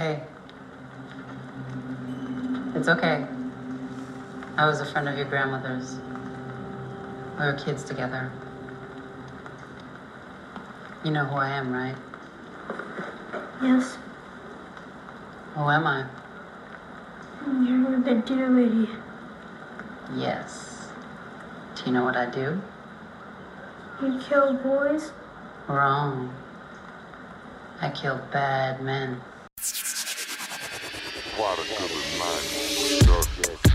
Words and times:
Hey. 0.00 0.22
It's 2.74 2.88
okay. 2.88 3.26
I 4.56 4.64
was 4.64 4.80
a 4.80 4.86
friend 4.86 5.06
of 5.10 5.14
your 5.14 5.26
grandmother's. 5.26 5.96
We 7.38 7.44
were 7.44 7.52
kids 7.62 7.84
together. 7.84 8.32
You 11.04 11.10
know 11.10 11.26
who 11.26 11.36
I 11.36 11.50
am, 11.50 11.70
right? 11.70 11.96
Yes, 13.62 13.98
Who 15.54 15.68
am 15.68 15.86
I? 15.86 16.06
you're 17.68 18.00
the 18.00 18.22
deer 18.26 18.48
lady. 18.48 18.88
Yes. 20.16 20.88
Do 21.76 21.82
you 21.84 21.92
know 21.92 22.04
what 22.04 22.16
I 22.16 22.24
do? 22.24 22.58
You 24.02 24.18
kill 24.18 24.54
boys? 24.54 25.12
Wrong. 25.68 26.34
I 27.82 27.90
kill 27.90 28.18
bad 28.32 28.80
men. 28.82 29.20
Mind. 33.48 33.69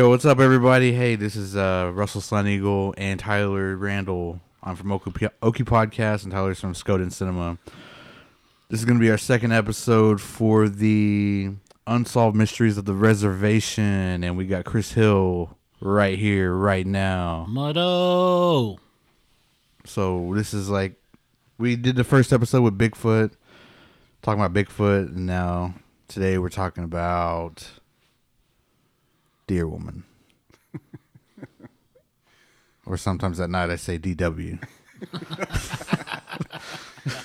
Yo, 0.00 0.08
what's 0.08 0.24
up, 0.24 0.40
everybody? 0.40 0.92
Hey, 0.94 1.14
this 1.14 1.36
is 1.36 1.54
uh, 1.54 1.90
Russell 1.92 2.22
Sun 2.22 2.48
Eagle 2.48 2.94
and 2.96 3.20
Tyler 3.20 3.76
Randall. 3.76 4.40
I'm 4.62 4.74
from 4.74 4.92
Oki, 4.92 5.28
Oki 5.42 5.62
Podcast, 5.62 6.22
and 6.22 6.32
Tyler's 6.32 6.58
from 6.58 6.72
Skoden 6.72 7.12
Cinema. 7.12 7.58
This 8.70 8.80
is 8.80 8.86
going 8.86 8.96
to 8.96 9.00
be 9.00 9.10
our 9.10 9.18
second 9.18 9.52
episode 9.52 10.18
for 10.18 10.70
the 10.70 11.50
Unsolved 11.86 12.34
Mysteries 12.34 12.78
of 12.78 12.86
the 12.86 12.94
Reservation, 12.94 14.24
and 14.24 14.38
we 14.38 14.46
got 14.46 14.64
Chris 14.64 14.92
Hill 14.92 15.58
right 15.82 16.18
here, 16.18 16.54
right 16.54 16.86
now. 16.86 17.46
Muddo. 17.50 18.78
So 19.84 20.32
this 20.34 20.54
is 20.54 20.70
like 20.70 20.94
we 21.58 21.76
did 21.76 21.96
the 21.96 22.04
first 22.04 22.32
episode 22.32 22.62
with 22.62 22.78
Bigfoot, 22.78 23.32
talking 24.22 24.42
about 24.42 24.54
Bigfoot, 24.54 25.08
and 25.08 25.26
now 25.26 25.74
today 26.08 26.38
we're 26.38 26.48
talking 26.48 26.84
about 26.84 27.68
Deer 29.50 29.66
Woman. 29.66 30.04
or 32.86 32.96
sometimes 32.96 33.40
at 33.40 33.50
night 33.50 33.68
I 33.68 33.74
say 33.74 33.98
DW. 33.98 34.62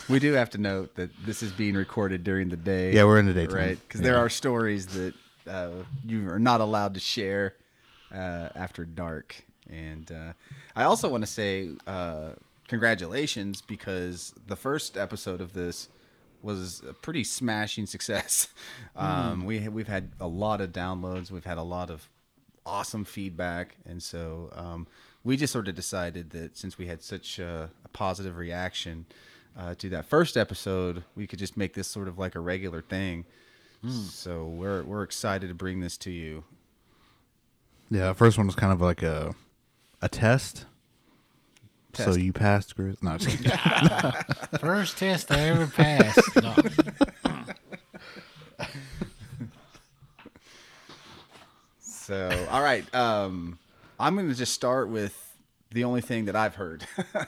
We 0.09 0.20
do 0.20 0.34
have 0.34 0.50
to 0.52 0.58
note 0.58 0.96
that 0.96 1.09
this 1.26 1.44
is 1.44 1.52
being 1.52 1.76
recorded 1.76 2.23
during 2.23 2.50
the 2.50 2.56
day. 2.56 2.94
Yeah, 2.94 3.03
we're 3.03 3.20
in 3.20 3.26
the 3.26 3.34
daytime. 3.34 3.56
right? 3.56 3.78
Because 3.88 4.02
there 4.02 4.18
are 4.18 4.30
stories 4.30 4.88
that 4.88 5.14
uh, 5.48 5.70
you 6.06 6.30
are 6.30 6.40
not 6.40 6.62
allowed 6.62 6.94
to 6.94 7.00
share 7.00 7.56
uh, 8.14 8.50
after 8.56 8.86
dark. 8.86 9.44
And 9.70 10.12
uh, 10.12 10.34
I 10.76 10.84
also 10.84 11.09
want 11.09 11.23
to 11.23 11.30
say 11.30 11.70
uh, 11.86 12.30
congratulations 12.68 13.62
because 13.62 14.34
the 14.48 14.56
first 14.56 14.96
episode 14.98 15.42
of 15.42 15.53
this 15.53 15.90
was 16.42 16.81
a 16.88 16.94
pretty 16.94 17.23
smashing 17.23 17.86
success. 17.86 18.48
Um, 18.98 19.44
we 19.44 19.68
we've 19.68 19.90
had 19.90 20.12
a 20.22 20.28
lot 20.28 20.62
of 20.62 20.72
downloads. 20.72 21.30
We've 21.30 21.44
had 21.44 21.58
a 21.58 21.64
lot 21.64 21.90
of 21.90 22.08
awesome 22.66 23.06
feedback, 23.06 23.76
and 23.86 24.02
so 24.02 24.50
um, 24.54 24.88
we 25.24 25.38
just 25.38 25.53
sort 25.53 25.68
of 25.68 25.76
decided 25.76 26.31
that 26.31 26.58
since 26.58 26.78
we 26.78 26.88
had 26.88 27.02
such 27.02 27.40
a, 27.40 27.70
a 27.84 27.88
positive 27.90 28.38
reaction 28.38 29.06
uh, 29.58 29.76
to 29.76 29.90
that 29.90 30.06
first 30.06 30.38
episode, 30.38 31.04
we 31.16 31.28
could 31.28 31.40
just 31.40 31.58
make 31.58 31.74
this 31.74 31.88
sort 31.88 32.08
of 32.08 32.18
like 32.18 32.36
a 32.36 32.40
regular 32.40 32.81
thing. 32.81 33.25
So 34.09 34.46
we're 34.46 34.81
we're 34.81 35.04
excited 35.04 35.48
to 35.50 35.54
bring 35.54 35.80
this 35.80 35.96
to 35.98 36.09
you. 36.09 36.44
Yeah, 37.92 38.08
the 38.08 38.14
first 38.16 38.36
one 38.36 38.48
was 38.48 38.56
kind 38.56 38.74
of 38.74 38.81
like 38.81 39.04
a 39.04 39.36
a 40.02 40.09
test. 40.09 40.66
So 41.94 42.16
you 42.16 42.34
passed, 42.34 42.75
Chris? 42.75 43.02
No, 43.02 43.18
just 43.18 43.38
kidding. 43.38 43.52
First 44.59 44.98
test 44.98 45.31
I 45.31 45.40
ever 45.50 45.68
passed. 45.68 46.20
No. 46.42 46.56
So 52.06 52.48
all 52.52 52.62
right, 52.62 52.86
um, 52.94 53.58
I'm 54.00 54.14
going 54.14 54.30
to 54.30 54.36
just 54.36 54.54
start 54.54 54.90
with 54.90 55.20
the 55.72 55.86
only 55.86 56.02
thing 56.02 56.26
that 56.26 56.36
I've 56.36 56.54
heard 56.54 56.86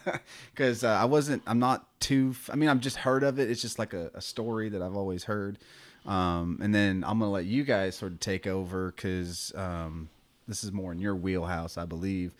because 0.53 0.83
uh, 0.83 0.89
I 0.89 1.05
wasn't. 1.05 1.41
I'm 1.47 1.57
not 1.57 1.87
too. 1.99 2.35
I 2.51 2.55
mean, 2.57 2.69
I've 2.69 2.79
just 2.79 2.97
heard 2.97 3.23
of 3.23 3.39
it. 3.39 3.49
It's 3.49 3.59
just 3.59 3.79
like 3.79 3.95
a, 3.95 4.11
a 4.13 4.21
story 4.21 4.69
that 4.69 4.83
I've 4.83 4.95
always 4.95 5.23
heard. 5.23 5.57
Um, 6.05 6.59
and 6.61 6.75
then 6.75 7.03
I'm 7.07 7.17
going 7.17 7.27
to 7.27 7.33
let 7.33 7.45
you 7.45 7.63
guys 7.63 7.95
sort 7.95 8.11
of 8.11 8.19
take 8.19 8.45
over 8.45 8.91
because 8.95 9.51
um, 9.55 10.09
this 10.47 10.63
is 10.63 10.71
more 10.71 10.91
in 10.91 10.99
your 10.99 11.15
wheelhouse, 11.15 11.75
I 11.79 11.85
believe. 11.85 12.35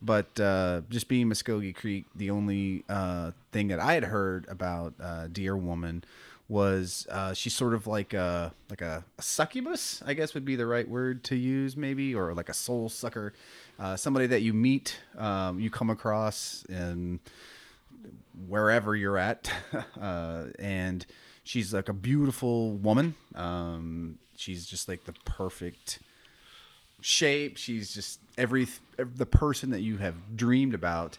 But 0.00 0.38
uh, 0.38 0.82
just 0.90 1.08
being 1.08 1.28
Muskogee 1.28 1.74
Creek, 1.74 2.06
the 2.14 2.30
only 2.30 2.84
uh, 2.88 3.32
thing 3.50 3.66
that 3.68 3.80
I 3.80 3.94
had 3.94 4.04
heard 4.04 4.46
about 4.48 4.94
uh, 5.02 5.26
Deer 5.26 5.56
Woman 5.56 6.04
was 6.50 7.06
uh, 7.10 7.32
she's 7.32 7.54
sort 7.54 7.74
of 7.74 7.86
like 7.86 8.12
a 8.12 8.52
like 8.68 8.82
a, 8.82 9.04
a 9.16 9.22
succubus, 9.22 10.02
I 10.04 10.14
guess 10.14 10.34
would 10.34 10.44
be 10.44 10.56
the 10.56 10.66
right 10.66 10.86
word 10.86 11.22
to 11.24 11.36
use, 11.36 11.76
maybe, 11.76 12.12
or 12.12 12.34
like 12.34 12.48
a 12.48 12.54
soul 12.54 12.88
sucker, 12.88 13.32
uh, 13.78 13.96
somebody 13.96 14.26
that 14.26 14.42
you 14.42 14.52
meet, 14.52 15.00
um, 15.16 15.60
you 15.60 15.70
come 15.70 15.90
across, 15.90 16.64
and 16.68 17.20
wherever 18.48 18.96
you're 18.96 19.16
at, 19.16 19.50
uh, 20.00 20.46
and 20.58 21.06
she's 21.44 21.72
like 21.72 21.88
a 21.88 21.92
beautiful 21.92 22.72
woman. 22.72 23.14
Um, 23.36 24.18
she's 24.36 24.66
just 24.66 24.88
like 24.88 25.04
the 25.04 25.14
perfect 25.24 26.00
shape. 27.00 27.58
She's 27.58 27.94
just 27.94 28.18
every 28.36 28.66
the 28.98 29.26
person 29.26 29.70
that 29.70 29.82
you 29.82 29.98
have 29.98 30.36
dreamed 30.36 30.74
about, 30.74 31.16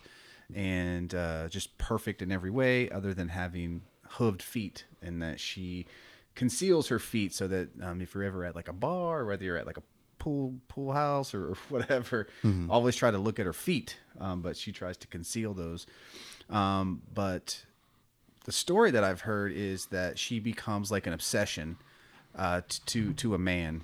and 0.54 1.16
uh, 1.16 1.48
just 1.48 1.78
perfect 1.78 2.22
in 2.22 2.34
every 2.34 2.52
way, 2.52 2.90
other 2.90 3.14
than 3.14 3.30
having 3.30 3.82
hooved 4.18 4.42
feet, 4.42 4.86
and 5.02 5.22
that 5.22 5.40
she 5.40 5.86
conceals 6.36 6.88
her 6.88 7.00
feet 7.00 7.34
so 7.34 7.48
that 7.48 7.70
um, 7.82 8.02
if 8.02 8.14
you're 8.14 8.24
ever 8.24 8.46
at 8.46 8.56
like 8.56 8.68
a 8.68 8.74
bar, 8.74 9.22
or 9.22 9.26
whether 9.26 9.44
you're 9.44 9.58
at 9.58 9.66
like 9.68 9.78
a 9.78 9.84
pool 10.20 10.54
pool 10.68 10.94
house 10.94 11.34
or, 11.34 11.50
or 11.52 11.56
whatever, 11.70 12.28
always 12.70 12.96
try 12.96 13.12
to 13.12 13.18
look 13.18 13.40
at 13.40 13.46
her 13.46 13.54
feet, 13.54 13.98
um, 14.20 14.42
but 14.42 14.56
she 14.56 14.72
tries 14.72 14.98
to 14.98 15.08
conceal 15.08 15.54
those. 15.54 15.86
Um, 16.50 17.02
but 17.14 17.66
the 18.46 18.52
story 18.52 18.92
that 18.92 19.04
I've 19.04 19.22
heard 19.22 19.52
is 19.52 19.88
that 19.88 20.18
she 20.18 20.40
becomes 20.40 20.92
like 20.92 21.08
an 21.08 21.14
obsession 21.14 21.78
uh, 22.36 22.62
to 22.88 23.14
to 23.14 23.34
a 23.36 23.38
man, 23.38 23.82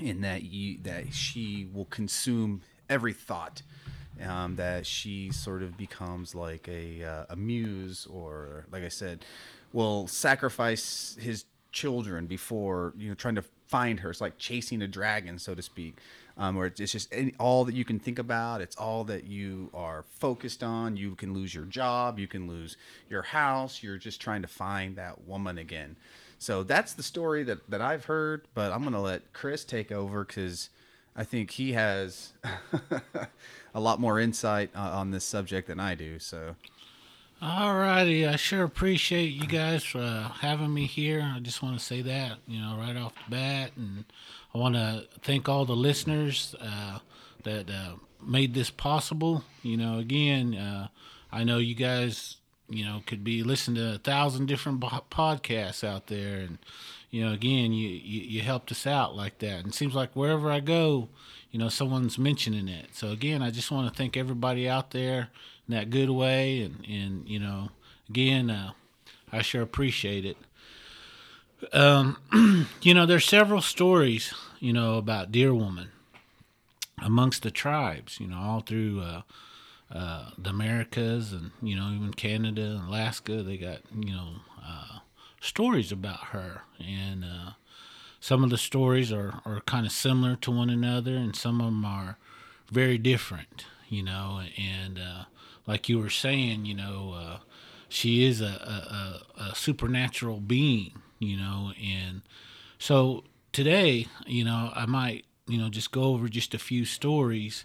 in 0.00 0.20
that 0.22 0.42
you 0.42 0.78
that 0.82 1.12
she 1.12 1.68
will 1.72 1.84
consume 1.86 2.62
every 2.88 3.12
thought. 3.12 3.62
Um, 4.24 4.56
that 4.56 4.86
she 4.86 5.30
sort 5.30 5.62
of 5.62 5.76
becomes 5.76 6.34
like 6.34 6.68
a 6.68 7.04
uh, 7.04 7.24
a 7.30 7.36
muse, 7.36 8.06
or 8.10 8.66
like 8.70 8.82
I 8.82 8.88
said, 8.88 9.24
will 9.72 10.06
sacrifice 10.06 11.16
his 11.20 11.44
children 11.72 12.26
before 12.26 12.94
you 12.96 13.08
know 13.08 13.14
trying 13.14 13.34
to 13.34 13.44
find 13.66 14.00
her. 14.00 14.10
It's 14.10 14.20
like 14.20 14.38
chasing 14.38 14.82
a 14.82 14.88
dragon, 14.88 15.38
so 15.38 15.54
to 15.54 15.62
speak. 15.62 15.98
Um, 16.38 16.54
where 16.54 16.66
it's 16.66 16.92
just 16.92 17.12
any, 17.12 17.34
all 17.38 17.64
that 17.64 17.74
you 17.74 17.84
can 17.84 17.98
think 17.98 18.18
about. 18.18 18.60
It's 18.60 18.76
all 18.76 19.04
that 19.04 19.24
you 19.24 19.70
are 19.72 20.04
focused 20.18 20.62
on. 20.62 20.96
You 20.96 21.14
can 21.14 21.32
lose 21.32 21.54
your 21.54 21.64
job. 21.64 22.18
You 22.18 22.28
can 22.28 22.46
lose 22.46 22.76
your 23.08 23.22
house. 23.22 23.82
You're 23.82 23.96
just 23.96 24.20
trying 24.20 24.42
to 24.42 24.48
find 24.48 24.96
that 24.96 25.26
woman 25.26 25.56
again. 25.56 25.96
So 26.38 26.62
that's 26.62 26.92
the 26.92 27.02
story 27.02 27.42
that, 27.44 27.70
that 27.70 27.80
I've 27.80 28.04
heard. 28.04 28.48
But 28.54 28.72
I'm 28.72 28.84
gonna 28.84 29.00
let 29.00 29.32
Chris 29.32 29.64
take 29.64 29.90
over 29.90 30.24
because 30.24 30.68
I 31.16 31.24
think 31.24 31.52
he 31.52 31.72
has 31.72 32.34
a 33.74 33.80
lot 33.80 33.98
more 34.00 34.20
insight 34.20 34.70
uh, 34.74 34.80
on 34.80 35.10
this 35.10 35.24
subject 35.24 35.68
than 35.68 35.80
I 35.80 35.94
do. 35.94 36.18
So 36.18 36.56
Alrighty, 37.42 38.26
I 38.26 38.36
sure 38.36 38.64
appreciate 38.64 39.26
you 39.26 39.46
guys 39.46 39.84
for 39.84 39.98
uh, 39.98 40.28
having 40.40 40.72
me 40.72 40.86
here. 40.86 41.34
I 41.36 41.38
just 41.40 41.62
want 41.62 41.78
to 41.78 41.84
say 41.84 42.00
that, 42.00 42.38
you 42.48 42.58
know, 42.58 42.78
right 42.78 42.96
off 42.96 43.12
the 43.14 43.30
bat, 43.30 43.72
and 43.76 44.06
I 44.54 44.58
want 44.58 44.74
to 44.74 45.06
thank 45.20 45.46
all 45.46 45.66
the 45.66 45.76
listeners 45.76 46.54
uh, 46.58 47.00
that 47.44 47.68
uh, 47.68 47.96
made 48.24 48.54
this 48.54 48.70
possible. 48.70 49.44
You 49.62 49.76
know, 49.76 49.98
again, 49.98 50.54
uh, 50.54 50.88
I 51.30 51.44
know 51.44 51.58
you 51.58 51.74
guys, 51.74 52.38
you 52.70 52.86
know, 52.86 53.02
could 53.04 53.22
be 53.22 53.42
listening 53.42 53.76
to 53.76 53.96
a 53.96 53.98
thousand 53.98 54.46
different 54.46 54.80
podcasts 54.80 55.84
out 55.84 56.06
there, 56.06 56.36
and 56.36 56.56
you 57.10 57.24
know, 57.24 57.32
again, 57.32 57.72
you, 57.72 57.88
you 57.88 58.20
you 58.22 58.42
helped 58.42 58.70
us 58.70 58.86
out 58.86 59.14
like 59.16 59.38
that, 59.38 59.60
and 59.60 59.68
it 59.68 59.74
seems 59.74 59.94
like 59.94 60.14
wherever 60.14 60.50
I 60.50 60.60
go, 60.60 61.08
you 61.50 61.58
know, 61.58 61.68
someone's 61.68 62.18
mentioning 62.18 62.68
it. 62.68 62.88
So 62.92 63.10
again, 63.10 63.42
I 63.42 63.50
just 63.50 63.70
want 63.70 63.88
to 63.88 63.96
thank 63.96 64.16
everybody 64.16 64.68
out 64.68 64.90
there 64.90 65.28
in 65.68 65.74
that 65.74 65.90
good 65.90 66.10
way, 66.10 66.60
and 66.60 66.84
and 66.88 67.28
you 67.28 67.38
know, 67.38 67.70
again, 68.08 68.50
uh, 68.50 68.72
I 69.32 69.42
sure 69.42 69.62
appreciate 69.62 70.24
it. 70.24 70.36
Um, 71.72 72.18
you 72.82 72.94
know, 72.94 73.06
there's 73.06 73.24
several 73.24 73.60
stories, 73.62 74.32
you 74.60 74.72
know, 74.72 74.98
about 74.98 75.32
Deer 75.32 75.54
Woman 75.54 75.90
amongst 77.02 77.42
the 77.42 77.50
tribes, 77.50 78.20
you 78.20 78.26
know, 78.26 78.38
all 78.38 78.60
through 78.60 79.00
uh, 79.00 79.22
uh, 79.90 80.30
the 80.38 80.50
Americas 80.50 81.32
and, 81.32 81.50
you 81.62 81.76
know, 81.76 81.90
even 81.90 82.12
Canada 82.12 82.78
and 82.78 82.88
Alaska. 82.88 83.42
They 83.42 83.56
got, 83.56 83.80
you 83.98 84.12
know, 84.12 84.28
uh, 84.64 84.95
stories 85.46 85.92
about 85.92 86.26
her. 86.28 86.62
And 86.78 87.24
uh, 87.24 87.50
some 88.20 88.44
of 88.44 88.50
the 88.50 88.58
stories 88.58 89.12
are, 89.12 89.40
are 89.44 89.60
kind 89.66 89.86
of 89.86 89.92
similar 89.92 90.36
to 90.36 90.50
one 90.50 90.70
another, 90.70 91.16
and 91.16 91.34
some 91.34 91.60
of 91.60 91.66
them 91.66 91.84
are 91.84 92.18
very 92.70 92.98
different, 92.98 93.64
you 93.88 94.02
know. 94.02 94.40
And 94.58 94.98
uh, 94.98 95.24
like 95.66 95.88
you 95.88 95.98
were 95.98 96.10
saying, 96.10 96.66
you 96.66 96.74
know, 96.74 97.14
uh, 97.16 97.38
she 97.88 98.24
is 98.24 98.40
a, 98.40 99.22
a, 99.38 99.42
a, 99.42 99.54
supernatural 99.54 100.40
being, 100.40 100.92
you 101.18 101.36
know. 101.36 101.72
And 101.82 102.22
so 102.78 103.24
today, 103.52 104.08
you 104.26 104.44
know, 104.44 104.72
I 104.74 104.86
might, 104.86 105.24
you 105.46 105.58
know, 105.58 105.68
just 105.68 105.92
go 105.92 106.02
over 106.04 106.28
just 106.28 106.54
a 106.54 106.58
few 106.58 106.84
stories 106.84 107.64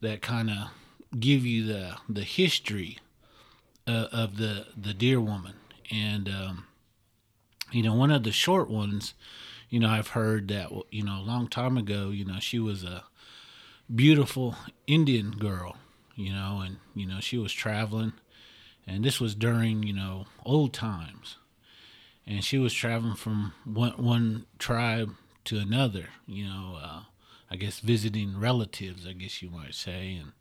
that 0.00 0.20
kind 0.20 0.50
of 0.50 0.68
give 1.18 1.44
you 1.44 1.64
the 1.66 1.96
the 2.08 2.24
history 2.24 2.98
uh, 3.86 4.08
of 4.12 4.36
the 4.38 4.66
the 4.76 4.94
deer 4.94 5.20
woman 5.20 5.54
and 5.90 6.28
um, 6.28 6.64
you 7.72 7.82
know 7.82 7.94
one 7.94 8.10
of 8.10 8.22
the 8.22 8.32
short 8.32 8.70
ones 8.70 9.14
you 9.68 9.80
know 9.80 9.88
i've 9.88 10.08
heard 10.08 10.48
that 10.48 10.70
you 10.90 11.02
know 11.02 11.18
a 11.18 11.24
long 11.24 11.48
time 11.48 11.76
ago 11.76 12.10
you 12.10 12.24
know 12.24 12.38
she 12.38 12.58
was 12.58 12.84
a 12.84 13.04
beautiful 13.94 14.54
indian 14.86 15.32
girl 15.32 15.76
you 16.14 16.32
know 16.32 16.62
and 16.64 16.76
you 16.94 17.06
know 17.06 17.20
she 17.20 17.36
was 17.36 17.52
traveling 17.52 18.12
and 18.86 19.04
this 19.04 19.20
was 19.20 19.34
during 19.34 19.82
you 19.82 19.92
know 19.92 20.26
old 20.44 20.72
times. 20.72 21.38
And 22.26 22.44
she 22.44 22.58
was 22.58 22.72
traveling 22.72 23.16
from 23.16 23.52
one 23.64 23.92
one 23.92 24.46
tribe 24.58 25.14
to 25.44 25.58
another 25.58 26.06
you 26.26 26.44
know 26.44 26.78
uh, 26.80 27.00
i 27.50 27.56
guess 27.56 27.80
visiting 27.80 28.38
relatives 28.38 29.06
i 29.06 29.12
guess 29.12 29.42
you 29.42 29.50
might 29.50 29.74
say. 29.74 30.14
And 30.14 30.32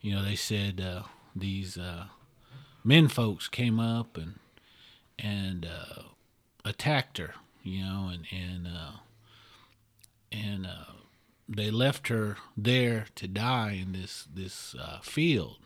you 0.00 0.14
know 0.14 0.22
they 0.22 0.36
said 0.36 0.80
uh, 0.80 1.02
these 1.34 1.78
uh, 1.78 2.06
men 2.84 3.08
folks 3.08 3.48
came 3.48 3.78
up 3.78 4.16
and 4.16 4.38
and 5.18 5.66
uh, 5.66 6.02
attacked 6.64 7.18
her 7.18 7.34
you 7.62 7.82
know 7.84 8.10
and 8.12 8.26
and 8.30 8.66
uh, 8.66 8.92
and 10.30 10.66
uh, 10.66 10.92
they 11.48 11.70
left 11.70 12.08
her 12.08 12.36
there 12.56 13.06
to 13.14 13.28
die 13.28 13.78
in 13.80 13.92
this 13.92 14.26
this 14.32 14.74
uh, 14.78 15.00
field. 15.02 15.56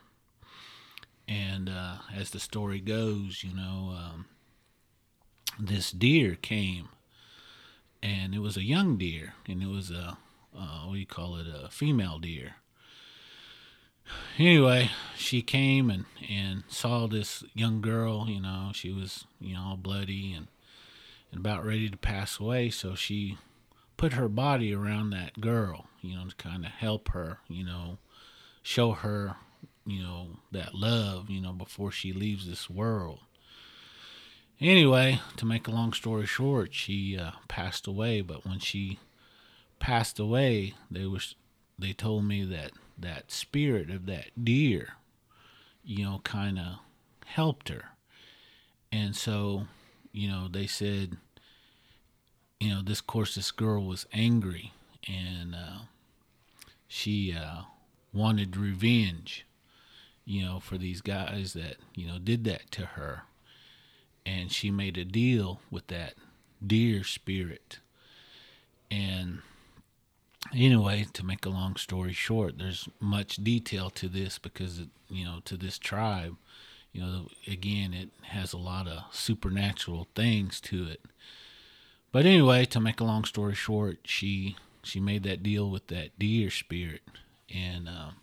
And 1.29 1.69
uh, 1.69 1.97
as 2.15 2.31
the 2.31 2.41
story 2.41 2.81
goes 2.81 3.43
you 3.43 3.55
know 3.55 3.97
um, 3.97 4.27
this 5.59 5.91
deer 5.91 6.37
came 6.37 6.89
and 8.03 8.35
it 8.35 8.41
was 8.41 8.57
a 8.57 8.65
young 8.65 8.97
deer 8.97 9.35
and 9.49 9.63
it 9.63 9.69
was 9.69 9.91
a 9.91 10.19
uh, 10.57 10.87
what 10.87 10.95
do 10.95 11.01
you 11.01 11.07
call 11.07 11.37
it 11.37 11.47
a 11.47 11.69
female 11.69 12.19
deer. 12.19 12.57
Anyway, 14.39 14.91
she 15.17 15.43
came 15.43 15.91
and, 15.91 16.05
and 16.31 16.63
saw 16.69 17.09
this 17.09 17.43
young 17.55 17.81
girl, 17.81 18.27
you 18.29 18.41
know, 18.41 18.71
she 18.73 18.93
was, 18.93 19.25
you 19.41 19.55
know, 19.55 19.61
all 19.61 19.77
bloody 19.77 20.33
and, 20.33 20.47
and 21.31 21.41
about 21.41 21.65
ready 21.65 21.89
to 21.89 21.97
pass 21.97 22.39
away. 22.39 22.71
So 22.71 22.95
she 22.95 23.39
put 23.97 24.15
her 24.15 24.29
body 24.29 24.75
around 24.75 25.11
that 25.11 25.41
girl, 25.41 25.87
you 26.01 26.17
know, 26.17 26.27
to 26.29 26.35
kind 26.37 26.65
of 26.65 26.73
help 26.73 27.09
her, 27.11 27.39
you 27.49 27.65
know, 27.65 27.99
show 28.63 28.93
her, 28.93 29.37
you 29.87 30.03
know, 30.03 30.29
that 30.53 30.75
love, 30.75 31.31
you 31.31 31.41
know, 31.41 31.53
before 31.53 31.91
she 31.91 32.13
leaves 32.13 32.47
this 32.47 32.69
world. 32.69 33.21
Anyway, 34.61 35.21
to 35.37 35.45
make 35.45 35.69
a 35.69 35.71
long 35.71 35.93
story 35.93 36.27
short, 36.27 36.73
she 36.73 37.19
uh, 37.19 37.33
passed 37.49 37.87
away. 37.87 38.23
But 38.23 38.47
when 38.47 38.59
she 38.59 38.99
passed 39.79 40.19
away, 40.19 40.75
they 40.91 41.07
was 41.07 41.35
they 41.79 41.93
told 41.93 42.25
me 42.25 42.45
that 42.45 42.73
that 42.99 43.31
spirit 43.31 43.91
of 43.91 44.07
that 44.07 44.31
deer, 44.43 44.95
you 45.85 46.05
know, 46.05 46.21
kind 46.25 46.59
of 46.59 46.79
helped 47.27 47.69
her. 47.69 47.85
And 48.91 49.15
so, 49.15 49.67
you 50.17 50.29
know, 50.29 50.49
they 50.51 50.67
said, 50.67 51.19
you 52.59 52.71
know, 52.71 52.81
this 52.81 53.03
course, 53.03 53.35
this 53.35 53.51
girl 53.51 53.85
was 53.85 54.07
angry 54.15 54.73
and 55.07 55.55
uh, 55.55 55.81
she 56.89 57.37
uh, 57.39 57.65
wanted 58.15 58.57
revenge, 58.57 59.45
you 60.25 60.43
know, 60.43 60.59
for 60.59 60.79
these 60.79 61.03
guys 61.03 61.53
that, 61.53 61.77
you 61.95 62.07
know, 62.07 62.19
did 62.19 62.45
that 62.45 62.71
to 62.71 62.87
her. 62.87 63.25
And 64.25 64.51
she 64.51 64.71
made 64.71 64.97
a 64.97 65.05
deal 65.05 65.61
with 65.71 65.87
that 65.89 66.15
deer 66.67 67.05
spirit. 67.05 67.81
And 68.91 69.41
anyway, 70.55 71.07
to 71.13 71.27
make 71.27 71.45
a 71.45 71.51
long 71.51 71.77
story 71.77 72.15
short, 72.15 72.57
there's 72.57 72.89
much 73.01 73.37
detail 73.37 73.91
to 73.91 74.09
this 74.09 74.39
because, 74.39 74.79
it, 74.79 74.89
you 75.11 75.27
know, 75.27 75.41
to 75.45 75.59
this 75.59 75.79
tribe, 75.79 76.37
you 76.97 77.03
know, 77.03 77.29
again, 77.47 77.93
it 77.93 78.11
has 78.23 78.53
a 78.53 78.59
lot 78.59 78.89
of 78.89 79.05
supernatural 79.15 80.09
things 80.15 80.61
to 80.63 80.89
it. 80.89 81.03
But 82.13 82.27
anyway, 82.27 82.65
to 82.67 82.81
make 82.81 83.01
a 83.01 83.05
long 83.05 83.25
story 83.25 83.55
short, 83.55 83.99
she 84.05 84.57
she 84.83 85.01
made 85.01 85.25
that 85.25 85.43
deal 85.43 85.69
with 85.71 85.89
that 85.89 86.19
deer 86.19 86.51
spirit, 86.51 87.03
and 87.53 87.89
um, 87.89 88.17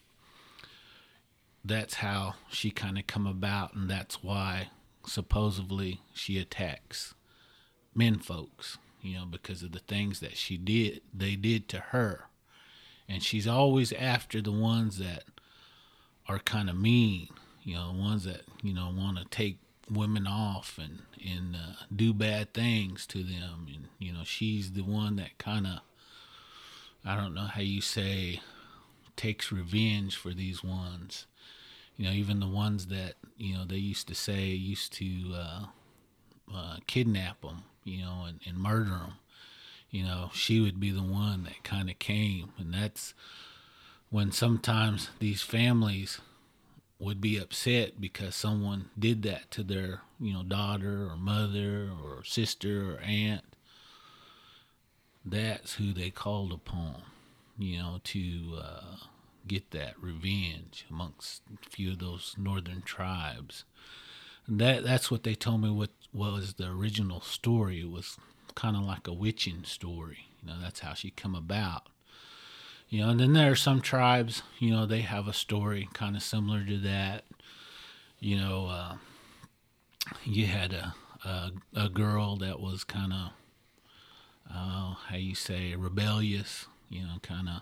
that's 1.63 1.95
how 1.95 2.35
she 2.49 2.71
kind 2.71 2.97
of 2.97 3.05
come 3.05 3.27
about, 3.27 3.73
and 3.73 3.89
that's 3.89 4.23
why 4.23 4.69
supposedly 5.05 6.01
she 6.13 6.39
attacks 6.39 7.13
men 7.93 8.17
folks 8.17 8.77
you 9.03 9.17
know, 9.17 9.25
because 9.25 9.61
of 9.61 9.73
the 9.73 9.79
things 9.79 10.21
that 10.21 10.37
she 10.37 10.57
did, 10.57 11.01
they 11.13 11.35
did 11.35 11.67
to 11.67 11.79
her. 11.79 12.29
And 13.07 13.21
she's 13.21 13.45
always 13.45 13.91
after 13.91 14.41
the 14.41 14.51
ones 14.51 14.97
that 14.97 15.25
are 16.27 16.39
kind 16.39 16.69
of 16.69 16.77
mean, 16.77 17.27
you 17.63 17.75
know, 17.75 17.91
the 17.91 17.99
ones 17.99 18.23
that, 18.25 18.41
you 18.61 18.73
know, 18.73 18.93
want 18.95 19.17
to 19.17 19.25
take 19.25 19.57
women 19.89 20.27
off 20.27 20.79
and, 20.81 20.99
and 21.25 21.55
uh, 21.55 21.73
do 21.93 22.13
bad 22.13 22.53
things 22.53 23.05
to 23.07 23.23
them. 23.23 23.67
And, 23.67 23.87
you 23.99 24.13
know, 24.13 24.23
she's 24.23 24.71
the 24.71 24.83
one 24.83 25.15
that 25.17 25.37
kind 25.37 25.67
of, 25.67 25.79
I 27.05 27.15
don't 27.15 27.33
know 27.33 27.41
how 27.41 27.61
you 27.61 27.81
say, 27.81 28.41
takes 29.15 29.51
revenge 29.51 30.15
for 30.15 30.31
these 30.31 30.63
ones. 30.63 31.25
You 31.97 32.05
know, 32.05 32.11
even 32.11 32.39
the 32.39 32.47
ones 32.47 32.87
that, 32.87 33.13
you 33.37 33.55
know, 33.55 33.65
they 33.65 33.75
used 33.75 34.07
to 34.07 34.15
say 34.15 34.47
used 34.47 34.93
to 34.93 35.33
uh, 35.35 35.65
uh, 36.53 36.77
kidnap 36.87 37.41
them 37.41 37.63
you 37.83 38.01
know, 38.01 38.25
and, 38.27 38.39
and 38.45 38.57
murder 38.57 38.89
them, 38.89 39.13
you 39.89 40.03
know, 40.03 40.29
she 40.33 40.59
would 40.59 40.79
be 40.79 40.91
the 40.91 41.03
one 41.03 41.43
that 41.43 41.63
kind 41.63 41.89
of 41.89 41.99
came. 41.99 42.51
And 42.57 42.73
that's 42.73 43.13
when 44.09 44.31
sometimes 44.31 45.09
these 45.19 45.41
families 45.41 46.19
would 47.03 47.19
be 47.19 47.37
upset 47.37 47.99
because 47.99 48.35
someone 48.35 48.89
did 48.97 49.23
that 49.23 49.51
to 49.51 49.63
their, 49.63 50.01
you 50.19 50.33
know, 50.33 50.43
daughter 50.43 51.07
or 51.09 51.17
mother 51.17 51.89
or 52.03 52.23
sister 52.23 52.93
or 52.95 52.99
aunt. 52.99 53.43
That's 55.25 55.75
who 55.75 55.93
they 55.93 56.09
called 56.09 56.51
upon, 56.51 57.03
you 57.57 57.77
know, 57.77 57.99
to 58.03 58.57
uh, 58.61 58.95
get 59.47 59.71
that 59.71 59.93
revenge 60.01 60.85
amongst 60.89 61.41
a 61.65 61.69
few 61.69 61.91
of 61.91 61.99
those 61.99 62.35
northern 62.37 62.81
tribes. 62.81 63.63
And 64.47 64.59
that 64.59 64.83
that's 64.83 65.09
what 65.09 65.23
they 65.23 65.35
told 65.35 65.61
me 65.61 65.71
what 65.71 65.91
was 66.13 66.55
the 66.55 66.69
original 66.69 67.21
story. 67.21 67.81
It 67.81 67.89
was 67.89 68.17
kind 68.55 68.75
of 68.75 68.83
like 68.83 69.07
a 69.07 69.13
witching 69.13 69.63
story. 69.63 70.27
You 70.41 70.49
know, 70.49 70.59
that's 70.61 70.81
how 70.81 70.93
she 70.93 71.09
come 71.09 71.35
about. 71.35 71.87
You 72.93 73.01
know, 73.01 73.09
and 73.09 73.19
then 73.19 73.33
there 73.33 73.51
are 73.51 73.55
some 73.55 73.81
tribes, 73.81 74.43
you 74.59 74.69
know, 74.69 74.85
they 74.85 75.01
have 75.01 75.27
a 75.27 75.33
story 75.33 75.89
kind 75.93 76.15
of 76.15 76.21
similar 76.21 76.63
to 76.63 76.77
that. 76.77 77.23
You 78.19 78.37
know, 78.37 78.67
uh, 78.67 78.95
you 80.23 80.45
had 80.45 80.73
a, 80.73 80.93
a, 81.25 81.51
a 81.75 81.89
girl 81.89 82.35
that 82.35 82.59
was 82.59 82.83
kind 82.83 83.11
of, 83.11 83.31
uh, 84.47 84.93
how 85.07 85.15
you 85.15 85.33
say, 85.33 85.73
rebellious. 85.75 86.67
You 86.87 87.01
know, 87.01 87.15
kind 87.23 87.49
of 87.49 87.61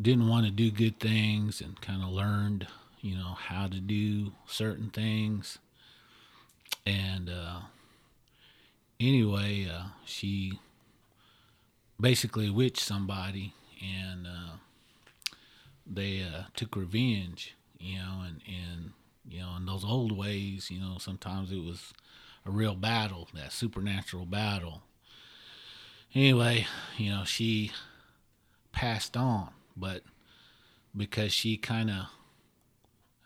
didn't 0.00 0.28
want 0.28 0.46
to 0.46 0.50
do 0.50 0.70
good 0.70 0.98
things 0.98 1.60
and 1.60 1.78
kind 1.82 2.02
of 2.02 2.08
learned, 2.08 2.66
you 3.02 3.14
know, 3.14 3.34
how 3.34 3.66
to 3.66 3.78
do 3.78 4.32
certain 4.46 4.88
things 4.88 5.58
and 6.86 7.28
uh, 7.28 7.60
anyway, 8.98 9.68
uh, 9.70 9.88
she 10.06 10.58
basically 12.00 12.50
witched 12.50 12.80
somebody, 12.80 13.54
and 13.82 14.26
uh, 14.26 14.56
they 15.86 16.22
uh, 16.22 16.44
took 16.56 16.76
revenge. 16.76 17.54
You 17.78 17.98
know, 17.98 18.22
and 18.26 18.40
and 18.46 18.92
you 19.28 19.40
know, 19.40 19.56
in 19.56 19.66
those 19.66 19.84
old 19.84 20.16
ways, 20.16 20.70
you 20.70 20.80
know, 20.80 20.96
sometimes 20.98 21.52
it 21.52 21.62
was 21.62 21.92
a 22.46 22.50
real 22.50 22.74
battle, 22.74 23.28
that 23.34 23.52
supernatural 23.52 24.26
battle. 24.26 24.82
Anyway, 26.14 26.66
you 26.96 27.10
know, 27.10 27.24
she 27.24 27.70
passed 28.72 29.16
on, 29.16 29.50
but 29.76 30.02
because 30.96 31.32
she 31.32 31.56
kind 31.56 31.90
of, 31.90 32.06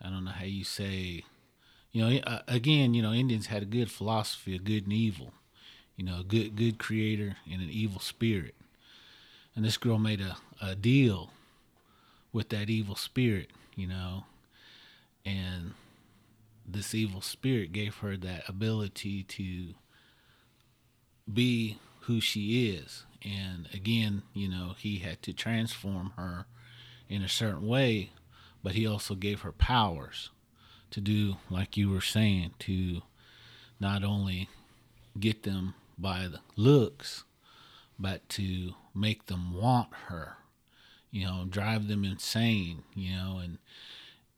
I 0.01 0.09
don't 0.09 0.25
know 0.25 0.31
how 0.31 0.45
you 0.45 0.63
say, 0.63 1.23
you 1.91 2.01
know, 2.01 2.41
again, 2.47 2.93
you 2.93 3.01
know, 3.01 3.13
Indians 3.13 3.47
had 3.47 3.63
a 3.63 3.65
good 3.65 3.89
philosophy 3.89 4.55
of 4.55 4.63
good 4.63 4.83
and 4.83 4.93
evil. 4.93 5.33
You 5.95 6.03
know, 6.03 6.19
a 6.19 6.23
good 6.23 6.57
good 6.57 6.77
creator 6.77 7.37
and 7.49 7.61
an 7.61 7.69
evil 7.69 8.01
spirit. 8.01 8.53
And 9.55 9.63
this 9.63 9.77
girl 9.77 9.97
made 9.97 10.21
a, 10.21 10.37
a 10.61 10.75
deal 10.75 11.31
with 12.33 12.49
that 12.49 12.69
evil 12.69 12.95
spirit, 12.95 13.51
you 13.75 13.87
know, 13.87 14.25
and 15.25 15.71
this 16.67 16.93
evil 16.93 17.21
spirit 17.21 17.71
gave 17.71 17.97
her 17.97 18.17
that 18.17 18.47
ability 18.49 19.23
to 19.23 19.75
be 21.31 21.77
who 22.01 22.19
she 22.19 22.69
is. 22.69 23.05
And 23.23 23.67
again, 23.73 24.23
you 24.33 24.49
know, 24.49 24.73
he 24.77 24.99
had 24.99 25.21
to 25.23 25.33
transform 25.33 26.13
her 26.17 26.45
in 27.07 27.21
a 27.21 27.29
certain 27.29 27.65
way, 27.65 28.11
but 28.63 28.73
he 28.73 28.85
also 28.85 29.15
gave 29.15 29.41
her 29.41 29.51
powers 29.51 30.29
to 30.91 31.01
do, 31.01 31.37
like 31.49 31.77
you 31.77 31.89
were 31.89 32.01
saying, 32.01 32.53
to 32.59 33.01
not 33.79 34.03
only 34.03 34.49
get 35.19 35.43
them 35.43 35.75
by 35.97 36.27
the 36.27 36.39
looks, 36.55 37.23
but 37.97 38.27
to 38.29 38.73
make 38.95 39.25
them 39.25 39.53
want 39.53 39.89
her, 40.07 40.37
you 41.11 41.25
know, 41.25 41.45
drive 41.49 41.87
them 41.87 42.03
insane, 42.03 42.83
you 42.93 43.15
know, 43.15 43.39
and 43.43 43.57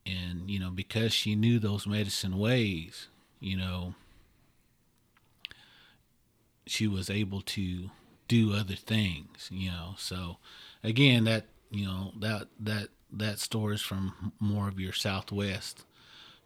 and 0.06 0.50
you 0.50 0.58
know 0.58 0.70
because 0.70 1.12
she 1.12 1.34
knew 1.34 1.58
those 1.58 1.86
medicine 1.86 2.38
ways, 2.38 3.08
you 3.40 3.56
know, 3.56 3.94
she 6.66 6.86
was 6.86 7.10
able 7.10 7.40
to 7.42 7.90
do 8.26 8.54
other 8.54 8.76
things, 8.76 9.48
you 9.50 9.70
know. 9.70 9.94
So 9.96 10.36
again, 10.82 11.24
that 11.24 11.46
you 11.70 11.86
know 11.86 12.12
that 12.20 12.48
that 12.60 12.88
that 13.12 13.38
story 13.38 13.76
is 13.76 13.82
from 13.82 14.32
more 14.38 14.68
of 14.68 14.78
your 14.78 14.92
Southwest 14.92 15.84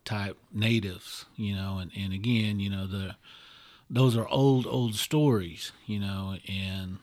type 0.05 0.39
natives, 0.53 1.27
you 1.37 1.55
know, 1.55 1.79
and 1.79 1.91
and 1.97 2.13
again, 2.13 2.61
you 2.61 2.71
know 2.71 2.87
the 2.87 3.17
those 3.91 4.17
are 4.17 4.29
old 4.29 4.67
old 4.67 4.95
stories, 4.95 5.73
you 5.87 6.01
know, 6.01 6.37
and 6.49 6.99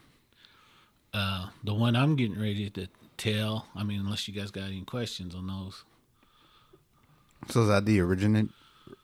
uh, 1.14 1.48
the 1.64 1.74
one 1.74 1.96
I'm 1.96 2.16
getting 2.16 2.40
ready 2.40 2.70
to 2.72 2.88
tell. 3.18 3.68
I 3.76 3.84
mean, 3.84 4.00
unless 4.00 4.28
you 4.28 4.34
guys 4.34 4.52
got 4.52 4.64
any 4.66 4.82
questions 4.82 5.34
on 5.36 5.48
those. 5.48 5.84
So 7.50 7.64
is 7.64 7.68
that 7.70 7.86
the 7.86 8.00
originate, 8.02 8.50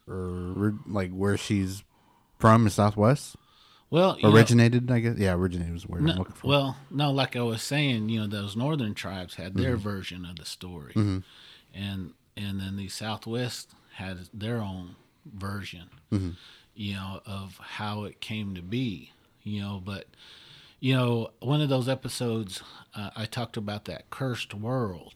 or 0.07 0.73
like 0.87 1.11
where 1.11 1.37
she's 1.37 1.83
from, 2.37 2.67
Southwest? 2.69 3.35
Well, 3.89 4.17
you 4.17 4.23
know- 4.23 4.35
Originated, 4.35 4.91
I 4.91 4.99
guess. 4.99 5.17
Yeah, 5.17 5.33
originated 5.33 5.73
was 5.73 5.87
where 5.87 6.01
word 6.01 6.11
I'm 6.11 6.17
looking 6.17 6.33
for. 6.35 6.47
well, 6.47 6.77
no, 6.91 7.11
like 7.11 7.35
I 7.35 7.41
was 7.43 7.61
saying, 7.61 8.09
you 8.09 8.19
know, 8.21 8.27
those 8.27 8.55
northern 8.55 8.93
tribes 8.93 9.35
had 9.35 9.55
their 9.55 9.75
Mm-hmm. 9.75 9.83
version 9.89 10.25
of 10.25 10.35
the 10.37 10.45
story, 10.45 10.93
and 10.95 11.23
and 12.37 12.59
then 12.59 12.75
the 12.75 12.89
Southwest 12.89 13.71
had 13.93 14.17
their 14.33 14.57
own 14.57 14.95
version, 15.25 15.89
Mm-hmm. 16.11 16.31
you 16.75 16.93
know, 16.95 17.21
of 17.25 17.57
how 17.61 18.03
it 18.03 18.19
came 18.19 18.53
to 18.55 18.61
be, 18.61 19.11
you 19.43 19.61
know. 19.61 19.81
But 19.83 20.07
you 20.79 20.93
know, 20.95 21.29
one 21.39 21.61
of 21.61 21.69
those 21.69 21.87
episodes, 21.89 22.61
uh, 22.95 23.09
I 23.15 23.25
talked 23.25 23.57
about 23.57 23.85
that 23.85 24.09
cursed 24.09 24.53
world. 24.53 25.13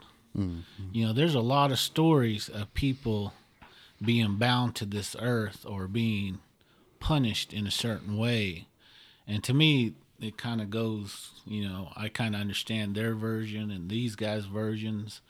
You 0.92 1.08
know, 1.08 1.14
there's 1.14 1.36
a 1.36 1.42
lot 1.42 1.72
of 1.72 1.80
stories 1.80 2.50
of 2.50 2.74
people 2.74 3.34
being 4.02 4.36
bound 4.38 4.76
to 4.76 4.86
this 4.86 5.16
earth 5.20 5.66
or 5.68 5.88
being 5.88 6.40
punished 7.00 7.52
in 7.54 7.68
a 7.68 7.72
certain 7.72 8.16
way. 8.18 8.68
And 9.28 9.44
to 9.44 9.54
me, 9.54 9.94
it 10.20 10.38
kind 10.38 10.62
of 10.62 10.70
goes, 10.70 11.32
you 11.46 11.68
know, 11.68 11.92
I 11.96 12.10
kind 12.10 12.36
of 12.36 12.42
understand 12.42 12.96
their 12.96 13.16
version 13.16 13.72
and 13.72 13.90
these 13.90 14.16
guys' 14.16 14.46
versions. 14.46 15.22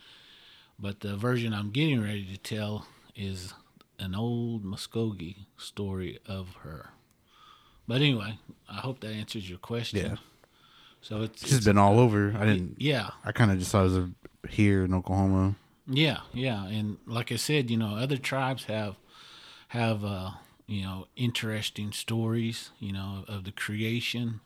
But 0.77 1.00
the 1.00 1.15
version 1.17 1.53
I'm 1.53 1.71
getting 1.71 2.01
ready 2.01 2.25
to 2.25 2.38
tell 2.38 2.86
is 3.15 3.53
an 3.98 4.15
old 4.15 4.63
Muskogee 4.63 5.45
story 5.57 6.19
of 6.25 6.55
her. 6.62 6.89
But 7.89 7.96
anyway, 8.01 8.38
I 8.69 8.75
hope 8.81 9.00
that 9.00 9.12
answers 9.12 9.50
your 9.50 9.58
question. 9.58 10.00
Yeah. 10.12 10.15
So 11.01 11.24
it's, 11.24 11.41
She's 11.41 11.53
it's- 11.53 11.65
been 11.65 11.77
all 11.79 12.00
over. 12.00 12.36
I 12.38 12.46
didn't. 12.46 12.75
yeah, 12.79 13.10
I 13.25 13.31
kind 13.31 13.50
of 13.51 13.58
just 13.58 13.72
thought 13.72 13.88
it 13.88 13.91
was 13.91 14.10
here 14.50 14.84
in 14.86 14.93
Oklahoma. 14.93 15.55
Yeah, 15.88 16.19
yeah, 16.34 16.65
and 16.67 16.98
like 17.08 17.31
I 17.31 17.36
said, 17.38 17.72
you 17.72 17.77
know, 17.77 17.96
other 17.96 18.17
tribes 18.17 18.65
have 18.65 18.96
have 19.69 20.05
uh, 20.05 20.31
you 20.67 20.84
know 20.84 21.08
interesting 21.15 21.91
stories, 21.91 22.69
you 22.79 22.93
know, 22.93 23.25
of 23.27 23.43
the 23.43 23.51
creation 23.51 24.41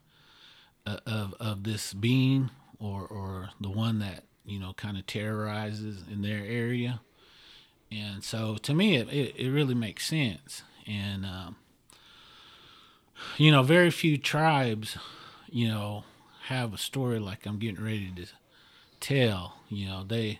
uh, 0.87 0.99
of 1.05 1.33
of 1.41 1.63
this 1.65 1.93
being 1.93 2.49
or 2.79 3.05
or 3.05 3.49
the 3.59 3.69
one 3.69 3.99
that 3.99 4.23
you 4.45 4.57
know 4.57 4.71
kind 4.73 4.95
of 4.97 5.05
terrorizes 5.05 6.03
in 6.09 6.21
their 6.21 6.45
area, 6.45 7.01
and 7.91 8.23
so 8.23 8.55
to 8.57 8.73
me, 8.73 8.95
it 8.95 9.09
it, 9.09 9.35
it 9.35 9.49
really 9.49 9.75
makes 9.75 10.07
sense, 10.07 10.61
and 10.87 11.25
um, 11.25 11.57
you 13.37 13.51
know, 13.51 13.63
very 13.63 13.91
few 13.91 14.17
tribes, 14.17 14.97
you 15.49 15.67
know, 15.67 16.03
have 16.47 16.73
a 16.73 16.77
story 16.77 17.19
like 17.19 17.45
I'm 17.45 17.59
getting 17.59 17.83
ready 17.83 18.11
to 18.15 18.25
tell. 18.99 19.57
You 19.69 19.87
know, 19.87 20.03
they 20.05 20.39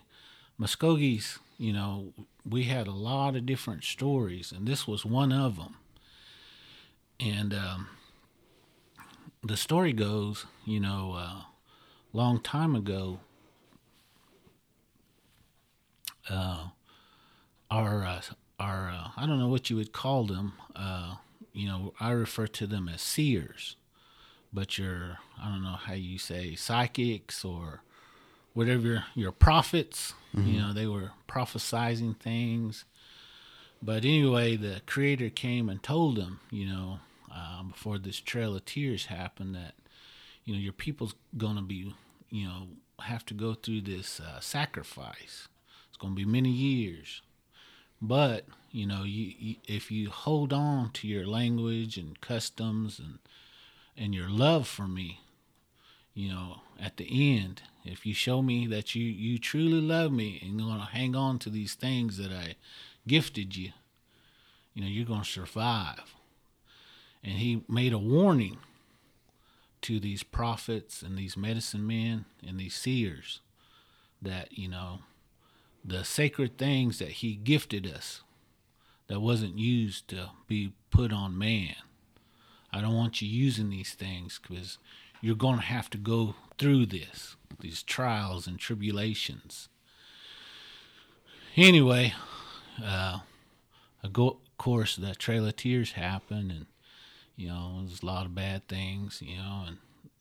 Muskogees, 0.60 1.38
you 1.58 1.72
know, 1.72 2.12
we 2.48 2.64
had 2.64 2.86
a 2.88 2.92
lot 2.92 3.36
of 3.36 3.46
different 3.46 3.84
stories, 3.84 4.52
and 4.52 4.66
this 4.66 4.88
was 4.88 5.04
one 5.04 5.32
of 5.32 5.56
them. 5.56 5.76
And 7.20 7.54
um, 7.54 7.88
the 9.42 9.56
story 9.56 9.92
goes, 9.92 10.46
you 10.64 10.80
know, 10.80 11.12
uh, 11.16 11.42
long 12.12 12.40
time 12.40 12.76
ago, 12.76 13.20
uh, 16.30 16.68
our 17.70 18.04
uh, 18.04 18.20
our 18.58 18.90
uh, 18.90 19.08
I 19.16 19.26
don't 19.26 19.38
know 19.38 19.48
what 19.48 19.70
you 19.70 19.76
would 19.76 19.92
call 19.92 20.24
them. 20.24 20.52
Uh, 20.74 21.16
you 21.54 21.68
know, 21.68 21.94
I 22.00 22.10
refer 22.10 22.46
to 22.48 22.66
them 22.66 22.88
as 22.88 23.00
seers, 23.00 23.76
but 24.52 24.76
your 24.76 25.18
I 25.40 25.48
don't 25.48 25.62
know 25.62 25.76
how 25.76 25.94
you 25.94 26.18
say 26.18 26.54
psychics 26.56 27.44
or 27.44 27.80
whatever 28.52 29.04
your, 29.14 29.32
prophets. 29.32 30.14
You 30.34 30.60
know, 30.60 30.72
they 30.72 30.86
were 30.86 31.12
prophesizing 31.28 32.16
things. 32.18 32.84
But 33.82 34.04
anyway, 34.04 34.56
the 34.56 34.80
creator 34.86 35.30
came 35.30 35.68
and 35.68 35.82
told 35.82 36.16
them, 36.16 36.40
you 36.50 36.66
know, 36.66 36.98
uh, 37.32 37.62
before 37.64 37.98
this 37.98 38.18
Trail 38.20 38.56
of 38.56 38.64
Tears 38.64 39.06
happened, 39.06 39.54
that 39.54 39.74
you 40.44 40.54
know 40.54 40.60
your 40.60 40.72
people's 40.72 41.14
gonna 41.36 41.62
be, 41.62 41.94
you 42.30 42.46
know, 42.46 42.68
have 43.00 43.24
to 43.26 43.34
go 43.34 43.54
through 43.54 43.82
this 43.82 44.20
uh, 44.20 44.40
sacrifice. 44.40 45.48
It's 45.88 45.96
gonna 45.98 46.14
be 46.14 46.24
many 46.24 46.50
years, 46.50 47.22
but 48.08 48.46
you 48.70 48.86
know, 48.86 49.04
you, 49.04 49.32
you 49.38 49.56
if 49.66 49.90
you 49.90 50.10
hold 50.10 50.52
on 50.52 50.90
to 50.92 51.08
your 51.08 51.26
language 51.26 51.96
and 51.96 52.20
customs 52.20 52.98
and 52.98 53.18
and 53.96 54.14
your 54.14 54.28
love 54.28 54.66
for 54.66 54.88
me, 54.88 55.20
you 56.14 56.28
know, 56.28 56.60
at 56.80 56.96
the 56.96 57.36
end, 57.36 57.62
if 57.84 58.06
you 58.06 58.14
show 58.14 58.42
me 58.42 58.66
that 58.66 58.94
you, 58.94 59.04
you 59.04 59.38
truly 59.38 59.80
love 59.80 60.12
me 60.12 60.40
and 60.42 60.58
you're 60.58 60.68
to 60.80 60.86
hang 60.86 61.14
on 61.14 61.38
to 61.40 61.50
these 61.50 61.74
things 61.74 62.16
that 62.18 62.32
I 62.32 62.56
gifted 63.06 63.56
you, 63.56 63.72
you 64.74 64.82
know, 64.82 64.88
you're 64.88 65.06
to 65.22 65.28
survive. 65.28 66.14
And 67.22 67.34
he 67.34 67.62
made 67.68 67.92
a 67.92 67.98
warning 67.98 68.58
to 69.82 70.00
these 70.00 70.22
prophets 70.22 71.02
and 71.02 71.16
these 71.16 71.36
medicine 71.36 71.86
men 71.86 72.24
and 72.46 72.58
these 72.58 72.74
seers 72.74 73.40
that, 74.20 74.56
you 74.56 74.68
know, 74.68 75.00
the 75.84 76.04
sacred 76.04 76.56
things 76.56 76.98
that 76.98 77.10
he 77.10 77.34
gifted 77.34 77.86
us 77.86 78.22
that 79.08 79.20
wasn't 79.20 79.58
used 79.58 80.08
to 80.08 80.30
be 80.46 80.72
put 80.90 81.12
on 81.12 81.36
man. 81.36 81.74
I 82.72 82.80
don't 82.80 82.94
want 82.94 83.20
you 83.20 83.28
using 83.28 83.70
these 83.70 83.92
things 83.92 84.40
because 84.42 84.78
you're 85.20 85.36
going 85.36 85.56
to 85.58 85.64
have 85.64 85.90
to 85.90 85.98
go 85.98 86.34
through 86.58 86.86
this, 86.86 87.36
these 87.60 87.82
trials 87.82 88.46
and 88.46 88.58
tribulations. 88.58 89.68
Anyway, 91.56 92.14
uh, 92.82 93.20
of 94.02 94.36
course, 94.58 94.96
the 94.96 95.14
Trail 95.14 95.46
of 95.46 95.56
Tears 95.56 95.92
happened, 95.92 96.50
and 96.50 96.66
you 97.36 97.48
know, 97.48 97.82
there's 97.86 98.02
a 98.02 98.06
lot 98.06 98.26
of 98.26 98.34
bad 98.34 98.66
things, 98.66 99.22
you 99.24 99.36
know, 99.36 99.64
and 99.66 99.78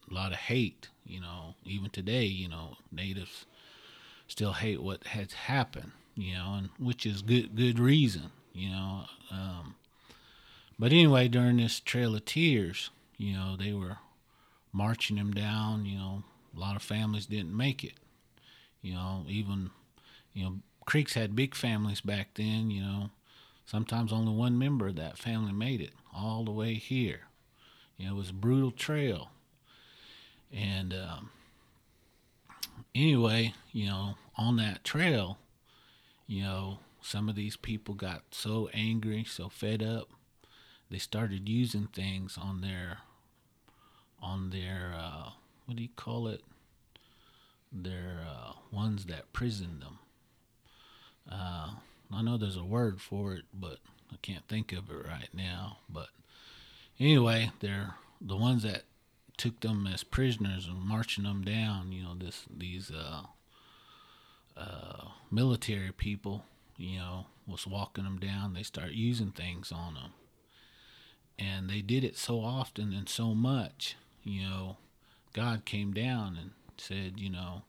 a 0.10 0.14
lot 0.14 0.32
of 0.32 0.38
hate. 0.38 0.90
You 1.06 1.22
know, 1.22 1.56
even 1.66 1.90
today, 1.90 2.26
you 2.26 2.48
know, 2.48 2.78
natives 2.92 3.46
still 4.28 4.54
hate 4.54 4.82
what 4.82 5.06
has 5.08 5.34
happened, 5.34 5.92
you 6.16 6.34
know, 6.34 6.56
and 6.58 6.70
which 6.80 7.06
is 7.06 7.22
good 7.22 7.56
good 7.56 7.80
reason, 7.80 8.32
you 8.54 8.70
know. 8.70 9.06
Um, 9.32 9.76
but 10.80 10.92
anyway, 10.92 11.28
during 11.28 11.58
this 11.58 11.80
Trail 11.80 12.16
of 12.16 12.26
Tears, 12.26 12.90
you 13.18 13.34
know, 13.34 13.56
they 13.58 13.74
were 13.74 13.98
marching 14.72 15.18
them 15.18 15.32
down. 15.32 15.86
You 15.86 15.98
know, 15.98 16.24
a 16.56 16.60
lot 16.60 16.76
of 16.76 16.82
families 16.82 17.26
didn't 17.26 17.56
make 17.56 17.84
it. 17.84 17.94
You 18.82 18.96
know, 18.96 19.26
even 19.28 19.72
you 20.34 20.44
know, 20.44 20.56
Creeks 20.86 21.14
had 21.14 21.36
big 21.36 21.56
families 21.56 22.02
back 22.02 22.30
then. 22.36 22.72
You 22.72 22.82
know, 22.82 23.10
sometimes 23.66 24.12
only 24.12 24.34
one 24.34 24.58
member 24.58 24.88
of 24.88 24.96
that 24.96 25.18
family 25.18 25.54
made 25.54 25.82
it 25.82 25.92
all 26.14 26.44
the 26.44 26.52
way 26.52 26.74
here. 26.76 27.22
You 27.98 28.08
know, 28.08 28.16
it 28.16 28.18
was 28.18 28.30
a 28.32 28.34
brutal 28.34 28.72
trail. 28.72 29.30
And 30.52 30.94
um, 30.94 31.30
anyway, 32.96 33.54
you 33.72 33.88
know, 33.88 34.16
on 34.38 34.58
that 34.58 34.84
trail, 34.84 35.38
you 36.28 36.44
know, 36.44 36.80
some 37.02 37.30
of 37.30 37.36
these 37.36 37.58
people 37.58 37.96
got 37.96 38.24
so 38.32 38.70
angry, 38.74 39.24
so 39.24 39.50
fed 39.50 39.84
up, 39.84 40.10
they 40.90 40.98
started 40.98 41.50
using 41.50 41.88
things 41.88 42.38
on 42.38 42.62
their 42.62 43.00
on 44.22 44.52
their 44.52 44.94
uh, 44.96 45.32
what 45.66 45.76
do 45.76 45.84
you 45.84 45.90
call 45.96 46.28
it? 46.28 46.42
Their 47.72 48.26
uh, 48.28 48.54
ones 48.72 49.06
that 49.06 49.34
prison 49.34 49.80
them. 49.80 50.00
Uh, 51.30 51.72
I 52.14 52.22
know 52.22 52.38
there's 52.38 52.58
a 52.58 52.64
word 52.64 53.02
for 53.02 53.34
it, 53.34 53.46
but 53.54 53.80
I 54.12 54.18
can't 54.22 54.48
think 54.48 54.72
of 54.72 54.90
it 54.90 55.08
right 55.08 55.30
now. 55.34 55.78
But 55.90 56.10
anyway, 57.00 57.52
they're 57.60 57.96
the 58.22 58.38
ones 58.38 58.64
that 58.64 58.84
took 59.38 59.60
them 59.62 59.88
as 59.88 60.04
prisoners 60.04 60.68
and 60.68 60.80
marching 60.80 61.24
them 61.24 61.44
down. 61.44 61.92
You 61.92 62.04
know, 62.04 62.16
this 62.18 62.46
these 62.56 62.92
uh, 62.92 63.24
uh, 64.56 65.08
military 65.32 65.92
people, 65.92 66.46
you 66.78 67.00
know, 67.00 67.26
was 67.48 67.68
walking 67.68 68.04
them 68.04 68.20
down. 68.20 68.54
They 68.54 68.64
start 68.64 68.92
using 68.92 69.32
things 69.32 69.72
on 69.72 69.96
them, 69.96 70.14
and 71.38 71.70
they 71.70 71.82
did 71.82 72.04
it 72.04 72.18
so 72.18 72.40
often 72.42 72.94
and 72.94 73.10
so 73.10 73.34
much. 73.34 73.96
You 74.24 74.44
know, 74.44 74.78
God 75.34 75.66
came 75.66 75.94
down 75.94 76.38
and 76.40 76.52
said, 76.78 77.20
you 77.20 77.30
know, 77.30 77.64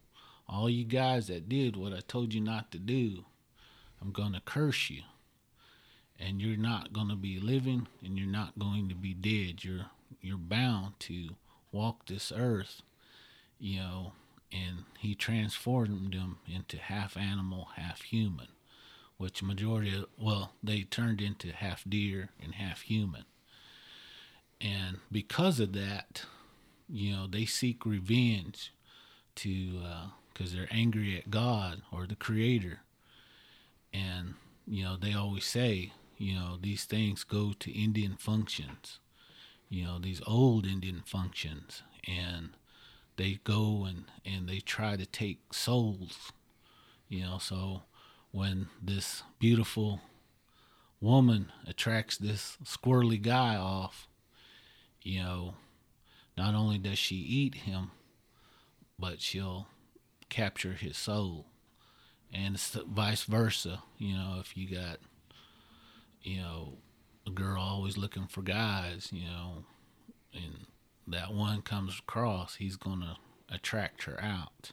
all 0.49 0.68
you 0.68 0.85
guys 0.85 1.26
that 1.28 1.49
did 1.49 1.76
what 1.76 1.92
I 1.92 2.00
told 2.00 2.35
you 2.35 2.40
not 2.40 2.71
to 2.73 2.78
do, 2.78 3.25
I'm 4.00 4.12
gonna 4.12 4.42
curse 4.44 4.90
you. 4.90 5.02
And 6.18 6.40
you're 6.40 6.56
not 6.56 6.92
gonna 6.92 7.16
be 7.16 7.40
living 7.40 7.88
and 8.04 8.18
you're 8.18 8.28
not 8.28 8.59
going 8.59 8.88
to 8.88 8.94
be 8.94 9.14
dead. 9.14 9.64
You're 9.64 9.87
you're 10.21 10.38
bound 10.38 11.00
to 11.00 11.30
walk 11.75 12.07
this 12.07 12.33
earth, 12.35 12.83
you 13.59 13.81
know, 13.81 14.12
and 14.52 14.85
he 15.00 15.14
transformed 15.14 16.14
them 16.14 16.38
into 16.47 16.78
half 16.78 17.16
animal, 17.16 17.69
half 17.76 18.02
human, 18.02 18.47
which 19.16 19.43
majority 19.43 19.95
of, 19.97 20.07
well, 20.16 20.52
they 20.62 20.83
turned 20.83 21.21
into 21.21 21.52
half 21.52 21.83
deer 21.87 22.31
and 22.40 22.54
half 22.54 22.83
human. 22.83 23.25
And 24.61 24.99
because 25.11 25.59
of 25.59 25.73
that, 25.73 26.23
you 26.88 27.12
know, 27.12 27.26
they 27.26 27.45
seek 27.45 27.85
revenge 27.85 28.73
to, 29.37 29.81
uh, 29.85 30.07
because 30.33 30.52
they're 30.52 30.69
angry 30.71 31.19
at 31.19 31.31
God 31.31 31.83
or 31.93 32.07
the 32.07 32.14
Creator. 32.14 32.81
And, 33.93 34.35
you 34.66 34.85
know, 34.85 34.97
they 34.97 35.12
always 35.12 35.45
say, 35.45 35.93
you 36.19 36.35
know, 36.35 36.57
these 36.61 36.85
things 36.85 37.25
go 37.25 37.52
to 37.59 37.73
Indian 37.73 38.16
functions 38.16 39.00
you 39.75 39.85
know 39.85 39.99
these 39.99 40.23
old 40.25 40.66
Indian 40.66 41.02
functions, 41.04 41.83
and 42.07 42.50
they 43.16 43.40
go 43.43 43.85
and 43.85 44.04
and 44.25 44.49
they 44.49 44.61
try 44.61 44.97
to 44.97 45.04
take 45.04 45.52
souls, 45.52 46.33
you 47.09 47.23
know. 47.23 47.38
So 47.38 47.83
when 48.31 48.69
this 48.81 49.25
beautiful 49.40 50.00
woman 51.00 51.50
attracts 51.66 52.16
this 52.16 52.57
squirrely 52.64 53.21
guy 53.21 53.57
off, 53.57 54.07
you 55.02 55.21
know, 55.21 55.54
not 56.38 56.54
only 56.54 56.78
does 56.78 56.99
she 56.99 57.16
eat 57.16 57.57
him, 57.57 57.90
but 58.97 59.21
she'll 59.21 59.66
capture 60.28 60.75
his 60.75 60.97
soul, 60.97 61.47
and 62.33 62.57
vice 62.61 63.25
versa. 63.25 63.83
You 63.99 64.14
know, 64.14 64.37
if 64.38 64.57
you 64.57 64.69
got, 64.69 64.99
you 66.23 66.43
know, 66.43 66.78
a 67.26 67.31
girl 67.31 67.61
always 67.61 67.97
looking 67.97 68.26
for 68.26 68.43
guys, 68.43 69.09
you 69.12 69.25
know, 69.25 69.64
and 70.33 70.66
that 71.07 71.33
one 71.33 71.62
comes 71.62 71.99
across, 71.99 72.57
he's 72.57 72.76
gonna 72.76 73.16
attract 73.50 74.04
her 74.04 74.21
out, 74.23 74.73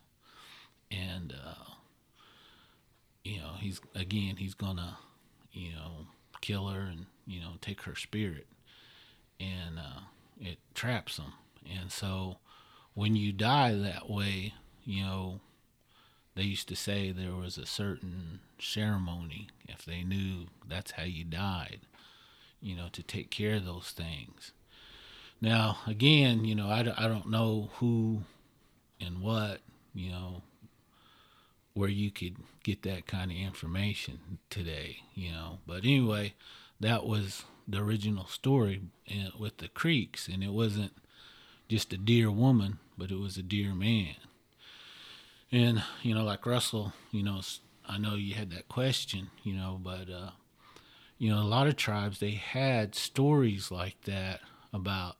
and 0.89 1.33
uh, 1.33 1.73
you 3.23 3.37
know, 3.37 3.53
he's 3.59 3.79
again, 3.95 4.37
he's 4.37 4.53
gonna, 4.53 4.97
you 5.51 5.71
know, 5.73 6.07
kill 6.41 6.67
her 6.67 6.81
and 6.81 7.05
you 7.25 7.39
know, 7.39 7.53
take 7.61 7.83
her 7.83 7.95
spirit, 7.95 8.47
and 9.39 9.77
uh, 9.77 10.01
it 10.39 10.57
traps 10.73 11.17
them, 11.17 11.33
and 11.69 11.91
so 11.91 12.37
when 12.93 13.15
you 13.15 13.31
die 13.31 13.73
that 13.73 14.09
way, 14.09 14.53
you 14.85 15.03
know. 15.03 15.39
They 16.33 16.43
used 16.43 16.69
to 16.69 16.77
say 16.77 17.11
there 17.11 17.35
was 17.35 17.57
a 17.57 17.65
certain 17.65 18.39
ceremony. 18.57 19.49
If 19.67 19.83
they 19.83 20.01
knew 20.01 20.45
that's 20.65 20.91
how 20.91 21.03
you 21.03 21.25
died 21.25 21.81
you 22.61 22.75
know, 22.75 22.87
to 22.91 23.03
take 23.03 23.29
care 23.29 23.55
of 23.55 23.65
those 23.65 23.91
things. 23.91 24.51
Now, 25.41 25.79
again, 25.87 26.45
you 26.45 26.53
know, 26.53 26.67
I, 26.67 26.79
I 26.97 27.07
don't 27.07 27.29
know 27.29 27.71
who 27.75 28.21
and 28.99 29.21
what, 29.21 29.61
you 29.93 30.11
know, 30.11 30.43
where 31.73 31.89
you 31.89 32.11
could 32.11 32.35
get 32.63 32.83
that 32.83 33.07
kind 33.07 33.31
of 33.31 33.37
information 33.37 34.39
today, 34.49 34.97
you 35.15 35.31
know. 35.31 35.59
But 35.65 35.77
anyway, 35.77 36.33
that 36.79 37.05
was 37.05 37.43
the 37.67 37.79
original 37.79 38.27
story 38.27 38.81
with 39.39 39.57
the 39.57 39.69
Creeks, 39.69 40.27
and 40.27 40.43
it 40.43 40.51
wasn't 40.51 40.93
just 41.69 41.93
a 41.93 41.97
deer 41.97 42.29
woman, 42.29 42.79
but 42.97 43.11
it 43.11 43.19
was 43.19 43.37
a 43.37 43.43
deer 43.43 43.73
man. 43.73 44.15
And, 45.51 45.83
you 46.01 46.13
know, 46.13 46.23
like 46.23 46.45
Russell, 46.45 46.93
you 47.11 47.23
know, 47.23 47.41
I 47.87 47.97
know 47.97 48.15
you 48.15 48.35
had 48.35 48.51
that 48.51 48.69
question, 48.69 49.31
you 49.43 49.53
know, 49.53 49.79
but, 49.81 50.09
uh, 50.09 50.31
you 51.21 51.29
know, 51.29 51.39
a 51.39 51.43
lot 51.43 51.67
of 51.67 51.75
tribes 51.75 52.17
they 52.19 52.31
had 52.31 52.95
stories 52.95 53.69
like 53.69 54.01
that 54.05 54.39
about, 54.73 55.17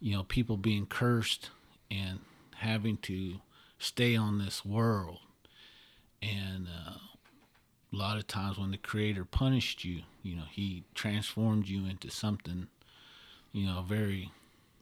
you 0.00 0.16
know, 0.16 0.24
people 0.24 0.56
being 0.56 0.84
cursed 0.84 1.50
and 1.92 2.18
having 2.56 2.96
to 2.96 3.36
stay 3.78 4.16
on 4.16 4.38
this 4.38 4.64
world. 4.64 5.20
And 6.20 6.66
uh, 6.66 6.94
a 7.92 7.96
lot 7.96 8.16
of 8.16 8.26
times 8.26 8.58
when 8.58 8.72
the 8.72 8.76
Creator 8.76 9.24
punished 9.26 9.84
you, 9.84 10.02
you 10.24 10.34
know, 10.34 10.46
He 10.50 10.82
transformed 10.92 11.68
you 11.68 11.86
into 11.86 12.10
something, 12.10 12.66
you 13.52 13.66
know, 13.66 13.82
very 13.82 14.32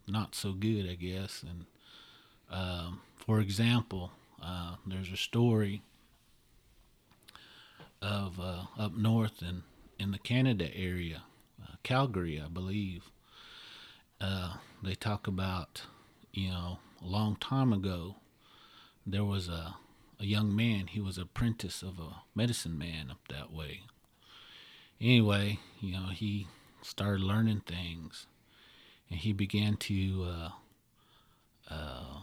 not 0.08 0.34
so 0.34 0.52
good, 0.52 0.88
I 0.88 0.94
guess. 0.94 1.42
And 1.42 1.66
um, 2.50 3.02
for 3.14 3.40
example, 3.40 4.10
uh, 4.42 4.76
there's 4.86 5.12
a 5.12 5.18
story 5.18 5.82
of 8.00 8.40
uh, 8.40 8.62
up 8.78 8.96
north 8.96 9.42
in 9.42 9.64
in 10.00 10.12
the 10.12 10.18
Canada 10.18 10.74
area, 10.74 11.22
uh, 11.62 11.74
Calgary, 11.82 12.40
I 12.42 12.48
believe. 12.48 13.10
Uh, 14.20 14.54
they 14.82 14.94
talk 14.94 15.26
about, 15.26 15.82
you 16.32 16.48
know, 16.48 16.78
a 17.02 17.06
long 17.06 17.36
time 17.36 17.72
ago, 17.72 18.16
there 19.06 19.24
was 19.24 19.48
a, 19.48 19.74
a 20.18 20.24
young 20.24 20.56
man. 20.56 20.86
He 20.86 21.00
was 21.00 21.18
apprentice 21.18 21.82
of 21.82 21.98
a 21.98 22.22
medicine 22.34 22.78
man 22.78 23.10
up 23.10 23.20
that 23.28 23.52
way. 23.52 23.82
Anyway, 25.00 25.58
you 25.80 25.92
know, 25.92 26.08
he 26.08 26.46
started 26.82 27.20
learning 27.20 27.62
things, 27.66 28.26
and 29.10 29.18
he 29.18 29.32
began 29.32 29.76
to 29.76 30.26
uh, 30.28 30.48
uh, 31.70 32.18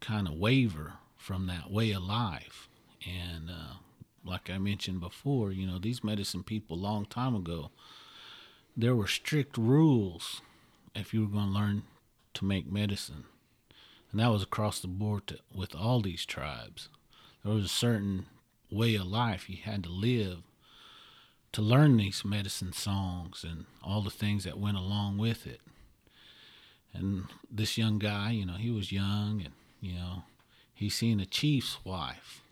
kind 0.00 0.28
of 0.28 0.34
waver 0.34 0.94
from 1.16 1.46
that 1.46 1.70
way 1.70 1.90
of 1.92 2.02
life, 2.02 2.68
and 3.04 3.50
uh, 3.50 3.74
like 4.26 4.50
I 4.50 4.58
mentioned 4.58 5.00
before, 5.00 5.52
you 5.52 5.66
know, 5.66 5.78
these 5.78 6.04
medicine 6.04 6.42
people, 6.42 6.76
long 6.76 7.06
time 7.06 7.34
ago, 7.34 7.70
there 8.76 8.94
were 8.94 9.06
strict 9.06 9.56
rules 9.56 10.42
if 10.94 11.14
you 11.14 11.22
were 11.22 11.32
going 11.32 11.48
to 11.48 11.58
learn 11.58 11.82
to 12.34 12.44
make 12.44 12.70
medicine. 12.70 13.24
And 14.10 14.20
that 14.20 14.30
was 14.30 14.42
across 14.42 14.80
the 14.80 14.88
board 14.88 15.26
to, 15.28 15.38
with 15.54 15.74
all 15.74 16.00
these 16.00 16.26
tribes. 16.26 16.88
There 17.44 17.54
was 17.54 17.64
a 17.64 17.68
certain 17.68 18.26
way 18.70 18.96
of 18.96 19.06
life 19.06 19.48
you 19.48 19.58
had 19.62 19.84
to 19.84 19.90
live 19.90 20.38
to 21.52 21.62
learn 21.62 21.96
these 21.96 22.24
medicine 22.24 22.72
songs 22.72 23.44
and 23.48 23.64
all 23.82 24.02
the 24.02 24.10
things 24.10 24.44
that 24.44 24.58
went 24.58 24.76
along 24.76 25.16
with 25.18 25.46
it. 25.46 25.60
And 26.92 27.24
this 27.50 27.78
young 27.78 27.98
guy, 27.98 28.32
you 28.32 28.46
know, 28.46 28.54
he 28.54 28.70
was 28.70 28.92
young 28.92 29.42
and, 29.44 29.54
you 29.80 29.94
know, 29.94 30.24
he 30.74 30.90
seen 30.90 31.20
a 31.20 31.26
chief's 31.26 31.78
wife 31.84 32.42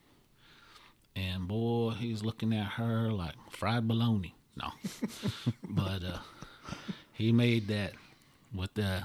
and 1.17 1.47
boy, 1.47 1.91
he's 1.91 2.23
looking 2.23 2.53
at 2.53 2.73
her 2.73 3.11
like 3.11 3.35
fried 3.51 3.87
bologna. 3.87 4.35
No, 4.57 4.71
but 5.69 6.03
uh, 6.05 6.19
he 7.13 7.33
made 7.33 7.69
that 7.69 7.93
with 8.55 8.75
the 8.75 9.05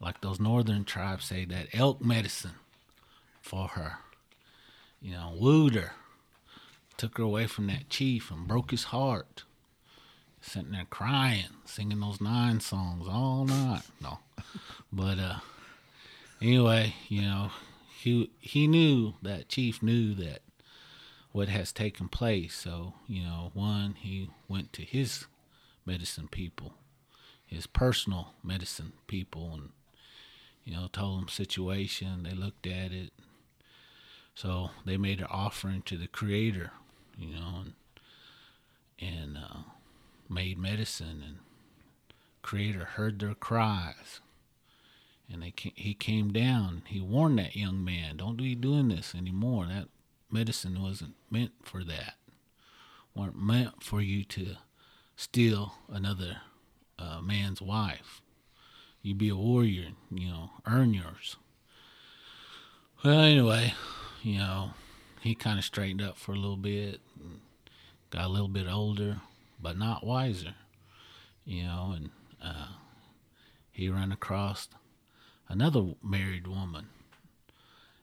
like 0.00 0.20
those 0.20 0.40
northern 0.40 0.84
tribes 0.84 1.26
say 1.26 1.44
that 1.46 1.68
elk 1.72 2.04
medicine 2.04 2.52
for 3.40 3.68
her. 3.68 3.98
You 5.00 5.12
know, 5.12 5.32
wooed 5.38 5.74
her, 5.74 5.92
took 6.96 7.18
her 7.18 7.24
away 7.24 7.46
from 7.46 7.66
that 7.66 7.88
chief 7.90 8.30
and 8.30 8.48
broke 8.48 8.70
his 8.70 8.84
heart. 8.84 9.44
Sitting 10.40 10.72
there 10.72 10.86
crying, 10.90 11.46
singing 11.64 12.00
those 12.00 12.20
nine 12.20 12.60
songs 12.60 13.06
all 13.08 13.46
night. 13.46 13.82
No, 14.02 14.18
but 14.92 15.18
uh, 15.18 15.36
anyway, 16.42 16.94
you 17.08 17.22
know, 17.22 17.50
he 17.98 18.30
he 18.40 18.66
knew 18.66 19.14
that 19.22 19.48
chief 19.48 19.82
knew 19.82 20.14
that 20.14 20.40
what 21.34 21.48
has 21.48 21.72
taken 21.72 22.06
place. 22.06 22.54
So, 22.54 22.94
you 23.08 23.24
know, 23.24 23.50
one, 23.54 23.96
he 23.98 24.30
went 24.46 24.72
to 24.74 24.82
his 24.82 25.26
medicine 25.84 26.28
people, 26.28 26.74
his 27.44 27.66
personal 27.66 28.34
medicine 28.44 28.92
people, 29.08 29.50
and, 29.52 29.70
you 30.64 30.72
know, 30.72 30.86
told 30.92 31.20
them 31.20 31.28
situation. 31.28 32.22
They 32.22 32.36
looked 32.36 32.68
at 32.68 32.92
it. 32.92 33.12
So 34.36 34.70
they 34.86 34.96
made 34.96 35.18
an 35.18 35.26
offering 35.28 35.82
to 35.86 35.96
the 35.96 36.06
Creator, 36.06 36.70
you 37.18 37.34
know, 37.34 37.64
and 37.64 37.72
and 39.00 39.36
uh, 39.36 39.62
made 40.28 40.56
medicine, 40.56 41.20
and 41.26 41.38
Creator 42.42 42.84
heard 42.94 43.18
their 43.18 43.34
cries, 43.34 44.20
and 45.28 45.42
they 45.42 45.50
ca- 45.50 45.74
he 45.74 45.94
came 45.94 46.32
down. 46.32 46.82
He 46.86 47.00
warned 47.00 47.40
that 47.40 47.56
young 47.56 47.84
man, 47.84 48.18
"Don't 48.18 48.36
be 48.36 48.54
doing 48.54 48.86
this 48.86 49.16
anymore. 49.16 49.66
That 49.66 49.88
medicine 50.34 50.82
wasn't 50.82 51.14
meant 51.30 51.52
for 51.62 51.84
that. 51.84 52.14
weren't 53.14 53.40
meant 53.40 53.82
for 53.82 54.00
you 54.02 54.24
to 54.24 54.56
steal 55.16 55.74
another 55.88 56.38
uh, 56.98 57.20
man's 57.20 57.62
wife. 57.62 58.20
You 59.02 59.14
be 59.14 59.28
a 59.28 59.36
warrior, 59.36 59.90
you 60.10 60.28
know, 60.28 60.50
earn 60.66 60.92
yours." 60.92 61.36
Well, 63.04 63.20
anyway, 63.20 63.74
you 64.22 64.38
know, 64.38 64.70
he 65.20 65.34
kind 65.34 65.58
of 65.58 65.64
straightened 65.64 66.02
up 66.02 66.16
for 66.16 66.32
a 66.32 66.36
little 66.38 66.56
bit, 66.56 67.00
got 68.10 68.24
a 68.24 68.28
little 68.28 68.48
bit 68.48 68.66
older, 68.66 69.20
but 69.60 69.78
not 69.78 70.04
wiser, 70.06 70.54
you 71.44 71.62
know, 71.64 71.92
and 71.94 72.10
uh, 72.42 72.68
he 73.70 73.88
ran 73.88 74.10
across 74.10 74.68
another 75.48 75.94
married 76.02 76.46
woman, 76.46 76.88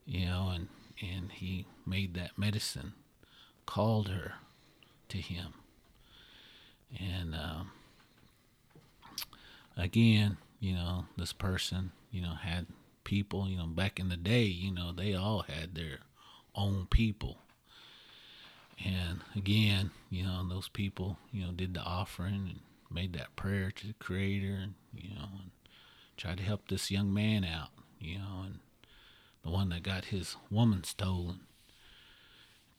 you 0.06 0.26
know, 0.26 0.52
and 0.54 0.67
and 1.02 1.32
he 1.32 1.65
made 1.86 2.13
that 2.13 2.38
medicine, 2.38 2.94
called 3.65 4.10
her 4.10 4.34
to 5.10 5.17
him, 5.17 5.54
and 7.00 7.36
um, 7.36 7.72
again, 9.78 10.38
you 10.60 10.74
know, 10.74 11.06
this 11.17 11.34
person, 11.34 11.91
you 12.12 12.22
know, 12.22 12.36
had 12.36 12.67
people, 13.04 13.48
you 13.48 13.58
know, 13.58 13.65
back 13.65 14.00
in 14.00 14.10
the 14.10 14.17
day, 14.17 14.44
you 14.44 14.72
know, 14.72 14.91
they 14.91 15.13
all 15.13 15.41
had 15.41 15.76
their 15.76 16.00
own 16.56 16.88
people. 16.89 17.38
And 18.84 19.22
again, 19.36 19.91
you 20.10 20.24
know, 20.24 20.48
those 20.48 20.67
people, 20.70 21.17
you 21.32 21.46
know, 21.46 21.52
did 21.52 21.74
the 21.74 21.82
offering 21.82 22.34
and 22.34 22.60
made 22.89 23.13
that 23.13 23.36
prayer 23.36 23.72
to 23.72 23.88
the 23.88 23.94
Creator, 23.94 24.58
and 24.62 24.74
you 24.96 25.10
know, 25.10 25.28
and 25.39 25.52
tried 26.17 26.38
to 26.38 26.44
help 26.44 26.67
this 26.67 26.91
young 26.91 27.13
man 27.13 27.44
out, 27.44 27.70
you 28.00 28.17
know, 28.17 28.44
and 28.46 28.60
the 29.44 29.50
one 29.50 29.70
that 29.70 29.84
got 29.84 30.06
his 30.06 30.36
woman 30.50 30.84
stolen. 30.84 31.41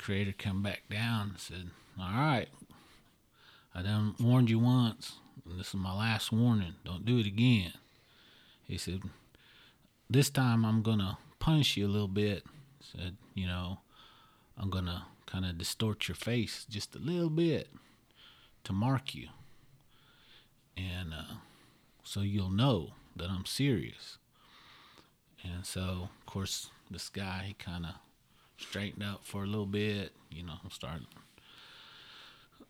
Creator 0.03 0.35
come 0.37 0.62
back 0.62 0.83
down 0.91 1.31
and 1.31 1.38
said, 1.38 1.71
"All 1.97 2.11
right, 2.11 2.49
I 3.73 3.83
done 3.83 4.17
warned 4.19 4.51
you 4.51 4.59
once, 4.59 5.21
and 5.47 5.61
this 5.61 5.69
is 5.69 5.75
my 5.75 5.95
last 5.95 6.33
warning. 6.33 6.75
Don't 6.85 7.05
do 7.05 7.19
it 7.19 7.27
again." 7.27 7.73
He 8.65 8.77
said, 8.79 9.03
"This 10.11 10.29
time 10.29 10.65
I'm 10.65 10.83
gonna 10.83 11.19
punish 11.38 11.77
you 11.77 11.87
a 11.87 11.95
little 11.95 12.09
bit." 12.09 12.45
Said, 12.81 13.17
"You 13.35 13.47
know, 13.47 13.81
I'm 14.57 14.71
gonna 14.71 15.07
kind 15.27 15.45
of 15.45 15.57
distort 15.57 16.09
your 16.09 16.17
face 16.17 16.67
just 16.69 16.97
a 16.97 16.99
little 16.99 17.31
bit 17.31 17.73
to 18.65 18.73
mark 18.73 19.15
you, 19.15 19.29
and 20.77 21.15
uh, 21.15 21.35
so 22.03 22.23
you'll 22.23 22.51
know 22.51 22.95
that 23.15 23.31
I'm 23.31 23.47
serious." 23.47 24.19
And 25.45 25.65
so, 25.65 26.11
of 26.19 26.27
course, 26.27 26.71
this 26.91 27.09
guy 27.09 27.45
he 27.45 27.55
kind 27.55 27.87
of 27.87 27.95
straightened 28.62 29.05
up 29.05 29.20
for 29.25 29.44
a 29.44 29.46
little 29.46 29.66
bit, 29.66 30.12
you 30.31 30.42
know, 30.42 30.55
started 30.70 31.07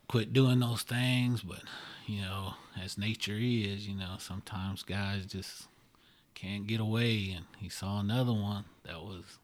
quit 0.08 0.32
doing 0.32 0.60
those 0.60 0.82
things, 0.82 1.40
but 1.42 1.62
you 2.06 2.20
know, 2.20 2.54
as 2.82 2.98
nature 2.98 3.38
is, 3.38 3.86
you 3.86 3.96
know, 3.96 4.16
sometimes 4.18 4.82
guys 4.82 5.24
just 5.26 5.68
can't 6.34 6.66
get 6.66 6.80
away. 6.80 7.32
And 7.36 7.46
he 7.58 7.68
saw 7.68 8.00
another 8.00 8.32
one 8.32 8.64
that 8.84 9.00
was 9.00 9.38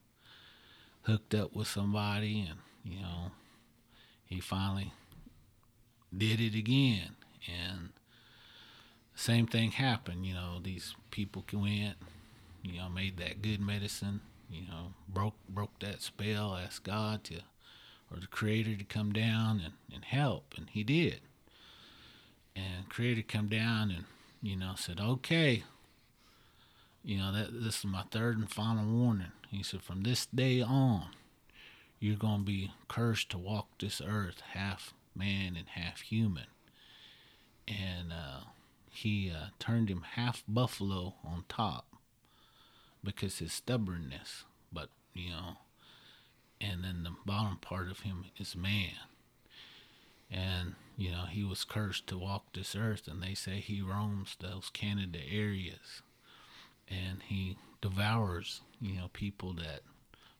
hooked 1.02 1.34
up 1.34 1.54
with 1.54 1.68
somebody 1.68 2.46
and, 2.48 2.58
you 2.84 3.00
know, 3.00 3.30
he 4.26 4.40
finally 4.40 4.92
did 6.16 6.40
it 6.40 6.54
again. 6.54 7.16
And 7.46 7.90
same 9.14 9.46
thing 9.46 9.70
happened, 9.70 10.26
you 10.26 10.34
know, 10.34 10.58
these 10.62 10.94
people 11.10 11.44
went, 11.52 11.96
you 12.62 12.78
know, 12.78 12.88
made 12.88 13.16
that 13.18 13.40
good 13.40 13.60
medicine, 13.60 14.20
you 14.50 14.62
know, 14.66 14.94
broke 15.08 15.34
broke 15.48 15.78
that 15.80 16.02
spell, 16.02 16.56
asked 16.56 16.84
God 16.84 17.24
to 17.24 17.40
or 18.10 18.20
the 18.20 18.26
creator 18.26 18.74
to 18.74 18.84
come 18.84 19.12
down 19.12 19.60
and, 19.62 19.74
and 19.92 20.04
help 20.04 20.54
and 20.56 20.68
he 20.70 20.82
did. 20.82 21.20
And 22.56 22.88
creator 22.88 23.22
come 23.22 23.48
down 23.48 23.90
and, 23.90 24.04
you 24.42 24.56
know, 24.56 24.72
said, 24.76 25.00
Okay, 25.00 25.64
you 27.04 27.18
know, 27.18 27.32
that 27.32 27.62
this 27.62 27.78
is 27.78 27.84
my 27.84 28.02
third 28.10 28.38
and 28.38 28.50
final 28.50 28.84
warning. 28.84 29.32
He 29.50 29.62
said, 29.62 29.82
From 29.82 30.02
this 30.02 30.26
day 30.26 30.60
on, 30.60 31.10
you're 32.00 32.16
gonna 32.16 32.42
be 32.42 32.72
cursed 32.88 33.30
to 33.30 33.38
walk 33.38 33.68
this 33.78 34.00
earth 34.04 34.40
half 34.52 34.94
man 35.14 35.56
and 35.56 35.68
half 35.68 36.00
human. 36.00 36.46
And 37.66 38.12
uh, 38.12 38.40
he 38.90 39.30
uh, 39.30 39.48
turned 39.58 39.90
him 39.90 40.02
half 40.14 40.42
buffalo 40.48 41.14
on 41.24 41.44
top 41.48 41.87
because 43.02 43.38
his 43.38 43.52
stubbornness. 43.52 44.44
But 44.72 44.88
you 45.14 45.30
know, 45.30 45.56
and 46.60 46.84
then 46.84 47.02
the 47.04 47.14
bottom 47.24 47.58
part 47.58 47.90
of 47.90 48.00
him 48.00 48.26
is 48.38 48.56
man. 48.56 48.94
And 50.30 50.74
you 50.96 51.10
know, 51.10 51.24
he 51.30 51.44
was 51.44 51.64
cursed 51.64 52.06
to 52.08 52.18
walk 52.18 52.52
this 52.52 52.74
earth, 52.76 53.08
and 53.08 53.22
they 53.22 53.34
say 53.34 53.60
he 53.60 53.80
roams 53.80 54.36
those 54.40 54.70
Canada 54.72 55.20
areas, 55.30 56.02
and 56.88 57.22
he 57.24 57.56
devours 57.80 58.60
you 58.80 58.96
know 58.96 59.08
people 59.12 59.52
that 59.54 59.80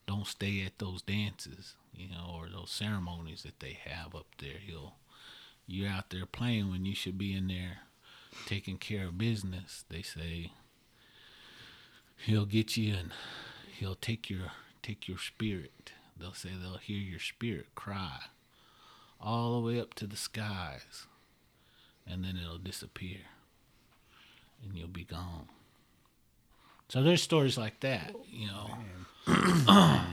don't 0.07 0.27
stay 0.27 0.65
at 0.65 0.79
those 0.79 1.03
dances, 1.03 1.75
you 1.95 2.09
know, 2.09 2.35
or 2.35 2.49
those 2.49 2.71
ceremonies 2.71 3.43
that 3.43 3.61
they 3.61 3.79
have 3.85 4.15
up 4.15 4.27
there. 4.39 4.59
He'll 4.67 4.95
you're 5.67 5.91
out 5.91 6.11
there 6.11 6.27
playing 6.27 6.71
when 6.71 6.87
you 6.87 6.95
should 6.95 7.19
be 7.19 7.37
in 7.37 7.49
there 7.49 7.81
taking 8.47 8.79
care 8.79 9.07
of 9.07 9.19
business. 9.19 9.85
They 9.91 10.03
say 10.03 10.53
he'll 12.25 12.47
get 12.47 12.77
you 12.77 12.95
and 12.95 13.11
he'll 13.79 13.95
take 13.95 14.29
your 14.29 14.53
take 14.83 15.09
your 15.09 15.19
spirit. 15.19 15.93
They'll 16.19 16.35
say 16.35 16.51
they'll 16.61 16.79
hear 16.79 16.99
your 16.99 17.21
spirit 17.21 17.67
cry 17.75 18.19
all 19.21 19.61
the 19.61 19.67
way 19.67 19.81
up 19.81 19.95
to 19.95 20.07
the 20.07 20.17
skies, 20.17 21.07
and 22.07 22.25
then 22.25 22.39
it'll 22.43 22.59
disappear, 22.59 23.19
and 24.65 24.77
you'll 24.77 24.89
be 24.89 25.05
gone. 25.05 25.49
So 26.89 27.03
there's 27.03 27.23
stories 27.23 27.59
like 27.59 27.81
that, 27.81 28.15
you 28.31 28.47
know. 28.47 28.71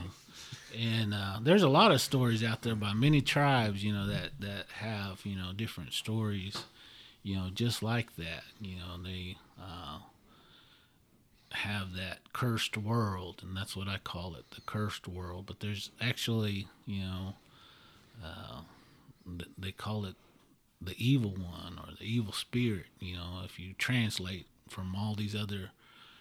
and 0.78 1.14
uh, 1.14 1.38
there's 1.40 1.62
a 1.62 1.68
lot 1.68 1.90
of 1.90 2.00
stories 2.00 2.44
out 2.44 2.62
there 2.62 2.74
by 2.74 2.92
many 2.92 3.20
tribes, 3.20 3.82
you 3.82 3.92
know, 3.92 4.06
that 4.06 4.30
that 4.40 4.66
have 4.80 5.24
you 5.24 5.36
know 5.36 5.52
different 5.54 5.92
stories, 5.92 6.64
you 7.22 7.36
know, 7.36 7.48
just 7.52 7.82
like 7.82 8.14
that. 8.16 8.44
You 8.60 8.76
know, 8.76 9.02
they 9.02 9.36
uh, 9.60 9.98
have 11.52 11.94
that 11.94 12.32
cursed 12.32 12.76
world, 12.76 13.42
and 13.42 13.56
that's 13.56 13.76
what 13.76 13.88
I 13.88 13.98
call 13.98 14.34
it, 14.34 14.50
the 14.54 14.60
cursed 14.62 15.08
world. 15.08 15.46
But 15.46 15.60
there's 15.60 15.90
actually, 16.00 16.68
you 16.86 17.02
know, 17.02 17.34
uh, 18.24 18.60
they 19.58 19.72
call 19.72 20.04
it 20.04 20.16
the 20.80 20.94
evil 20.98 21.32
one 21.32 21.78
or 21.78 21.92
the 21.98 22.04
evil 22.04 22.32
spirit. 22.32 22.86
You 23.00 23.16
know, 23.16 23.42
if 23.44 23.58
you 23.58 23.74
translate 23.78 24.46
from 24.68 24.94
all 24.96 25.14
these 25.14 25.34
other 25.34 25.70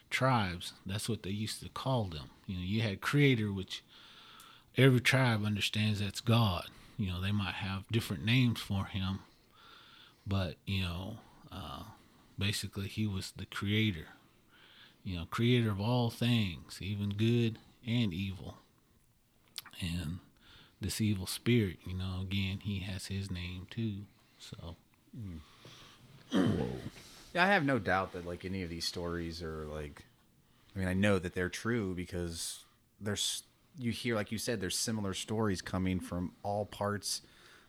tribes, 0.10 0.74
that's 0.86 1.10
what 1.10 1.24
they 1.24 1.32
used 1.32 1.62
to 1.62 1.70
call 1.70 2.06
them. 2.06 2.30
You 2.48 2.56
know, 2.56 2.64
you 2.64 2.82
had 2.82 3.02
creator, 3.02 3.52
which 3.52 3.84
every 4.78 5.02
tribe 5.02 5.44
understands 5.46 6.00
that's 6.00 6.22
God. 6.22 6.68
You 6.98 7.08
know, 7.12 7.22
they 7.22 7.32
might 7.32 7.56
have 7.56 7.84
different 7.92 8.24
names 8.24 8.60
for 8.60 8.86
him, 8.86 9.20
but 10.26 10.56
you 10.66 10.84
know, 10.84 11.18
uh, 11.52 11.84
basically 12.38 12.88
he 12.88 13.06
was 13.06 13.34
the 13.36 13.46
creator. 13.46 14.08
You 15.06 15.18
know, 15.18 15.26
creator 15.30 15.70
of 15.70 15.80
all 15.80 16.10
things, 16.10 16.80
even 16.82 17.10
good 17.12 17.60
and 17.88 18.14
evil. 18.14 18.58
And 19.80 20.20
this 20.82 21.00
evil 21.00 21.28
spirit, 21.28 21.78
you 21.86 21.94
know, 21.94 22.22
again, 22.22 22.60
he 22.64 22.80
has 22.80 23.06
his 23.08 23.30
name 23.32 23.68
too. 23.70 24.06
So, 24.40 24.76
Yeah, 27.34 27.44
I 27.44 27.48
have 27.48 27.66
no 27.66 27.80
doubt 27.80 28.14
that 28.14 28.26
like 28.26 28.46
any 28.46 28.64
of 28.64 28.70
these 28.70 28.86
stories 28.86 29.44
are 29.44 29.66
like, 29.68 30.04
I 30.76 30.80
mean, 30.80 30.88
I 30.88 30.94
know 30.94 31.20
that 31.20 31.36
they're 31.36 31.50
true 31.50 31.94
because 31.94 32.64
there's 33.00 33.44
you 33.78 33.92
hear 33.92 34.16
like 34.16 34.32
you 34.32 34.38
said, 34.38 34.60
there's 34.62 34.78
similar 34.78 35.14
stories 35.14 35.62
coming 35.62 36.00
from 36.00 36.32
all 36.44 36.66
parts 36.66 37.22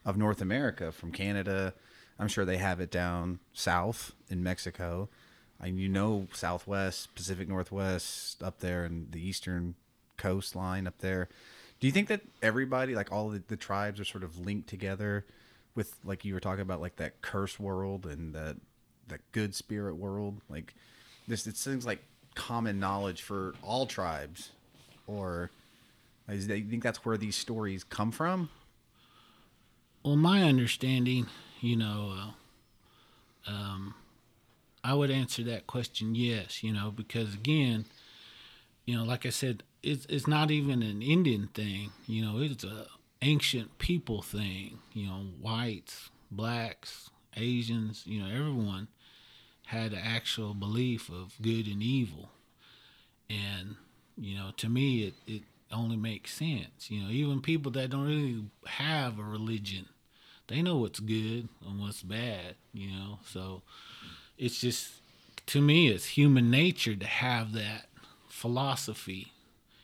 of 0.04 0.16
North 0.16 0.40
America, 0.40 0.92
from 0.92 1.12
Canada. 1.12 1.74
I'm 2.18 2.28
sure 2.28 2.44
they 2.44 2.56
have 2.56 2.80
it 2.80 2.90
down 2.90 3.40
south 3.52 4.12
in 4.30 4.42
Mexico. 4.42 5.08
And 5.60 5.80
you 5.80 5.88
know, 5.88 6.28
Southwest, 6.32 7.14
Pacific 7.14 7.48
Northwest, 7.48 8.42
up 8.42 8.60
there, 8.60 8.84
and 8.84 9.10
the 9.12 9.26
eastern 9.26 9.74
coastline 10.16 10.86
up 10.86 10.98
there. 10.98 11.28
Do 11.80 11.86
you 11.86 11.92
think 11.92 12.08
that 12.08 12.22
everybody, 12.42 12.94
like 12.94 13.12
all 13.12 13.30
the, 13.30 13.42
the 13.48 13.56
tribes, 13.56 14.00
are 14.00 14.04
sort 14.04 14.24
of 14.24 14.38
linked 14.38 14.68
together 14.68 15.24
with, 15.74 15.96
like 16.04 16.24
you 16.24 16.34
were 16.34 16.40
talking 16.40 16.62
about, 16.62 16.80
like 16.80 16.96
that 16.96 17.20
curse 17.22 17.58
world 17.58 18.06
and 18.06 18.34
that 18.34 18.56
that 19.08 19.20
good 19.32 19.54
spirit 19.54 19.96
world? 19.96 20.40
Like 20.48 20.74
this, 21.28 21.46
it 21.46 21.56
seems 21.56 21.86
like 21.86 22.02
common 22.34 22.78
knowledge 22.78 23.22
for 23.22 23.54
all 23.62 23.86
tribes, 23.86 24.50
or 25.06 25.50
is 26.28 26.48
you 26.48 26.64
think 26.64 26.82
that's 26.82 27.04
where 27.04 27.16
these 27.16 27.36
stories 27.36 27.84
come 27.84 28.10
from? 28.10 28.50
well, 30.06 30.14
my 30.14 30.44
understanding, 30.44 31.26
you 31.60 31.74
know, 31.74 32.14
uh, 33.48 33.50
um, 33.50 33.94
I 34.86 34.94
would 34.94 35.10
answer 35.10 35.42
that 35.42 35.66
question 35.66 36.14
yes, 36.14 36.62
you 36.62 36.72
know, 36.72 36.92
because 36.92 37.34
again, 37.34 37.86
you 38.84 38.96
know, 38.96 39.02
like 39.02 39.26
I 39.26 39.30
said, 39.30 39.64
it's 39.82 40.06
it's 40.08 40.28
not 40.28 40.52
even 40.52 40.80
an 40.80 41.02
Indian 41.02 41.48
thing, 41.48 41.90
you 42.06 42.24
know, 42.24 42.38
it's 42.38 42.62
a 42.62 42.86
ancient 43.20 43.78
people 43.78 44.22
thing, 44.22 44.78
you 44.92 45.08
know, 45.08 45.26
whites, 45.40 46.10
blacks, 46.30 47.10
Asians, 47.36 48.04
you 48.06 48.22
know, 48.22 48.28
everyone 48.28 48.86
had 49.66 49.92
an 49.92 49.98
actual 50.04 50.54
belief 50.54 51.08
of 51.08 51.34
good 51.42 51.66
and 51.66 51.82
evil. 51.82 52.30
And, 53.28 53.74
you 54.16 54.36
know, 54.36 54.52
to 54.58 54.68
me 54.68 55.02
it, 55.02 55.14
it 55.26 55.42
only 55.72 55.96
makes 55.96 56.32
sense. 56.32 56.92
You 56.92 57.02
know, 57.02 57.10
even 57.10 57.40
people 57.40 57.72
that 57.72 57.90
don't 57.90 58.06
really 58.06 58.44
have 58.66 59.18
a 59.18 59.24
religion, 59.24 59.86
they 60.46 60.62
know 60.62 60.76
what's 60.76 61.00
good 61.00 61.48
and 61.66 61.80
what's 61.80 62.04
bad, 62.04 62.54
you 62.72 62.92
know. 62.92 63.18
So 63.26 63.62
it's 64.38 64.60
just 64.60 64.92
to 65.46 65.60
me 65.60 65.88
it's 65.88 66.06
human 66.06 66.50
nature 66.50 66.94
to 66.94 67.06
have 67.06 67.52
that 67.52 67.86
philosophy. 68.28 69.32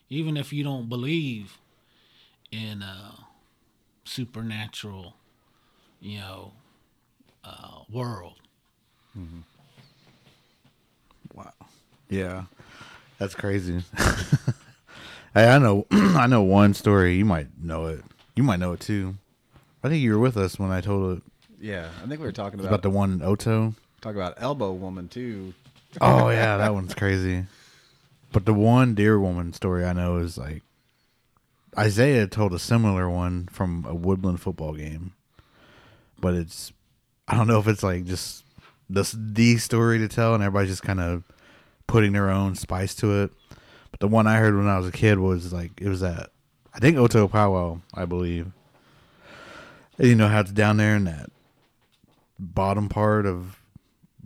Even 0.09 0.37
if 0.37 0.53
you 0.53 0.63
don't 0.63 0.89
believe 0.89 1.59
in 2.51 2.83
a 2.83 3.15
supernatural, 4.05 5.15
you 6.01 6.19
know, 6.19 6.53
uh, 7.45 7.81
world. 7.91 8.35
Wow. 11.35 11.53
Yeah. 12.11 12.45
That's 13.19 13.35
crazy. 13.35 13.83
hey, 15.35 15.49
I 15.49 15.59
know 15.59 15.87
I 15.93 16.27
know 16.27 16.43
one 16.43 16.75
story. 16.75 17.15
You 17.15 17.25
might 17.25 17.47
know 17.63 17.87
it. 17.87 18.05
You 18.37 18.43
might 18.43 18.59
know 18.59 18.73
it 18.73 18.81
too. 18.81 19.15
I 19.85 19.89
think 19.89 20.03
you 20.03 20.13
were 20.13 20.19
with 20.19 20.37
us 20.37 20.59
when 20.59 20.71
I 20.71 20.81
told 20.81 21.19
it 21.19 21.23
Yeah, 21.61 21.89
I 22.03 22.07
think 22.07 22.21
we 22.21 22.27
were 22.27 22.33
talking 22.33 22.61
about, 22.61 22.69
about 22.69 22.83
the 22.83 22.91
one 22.91 23.13
in 23.13 23.23
Oto. 23.23 23.75
Talk 24.03 24.15
about 24.15 24.35
elbow 24.37 24.73
woman 24.73 25.09
too. 25.09 25.55
Oh 26.01 26.29
yeah, 26.29 26.59
that 26.59 26.75
one's 26.75 26.95
crazy. 26.95 27.47
But 28.33 28.45
the 28.45 28.55
one 28.55 28.95
deer 28.95 29.19
woman 29.19 29.53
story 29.53 29.85
I 29.85 29.93
know 29.93 30.19
is 30.19 30.37
like 30.37 30.63
Isaiah 31.79 32.27
told 32.27 32.53
a 32.53 32.59
similar 32.59 33.09
one 33.09 33.49
from 33.51 33.87
a 33.89 33.95
woodland 33.95 34.41
football 34.41 34.75
game. 34.75 35.13
But 36.21 36.35
it's 36.35 36.73
I 37.29 37.37
don't 37.37 37.47
know 37.47 37.61
if 37.61 37.69
it's 37.69 37.83
like 37.83 38.05
just 38.05 38.45
the 38.91 39.09
the 39.17 39.57
story 39.57 39.99
to 39.99 40.09
tell 40.09 40.35
and 40.35 40.43
everybody's 40.43 40.73
just 40.73 40.83
kind 40.83 41.01
of 41.01 41.25
putting 41.87 42.13
their 42.13 42.31
own 42.31 42.55
spice 42.57 42.95
to 42.97 43.23
it. 43.23 43.33
But 43.91 44.01
the 44.01 44.09
one 44.09 44.27
I 44.27 44.39
heard 44.39 44.57
when 44.57 44.69
I 44.69 44.79
was 44.79 44.89
a 44.89 44.93
kid 44.93 45.19
was 45.19 45.53
like 45.53 45.81
it 45.81 45.89
was 45.89 46.03
at 46.03 46.31
I 46.75 46.79
think 46.81 46.97
Oto 46.97 47.29
Powwow, 47.29 47.81
I 47.95 48.07
believe. 48.07 48.51
And 49.99 50.09
you 50.09 50.15
know 50.15 50.29
how 50.29 50.41
it's 50.41 50.53
down 50.53 50.79
there 50.79 50.97
in 50.97 51.05
that 51.05 51.31
bottom 52.39 52.89
part 52.89 53.27
of 53.27 53.59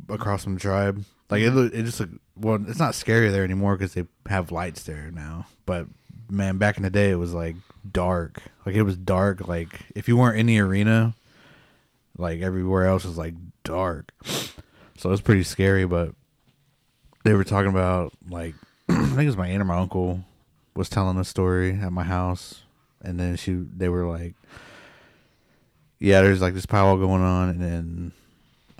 across 0.08 0.44
from 0.44 0.54
the 0.54 0.60
tribe. 0.60 1.04
Like 1.30 1.42
it, 1.42 1.56
it 1.74 1.82
just 1.84 2.00
well, 2.36 2.62
it's 2.68 2.78
not 2.78 2.94
scary 2.94 3.30
there 3.30 3.44
anymore 3.44 3.76
because 3.76 3.94
they 3.94 4.06
have 4.28 4.52
lights 4.52 4.84
there 4.84 5.10
now. 5.10 5.46
But 5.64 5.86
man, 6.30 6.58
back 6.58 6.76
in 6.76 6.82
the 6.82 6.90
day, 6.90 7.10
it 7.10 7.16
was 7.16 7.34
like 7.34 7.56
dark. 7.90 8.42
Like 8.64 8.74
it 8.74 8.82
was 8.82 8.96
dark. 8.96 9.46
Like 9.48 9.80
if 9.94 10.08
you 10.08 10.16
weren't 10.16 10.38
in 10.38 10.46
the 10.46 10.60
arena, 10.60 11.14
like 12.16 12.40
everywhere 12.40 12.86
else 12.86 13.04
was 13.04 13.18
like 13.18 13.34
dark. 13.64 14.12
So 14.98 15.10
it 15.10 15.12
was 15.12 15.20
pretty 15.20 15.42
scary. 15.42 15.84
But 15.84 16.14
they 17.22 17.34
were 17.34 17.44
talking 17.44 17.68
about 17.68 18.14
like 18.30 18.54
I 18.88 19.04
think 19.08 19.20
it 19.20 19.26
was 19.26 19.36
my 19.36 19.46
aunt 19.46 19.60
or 19.60 19.66
my 19.66 19.76
uncle 19.76 20.24
was 20.74 20.88
telling 20.88 21.18
a 21.18 21.24
story 21.24 21.72
at 21.72 21.92
my 21.92 22.04
house, 22.04 22.62
and 23.02 23.20
then 23.20 23.36
she 23.36 23.52
they 23.52 23.90
were 23.90 24.06
like, 24.06 24.32
yeah, 25.98 26.22
there's 26.22 26.40
like 26.40 26.54
this 26.54 26.64
powwow 26.64 26.96
going 26.96 27.20
on, 27.20 27.50
and 27.50 27.60
then 27.60 28.12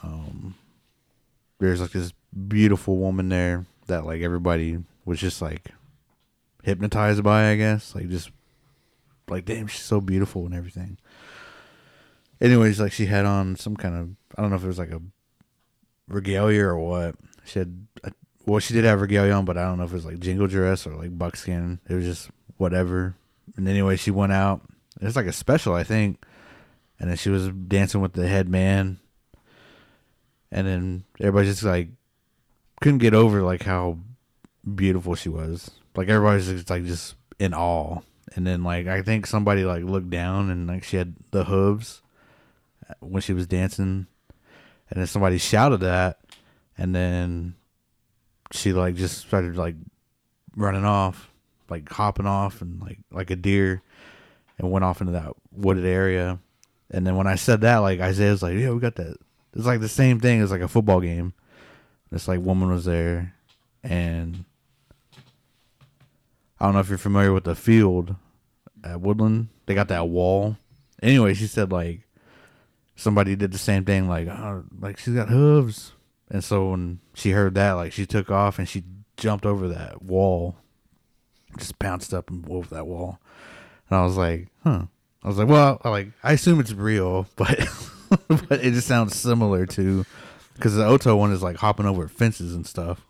um, 0.03 0.55
there's 1.59 1.81
like 1.81 1.93
this 1.93 2.13
beautiful 2.49 2.99
woman 2.99 3.29
there 3.29 3.67
that 3.87 4.05
like 4.05 4.23
everybody 4.23 4.79
was 5.05 5.21
just 5.21 5.41
like 5.41 5.71
hypnotized 6.63 7.23
by, 7.23 7.51
I 7.51 7.57
guess. 7.57 7.95
Like 7.95 8.09
just 8.09 8.31
like 9.29 9.45
damn, 9.45 9.67
she's 9.67 9.83
so 9.83 10.01
beautiful 10.01 10.47
and 10.47 10.55
everything. 10.55 10.99
Anyways, 12.41 12.81
like 12.81 12.93
she 12.93 13.07
had 13.07 13.25
on 13.25 13.57
some 13.57 13.77
kind 13.77 13.95
of 13.95 14.11
I 14.37 14.43
don't 14.43 14.51
know 14.51 14.57
if 14.57 14.65
it 14.65 14.69
was 14.69 14.79
like 14.79 14.91
a 14.91 15.01
regalia 16.09 16.65
or 16.65 16.79
what. 16.79 17.15
She 17.45 17.61
had 17.61 17.87
a, 18.05 18.13
well, 18.45 18.61
she 18.61 18.75
did 18.75 18.85
have 18.85 19.01
regalia 19.01 19.33
on, 19.33 19.45
but 19.45 19.57
I 19.57 19.65
don't 19.65 19.79
know 19.79 19.85
if 19.85 19.93
it 19.93 19.97
was 19.97 20.05
like 20.05 20.19
jingle 20.19 20.47
dress 20.47 20.87
or 20.87 20.95
like 20.95 21.17
buckskin. 21.17 21.81
It 21.89 21.95
was 21.95 22.05
just 22.05 22.31
whatever. 22.57 23.15
And 23.57 23.69
anyway, 23.69 23.97
she 23.97 24.11
went 24.11 24.33
out. 24.33 24.63
It 25.01 25.05
was 25.05 25.17
like 25.17 25.27
a 25.27 25.33
special, 25.33 25.75
I 25.75 25.85
think. 25.85 26.25
And 26.99 27.11
then 27.11 27.17
she 27.17 27.31
was 27.31 27.49
dancing 27.49 28.01
with 28.01 28.15
the 28.15 28.27
head 28.27 28.49
man 28.49 28.99
and 30.57 30.67
then 30.67 31.05
everybody 31.21 31.47
just 31.47 31.63
like 31.63 31.89
couldn't 32.81 32.99
get 32.99 33.13
over 33.13 33.43
like 33.43 33.63
how 33.63 33.99
beautiful 34.75 35.15
she 35.15 35.29
was. 35.29 35.71
Like 35.95 36.09
everybody's 36.09 36.49
just 36.49 36.71
like 36.71 36.87
just 36.87 37.15
in 37.39 37.53
awe. 37.53 38.01
And 38.35 38.47
then 38.47 38.65
like 38.65 38.87
I 38.87 39.03
think 39.03 39.27
somebody 39.27 39.65
like 39.65 39.85
looked 39.85 40.09
down 40.09 40.51
and 40.51 40.67
like 40.67 40.83
she 40.83 40.97
had 40.97 41.15
the 41.31 41.45
hooves 41.45 42.01
when 43.01 43.21
she 43.21 43.35
was 43.35 43.47
dancing, 43.47 44.07
and 44.91 45.01
then 45.01 45.07
somebody 45.07 45.39
shouted 45.39 45.81
that, 45.81 46.21
and 46.79 46.95
then 46.95 47.55
she 48.53 48.73
like 48.73 48.95
just 48.95 49.19
started 49.19 49.57
like 49.57 49.75
running 50.57 50.85
off, 50.85 51.31
like 51.69 51.89
hopping 51.91 52.27
off 52.27 52.63
and 52.63 52.81
like 52.81 52.99
like 53.11 53.31
a 53.31 53.37
deer, 53.37 53.83
and 54.59 54.71
went 54.71 54.85
off 54.85 55.01
into 55.01 55.13
that 55.13 55.33
wooded 55.53 55.85
area. 55.85 56.39
And 56.91 57.07
then 57.07 57.17
when 57.17 57.27
I 57.27 57.35
said 57.35 57.61
that, 57.63 57.79
like 57.79 58.01
Isaiah's 58.01 58.43
like, 58.43 58.55
"Yeah, 58.55 58.71
we 58.71 58.81
got 58.81 58.97
that." 58.97 59.17
It's 59.57 59.67
like 59.67 59.81
the 59.81 59.89
same 59.89 60.21
thing 60.21 60.43
as 60.43 60.51
like 60.51 60.61
a 60.61 60.69
football 60.69 61.01
game. 61.01 61.33
This 62.11 62.29
like 62.29 62.41
woman 62.41 62.69
was 62.69 62.85
there, 62.85 63.35
and 63.83 64.45
I 66.61 66.67
don't 66.67 66.75
know 66.75 66.81
if 66.81 66.91
you're 66.91 66.99
familiar 66.99 67.33
with 67.33 67.45
the 67.45 67.55
field 67.55 68.17
at 68.85 69.01
Woodland. 69.01 69.49
They 69.65 69.75
got 69.75 69.89
that 69.89 70.09
wall. 70.09 70.59
Anyway, 71.03 71.33
she 71.33 71.47
said 71.47 71.73
like 71.73 72.03
somebody 72.97 73.35
did 73.35 73.51
the 73.51 73.59
same 73.59 73.87
thing, 73.87 74.09
like 74.09 74.29
oh, 74.29 74.65
like 74.79 74.99
she's 74.99 75.15
got 75.15 75.31
hooves, 75.31 75.93
and 76.31 76.45
so 76.45 76.71
when 76.71 77.01
she 77.15 77.31
heard 77.31 77.55
that, 77.55 77.73
like 77.73 77.93
she 77.93 78.05
took 78.05 78.31
off 78.31 78.59
and 78.59 78.69
she 78.69 78.85
jumped 79.17 79.47
over 79.47 79.69
that 79.69 80.03
wall, 80.03 80.57
just 81.57 81.79
bounced 81.79 82.13
up 82.13 82.29
and 82.29 82.47
over 82.51 82.75
that 82.75 82.87
wall, 82.87 83.19
and 83.89 83.99
I 83.99 84.05
was 84.05 84.19
like, 84.19 84.49
huh. 84.63 84.83
I 85.25 85.29
was 85.29 85.39
like, 85.39 85.49
well, 85.49 85.81
like 85.83 86.13
I 86.23 86.35
assume 86.35 86.61
it's 86.61 86.73
real, 86.73 87.27
but 87.37 87.59
but 88.29 88.65
it 88.65 88.73
just 88.73 88.87
sounds 88.87 89.15
similar 89.17 89.67
to 89.67 90.05
because 90.55 90.75
the 90.75 90.85
Oto 90.87 91.17
one 91.17 91.33
is 91.33 91.43
like 91.43 91.57
hopping 91.57 91.87
over 91.87 92.09
fences 92.09 92.55
and 92.55 92.67
stuff. 92.67 93.05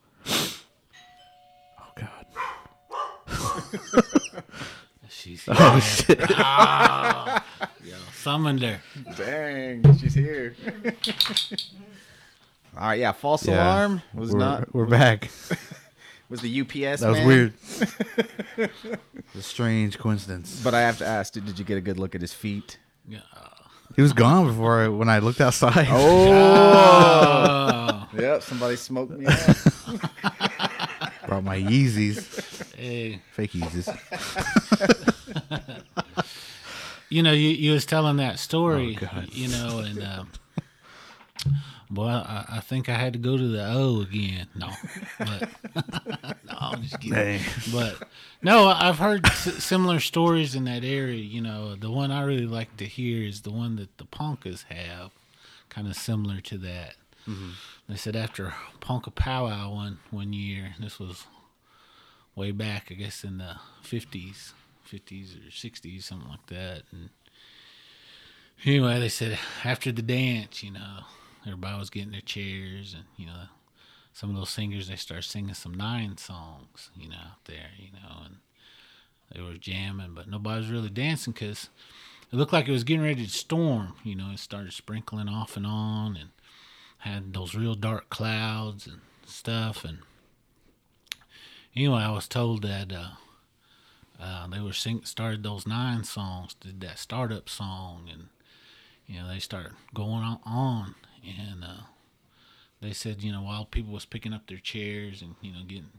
Oh 1.79 1.93
God! 1.95 2.27
She's 5.09 5.45
Oh 5.49 5.79
shit! 5.81 6.19
yo, 7.85 7.97
summoned 8.15 8.63
her. 8.63 8.81
Dang, 9.17 9.97
she's 9.99 10.15
here. 10.15 10.55
All 12.77 12.89
right, 12.89 12.99
yeah, 13.01 13.13
false 13.13 13.47
Yeah. 13.47 13.55
alarm 13.65 14.03
was 14.13 14.33
we're, 14.33 14.39
not 14.39 14.75
We're 14.75 14.85
back. 14.87 15.31
was 16.29 16.41
the 16.43 16.61
UPS. 16.61 17.01
That 17.01 17.09
was 17.09 17.19
man. 17.19 17.27
weird. 17.27 17.53
It's 18.59 19.35
a 19.35 19.43
strange 19.43 19.99
coincidence. 19.99 20.61
But 20.63 20.75
I 20.75 20.81
have 20.83 20.99
to 20.99 21.07
ask, 21.07 21.33
did, 21.33 21.47
did 21.47 21.59
you 21.59 21.65
get 21.65 21.79
a 21.79 21.81
good 21.81 21.99
look 21.99 22.15
at 22.15 22.21
his 22.21 22.35
feet? 22.35 22.79
Yeah. 23.09 23.21
He 23.97 24.03
was 24.03 24.13
gone 24.13 24.47
before 24.47 24.83
I, 24.83 24.89
when 24.89 25.09
I 25.09 25.19
looked 25.21 25.41
outside. 25.41 25.87
Oh, 25.91 28.07
Yep, 28.19 28.43
somebody 28.43 28.77
smoked 28.77 29.13
me 29.13 29.27
out. 29.27 29.37
Brought 31.27 31.45
my 31.45 31.59
Yeezys, 31.61 32.75
hey, 32.77 33.21
fake 33.33 33.53
Yeezys. 33.53 33.89
you 37.11 37.23
know, 37.23 37.33
you, 37.33 37.49
you 37.51 37.73
was 37.73 37.85
telling 37.85 38.17
that 38.19 38.39
story, 38.39 38.97
Oh, 39.03 39.07
God. 39.07 39.29
you 39.33 39.49
know, 39.49 39.79
and 39.81 40.03
um, 40.05 40.31
boy, 41.91 42.07
I, 42.09 42.45
I 42.49 42.61
think 42.61 42.89
I 42.89 42.95
had 42.95 43.13
to 43.15 43.19
go 43.19 43.37
to 43.37 43.49
the 43.49 43.65
O 43.65 44.01
again. 44.03 44.49
No, 44.55 44.71
but 45.19 45.49
no, 46.45 46.55
I'm 46.59 46.83
just 46.83 47.01
kidding. 47.01 47.13
Dang. 47.13 47.41
But 47.73 48.09
no, 48.43 48.69
I've 48.69 48.99
heard 48.99 49.27
s- 49.27 49.63
similar 49.65 50.01
stories 50.01 50.55
in 50.55 50.65
that 50.65 50.85
area. 50.85 51.17
You 51.23 51.41
know, 51.43 51.75
the 51.75 51.91
one 51.91 52.11
I 52.11 52.23
really 52.25 52.47
like 52.47 52.77
to 52.79 52.85
hear 52.87 53.23
is 53.27 53.43
the 53.43 53.53
one 53.53 53.77
that 53.77 53.97
the 53.99 54.05
Poncas 54.05 54.65
have, 54.65 55.11
kind 55.69 55.87
of 55.89 55.97
similar 55.97 56.41
to 56.43 56.59
that. 56.59 56.95
Mm-hmm. 57.29 57.51
They 57.89 57.97
said 57.97 58.17
after 58.17 58.55
Ponca 58.81 59.11
Powwow 59.11 59.73
one 59.75 59.99
one 60.11 60.33
year, 60.33 60.75
this 60.81 60.99
was 60.99 61.25
way 62.35 62.51
back, 62.51 62.89
I 62.91 62.95
guess 62.95 63.25
in 63.25 63.39
the 63.39 63.57
fifties, 63.83 64.53
fifties 64.85 65.37
or 65.37 65.51
sixties, 65.51 66.05
something 66.05 66.29
like 66.29 66.47
that. 66.49 66.83
And 66.93 67.11
anyway, 68.65 68.99
they 69.01 69.09
said 69.09 69.39
after 69.65 69.93
the 69.93 70.03
dance, 70.03 70.63
you 70.63 70.73
know, 70.73 71.01
everybody 71.47 71.79
was 71.79 71.91
getting 71.91 72.13
their 72.13 72.21
chairs, 72.21 72.95
and 72.95 73.05
you 73.17 73.27
know, 73.27 73.45
some 74.13 74.31
of 74.31 74.37
those 74.37 74.51
singers 74.51 74.89
they 74.89 74.97
start 74.97 75.25
singing 75.25 75.55
some 75.55 75.75
nine 75.75 76.17
songs, 76.17 76.91
you 76.97 77.09
know, 77.09 77.17
out 77.17 77.45
there, 77.45 77.71
you 77.79 77.93
know, 77.93 78.25
and 78.25 78.37
they 79.33 79.41
were 79.41 79.59
jamming, 79.59 80.15
but 80.15 80.29
nobody 80.29 80.61
was 80.61 80.71
really 80.71 80.91
dancing 80.91 81.33
because 81.33 81.69
it 82.33 82.37
looked 82.37 82.53
like 82.53 82.69
it 82.69 82.73
was 82.73 82.85
getting 82.85 83.03
ready 83.03 83.25
to 83.25 83.31
storm. 83.31 83.95
You 84.05 84.15
know, 84.15 84.31
it 84.33 84.39
started 84.39 84.73
sprinkling 84.73 85.29
off 85.29 85.57
and 85.57 85.67
on, 85.67 86.17
and 86.17 86.31
had 86.99 87.33
those 87.33 87.55
real 87.55 87.75
dark 87.75 88.09
clouds 88.09 88.87
and 88.87 89.01
stuff. 89.27 89.85
And 89.85 89.99
anyway, 91.75 92.03
I 92.03 92.11
was 92.11 92.29
told 92.29 92.63
that 92.63 92.93
uh, 92.93 93.11
uh, 94.21 94.47
they 94.49 94.61
were 94.61 94.73
sing 94.73 95.03
started 95.05 95.43
those 95.43 95.67
nine 95.67 96.05
songs, 96.05 96.55
did 96.55 96.81
that 96.81 96.99
startup 96.99 97.49
song, 97.49 98.09
and 98.11 98.29
you 99.07 99.21
know 99.21 99.29
they 99.29 99.39
started 99.39 99.73
going 99.95 100.39
on 100.45 100.95
and 101.27 101.65
uh, 101.65 101.83
they 102.81 102.93
said 102.93 103.23
you 103.23 103.33
know 103.33 103.43
while 103.43 103.65
people 103.65 103.93
was 103.93 104.05
picking 104.05 104.33
up 104.33 104.47
their 104.47 104.59
chairs 104.59 105.23
and 105.23 105.35
you 105.41 105.53
know 105.53 105.63
getting 105.67 105.91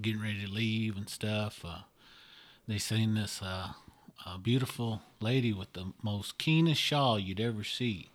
getting 0.00 0.22
ready 0.22 0.44
to 0.44 0.52
leave 0.52 0.96
and 0.96 1.08
stuff, 1.08 1.64
uh, 1.64 1.80
they 2.68 2.78
seen 2.78 3.14
this 3.14 3.40
uh, 3.42 3.72
beautiful 4.42 5.02
lady 5.20 5.52
with 5.52 5.72
the 5.72 5.92
most 6.02 6.38
keenest 6.38 6.80
shawl 6.80 7.18
you'd 7.18 7.40
ever 7.40 7.64
see. 7.64 8.10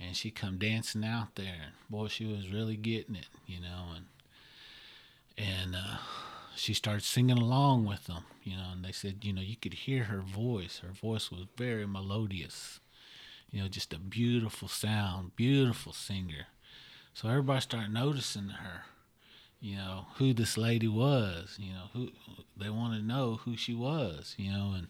And 0.00 0.16
she 0.16 0.30
come 0.30 0.58
dancing 0.58 1.04
out 1.04 1.36
there, 1.36 1.54
and 1.62 1.72
boy, 1.88 2.08
she 2.08 2.26
was 2.26 2.48
really 2.52 2.76
getting 2.76 3.14
it, 3.14 3.28
you 3.46 3.60
know. 3.60 3.86
And 3.94 4.06
and 5.36 5.76
uh, 5.76 5.98
she 6.56 6.74
started 6.74 7.04
singing 7.04 7.38
along 7.38 7.84
with 7.84 8.04
them, 8.04 8.24
you 8.42 8.56
know. 8.56 8.70
And 8.72 8.84
they 8.84 8.92
said, 8.92 9.18
you 9.22 9.32
know, 9.32 9.40
you 9.40 9.56
could 9.56 9.74
hear 9.74 10.04
her 10.04 10.20
voice. 10.20 10.80
Her 10.84 10.92
voice 10.92 11.30
was 11.30 11.46
very 11.56 11.86
melodious, 11.86 12.80
you 13.54 13.62
know, 13.62 13.68
just 13.68 13.92
a 13.92 13.98
beautiful 14.00 14.66
sound, 14.66 15.36
beautiful 15.36 15.92
singer. 15.92 16.48
So 17.14 17.28
everybody 17.28 17.60
started 17.60 17.92
noticing 17.94 18.48
her, 18.48 18.82
you 19.60 19.76
know, 19.76 20.06
who 20.16 20.34
this 20.34 20.56
lady 20.58 20.88
was, 20.88 21.56
you 21.60 21.72
know, 21.72 21.84
who 21.92 22.08
they 22.56 22.68
wanted 22.68 22.98
to 22.98 23.04
know 23.06 23.36
who 23.44 23.56
she 23.56 23.72
was, 23.72 24.34
you 24.36 24.50
know, 24.50 24.74
and 24.76 24.88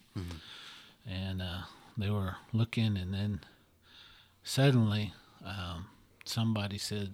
and 1.07 1.41
uh, 1.43 1.61
they 1.95 2.09
were 2.09 2.37
looking, 2.53 2.97
and 2.97 3.13
then 3.13 3.41
suddenly 4.43 5.13
um, 5.45 5.85
somebody 6.25 6.79
said, 6.79 7.13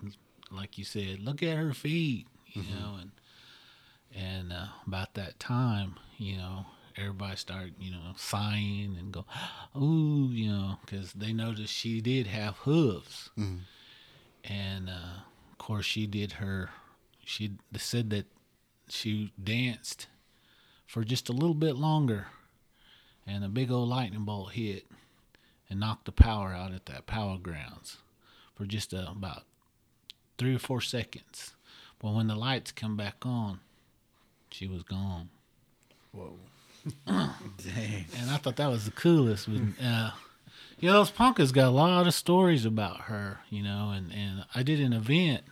like 0.50 0.78
you 0.78 0.86
said, 0.86 1.20
look 1.20 1.44
at 1.44 1.58
her 1.58 1.74
feet, 1.74 2.28
you 2.48 2.64
know, 2.64 2.98
and 3.02 3.12
and 4.16 4.54
uh, 4.54 4.68
about 4.88 5.16
that 5.16 5.38
time, 5.38 5.96
you 6.18 6.38
know, 6.38 6.66
everybody 6.98 7.36
started, 7.36 7.74
you 7.80 7.92
know, 7.92 8.14
sighing 8.16 8.96
and 9.00 9.12
go, 9.12 9.26
ooh, 9.80 10.30
you 10.32 10.50
know, 10.52 10.78
because 10.86 11.14
they 11.14 11.34
noticed 11.34 11.74
she 11.74 12.02
did 12.02 12.28
have 12.28 12.58
hooves, 12.58 13.30
and 14.44 14.90
uh, 14.90 15.22
of 15.52 15.58
course 15.58 15.86
she 15.86 16.08
did 16.08 16.34
her. 16.34 16.70
She 17.26 17.52
said 17.78 18.10
that 18.10 18.26
she 18.90 19.32
danced 19.42 20.08
for 20.86 21.04
just 21.04 21.30
a 21.30 21.34
little 21.34 21.54
bit 21.54 21.76
longer, 21.76 22.28
and 23.26 23.44
a 23.44 23.50
big 23.50 23.72
old 23.72 23.90
lightning 23.90 24.26
bolt 24.26 24.52
hit 24.54 24.86
and 25.70 25.80
knocked 25.80 26.06
the 26.06 26.12
power 26.12 26.54
out 26.54 26.74
at 26.74 26.86
that 26.88 27.06
powwow 27.06 27.38
grounds 27.38 27.98
for 28.56 28.66
just 28.66 28.94
uh, 28.94 29.06
about 29.10 29.44
three 30.38 30.56
or 30.56 30.60
four 30.60 30.82
seconds. 30.82 31.54
But 32.00 32.14
when 32.14 32.28
the 32.28 32.36
lights 32.36 32.72
come 32.72 32.98
back 32.98 33.26
on, 33.26 33.60
she 34.50 34.68
was 34.68 34.84
gone. 34.84 35.30
Whoa. 36.12 36.40
Dang. 37.06 38.06
And 38.18 38.30
I 38.30 38.38
thought 38.38 38.56
that 38.58 38.70
was 38.70 38.86
the 38.86 38.92
coolest. 38.92 39.48
When, 39.48 39.76
uh, 39.82 40.12
you 40.80 40.90
know, 40.90 40.96
those 40.96 41.12
Poncas 41.12 41.52
got 41.52 41.68
a 41.68 41.72
lot 41.72 42.08
of 42.08 42.14
stories 42.14 42.66
about 42.66 43.02
her, 43.02 43.40
you 43.50 43.64
know, 43.64 43.92
and, 43.96 44.12
and 44.12 44.46
I 44.56 44.64
did 44.64 44.80
an 44.80 44.94
event 44.94 45.44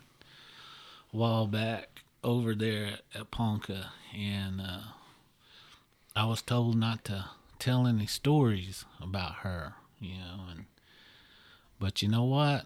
a 1.14 1.18
while 1.18 1.48
back 1.48 2.02
over 2.24 2.56
there 2.56 3.00
at 3.14 3.32
Ponca, 3.32 3.92
and 4.16 4.60
uh, 4.60 4.82
I 6.16 6.26
was 6.26 6.42
told 6.42 6.76
not 6.76 7.06
to 7.06 7.26
tell 7.60 7.88
any 7.88 8.06
stories 8.06 8.86
about 9.02 9.36
her, 9.38 9.74
you 10.00 10.18
know, 10.18 10.46
and 10.52 10.66
but 11.80 12.02
you 12.02 12.10
know 12.10 12.24
what? 12.24 12.66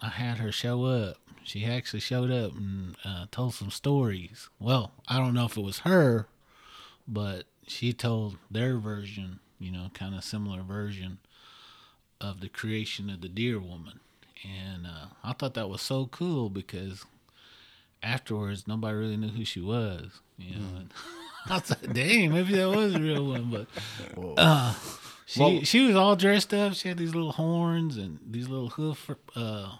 I 0.00 0.08
had 0.08 0.38
her 0.38 0.50
show 0.50 0.84
up. 0.84 1.16
She 1.44 1.64
actually 1.64 2.00
showed 2.00 2.30
up 2.30 2.56
and 2.56 2.96
uh, 3.04 3.26
told 3.30 3.54
some 3.54 3.70
stories. 3.70 4.48
Well, 4.58 4.92
I 5.06 5.18
don't 5.18 5.34
know 5.34 5.44
if 5.44 5.56
it 5.56 5.62
was 5.62 5.80
her, 5.80 6.26
but 7.06 7.44
she 7.66 7.92
told 7.92 8.36
their 8.50 8.76
version, 8.78 9.40
you 9.58 9.70
know, 9.72 9.90
kind 9.94 10.14
of 10.14 10.24
similar 10.24 10.62
version 10.62 11.18
of 12.20 12.40
the 12.40 12.48
creation 12.48 13.10
of 13.10 13.20
the 13.20 13.28
deer 13.28 13.58
woman. 13.58 14.00
And 14.44 14.86
uh, 14.86 15.06
I 15.24 15.32
thought 15.32 15.54
that 15.54 15.68
was 15.68 15.82
so 15.82 16.06
cool 16.06 16.48
because 16.50 17.04
afterwards 18.02 18.66
nobody 18.68 18.96
really 18.96 19.16
knew 19.16 19.28
who 19.28 19.44
she 19.44 19.60
was, 19.60 20.20
you 20.38 20.56
know. 20.56 20.76
And 20.78 20.90
I 21.48 21.54
was 21.54 21.70
like, 21.70 21.92
dang, 21.92 22.32
maybe 22.32 22.54
that 22.54 22.68
was 22.68 22.94
a 22.94 23.00
real 23.00 23.26
one, 23.26 23.50
but 23.50 23.66
uh, 24.38 24.74
she 25.26 25.40
Well- 25.40 25.60
she 25.62 25.86
was 25.86 25.96
all 25.96 26.16
dressed 26.16 26.52
up. 26.54 26.74
She 26.74 26.88
had 26.88 26.98
these 26.98 27.14
little 27.14 27.32
horns 27.32 27.96
and 27.96 28.18
these 28.28 28.48
little 28.48 28.68
hoof 28.70 29.10
uh, 29.34 29.72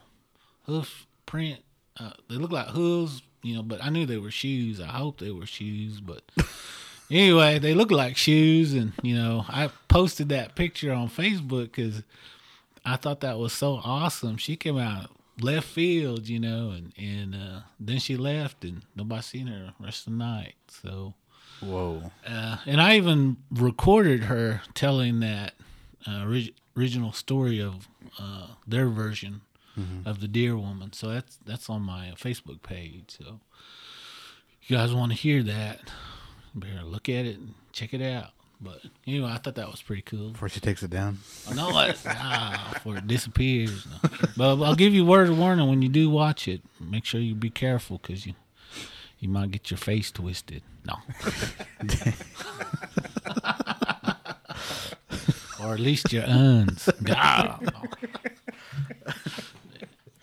hoof 0.65 1.07
print. 1.27 1.61
Uh, 1.99 2.11
they 2.29 2.37
look 2.37 2.53
like 2.53 2.69
hooves, 2.69 3.23
you 3.43 3.55
know, 3.55 3.63
but 3.63 3.83
I 3.83 3.89
knew 3.91 4.05
they 4.07 4.19
were 4.19 4.31
shoes. 4.31 4.81
I 4.81 4.87
hope 4.87 5.19
they 5.19 5.31
were 5.31 5.47
shoes, 5.47 6.01
but 6.01 6.23
anyway, 7.11 7.59
they 7.59 7.75
look 7.75 7.91
like 7.91 8.17
shoes. 8.17 8.75
And, 8.75 8.93
you 9.03 9.15
know, 9.15 9.45
I 9.49 9.71
posted 9.89 10.29
that 10.31 10.55
picture 10.55 10.93
on 10.93 11.09
Facebook 11.09 11.73
because 11.73 12.03
I 12.85 12.97
thought 12.97 13.21
that 13.21 13.39
was 13.39 13.53
so 13.53 13.81
awesome. 13.85 14.37
She 14.37 14.57
came 14.57 14.79
out 14.79 15.11
left 15.41 15.67
field, 15.69 16.29
you 16.29 16.39
know, 16.41 16.71
and, 16.71 16.93
and 16.97 17.35
uh, 17.35 17.61
then 17.79 17.99
she 17.99 18.17
left 18.17 18.65
and 18.65 18.83
nobody 18.95 19.23
seen 19.23 19.47
her 19.49 19.75
rest 19.79 20.07
of 20.07 20.13
the 20.13 20.19
night. 20.19 20.55
So, 20.69 21.15
Whoa. 21.61 22.11
uh, 22.27 22.57
and 22.67 22.81
I 22.81 22.97
even 22.97 23.37
recorded 23.51 24.25
her 24.25 24.63
telling 24.75 25.21
that 25.21 25.55
uh, 26.07 26.25
orig- 26.25 26.55
original 26.77 27.13
story 27.13 27.61
of 27.61 27.89
uh, 28.19 28.49
their 28.67 28.89
version 28.89 29.43
of 30.07 30.21
the 30.21 30.29
Deer 30.29 30.57
Woman. 30.57 30.95
So 30.95 31.09
that's 31.09 31.39
that's 31.45 31.69
on 31.69 31.83
my 31.83 32.15
Facebook 32.17 32.63
page. 32.63 33.19
So 33.19 33.41
you 34.63 34.75
guys 34.79 34.95
want 34.95 35.13
to 35.13 35.19
hear 35.19 35.43
that, 35.43 35.91
better 36.57 36.83
look 36.83 37.09
at 37.09 37.27
it 37.27 37.39
and 37.39 37.55
check 37.73 37.95
it 37.95 38.03
out. 38.03 38.31
But 38.61 38.81
anyway, 39.07 39.31
I 39.31 39.37
thought 39.39 39.55
that 39.57 39.71
was 39.71 39.83
pretty 39.83 40.01
cool. 40.03 40.31
Before 40.31 40.49
she 40.49 40.61
takes 40.61 40.83
it 40.83 40.91
down. 40.91 41.19
I 41.49 41.55
know 41.55 41.79
it. 41.81 41.99
Ah, 42.07 42.71
before 42.73 42.97
it 42.97 43.07
disappears. 43.07 43.87
No. 43.87 43.99
But 44.57 44.63
I'll 44.65 44.75
give 44.75 44.95
you 44.95 45.05
word 45.05 45.29
of 45.29 45.39
warning 45.39 45.69
when 45.69 45.83
you 45.83 45.91
do 45.91 46.09
watch 46.09 46.49
it. 46.49 46.63
Make 46.81 47.05
sure 47.05 47.21
you 47.21 47.35
be 47.35 47.51
careful 47.51 47.99
because 47.99 48.27
you 48.27 48.33
you 49.19 49.29
might 49.29 49.51
get 49.51 49.71
your 49.71 49.77
face 49.79 50.11
twisted. 50.11 50.63
No. 50.87 50.95
or 55.63 55.75
at 55.75 55.81
least 55.81 56.13
your 56.13 56.25
uns. 56.25 56.89
God. 57.03 57.61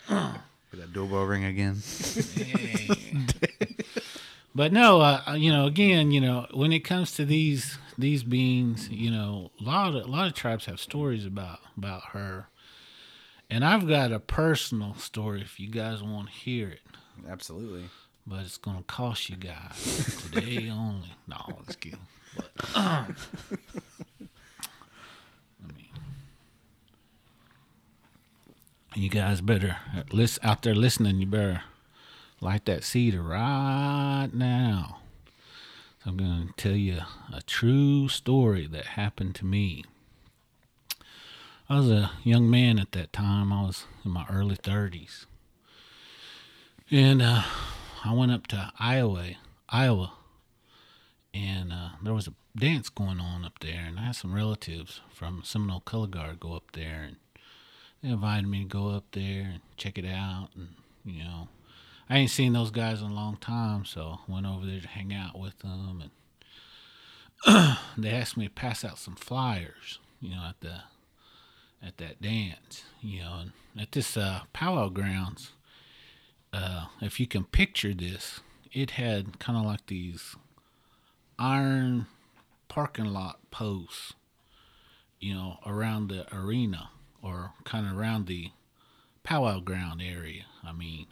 Get 0.08 0.80
that 0.80 0.94
doorbell 0.94 1.26
ring 1.26 1.44
again. 1.46 1.82
But 4.56 4.72
no, 4.72 5.02
uh, 5.02 5.34
you 5.36 5.52
know, 5.52 5.66
again, 5.66 6.12
you 6.12 6.22
know, 6.22 6.46
when 6.54 6.72
it 6.72 6.82
comes 6.82 7.12
to 7.14 7.26
these 7.26 7.78
these 7.98 8.24
beings, 8.24 8.90
you 8.90 9.10
know, 9.10 9.52
a 9.60 9.64
lot 9.64 9.96
of 9.96 10.06
a 10.06 10.08
lot 10.08 10.28
of 10.28 10.34
tribes 10.34 10.66
have 10.66 10.80
stories 10.80 11.26
about 11.26 11.60
about 11.76 12.04
her, 12.12 12.48
and 13.50 13.66
I've 13.66 13.88
got 13.88 14.12
a 14.12 14.20
personal 14.20 14.94
story 14.96 15.42
if 15.42 15.60
you 15.60 15.70
guys 15.70 16.04
want 16.04 16.28
to 16.28 16.34
hear 16.34 16.70
it. 16.70 16.82
Absolutely. 17.28 17.86
But 18.28 18.42
it's 18.42 18.58
gonna 18.58 18.84
cost 18.84 19.28
you 19.30 19.38
guys 19.38 20.22
today 20.32 20.70
only. 20.72 21.14
No, 21.28 21.38
just 21.66 21.80
kidding. 21.80 22.00
But, 22.36 22.76
um, 22.76 23.16
let 25.62 25.76
me. 25.76 25.92
You 28.96 29.10
guys 29.10 29.42
better 29.42 29.78
listen 30.12 30.46
out 30.46 30.62
there 30.62 30.76
listening. 30.76 31.18
You 31.20 31.26
better 31.26 31.64
light 32.44 32.66
that 32.66 32.84
cedar 32.84 33.24
right 33.24 34.30
now. 34.34 34.98
So 36.04 36.10
I'm 36.10 36.18
going 36.18 36.50
to 36.50 36.54
tell 36.62 36.76
you 36.76 37.00
a 37.34 37.42
true 37.42 38.10
story 38.10 38.68
that 38.68 38.86
happened 38.86 39.36
to 39.36 39.46
me. 39.46 39.86
I 41.70 41.78
was 41.78 41.90
a 41.90 42.12
young 42.24 42.50
man 42.50 42.80
at 42.80 42.92
that 42.92 43.14
time. 43.14 43.54
I 43.54 43.62
was 43.62 43.86
in 44.04 44.12
my 44.12 44.26
early 44.30 44.58
30s. 44.58 45.26
And 46.92 47.22
uh, 47.22 47.44
I 48.04 48.14
went 48.14 48.34
up 48.34 48.48
to 48.48 48.74
Iowa, 48.78 49.24
Iowa, 49.70 50.12
and 51.34 51.72
uh, 51.72 51.90
there 52.04 52.14
was 52.14 52.28
a 52.28 52.34
dance 52.60 52.90
going 52.90 53.22
on 53.22 53.46
up 53.46 53.60
there. 53.60 53.86
And 53.88 53.98
I 53.98 54.08
had 54.08 54.16
some 54.18 54.36
relatives 54.36 55.00
from 55.14 55.44
Seminole 55.46 55.80
Color 55.80 56.08
Guard 56.08 56.40
go 56.42 56.54
up 56.54 56.74
there, 56.74 57.06
and 57.08 57.16
they 58.04 58.10
invited 58.10 58.48
me 58.48 58.64
to 58.64 58.68
go 58.68 58.90
up 58.90 59.06
there 59.14 59.50
and 59.54 59.62
check 59.78 59.98
it 59.98 60.06
out. 60.06 60.50
And 60.56 60.76
you 61.06 61.24
know, 61.24 61.48
I 62.14 62.18
ain't 62.18 62.30
seen 62.30 62.54
those 62.54 62.70
guys 62.70 63.02
in 63.02 63.10
a 63.10 63.16
long 63.16 63.38
time, 63.38 63.86
so 63.86 64.20
went 64.28 64.46
over 64.46 64.68
there 64.68 64.80
to 64.80 64.88
hang 64.88 65.12
out 65.12 65.40
with 65.40 65.58
them, 65.58 66.12
and 67.48 67.78
they 67.98 68.12
asked 68.12 68.38
me 68.38 68.46
to 68.46 68.54
pass 68.54 68.86
out 68.86 69.00
some 69.00 69.16
flyers, 69.16 69.98
you 70.22 70.30
know, 70.30 70.46
at 70.48 70.62
the 70.62 70.82
at 71.82 71.98
that 71.98 72.22
dance, 72.22 72.84
you 73.02 73.22
know, 73.22 73.40
and 73.42 73.52
at 73.82 73.94
this 73.94 74.16
uh, 74.16 74.42
powwow 74.54 74.90
grounds. 74.90 75.54
Uh, 76.54 76.86
if 77.02 77.20
you 77.20 77.26
can 77.26 77.46
picture 77.46 77.96
this, 77.96 78.42
it 78.72 78.92
had 78.92 79.40
kind 79.40 79.58
of 79.58 79.66
like 79.66 79.88
these 79.88 80.36
iron 81.40 82.06
parking 82.68 83.06
lot 83.06 83.40
posts, 83.50 84.14
you 85.20 85.34
know, 85.34 85.58
around 85.66 86.10
the 86.10 86.28
arena 86.32 86.92
or 87.24 87.54
kind 87.64 87.88
of 87.88 87.98
around 87.98 88.28
the 88.28 88.52
powwow 89.24 89.60
ground 89.60 90.00
area. 90.00 90.44
I 90.64 90.74
mean, 90.74 91.08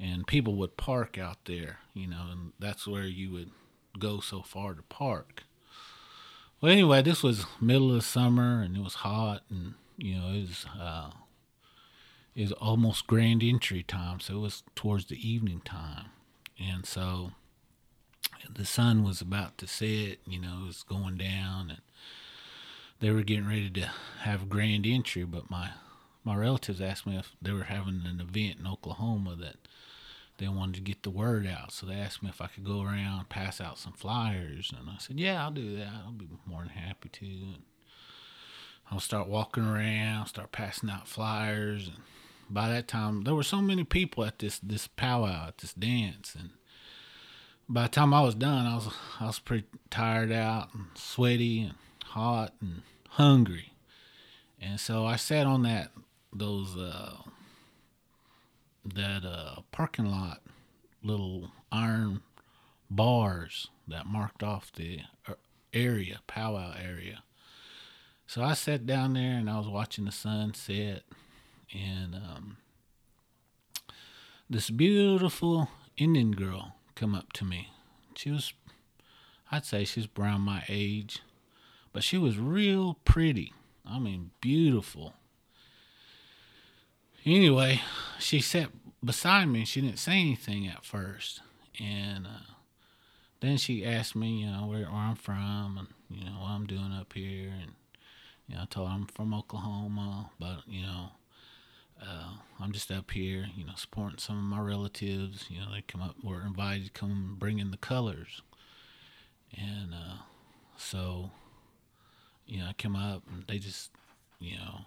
and 0.00 0.26
people 0.26 0.54
would 0.56 0.76
park 0.76 1.18
out 1.18 1.44
there, 1.46 1.78
you 1.94 2.06
know, 2.06 2.26
and 2.30 2.52
that's 2.58 2.86
where 2.86 3.04
you 3.04 3.32
would 3.32 3.50
go 3.98 4.20
so 4.20 4.42
far 4.42 4.74
to 4.74 4.82
park. 4.82 5.44
Well, 6.60 6.72
anyway, 6.72 7.02
this 7.02 7.22
was 7.22 7.46
middle 7.60 7.94
of 7.94 8.04
summer 8.04 8.62
and 8.62 8.76
it 8.76 8.82
was 8.82 8.94
hot, 8.94 9.42
and 9.50 9.74
you 9.96 10.16
know, 10.16 10.28
it 10.28 10.40
was 10.40 10.66
uh, 10.78 11.10
it 12.34 12.42
was 12.42 12.52
almost 12.52 13.06
grand 13.06 13.42
entry 13.42 13.82
time, 13.82 14.20
so 14.20 14.36
it 14.36 14.40
was 14.40 14.62
towards 14.74 15.06
the 15.06 15.28
evening 15.28 15.60
time, 15.64 16.06
and 16.58 16.86
so 16.86 17.32
the 18.48 18.64
sun 18.64 19.04
was 19.04 19.20
about 19.20 19.58
to 19.58 19.66
set. 19.66 20.18
You 20.26 20.40
know, 20.40 20.60
it 20.62 20.66
was 20.66 20.82
going 20.82 21.16
down, 21.16 21.70
and 21.70 21.80
they 23.00 23.10
were 23.10 23.22
getting 23.22 23.46
ready 23.46 23.70
to 23.70 23.90
have 24.20 24.48
grand 24.48 24.86
entry. 24.86 25.24
But 25.24 25.50
my 25.50 25.70
my 26.24 26.36
relatives 26.36 26.80
asked 26.80 27.06
me 27.06 27.16
if 27.16 27.36
they 27.40 27.52
were 27.52 27.64
having 27.64 28.02
an 28.04 28.20
event 28.20 28.60
in 28.60 28.66
Oklahoma 28.66 29.36
that 29.36 29.56
they 30.38 30.48
wanted 30.48 30.76
to 30.76 30.80
get 30.80 31.02
the 31.02 31.10
word 31.10 31.46
out. 31.46 31.72
So 31.72 31.86
they 31.86 31.94
asked 31.94 32.22
me 32.22 32.30
if 32.30 32.40
I 32.40 32.46
could 32.46 32.64
go 32.64 32.82
around 32.82 33.28
pass 33.28 33.60
out 33.60 33.78
some 33.78 33.92
flyers, 33.92 34.72
and 34.76 34.88
I 34.88 34.96
said, 34.98 35.20
"Yeah, 35.20 35.42
I'll 35.42 35.50
do 35.50 35.76
that. 35.76 35.92
I'll 36.04 36.12
be 36.12 36.28
more 36.46 36.60
than 36.60 36.70
happy 36.70 37.08
to." 37.10 37.26
And 37.26 37.62
I'll 38.90 39.00
start 39.00 39.28
walking 39.28 39.64
around, 39.64 40.26
start 40.26 40.52
passing 40.52 40.88
out 40.88 41.08
flyers, 41.08 41.88
and 41.88 41.98
by 42.48 42.68
that 42.68 42.88
time 42.88 43.22
there 43.22 43.34
were 43.34 43.42
so 43.42 43.60
many 43.60 43.84
people 43.84 44.24
at 44.24 44.38
this 44.38 44.58
this 44.60 44.86
powwow, 44.86 45.48
at 45.48 45.58
this 45.58 45.74
dance, 45.74 46.34
and 46.38 46.50
by 47.68 47.82
the 47.82 47.88
time 47.90 48.14
I 48.14 48.22
was 48.22 48.34
done, 48.34 48.66
I 48.66 48.76
was 48.76 48.88
I 49.20 49.26
was 49.26 49.38
pretty 49.38 49.66
tired 49.90 50.32
out 50.32 50.72
and 50.72 50.86
sweaty 50.94 51.62
and 51.62 51.74
hot 52.04 52.54
and 52.60 52.82
hungry, 53.10 53.72
and 54.60 54.80
so 54.80 55.04
I 55.04 55.16
sat 55.16 55.46
on 55.46 55.62
that 55.62 55.90
those 56.32 56.76
uh, 56.76 57.16
that 58.94 59.24
uh, 59.24 59.60
parking 59.72 60.06
lot 60.06 60.40
little 61.02 61.50
iron 61.70 62.22
bars 62.90 63.68
that 63.86 64.06
marked 64.06 64.42
off 64.42 64.72
the 64.72 65.00
uh, 65.28 65.34
area 65.72 66.20
powwow 66.26 66.74
area. 66.78 67.22
So 68.26 68.42
I 68.42 68.54
sat 68.54 68.86
down 68.86 69.14
there 69.14 69.38
and 69.38 69.48
I 69.48 69.58
was 69.58 69.68
watching 69.68 70.04
the 70.04 70.12
sunset 70.12 71.02
and 71.72 72.14
um, 72.14 72.56
this 74.50 74.70
beautiful 74.70 75.68
Indian 75.96 76.32
girl 76.32 76.74
come 76.94 77.14
up 77.14 77.32
to 77.34 77.44
me. 77.44 77.68
She 78.14 78.30
was, 78.30 78.52
I'd 79.50 79.64
say 79.64 79.84
she's 79.84 80.08
around 80.18 80.42
my 80.42 80.64
age, 80.68 81.22
but 81.92 82.02
she 82.02 82.18
was 82.18 82.38
real 82.38 82.98
pretty. 83.04 83.52
I 83.86 83.98
mean, 83.98 84.30
beautiful. 84.40 85.14
Anyway, 87.24 87.80
she 88.18 88.40
sat 88.40 88.70
beside 89.04 89.46
me. 89.46 89.64
She 89.64 89.80
didn't 89.80 89.98
say 89.98 90.12
anything 90.12 90.66
at 90.66 90.84
first, 90.84 91.40
and 91.80 92.26
uh, 92.26 92.52
then 93.40 93.56
she 93.56 93.84
asked 93.84 94.16
me, 94.16 94.40
you 94.40 94.46
know, 94.46 94.66
where, 94.66 94.84
where 94.84 94.90
I'm 94.92 95.16
from 95.16 95.78
and 95.78 95.88
you 96.10 96.24
know 96.24 96.38
what 96.40 96.50
I'm 96.50 96.66
doing 96.66 96.92
up 96.92 97.12
here, 97.12 97.52
and 97.60 97.72
you 98.48 98.56
know, 98.56 98.62
I 98.62 98.66
told 98.66 98.88
her 98.88 98.94
I'm 98.94 99.06
from 99.06 99.34
Oklahoma, 99.34 100.30
but 100.38 100.60
you 100.66 100.82
know, 100.82 101.10
uh, 102.02 102.30
I'm 102.60 102.72
just 102.72 102.90
up 102.90 103.10
here, 103.10 103.46
you 103.56 103.64
know, 103.64 103.74
supporting 103.76 104.18
some 104.18 104.38
of 104.38 104.44
my 104.44 104.60
relatives. 104.60 105.46
You 105.50 105.60
know, 105.60 105.72
they 105.72 105.82
come 105.82 106.02
up, 106.02 106.16
were 106.22 106.42
invited 106.42 106.86
to 106.86 106.90
come 106.90 107.36
bring 107.38 107.58
in 107.58 107.70
the 107.70 107.76
colors, 107.76 108.42
and 109.56 109.94
uh, 109.94 110.16
so, 110.76 111.30
you 112.46 112.60
know, 112.60 112.66
I 112.66 112.72
come 112.72 112.96
up 112.96 113.22
and 113.30 113.44
they 113.46 113.58
just, 113.58 113.90
you 114.38 114.56
know, 114.56 114.80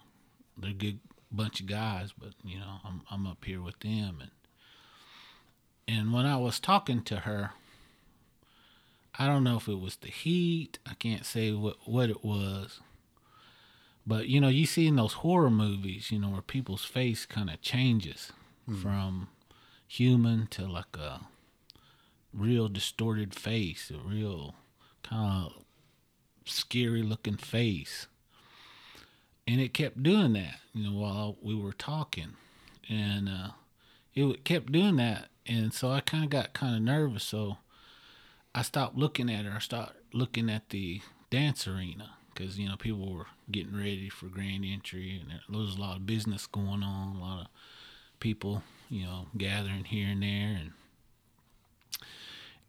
they're 0.58 0.74
good 0.74 1.00
bunch 1.32 1.60
of 1.60 1.68
guys, 1.68 2.12
but 2.18 2.34
you 2.44 2.60
know, 2.60 2.80
I'm 2.84 3.02
I'm 3.10 3.28
up 3.28 3.44
here 3.46 3.62
with 3.62 3.80
them, 3.80 4.20
and 4.22 4.32
and 5.88 6.14
when 6.14 6.26
I 6.26 6.38
was 6.38 6.60
talking 6.60 7.02
to 7.04 7.18
her, 7.18 7.52
I 9.18 9.28
don't 9.28 9.44
know 9.44 9.58
if 9.58 9.68
it 9.68 9.80
was 9.80 9.98
the 9.98 10.10
heat. 10.10 10.80
I 10.86 10.94
can't 10.94 11.26
say 11.26 11.52
what 11.52 11.78
what 11.86 12.10
it 12.10 12.24
was. 12.24 12.80
But 14.06 14.28
you 14.28 14.42
know, 14.42 14.48
you 14.48 14.66
see 14.66 14.88
in 14.88 14.96
those 14.96 15.14
horror 15.14 15.52
movies, 15.52 16.12
you 16.12 16.20
know, 16.20 16.30
where 16.30 16.42
people's 16.42 16.86
face 16.86 17.26
kind 17.26 17.50
of 17.50 17.62
changes 17.62 18.32
hmm. 18.66 18.76
from 18.76 19.28
human 19.88 20.48
to 20.48 20.68
like 20.68 20.98
a 20.98 21.22
real 22.34 22.68
distorted 22.68 23.36
face, 23.36 23.92
a 23.92 23.98
real 23.98 24.56
kind 25.04 25.46
of 25.46 25.64
scary 26.46 27.04
looking 27.04 27.38
face. 27.38 28.08
And 29.52 29.60
it 29.60 29.74
kept 29.74 30.02
doing 30.02 30.32
that, 30.34 30.62
you 30.74 30.86
know, 30.86 30.98
while 30.98 31.36
we 31.42 31.54
were 31.54 31.74
talking, 31.74 32.36
and 32.88 33.28
uh, 33.28 33.50
it 34.16 34.46
kept 34.46 34.72
doing 34.72 34.96
that, 34.96 35.28
and 35.46 35.74
so 35.74 35.92
I 35.92 36.00
kind 36.00 36.24
of 36.24 36.30
got 36.30 36.54
kind 36.54 36.74
of 36.74 36.82
nervous. 36.82 37.26
So 37.26 37.58
I 38.56 38.62
stopped 38.62 38.96
looking 38.96 39.30
at 39.30 39.44
her. 39.44 39.52
I 39.52 39.60
stopped 39.60 39.98
looking 40.14 40.50
at 40.50 40.70
the 40.70 41.02
dance 41.30 41.68
arena 41.68 42.12
because 42.34 42.58
you 42.58 42.70
know 42.70 42.78
people 42.78 43.14
were 43.14 43.26
getting 43.52 43.76
ready 43.76 44.08
for 44.08 44.28
grand 44.28 44.64
entry, 44.64 45.20
and 45.22 45.30
there, 45.30 45.60
was 45.60 45.76
a 45.76 45.82
lot 45.82 45.98
of 45.98 46.06
business 46.06 46.48
going 46.48 46.82
on, 46.82 47.18
a 47.18 47.20
lot 47.20 47.42
of 47.42 47.48
people, 48.22 48.64
you 48.90 49.04
know, 49.04 49.28
gathering 49.38 49.84
here 49.84 50.08
and 50.08 50.24
there. 50.24 50.62
And 50.62 50.72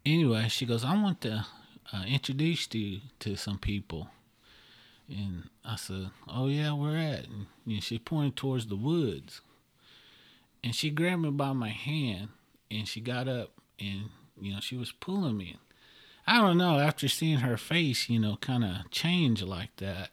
anyway, 0.05 0.49
she 0.49 0.67
goes, 0.67 0.85
"I 0.85 1.01
want 1.01 1.21
to 1.21 1.47
uh, 1.93 2.03
introduce 2.09 2.67
you 2.75 3.03
to 3.21 3.37
some 3.37 3.59
people." 3.59 4.09
And 5.09 5.51
I 5.65 5.77
said, 5.77 6.11
"Oh 6.29 6.49
yeah, 6.49 6.73
where 6.73 6.97
at?" 6.97 7.27
And 7.27 7.47
know, 7.77 7.81
she 7.81 7.99
pointed 7.99 8.37
towards 8.37 8.67
the 8.67 8.77
woods, 8.77 9.41
and 10.63 10.75
she 10.75 10.91
grabbed 10.91 11.23
me 11.23 11.31
by 11.31 11.53
my 11.53 11.71
hand, 11.71 12.29
and 12.71 12.89
she 12.89 13.01
got 13.01 13.29
up, 13.29 13.53
and 13.79 14.11
you 14.41 14.53
know, 14.55 14.61
she 14.61 14.77
was 14.77 14.93
pulling 14.93 15.37
me. 15.37 15.57
I 16.27 16.41
don't 16.41 16.59
know. 16.59 16.79
After 16.79 17.09
seeing 17.09 17.39
her 17.39 17.57
face, 17.57 18.09
you 18.09 18.19
know, 18.19 18.37
kind 18.37 18.65
of 18.65 18.91
change 18.91 19.43
like 19.43 19.75
that, 19.77 20.11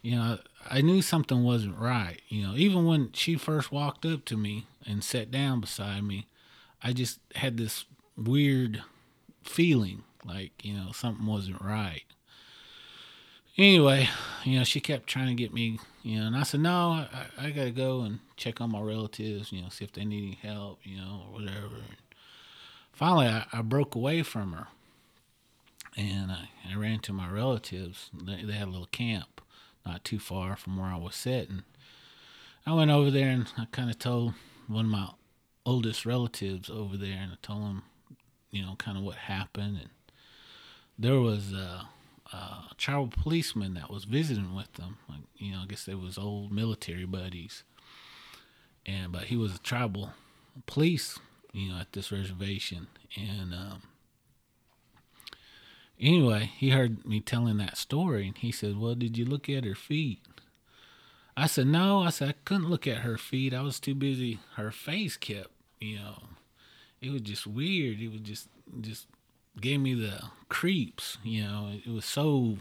you 0.00 0.16
know, 0.16 0.38
I 0.68 0.80
knew 0.80 1.02
something 1.02 1.44
wasn't 1.44 1.78
right. 1.78 2.20
You 2.28 2.46
know, 2.46 2.54
even 2.56 2.84
when 2.84 3.12
she 3.12 3.36
first 3.36 3.70
walked 3.70 4.04
up 4.04 4.24
to 4.26 4.36
me 4.36 4.66
and 4.86 5.04
sat 5.04 5.30
down 5.30 5.60
beside 5.60 6.02
me, 6.02 6.26
I 6.82 6.92
just 6.92 7.20
had 7.36 7.56
this 7.56 7.84
weird 8.16 8.82
feeling 9.44 10.02
like, 10.24 10.64
you 10.64 10.74
know, 10.74 10.92
something 10.92 11.26
wasn't 11.26 11.62
right. 11.62 12.02
Anyway, 13.62 14.08
you 14.42 14.58
know, 14.58 14.64
she 14.64 14.80
kept 14.80 15.06
trying 15.06 15.28
to 15.28 15.34
get 15.34 15.54
me, 15.54 15.78
you 16.02 16.18
know, 16.18 16.26
and 16.26 16.34
I 16.34 16.42
said, 16.42 16.58
no, 16.58 17.06
I, 17.12 17.26
I 17.38 17.50
got 17.50 17.62
to 17.62 17.70
go 17.70 18.00
and 18.00 18.18
check 18.36 18.60
on 18.60 18.72
my 18.72 18.80
relatives, 18.80 19.52
you 19.52 19.62
know, 19.62 19.68
see 19.68 19.84
if 19.84 19.92
they 19.92 20.04
need 20.04 20.36
any 20.42 20.52
help, 20.52 20.80
you 20.82 20.96
know, 20.96 21.22
or 21.28 21.34
whatever. 21.34 21.76
Finally, 22.92 23.28
I, 23.28 23.46
I 23.52 23.62
broke 23.62 23.94
away 23.94 24.24
from 24.24 24.50
her 24.50 24.66
and 25.96 26.32
I, 26.32 26.48
I 26.68 26.74
ran 26.74 26.98
to 27.00 27.12
my 27.12 27.30
relatives. 27.30 28.10
They, 28.12 28.42
they 28.42 28.54
had 28.54 28.66
a 28.66 28.72
little 28.72 28.86
camp 28.86 29.40
not 29.86 30.04
too 30.04 30.18
far 30.18 30.56
from 30.56 30.76
where 30.76 30.90
I 30.90 30.96
was 30.96 31.14
sitting. 31.14 31.62
I 32.66 32.72
went 32.72 32.90
over 32.90 33.12
there 33.12 33.28
and 33.28 33.46
I 33.56 33.66
kind 33.70 33.90
of 33.90 33.98
told 34.00 34.34
one 34.66 34.86
of 34.86 34.90
my 34.90 35.10
oldest 35.64 36.04
relatives 36.04 36.68
over 36.68 36.96
there, 36.96 37.18
and 37.20 37.30
I 37.30 37.36
told 37.42 37.62
him, 37.62 37.82
you 38.50 38.62
know, 38.62 38.74
kind 38.78 38.98
of 38.98 39.04
what 39.04 39.14
happened. 39.14 39.78
And 39.78 39.90
there 40.98 41.20
was 41.20 41.52
a, 41.52 41.86
a 42.32 42.74
tribal 42.76 43.08
policeman 43.08 43.74
that 43.74 43.90
was 43.90 44.04
visiting 44.04 44.54
with 44.54 44.72
them. 44.74 44.98
Like, 45.08 45.20
you 45.36 45.52
know, 45.52 45.60
I 45.62 45.66
guess 45.66 45.84
they 45.84 45.94
was 45.94 46.18
old 46.18 46.52
military 46.52 47.04
buddies. 47.04 47.64
And 48.86 49.12
but 49.12 49.24
he 49.24 49.36
was 49.36 49.54
a 49.54 49.58
tribal 49.58 50.10
police, 50.66 51.18
you 51.52 51.70
know, 51.70 51.78
at 51.78 51.92
this 51.92 52.10
reservation, 52.10 52.88
and 53.16 53.54
um, 53.54 53.82
anyway, 56.02 56.50
he 56.56 56.70
heard 56.70 57.06
me 57.06 57.20
telling 57.20 57.56
that 57.58 57.76
story 57.76 58.26
and 58.26 58.36
he 58.36 58.52
said, 58.52 58.78
Well, 58.78 58.94
did 58.94 59.16
you 59.16 59.24
look 59.24 59.48
at 59.48 59.64
her 59.64 59.74
feet? 59.74 60.20
I 61.36 61.46
said, 61.46 61.66
No. 61.68 62.00
I 62.00 62.10
said, 62.10 62.28
I 62.30 62.34
couldn't 62.44 62.68
look 62.68 62.86
at 62.86 62.98
her 62.98 63.16
feet. 63.16 63.54
I 63.54 63.62
was 63.62 63.80
too 63.80 63.94
busy. 63.94 64.40
Her 64.56 64.70
face 64.70 65.16
kept, 65.16 65.50
you 65.80 65.96
know, 65.96 66.22
it 67.00 67.10
was 67.10 67.22
just 67.22 67.46
weird. 67.46 68.00
It 68.00 68.10
was 68.10 68.20
just, 68.20 68.48
just 68.80 69.06
gave 69.60 69.80
me 69.80 69.94
the 69.94 70.22
creeps, 70.48 71.18
you 71.22 71.42
know. 71.42 71.72
It 71.84 71.90
was 71.90 72.04
so, 72.04 72.58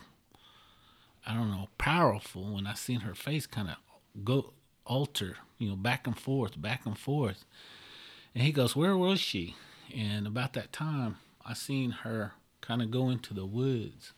I 1.26 1.34
don't 1.34 1.52
know, 1.52 1.70
powerful 1.78 2.54
when 2.54 2.68
I 2.68 2.74
seen 2.74 3.02
her 3.02 3.16
face 3.16 3.46
kind 3.46 3.70
of 3.70 3.78
go 4.24 4.54
alter, 4.86 5.38
you 5.58 5.70
know, 5.70 5.76
back 5.76 6.08
and 6.08 6.18
forth, 6.18 6.62
back 6.62 6.86
and 6.86 6.98
forth. 6.98 7.46
And 8.34 8.44
he 8.44 8.52
goes, 8.52 8.76
Where 8.76 8.98
was 8.98 9.20
she? 9.20 9.56
And 9.96 10.26
about 10.26 10.54
that 10.54 10.72
time, 10.72 11.18
I 11.46 11.54
seen 11.54 11.92
her 11.92 12.34
kind 12.62 12.82
of 12.82 12.92
go 12.92 13.10
into 13.10 13.34
the 13.34 13.46
woods. 13.46 14.14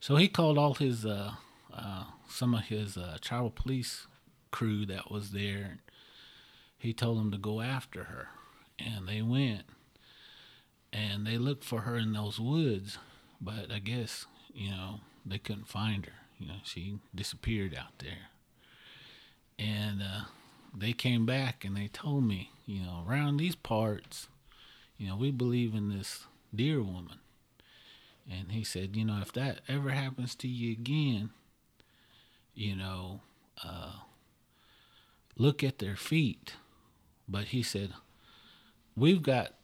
So 0.00 0.16
he 0.16 0.28
called 0.28 0.58
all 0.58 0.74
his, 0.74 1.06
uh, 1.06 1.32
uh, 1.72 2.04
some 2.28 2.54
of 2.54 2.64
his 2.64 2.96
uh, 2.96 3.16
tribal 3.20 3.50
police 3.50 4.06
crew 4.50 4.86
that 4.86 5.10
was 5.10 5.30
there. 5.30 5.78
He 6.78 6.92
told 6.92 7.18
them 7.18 7.30
to 7.32 7.38
go 7.38 7.60
after 7.60 8.04
her, 8.04 8.28
and 8.78 9.08
they 9.08 9.22
went. 9.22 9.62
And 10.94 11.26
they 11.26 11.38
looked 11.38 11.64
for 11.64 11.80
her 11.80 11.96
in 11.96 12.12
those 12.12 12.38
woods, 12.38 12.98
but 13.40 13.70
I 13.70 13.80
guess 13.80 14.26
you 14.54 14.70
know 14.70 15.00
they 15.26 15.38
couldn't 15.38 15.68
find 15.68 16.06
her. 16.06 16.12
You 16.38 16.48
know, 16.48 16.54
she 16.64 16.98
disappeared 17.14 17.74
out 17.74 17.98
there. 17.98 18.28
And 19.58 20.02
uh, 20.02 20.20
they 20.76 20.92
came 20.92 21.26
back 21.26 21.64
and 21.64 21.76
they 21.76 21.88
told 21.88 22.24
me, 22.24 22.50
you 22.66 22.82
know, 22.82 23.04
around 23.08 23.36
these 23.36 23.54
parts, 23.54 24.28
you 24.98 25.08
know, 25.08 25.16
we 25.16 25.30
believe 25.30 25.74
in 25.74 25.90
this 25.90 26.24
deer 26.54 26.82
woman. 26.82 27.18
And 28.30 28.52
he 28.52 28.64
said, 28.64 28.96
you 28.96 29.04
know, 29.04 29.20
if 29.20 29.32
that 29.34 29.60
ever 29.68 29.90
happens 29.90 30.34
to 30.36 30.48
you 30.48 30.72
again, 30.72 31.30
you 32.54 32.74
know, 32.74 33.20
uh, 33.64 33.92
look 35.36 35.62
at 35.62 35.78
their 35.78 35.96
feet. 35.96 36.54
But 37.28 37.46
he 37.46 37.62
said, 37.62 37.92
we've 38.96 39.22
got 39.22 39.54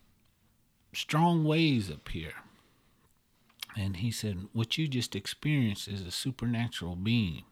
strong 0.93 1.45
ways 1.45 1.91
up 1.91 2.09
here. 2.09 2.35
And 3.77 3.97
he 3.97 4.11
said, 4.11 4.49
What 4.53 4.79
you 4.79 4.89
just 4.89 5.15
experienced 5.15 5.89
is 5.89 6.03
a 6.03 6.11
supernatural 6.11 6.97
being. 6.97 7.45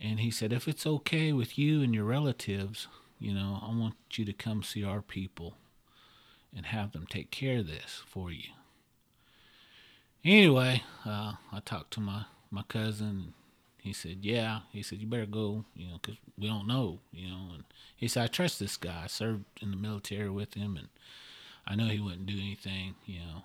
And 0.00 0.20
he 0.20 0.30
said, 0.30 0.52
If 0.52 0.68
it's 0.68 0.86
okay 0.86 1.32
with 1.32 1.58
you 1.58 1.82
and 1.82 1.94
your 1.94 2.04
relatives, 2.04 2.88
you 3.18 3.34
know, 3.34 3.60
I 3.62 3.74
want 3.74 3.96
you 4.12 4.24
to 4.24 4.32
come 4.32 4.62
see 4.62 4.84
our 4.84 5.02
people 5.02 5.54
and 6.56 6.66
have 6.66 6.92
them 6.92 7.06
take 7.08 7.30
care 7.30 7.58
of 7.58 7.66
this 7.66 8.02
for 8.06 8.30
you. 8.30 8.50
Anyway, 10.24 10.82
uh, 11.04 11.34
I 11.52 11.60
talked 11.64 11.92
to 11.94 12.00
my, 12.00 12.24
my 12.50 12.62
cousin. 12.62 13.34
He 13.78 13.92
said, 13.92 14.18
Yeah. 14.22 14.60
He 14.72 14.82
said, 14.82 14.98
You 14.98 15.06
better 15.06 15.26
go, 15.26 15.64
you 15.74 15.88
know, 15.88 15.98
because 16.00 16.18
we 16.38 16.48
don't 16.48 16.66
know, 16.66 17.00
you 17.12 17.28
know. 17.28 17.50
And 17.54 17.64
he 17.96 18.08
said, 18.08 18.24
I 18.24 18.26
trust 18.28 18.58
this 18.58 18.76
guy. 18.76 19.02
I 19.04 19.06
served 19.08 19.44
in 19.60 19.70
the 19.70 19.76
military 19.76 20.30
with 20.30 20.54
him, 20.54 20.76
and 20.76 20.88
I 21.68 21.76
know 21.76 21.84
he 21.84 22.00
wouldn't 22.00 22.26
do 22.26 22.38
anything, 22.38 22.94
you 23.04 23.20
know, 23.20 23.42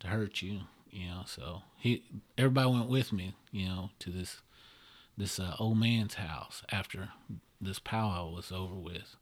to 0.00 0.06
hurt 0.06 0.40
you, 0.40 0.60
you 0.88 1.08
know. 1.08 1.22
So 1.26 1.62
he, 1.76 2.04
everybody 2.38 2.70
went 2.70 2.88
with 2.88 3.12
me, 3.12 3.34
you 3.50 3.66
know, 3.66 3.90
to 3.98 4.10
this 4.10 4.40
this 5.18 5.40
uh, 5.40 5.56
old 5.58 5.78
man's 5.78 6.14
house 6.14 6.62
after 6.70 7.08
this 7.60 7.80
powwow 7.80 8.30
was 8.30 8.52
over 8.52 8.74
with. 8.74 9.16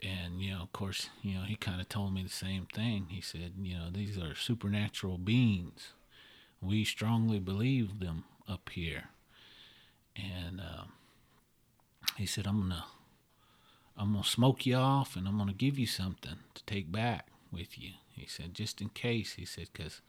And 0.00 0.40
you 0.40 0.52
know, 0.52 0.62
of 0.62 0.72
course, 0.72 1.08
you 1.22 1.34
know, 1.34 1.42
he 1.42 1.56
kind 1.56 1.80
of 1.80 1.88
told 1.88 2.14
me 2.14 2.22
the 2.22 2.28
same 2.28 2.66
thing. 2.72 3.06
He 3.08 3.20
said, 3.20 3.54
you 3.60 3.76
know, 3.76 3.88
these 3.92 4.16
are 4.16 4.34
supernatural 4.36 5.18
beings. 5.18 5.92
We 6.60 6.84
strongly 6.84 7.40
believe 7.40 7.98
them 7.98 8.24
up 8.48 8.70
here. 8.70 9.04
And 10.14 10.60
uh, 10.60 10.84
he 12.16 12.26
said, 12.26 12.46
I'm 12.46 12.60
gonna 12.60 12.84
I'm 13.96 14.12
gonna 14.12 14.24
smoke 14.24 14.66
you 14.66 14.76
off 14.76 15.16
and 15.16 15.28
I'm 15.28 15.38
gonna 15.38 15.52
give 15.52 15.78
you 15.78 15.86
something 15.86 16.36
to 16.54 16.64
take 16.64 16.90
back 16.90 17.28
with 17.52 17.78
you. 17.78 17.92
He 18.10 18.26
said, 18.26 18.54
just 18.54 18.80
in 18.80 18.88
case. 18.90 19.34
He 19.34 19.44
said, 19.44 19.68
because 19.72 20.00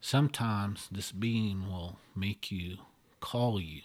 sometimes 0.00 0.88
this 0.90 1.12
being 1.12 1.68
will 1.68 1.98
make 2.14 2.50
you 2.50 2.78
call 3.20 3.60
you, 3.60 3.82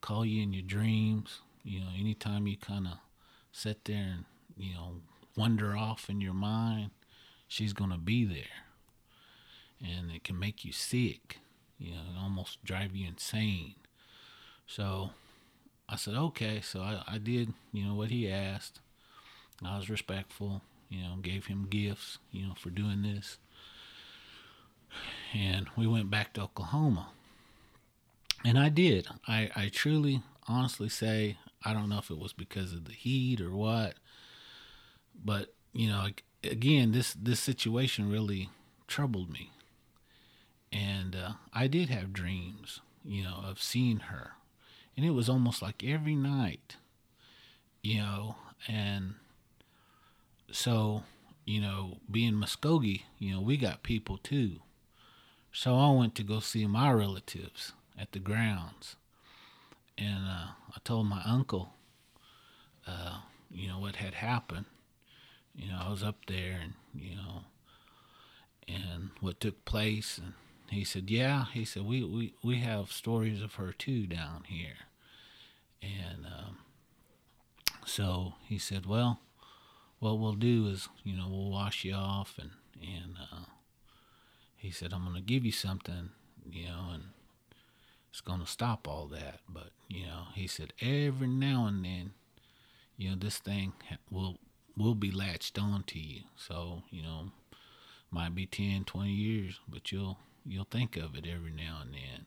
call 0.00 0.24
you 0.24 0.42
in 0.42 0.52
your 0.52 0.62
dreams. 0.62 1.40
You 1.64 1.80
know, 1.80 1.90
anytime 1.98 2.46
you 2.46 2.56
kind 2.56 2.86
of 2.86 2.98
sit 3.52 3.84
there 3.84 3.96
and 3.96 4.24
you 4.56 4.74
know 4.74 4.96
wander 5.36 5.76
off 5.76 6.08
in 6.08 6.20
your 6.20 6.34
mind, 6.34 6.90
she's 7.46 7.72
gonna 7.72 7.98
be 7.98 8.24
there, 8.24 8.66
and 9.80 10.10
it 10.10 10.24
can 10.24 10.38
make 10.38 10.64
you 10.64 10.72
sick. 10.72 11.38
You 11.78 11.92
know, 11.92 12.00
almost 12.20 12.64
drive 12.64 12.94
you 12.96 13.08
insane. 13.08 13.74
So 14.66 15.10
I 15.92 15.96
said, 15.96 16.14
okay. 16.14 16.62
So 16.62 16.80
I, 16.80 17.02
I 17.06 17.18
did, 17.18 17.52
you 17.70 17.84
know, 17.84 17.94
what 17.94 18.10
he 18.10 18.30
asked. 18.30 18.80
I 19.62 19.76
was 19.76 19.90
respectful, 19.90 20.62
you 20.88 21.02
know, 21.02 21.16
gave 21.20 21.46
him 21.46 21.66
gifts, 21.68 22.18
you 22.30 22.46
know, 22.46 22.54
for 22.54 22.70
doing 22.70 23.02
this. 23.02 23.36
And 25.34 25.68
we 25.76 25.86
went 25.86 26.10
back 26.10 26.32
to 26.34 26.42
Oklahoma. 26.42 27.08
And 28.42 28.58
I 28.58 28.70
did. 28.70 29.06
I, 29.28 29.50
I 29.54 29.68
truly, 29.68 30.22
honestly 30.48 30.88
say, 30.88 31.36
I 31.62 31.74
don't 31.74 31.90
know 31.90 31.98
if 31.98 32.10
it 32.10 32.18
was 32.18 32.32
because 32.32 32.72
of 32.72 32.86
the 32.86 32.92
heat 32.92 33.40
or 33.40 33.52
what, 33.52 33.94
but, 35.22 35.54
you 35.74 35.88
know, 35.88 36.08
again, 36.42 36.92
this, 36.92 37.12
this 37.12 37.38
situation 37.38 38.10
really 38.10 38.48
troubled 38.88 39.30
me. 39.30 39.50
And 40.72 41.14
uh, 41.14 41.32
I 41.52 41.66
did 41.66 41.90
have 41.90 42.14
dreams, 42.14 42.80
you 43.04 43.22
know, 43.22 43.40
of 43.44 43.62
seeing 43.62 43.98
her 43.98 44.32
and 44.96 45.06
it 45.06 45.10
was 45.10 45.28
almost 45.28 45.62
like 45.62 45.82
every 45.84 46.14
night, 46.14 46.76
you 47.82 47.98
know, 47.98 48.36
and 48.68 49.14
so, 50.50 51.02
you 51.44 51.60
know, 51.60 51.98
being 52.10 52.34
Muskogee, 52.34 53.02
you 53.18 53.34
know, 53.34 53.40
we 53.40 53.56
got 53.56 53.82
people 53.82 54.18
too. 54.18 54.60
So 55.52 55.76
I 55.76 55.90
went 55.90 56.14
to 56.16 56.22
go 56.22 56.40
see 56.40 56.66
my 56.66 56.92
relatives 56.92 57.72
at 57.98 58.12
the 58.12 58.18
grounds, 58.18 58.96
and 59.98 60.24
uh, 60.26 60.48
I 60.70 60.78
told 60.84 61.06
my 61.06 61.22
uncle, 61.26 61.74
uh, 62.86 63.18
you 63.50 63.68
know, 63.68 63.78
what 63.78 63.96
had 63.96 64.14
happened. 64.14 64.64
You 65.54 65.68
know, 65.70 65.78
I 65.82 65.90
was 65.90 66.02
up 66.02 66.24
there, 66.26 66.58
and 66.62 66.72
you 66.94 67.16
know, 67.16 67.42
and 68.66 69.10
what 69.20 69.40
took 69.40 69.64
place, 69.66 70.16
and 70.16 70.32
he 70.72 70.84
said, 70.84 71.10
"Yeah." 71.10 71.46
He 71.52 71.64
said, 71.64 71.84
"We 71.84 72.04
we 72.04 72.34
we 72.42 72.56
have 72.58 72.92
stories 72.92 73.42
of 73.42 73.54
her 73.54 73.72
too 73.72 74.06
down 74.06 74.44
here." 74.46 74.86
And 75.82 76.26
um, 76.26 76.58
so 77.84 78.34
he 78.46 78.58
said, 78.58 78.86
"Well, 78.86 79.20
what 79.98 80.18
we'll 80.18 80.34
do 80.34 80.66
is, 80.66 80.88
you 81.04 81.16
know, 81.16 81.28
we'll 81.28 81.50
wash 81.50 81.84
you 81.84 81.94
off, 81.94 82.36
and 82.38 82.50
and 82.82 83.16
uh, 83.32 83.44
he 84.56 84.70
said, 84.70 84.92
I'm 84.92 85.04
to 85.14 85.20
give 85.20 85.44
you 85.44 85.52
something, 85.52 86.10
you 86.50 86.66
know, 86.66 86.90
and 86.92 87.04
it's 88.10 88.20
to 88.40 88.46
stop 88.46 88.88
all 88.88 89.06
that. 89.06 89.40
But 89.48 89.70
you 89.88 90.06
know, 90.06 90.24
he 90.34 90.46
said, 90.46 90.72
every 90.80 91.28
now 91.28 91.66
and 91.66 91.84
then, 91.84 92.12
you 92.96 93.10
know, 93.10 93.16
this 93.16 93.38
thing 93.38 93.72
will 94.10 94.38
will 94.76 94.94
be 94.94 95.10
latched 95.10 95.58
on 95.58 95.84
to 95.84 95.98
you. 95.98 96.22
So 96.36 96.82
you 96.90 97.02
know, 97.02 97.30
might 98.10 98.34
be 98.34 98.46
10, 98.46 98.84
20 98.84 99.10
years, 99.10 99.60
but 99.68 99.92
you'll 99.92 100.18
you'll 100.46 100.64
think 100.64 100.96
of 100.96 101.14
it 101.16 101.26
every 101.26 101.52
now 101.52 101.78
and 101.82 101.94
then. 101.94 102.26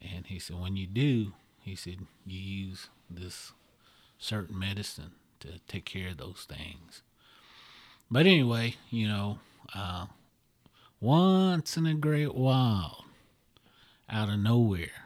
And 0.00 0.26
he 0.26 0.38
said, 0.38 0.58
when 0.58 0.76
you 0.76 0.86
do, 0.86 1.32
he 1.60 1.74
said, 1.74 1.98
you 2.26 2.40
use 2.40 2.88
this 3.08 3.52
certain 4.18 4.58
medicine 4.58 5.12
to 5.40 5.60
take 5.68 5.84
care 5.84 6.10
of 6.10 6.18
those 6.18 6.46
things. 6.48 7.02
But 8.10 8.26
anyway, 8.26 8.76
you 8.90 9.08
know, 9.08 9.38
uh, 9.74 10.06
once 11.00 11.76
in 11.76 11.86
a 11.86 11.94
great 11.94 12.34
while, 12.34 13.04
out 14.08 14.28
of 14.28 14.38
nowhere, 14.38 15.04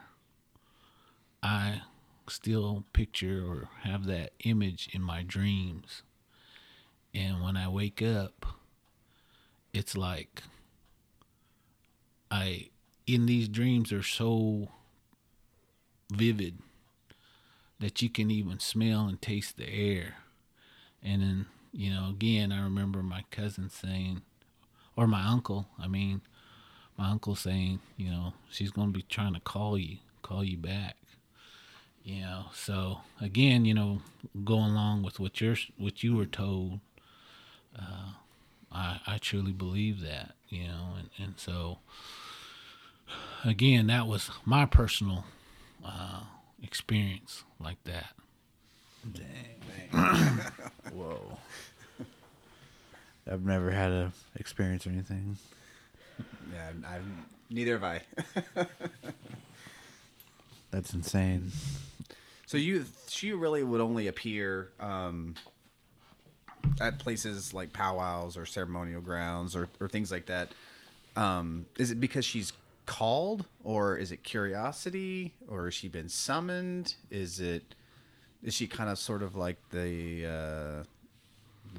I 1.41 1.81
still 2.27 2.83
picture 2.93 3.43
or 3.45 3.69
have 3.83 4.05
that 4.05 4.31
image 4.43 4.89
in 4.93 5.01
my 5.01 5.23
dreams. 5.23 6.03
And 7.13 7.41
when 7.41 7.57
I 7.57 7.67
wake 7.67 8.01
up, 8.01 8.45
it's 9.73 9.97
like 9.97 10.43
I 12.31 12.69
in 13.07 13.25
these 13.25 13.47
dreams 13.47 13.91
are 13.91 14.03
so 14.03 14.69
vivid 16.11 16.59
that 17.79 18.01
you 18.01 18.09
can 18.09 18.29
even 18.29 18.59
smell 18.59 19.07
and 19.07 19.21
taste 19.21 19.57
the 19.57 19.67
air. 19.69 20.15
And 21.01 21.21
then, 21.21 21.45
you 21.71 21.91
know, 21.91 22.09
again, 22.09 22.51
I 22.51 22.61
remember 22.61 23.01
my 23.01 23.23
cousin 23.31 23.69
saying, 23.69 24.21
or 24.95 25.07
my 25.07 25.25
uncle, 25.25 25.67
I 25.79 25.87
mean, 25.87 26.21
my 26.97 27.09
uncle 27.09 27.35
saying, 27.35 27.79
you 27.95 28.11
know, 28.11 28.33
she's 28.49 28.71
going 28.71 28.89
to 28.91 28.97
be 28.97 29.03
trying 29.03 29.33
to 29.33 29.39
call 29.39 29.77
you, 29.77 29.97
call 30.21 30.43
you 30.43 30.57
back. 30.57 30.97
You 32.03 32.21
know, 32.21 32.45
so 32.53 32.99
again, 33.21 33.65
you 33.65 33.73
know, 33.73 34.01
going 34.43 34.71
along 34.71 35.03
with 35.03 35.19
what 35.19 35.39
you're, 35.39 35.55
what 35.77 36.03
you 36.03 36.15
were 36.15 36.25
told, 36.25 36.79
uh, 37.77 38.13
I, 38.71 38.99
I 39.07 39.17
truly 39.19 39.51
believe 39.53 40.01
that, 40.01 40.33
you 40.49 40.67
know, 40.67 40.95
and, 40.97 41.09
and 41.17 41.33
so 41.37 41.79
again, 43.43 43.87
that 43.87 44.07
was 44.07 44.29
my 44.45 44.65
personal 44.65 45.25
uh, 45.85 46.21
experience 46.61 47.43
like 47.59 47.83
that. 47.85 48.13
Dang. 49.11 49.25
dang. 49.91 50.39
Whoa. 50.93 51.37
I've 53.31 53.45
never 53.45 53.71
had 53.71 53.91
a 53.91 54.11
experience 54.35 54.87
or 54.87 54.89
anything. 54.89 55.37
Yeah, 56.51 56.71
I, 56.87 56.99
neither 57.49 57.79
have 57.79 57.83
I. 57.83 58.01
That's 60.71 60.93
insane. 60.93 61.51
so 62.45 62.57
you, 62.57 62.85
she 63.07 63.33
really 63.33 63.63
would 63.63 63.81
only 63.81 64.07
appear 64.07 64.71
um, 64.79 65.35
at 66.79 66.99
places 66.99 67.53
like 67.53 67.73
powwows 67.73 68.37
or 68.37 68.45
ceremonial 68.45 69.01
grounds 69.01 69.55
or, 69.55 69.67
or 69.79 69.87
things 69.87 70.11
like 70.11 70.25
that. 70.27 70.49
Um, 71.15 71.65
is 71.77 71.91
it 71.91 71.99
because 71.99 72.25
she's 72.25 72.53
called, 72.85 73.45
or 73.63 73.97
is 73.97 74.11
it 74.11 74.23
curiosity, 74.23 75.33
or 75.47 75.65
has 75.65 75.73
she 75.73 75.87
been 75.87 76.09
summoned? 76.09 76.95
Is 77.11 77.39
it 77.39 77.75
is 78.41 78.53
she 78.53 78.67
kind 78.67 78.89
of 78.89 78.97
sort 78.97 79.21
of 79.21 79.35
like 79.35 79.57
the 79.71 80.25
uh, 80.25 80.83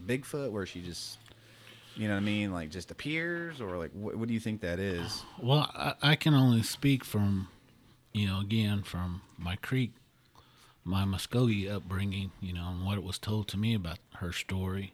Bigfoot, 0.06 0.50
where 0.52 0.66
she 0.66 0.82
just 0.82 1.18
You 1.96 2.08
know 2.08 2.14
what 2.14 2.20
I 2.20 2.24
mean? 2.24 2.52
Like 2.52 2.70
just 2.70 2.90
appears, 2.90 3.60
or 3.60 3.76
like 3.76 3.90
what, 3.92 4.16
what 4.16 4.28
do 4.28 4.34
you 4.34 4.40
think 4.40 4.60
that 4.60 4.78
is? 4.78 5.22
Well, 5.42 5.70
I, 5.74 5.94
I 6.02 6.16
can 6.16 6.34
only 6.34 6.62
speak 6.62 7.04
from, 7.04 7.48
you 8.12 8.26
know, 8.26 8.40
again 8.40 8.82
from 8.82 9.22
my 9.36 9.56
Creek, 9.56 9.92
my 10.84 11.04
Muskogee 11.04 11.70
upbringing, 11.70 12.32
you 12.40 12.52
know, 12.52 12.68
and 12.68 12.84
what 12.84 12.98
it 12.98 13.04
was 13.04 13.18
told 13.18 13.48
to 13.48 13.58
me 13.58 13.74
about 13.74 13.98
her 14.16 14.32
story. 14.32 14.92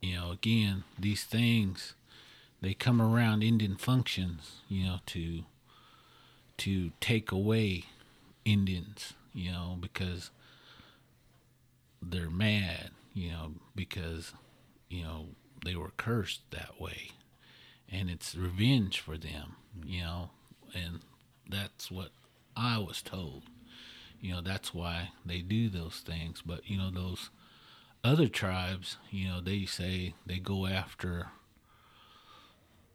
You 0.00 0.16
know, 0.16 0.30
again, 0.30 0.84
these 0.98 1.24
things, 1.24 1.94
they 2.60 2.74
come 2.74 3.00
around 3.00 3.42
Indian 3.42 3.76
functions, 3.76 4.56
you 4.68 4.84
know, 4.84 4.98
to 5.06 5.44
to 6.58 6.90
take 7.00 7.30
away 7.30 7.84
Indians, 8.44 9.12
you 9.34 9.52
know, 9.52 9.76
because 9.80 10.30
they're 12.00 12.30
mad, 12.30 12.90
you 13.14 13.30
know, 13.30 13.52
because 13.74 14.32
you 14.88 15.02
know 15.02 15.28
they 15.64 15.74
were 15.74 15.92
cursed 15.96 16.42
that 16.50 16.80
way 16.80 17.10
and 17.90 18.10
it's 18.10 18.34
revenge 18.34 19.00
for 19.00 19.16
them, 19.16 19.56
you 19.84 20.02
know, 20.02 20.30
and 20.74 21.00
that's 21.48 21.90
what 21.90 22.10
I 22.56 22.78
was 22.78 23.02
told. 23.02 23.44
You 24.26 24.34
know, 24.34 24.40
that's 24.40 24.74
why 24.74 25.10
they 25.24 25.38
do 25.38 25.68
those 25.68 26.02
things. 26.04 26.42
But 26.44 26.68
you 26.68 26.76
know, 26.76 26.90
those 26.90 27.30
other 28.02 28.26
tribes, 28.26 28.96
you 29.08 29.28
know, 29.28 29.40
they 29.40 29.66
say 29.66 30.14
they 30.26 30.38
go 30.38 30.66
after, 30.66 31.28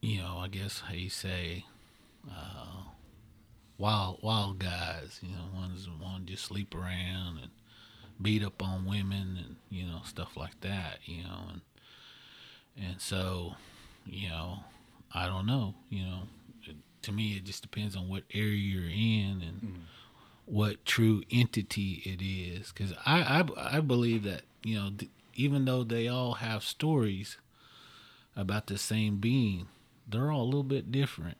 you 0.01 0.17
know, 0.17 0.39
I 0.39 0.49
guess 0.49 0.82
how 0.82 0.93
you 0.93 1.09
say, 1.09 1.63
uh, 2.29 2.84
wild 3.77 4.19
wild 4.21 4.59
guys. 4.59 5.21
You 5.23 5.29
know, 5.29 5.45
ones 5.55 5.86
to 5.86 6.19
just 6.25 6.43
sleep 6.43 6.75
around 6.75 7.39
and 7.41 7.51
beat 8.21 8.43
up 8.43 8.61
on 8.61 8.84
women 8.84 9.38
and 9.38 9.55
you 9.69 9.86
know 9.86 10.01
stuff 10.03 10.36
like 10.36 10.59
that. 10.59 10.97
You 11.05 11.23
know, 11.23 11.43
and 11.49 11.61
and 12.77 12.99
so, 12.99 13.55
you 14.05 14.27
know, 14.27 14.65
I 15.13 15.27
don't 15.27 15.45
know. 15.45 15.75
You 15.89 16.03
know, 16.03 16.19
it, 16.63 16.75
to 17.03 17.13
me, 17.13 17.38
it 17.38 17.45
just 17.45 17.61
depends 17.61 17.95
on 17.95 18.09
what 18.09 18.23
area 18.34 18.57
you're 18.57 18.84
in 18.84 19.41
and 19.47 19.86
what 20.45 20.85
true 20.85 21.23
entity 21.31 22.01
it 22.05 22.21
is. 22.23 22.71
Because 22.71 22.93
I, 23.05 23.43
I, 23.57 23.77
I 23.77 23.79
believe 23.81 24.23
that 24.23 24.43
you 24.63 24.75
know, 24.75 24.91
th- 24.97 25.11
even 25.35 25.65
though 25.65 25.83
they 25.83 26.07
all 26.07 26.35
have 26.35 26.63
stories 26.63 27.37
about 28.35 28.67
the 28.67 28.77
same 28.77 29.17
being, 29.17 29.67
they're 30.07 30.31
all 30.31 30.43
a 30.43 30.45
little 30.45 30.63
bit 30.63 30.91
different. 30.91 31.37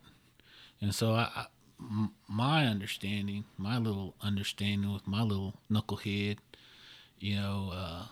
And 0.81 0.95
so, 0.95 1.13
I, 1.13 1.29
I 1.35 1.45
m- 1.79 2.13
my 2.27 2.65
understanding, 2.67 3.45
my 3.57 3.77
little 3.77 4.15
understanding 4.21 4.93
with 4.93 5.07
my 5.07 5.23
little 5.23 5.55
knucklehead, 5.71 6.37
you 7.19 7.35
know, 7.37 7.71
uh, 7.73 8.05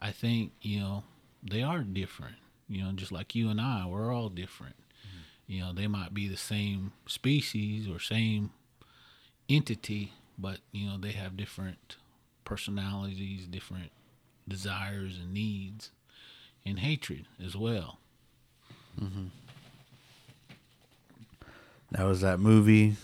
I 0.00 0.10
think 0.12 0.52
you 0.62 0.80
know 0.80 1.04
they 1.42 1.62
are 1.62 1.80
different. 1.82 2.36
You 2.68 2.84
know, 2.84 2.92
just 2.92 3.12
like 3.12 3.34
you 3.34 3.48
and 3.48 3.60
I, 3.60 3.86
we're 3.86 4.12
all 4.12 4.28
different. 4.28 4.76
You 5.46 5.60
know, 5.60 5.72
they 5.72 5.86
might 5.88 6.14
be 6.14 6.28
the 6.28 6.36
same 6.36 6.92
species 7.06 7.88
or 7.88 8.00
same 8.00 8.50
entity, 9.48 10.12
but 10.38 10.58
you 10.72 10.86
know 10.88 10.96
they 10.98 11.12
have 11.12 11.36
different 11.36 11.96
personalities, 12.44 13.46
different 13.46 13.90
desires 14.48 15.16
and 15.18 15.32
needs, 15.34 15.90
and 16.64 16.78
hatred 16.80 17.26
as 17.44 17.56
well. 17.56 17.98
That 21.92 22.04
was 22.04 22.20
that 22.22 22.38
movie. 22.40 22.96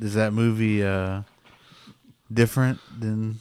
Is 0.00 0.14
that 0.14 0.32
movie 0.32 0.82
uh 0.82 1.22
different 2.32 2.78
than 2.98 3.38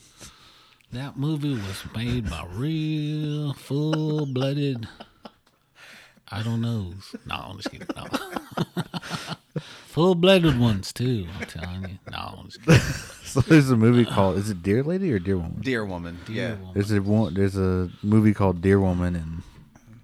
That 0.91 1.17
movie 1.17 1.53
was 1.53 1.83
made 1.95 2.29
by 2.29 2.45
real 2.53 3.53
full 3.53 4.25
blooded. 4.25 4.87
I 6.31 6.43
don't 6.43 6.61
know. 6.61 6.93
No, 7.25 7.35
I'm 7.35 7.57
just 7.57 7.71
kidding. 7.71 7.87
No. 7.95 8.05
full 9.99 10.15
blooded 10.15 10.57
ones 10.57 10.93
too. 10.93 11.27
I'm 11.39 11.45
telling 11.45 11.81
you. 11.83 11.99
No, 12.09 12.35
I'm 12.39 12.45
just 12.45 12.61
kidding. 12.63 12.79
so 13.25 13.41
there's 13.41 13.69
a 13.69 13.75
movie 13.75 14.05
called 14.05 14.37
is 14.37 14.49
it 14.49 14.63
Deer 14.63 14.81
Lady 14.81 15.11
or 15.11 15.19
Deer 15.19 15.37
Woman? 15.37 15.59
Deer 15.59 15.85
woman, 15.85 16.17
yeah. 16.29 16.55
There's 16.73 16.91
a 16.91 17.01
one 17.01 17.33
there's 17.33 17.57
a 17.57 17.89
movie 18.01 18.33
called 18.33 18.61
Deer 18.61 18.79
Woman 18.79 19.15
and 19.15 19.43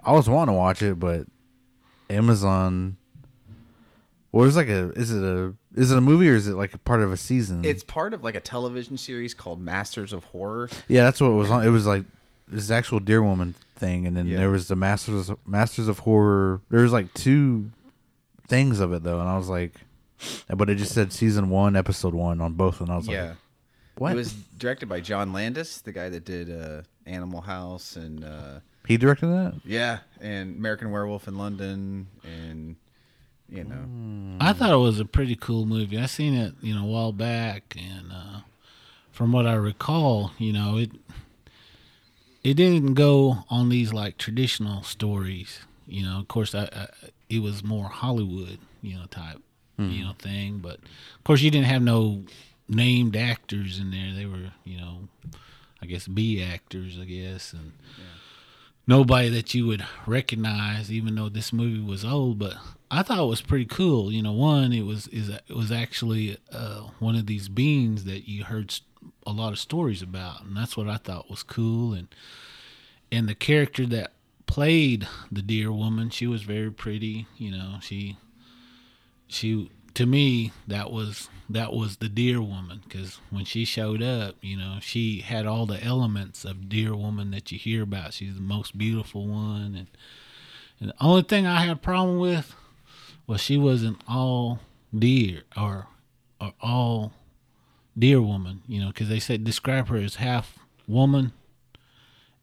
I 0.04 0.12
was 0.12 0.28
wanting 0.28 0.54
to 0.54 0.58
watch 0.58 0.82
it 0.82 1.00
but 1.00 1.28
Amazon 2.10 2.98
well, 4.34 4.44
there's 4.44 4.58
like 4.58 4.68
a 4.68 4.90
is 4.92 5.14
it 5.14 5.24
a 5.24 5.54
is 5.76 5.92
it 5.92 5.98
a 5.98 6.02
movie 6.02 6.30
or 6.30 6.36
is 6.36 6.50
it 6.50 6.56
like 6.56 6.74
a 6.74 6.78
part 6.78 7.02
of 7.02 7.14
a 7.14 7.18
season? 7.18 7.64
It's 7.64 7.86
part 7.86 8.14
of 8.14 8.22
like 8.22 8.36
a 8.36 8.42
television 8.42 8.98
series 8.98 9.34
called 9.34 9.62
Masters 9.62 10.12
of 10.12 10.26
Horror. 10.26 10.70
Yeah, 10.90 11.06
that's 11.06 11.22
what 11.22 11.30
it 11.30 11.36
was 11.36 11.50
on. 11.50 11.66
It 11.66 11.70
was 11.70 11.86
like 11.86 12.04
this 12.50 12.70
actual 12.70 13.00
Deer 13.00 13.24
Woman 13.24 13.56
thing, 13.78 14.06
and 14.06 14.18
then 14.18 14.28
Yeah. 14.28 14.40
there 14.40 14.50
was 14.50 14.68
the 14.68 14.76
Masters 14.76 15.32
Masters 15.48 15.88
of 15.88 16.00
Horror. 16.00 16.60
There 16.70 16.82
was 16.82 16.92
like 16.92 17.14
two 17.14 17.72
things 18.48 18.80
of 18.80 18.94
it 18.94 19.04
though, 19.04 19.20
and 19.20 19.30
I 19.30 19.38
was 19.38 19.50
like, 19.50 19.74
but 20.50 20.70
it 20.70 20.76
just 20.76 20.94
said 20.94 21.12
season 21.12 21.50
one, 21.50 21.76
episode 21.76 22.14
one 22.14 22.42
on 22.42 22.54
both, 22.54 22.82
and 22.82 22.90
I 22.92 22.98
was 22.98 23.08
like, 23.08 23.16
yeah. 23.16 23.28
like, 23.28 23.38
what? 23.98 24.12
It 24.12 24.16
was 24.16 24.34
directed 24.34 24.90
by 24.90 25.00
John 25.00 25.34
Landis, 25.34 25.82
the 25.82 25.92
guy 25.92 26.10
that 26.10 26.26
did 26.26 26.50
uh, 26.52 26.82
Animal 27.06 27.42
House 27.42 27.96
and 27.96 28.24
uh, 28.24 28.60
he 28.88 28.98
directed 28.98 29.28
that? 29.28 29.62
yeah, 29.66 30.00
and 30.22 30.58
American 30.58 30.92
Werewolf 30.92 31.28
in 31.28 31.38
London, 31.38 32.08
and 32.24 32.76
you 33.50 33.64
know, 33.64 34.38
I 34.40 34.54
thought 34.54 34.72
it 34.72 34.78
was 34.78 35.00
a 35.00 35.06
pretty 35.06 35.36
cool 35.36 35.66
movie. 35.66 36.00
I 36.00 36.06
seen 36.08 36.34
it, 36.34 36.54
you 36.62 36.74
know, 36.74 36.84
a 36.84 36.88
while 36.88 37.12
back, 37.12 37.76
and 37.78 38.12
uh, 38.12 38.40
from 39.12 39.32
what 39.32 39.46
I 39.46 39.54
recall, 39.54 40.32
you 40.38 40.54
know, 40.54 40.78
it 40.78 40.92
it 42.44 42.56
didn't 42.56 42.94
go 42.94 43.40
on 43.50 43.70
these 43.70 43.92
like 43.94 44.18
traditional 44.18 44.84
stories. 44.84 45.60
You 45.88 46.04
know, 46.04 46.20
of 46.20 46.28
course, 46.28 46.54
I, 46.54 46.64
I 46.64 46.88
it 47.30 47.40
was 47.40 47.64
more 47.64 47.86
Hollywood, 47.86 48.60
you 48.82 48.96
know, 48.98 49.06
type, 49.06 49.42
you 49.78 50.04
know, 50.06 50.14
thing. 50.20 50.60
But 50.60 50.76
of 50.76 51.24
course, 51.24 51.42
you 51.42 51.52
didn't 51.52 51.68
have 51.68 51.82
no 51.82 52.24
named 52.68 53.16
actors 53.16 53.80
in 53.80 53.92
there. 53.92 54.14
They 54.14 54.26
were, 54.26 54.52
you 54.64 54.78
know, 54.78 55.08
I 55.82 55.86
guess 55.86 56.08
B 56.08 56.42
actors, 56.42 56.98
I 57.00 57.06
guess, 57.06 57.54
and 57.54 57.74
nobody 58.88 59.30
that 59.30 59.54
you 59.54 59.66
would 59.68 59.86
recognize, 60.06 60.92
even 60.92 61.16
though 61.16 61.30
this 61.30 61.52
movie 61.52 61.82
was 61.82 62.06
old. 62.06 62.40
But 62.40 62.56
I 62.90 63.04
thought 63.04 63.20
it 63.20 63.28
was 63.28 63.42
pretty 63.42 63.66
cool. 63.66 64.12
You 64.12 64.22
know, 64.22 64.32
one 64.32 64.72
it 64.72 64.86
was 64.86 65.08
is 65.08 65.30
it 65.30 65.56
was 65.56 65.72
actually 65.72 66.38
uh, 66.52 66.82
one 67.00 67.16
of 67.16 67.26
these 67.26 67.50
beings 67.50 68.06
that 68.06 68.28
you 68.30 68.44
heard 68.44 68.74
a 69.28 69.32
lot 69.32 69.52
of 69.54 69.60
stories 69.60 70.02
about, 70.02 70.44
and 70.44 70.56
that's 70.56 70.78
what 70.78 70.88
I 70.88 70.98
thought 70.98 71.30
was 71.30 71.44
cool. 71.44 71.94
And 71.94 72.08
and 73.12 73.28
the 73.28 73.36
character 73.36 73.86
that 73.88 74.14
played 74.46 75.08
the 75.32 75.42
deer 75.42 75.72
woman, 75.72 76.10
she 76.10 76.28
was 76.28 76.44
very 76.44 76.72
pretty. 76.72 77.28
You 77.38 77.52
know, 77.52 77.78
she 77.82 78.18
she 79.28 79.72
to 79.96 80.06
me 80.06 80.52
that 80.68 80.92
was 80.92 81.30
that 81.50 81.74
was 81.74 81.98
the 81.98 82.10
deer 82.10 82.42
woman 82.42 82.82
because 82.84 83.20
when 83.30 83.46
she 83.46 83.66
showed 83.66 84.02
up 84.02 84.36
you 84.42 84.56
know 84.56 84.78
she 84.82 85.22
had 85.22 85.48
all 85.48 85.66
the 85.66 85.84
elements 85.84 86.44
of 86.46 86.70
deer 86.70 86.96
woman 86.96 87.32
that 87.32 87.52
you 87.52 87.58
hear 87.58 87.84
about 87.84 88.14
she's 88.14 88.36
the 88.36 88.42
most 88.42 88.78
beautiful 88.78 89.26
one 89.26 89.74
and, 89.76 89.88
and 90.80 90.90
the 90.90 90.96
only 91.00 91.24
thing 91.24 91.48
i 91.48 91.62
had 91.62 91.78
a 91.78 91.80
problem 91.80 92.20
with 92.20 92.56
was 93.26 93.42
she 93.42 93.58
wasn't 93.58 93.98
all 94.08 94.60
deer 94.98 95.44
or 95.58 95.88
or 96.42 96.54
all 96.62 97.14
deer 97.98 98.22
woman 98.22 98.62
you 98.68 98.82
know 98.82 98.88
because 98.88 99.08
they 99.08 99.20
said 99.20 99.44
describe 99.44 99.88
her 99.88 99.98
as 99.98 100.16
half 100.16 100.60
woman 100.88 101.32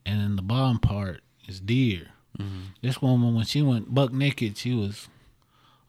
and 0.06 0.20
then 0.20 0.36
the 0.36 0.42
bottom 0.42 0.78
part 0.78 1.20
is 1.52 1.60
deer 1.60 2.08
this 2.80 3.00
woman 3.00 3.34
when 3.36 3.44
she 3.44 3.62
went 3.62 3.94
buck 3.94 4.12
naked 4.12 4.56
she 4.56 4.74
was 4.74 5.06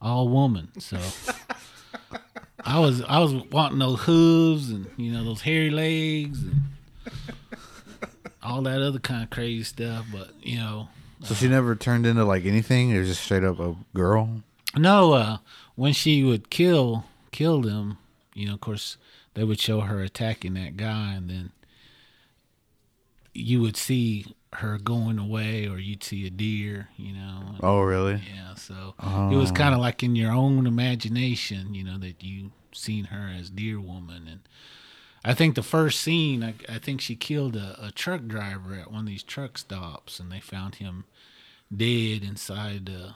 all 0.00 0.28
woman. 0.28 0.68
So 0.78 0.98
I 2.64 2.78
was 2.78 3.02
I 3.02 3.18
was 3.18 3.34
wanting 3.50 3.78
those 3.80 4.00
hooves 4.00 4.70
and 4.70 4.86
you 4.96 5.10
know 5.12 5.24
those 5.24 5.40
hairy 5.42 5.70
legs 5.70 6.42
and 6.42 6.62
all 8.42 8.62
that 8.62 8.80
other 8.80 8.98
kind 8.98 9.24
of 9.24 9.30
crazy 9.30 9.64
stuff. 9.64 10.06
But 10.12 10.30
you 10.42 10.58
know, 10.58 10.88
So 11.22 11.34
she 11.34 11.48
never 11.48 11.74
turned 11.74 12.06
into 12.06 12.24
like 12.24 12.44
anything. 12.44 12.90
It 12.90 12.98
was 13.00 13.08
just 13.08 13.22
straight 13.24 13.42
up 13.44 13.58
a 13.58 13.74
girl. 13.94 14.42
no. 14.76 15.12
Uh, 15.14 15.38
when 15.74 15.92
she 15.92 16.22
would 16.22 16.50
kill 16.50 17.04
kill 17.32 17.60
them, 17.62 17.98
you 18.34 18.46
know, 18.46 18.54
of 18.54 18.60
course 18.60 18.96
they 19.34 19.42
would 19.44 19.58
show 19.60 19.80
her 19.80 20.00
attacking 20.00 20.54
that 20.54 20.76
guy, 20.76 21.14
and 21.14 21.28
then 21.28 21.50
you 23.32 23.60
would 23.60 23.76
see 23.76 24.26
her 24.56 24.78
going 24.78 25.18
away, 25.18 25.66
or 25.66 25.78
you'd 25.78 26.04
see 26.04 26.26
a 26.26 26.30
deer, 26.30 26.88
you 26.96 27.12
know. 27.12 27.56
Oh, 27.62 27.80
really? 27.80 28.22
Yeah, 28.34 28.54
so 28.54 28.94
it 29.32 29.36
was 29.36 29.50
kind 29.50 29.74
of 29.74 29.80
like 29.80 30.02
in 30.02 30.16
your 30.16 30.32
own 30.32 30.66
imagination, 30.66 31.74
you 31.74 31.84
know, 31.84 31.98
that 31.98 32.22
you 32.22 32.52
seen 32.72 33.04
her 33.06 33.32
as 33.36 33.50
Deer 33.50 33.80
Woman, 33.80 34.26
and 34.28 34.40
I 35.24 35.32
think 35.32 35.54
the 35.54 35.62
first 35.62 36.00
scene, 36.00 36.44
I, 36.44 36.54
I 36.68 36.78
think 36.78 37.00
she 37.00 37.16
killed 37.16 37.56
a, 37.56 37.78
a 37.86 37.90
truck 37.90 38.26
driver 38.26 38.74
at 38.74 38.90
one 38.90 39.00
of 39.00 39.06
these 39.06 39.22
truck 39.22 39.56
stops, 39.56 40.20
and 40.20 40.30
they 40.30 40.40
found 40.40 40.76
him 40.76 41.04
dead 41.74 42.22
inside 42.22 42.90
uh, 42.90 43.12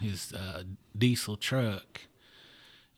his 0.00 0.32
uh, 0.34 0.64
diesel 0.96 1.36
truck, 1.36 2.02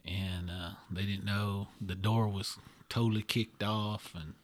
and 0.04 0.50
uh, 0.50 0.70
they 0.90 1.02
didn't 1.02 1.24
know 1.24 1.68
the 1.80 1.94
door 1.94 2.26
was 2.26 2.58
totally 2.88 3.22
kicked 3.22 3.62
off, 3.62 4.12
and 4.14 4.34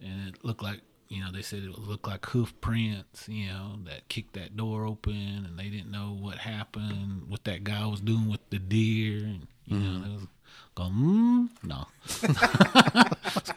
and 0.00 0.28
it 0.28 0.44
looked 0.44 0.62
like 0.62 0.80
you 1.14 1.24
know, 1.24 1.30
they 1.30 1.42
said 1.42 1.62
it 1.62 1.70
would 1.70 1.86
look 1.86 2.06
like 2.06 2.26
hoof 2.26 2.58
prints, 2.60 3.28
you 3.28 3.46
know, 3.46 3.78
that 3.84 4.08
kicked 4.08 4.34
that 4.34 4.56
door 4.56 4.84
open, 4.84 5.46
and 5.46 5.58
they 5.58 5.68
didn't 5.68 5.90
know 5.90 6.16
what 6.18 6.38
happened, 6.38 7.24
what 7.28 7.44
that 7.44 7.62
guy 7.62 7.86
was 7.86 8.00
doing 8.00 8.28
with 8.28 8.40
the 8.50 8.58
deer, 8.58 9.18
and 9.18 9.46
you 9.66 9.78
know, 9.78 10.00
they 10.00 10.14
was 10.14 10.26
going, 10.74 10.92
mm, 10.92 11.48
no, 11.62 11.86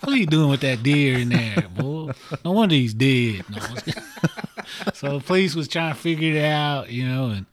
what 0.02 0.14
are 0.14 0.16
you 0.16 0.28
doing 0.28 0.50
with 0.50 0.62
that 0.62 0.84
deer 0.84 1.18
in 1.18 1.30
there, 1.30 1.68
boy? 1.76 2.12
No 2.46 2.52
wonder 2.52 2.76
he's 2.76 2.94
dead. 2.94 3.44
No. 3.50 3.60
so 4.94 5.18
the 5.18 5.24
police 5.26 5.56
was 5.56 5.68
trying 5.68 5.94
to 5.94 6.00
figure 6.00 6.36
it 6.36 6.46
out, 6.46 6.92
you 6.92 7.08
know, 7.08 7.30
and 7.32 7.46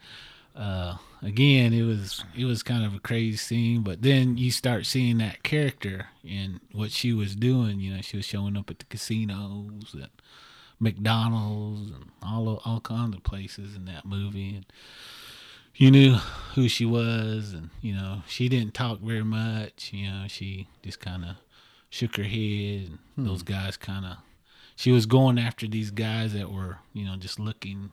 uh, 0.55 0.97
again, 1.25 1.73
it 1.73 1.83
was 1.83 2.23
it 2.37 2.45
was 2.45 2.63
kind 2.63 2.85
of 2.85 2.95
a 2.95 3.01
crazy 3.01 3.37
scene. 3.37 3.83
But 3.83 4.03
then 4.03 4.37
you 4.37 4.51
start 4.51 4.87
seeing 4.87 5.19
that 5.19 5.43
character 5.43 6.09
and 6.29 6.61
what 6.73 6.93
she 6.93 7.13
was 7.13 7.35
doing. 7.35 7.81
You 7.81 7.95
know, 7.95 8.03
she 8.03 8.17
was 8.17 8.27
showing 8.27 8.57
up 8.57 8.71
at 8.71 8.79
the 8.79 8.85
casinos 8.85 9.95
and 9.95 10.09
McDonald's 10.79 11.91
and 11.91 12.11
all 12.23 12.61
all 12.65 12.81
kinds 12.81 13.17
of 13.17 13.23
places 13.23 13.75
in 13.75 13.87
that 13.87 14.05
movie. 14.05 14.57
And 14.57 14.67
you 15.75 15.91
knew 15.91 16.15
who 16.55 16.69
she 16.69 16.85
was, 16.85 17.53
and 17.53 17.71
you 17.81 17.95
know 17.95 18.23
she 18.29 18.49
didn't 18.49 18.75
talk 18.75 19.01
very 19.01 19.25
much. 19.25 19.91
You 19.93 20.11
know, 20.11 20.25
she 20.29 20.69
just 20.83 21.01
kind 21.01 21.25
of 21.25 21.37
shook 21.91 22.17
her 22.17 22.25
head. 22.25 22.89
And 22.89 22.99
hmm. 23.17 23.27
Those 23.27 23.43
guys 23.43 23.77
kind 23.77 24.05
of. 24.05 24.19
She 24.77 24.91
was 24.91 25.07
going 25.07 25.39
after 25.39 25.69
these 25.69 25.93
guys 25.93 26.33
that 26.33 26.51
were, 26.51 26.79
you 26.93 27.05
know, 27.05 27.15
just 27.15 27.39
looking 27.39 27.93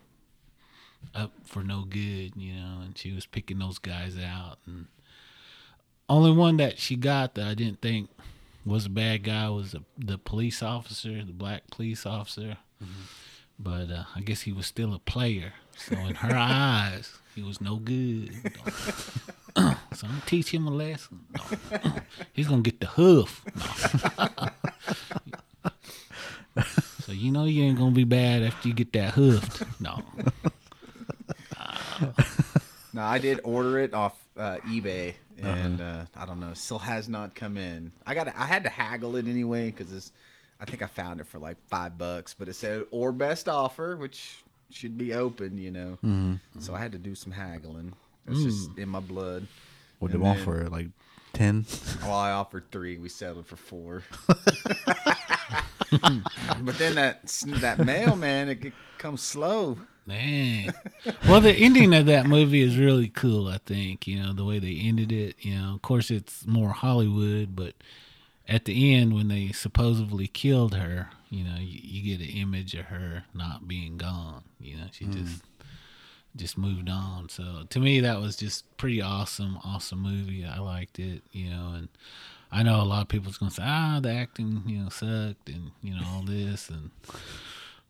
up 1.13 1.31
for 1.43 1.63
no 1.63 1.83
good, 1.83 2.33
you 2.35 2.53
know, 2.53 2.79
and 2.83 2.97
she 2.97 3.11
was 3.11 3.25
picking 3.25 3.59
those 3.59 3.77
guys 3.79 4.17
out. 4.17 4.57
And 4.65 4.87
only 6.09 6.31
one 6.31 6.57
that 6.57 6.77
she 6.79 6.95
got 6.95 7.35
that 7.35 7.47
I 7.47 7.53
didn't 7.53 7.81
think 7.81 8.09
was 8.65 8.85
a 8.85 8.89
bad 8.89 9.23
guy 9.23 9.49
was 9.49 9.71
the, 9.71 9.83
the 9.97 10.17
police 10.17 10.61
officer, 10.61 11.23
the 11.23 11.33
black 11.33 11.67
police 11.71 12.05
officer. 12.05 12.57
But 13.59 13.91
uh, 13.91 14.03
I 14.15 14.21
guess 14.21 14.41
he 14.41 14.51
was 14.51 14.65
still 14.65 14.93
a 14.93 14.99
player. 14.99 15.53
So 15.75 15.95
in 15.97 16.15
her 16.15 16.35
eyes, 16.37 17.17
he 17.35 17.43
was 17.43 17.61
no 17.61 17.75
good. 17.77 18.31
so 19.55 19.63
I'm 19.65 19.75
gonna 20.01 20.21
teach 20.25 20.53
him 20.53 20.67
a 20.67 20.71
lesson. 20.71 21.19
He's 22.33 22.47
gonna 22.47 22.61
get 22.61 22.79
the 22.79 22.87
hoof. 22.87 23.43
So 27.05 27.11
you 27.13 27.31
know 27.31 27.45
you 27.45 27.63
ain't 27.63 27.77
gonna 27.77 27.91
be 27.91 28.03
bad 28.03 28.43
after 28.43 28.67
you 28.67 28.73
get 28.73 28.93
that 28.93 29.13
hoofed. 29.15 29.63
No. 29.81 30.03
No, 32.93 33.03
I 33.03 33.19
did 33.19 33.39
order 33.45 33.79
it 33.79 33.93
off 33.93 34.17
uh, 34.35 34.57
eBay, 34.67 35.13
and 35.41 35.79
uh, 35.79 36.05
I 36.15 36.25
don't 36.25 36.39
know, 36.41 36.53
still 36.53 36.79
has 36.79 37.07
not 37.07 37.35
come 37.35 37.55
in. 37.57 37.91
I 38.05 38.13
got, 38.13 38.27
I 38.27 38.45
had 38.45 38.63
to 38.65 38.69
haggle 38.69 39.15
it 39.15 39.27
anyway 39.27 39.71
because 39.71 40.11
I 40.59 40.65
think 40.65 40.81
I 40.81 40.87
found 40.87 41.21
it 41.21 41.27
for 41.27 41.39
like 41.39 41.55
five 41.69 41.97
bucks, 41.97 42.33
but 42.37 42.49
it 42.49 42.53
said 42.55 42.83
or 42.91 43.11
best 43.13 43.47
offer, 43.47 43.95
which 43.95 44.43
should 44.71 44.97
be 44.97 45.13
open, 45.13 45.57
you 45.57 45.71
know. 45.71 45.97
So 46.59 46.75
I 46.75 46.79
had 46.79 46.91
to 46.91 46.97
do 46.97 47.15
some 47.15 47.31
haggling. 47.31 47.93
That's 48.25 48.43
just 48.43 48.77
in 48.77 48.89
my 48.89 48.99
blood. 48.99 49.47
What 49.99 50.13
want 50.15 50.37
then- 50.39 50.45
for? 50.45 50.67
Like 50.69 50.87
ten? 51.33 51.65
Well, 52.01 52.13
I 52.13 52.31
offered 52.31 52.71
three. 52.71 52.97
We 52.97 53.07
settled 53.09 53.47
for 53.47 53.55
four. 53.55 54.03
but 56.01 56.77
then 56.77 56.95
that 56.95 57.25
that 57.61 57.79
mailman, 57.79 58.49
it 58.49 58.73
comes 58.97 59.21
slow. 59.21 59.77
Man. 60.11 60.73
Well, 61.27 61.41
the 61.41 61.53
ending 61.53 61.93
of 61.93 62.05
that 62.07 62.27
movie 62.27 62.61
is 62.61 62.77
really 62.77 63.07
cool, 63.07 63.47
I 63.47 63.59
think. 63.59 64.07
You 64.07 64.21
know, 64.21 64.33
the 64.33 64.45
way 64.45 64.59
they 64.59 64.75
ended 64.75 65.11
it. 65.11 65.35
You 65.39 65.55
know, 65.55 65.73
of 65.75 65.81
course, 65.81 66.11
it's 66.11 66.45
more 66.45 66.69
Hollywood, 66.69 67.55
but 67.55 67.75
at 68.47 68.65
the 68.65 68.93
end, 68.93 69.13
when 69.13 69.29
they 69.29 69.51
supposedly 69.53 70.27
killed 70.27 70.75
her, 70.75 71.09
you 71.29 71.43
know, 71.43 71.55
you, 71.57 71.79
you 71.81 72.17
get 72.17 72.27
an 72.27 72.35
image 72.35 72.75
of 72.75 72.85
her 72.85 73.23
not 73.33 73.67
being 73.67 73.97
gone. 73.97 74.43
You 74.59 74.77
know, 74.77 74.87
she 74.91 75.05
just 75.05 75.43
just 76.35 76.57
moved 76.57 76.89
on. 76.89 77.29
So 77.29 77.63
to 77.69 77.79
me, 77.79 77.99
that 78.01 78.19
was 78.19 78.35
just 78.35 78.65
pretty 78.77 79.01
awesome, 79.01 79.57
awesome 79.63 79.99
movie. 79.99 80.45
I 80.45 80.59
liked 80.59 80.99
it, 80.99 81.23
you 81.31 81.49
know, 81.49 81.73
and 81.75 81.89
I 82.51 82.63
know 82.63 82.81
a 82.81 82.83
lot 82.83 83.03
of 83.03 83.07
people's 83.07 83.37
gonna 83.37 83.51
say, 83.51 83.63
ah, 83.65 83.99
the 84.01 84.11
acting, 84.11 84.63
you 84.65 84.79
know, 84.79 84.89
sucked, 84.89 85.49
and 85.49 85.71
you 85.81 85.95
know 85.95 86.03
all 86.05 86.23
this, 86.23 86.69
and 86.69 86.91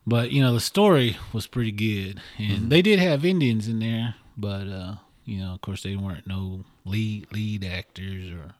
but 0.06 0.32
you 0.32 0.42
know 0.42 0.52
the 0.52 0.60
story 0.60 1.16
was 1.32 1.46
pretty 1.46 1.72
good, 1.72 2.20
and 2.38 2.70
they 2.70 2.82
did 2.82 2.98
have 2.98 3.24
Indians 3.24 3.68
in 3.68 3.78
there, 3.78 4.16
but 4.36 4.68
uh, 4.68 4.94
you 5.24 5.38
know, 5.38 5.54
of 5.54 5.60
course, 5.60 5.82
they 5.82 5.96
weren't 5.96 6.26
no 6.26 6.64
lead 6.84 7.32
lead 7.32 7.64
actors 7.64 8.30
or 8.30 8.54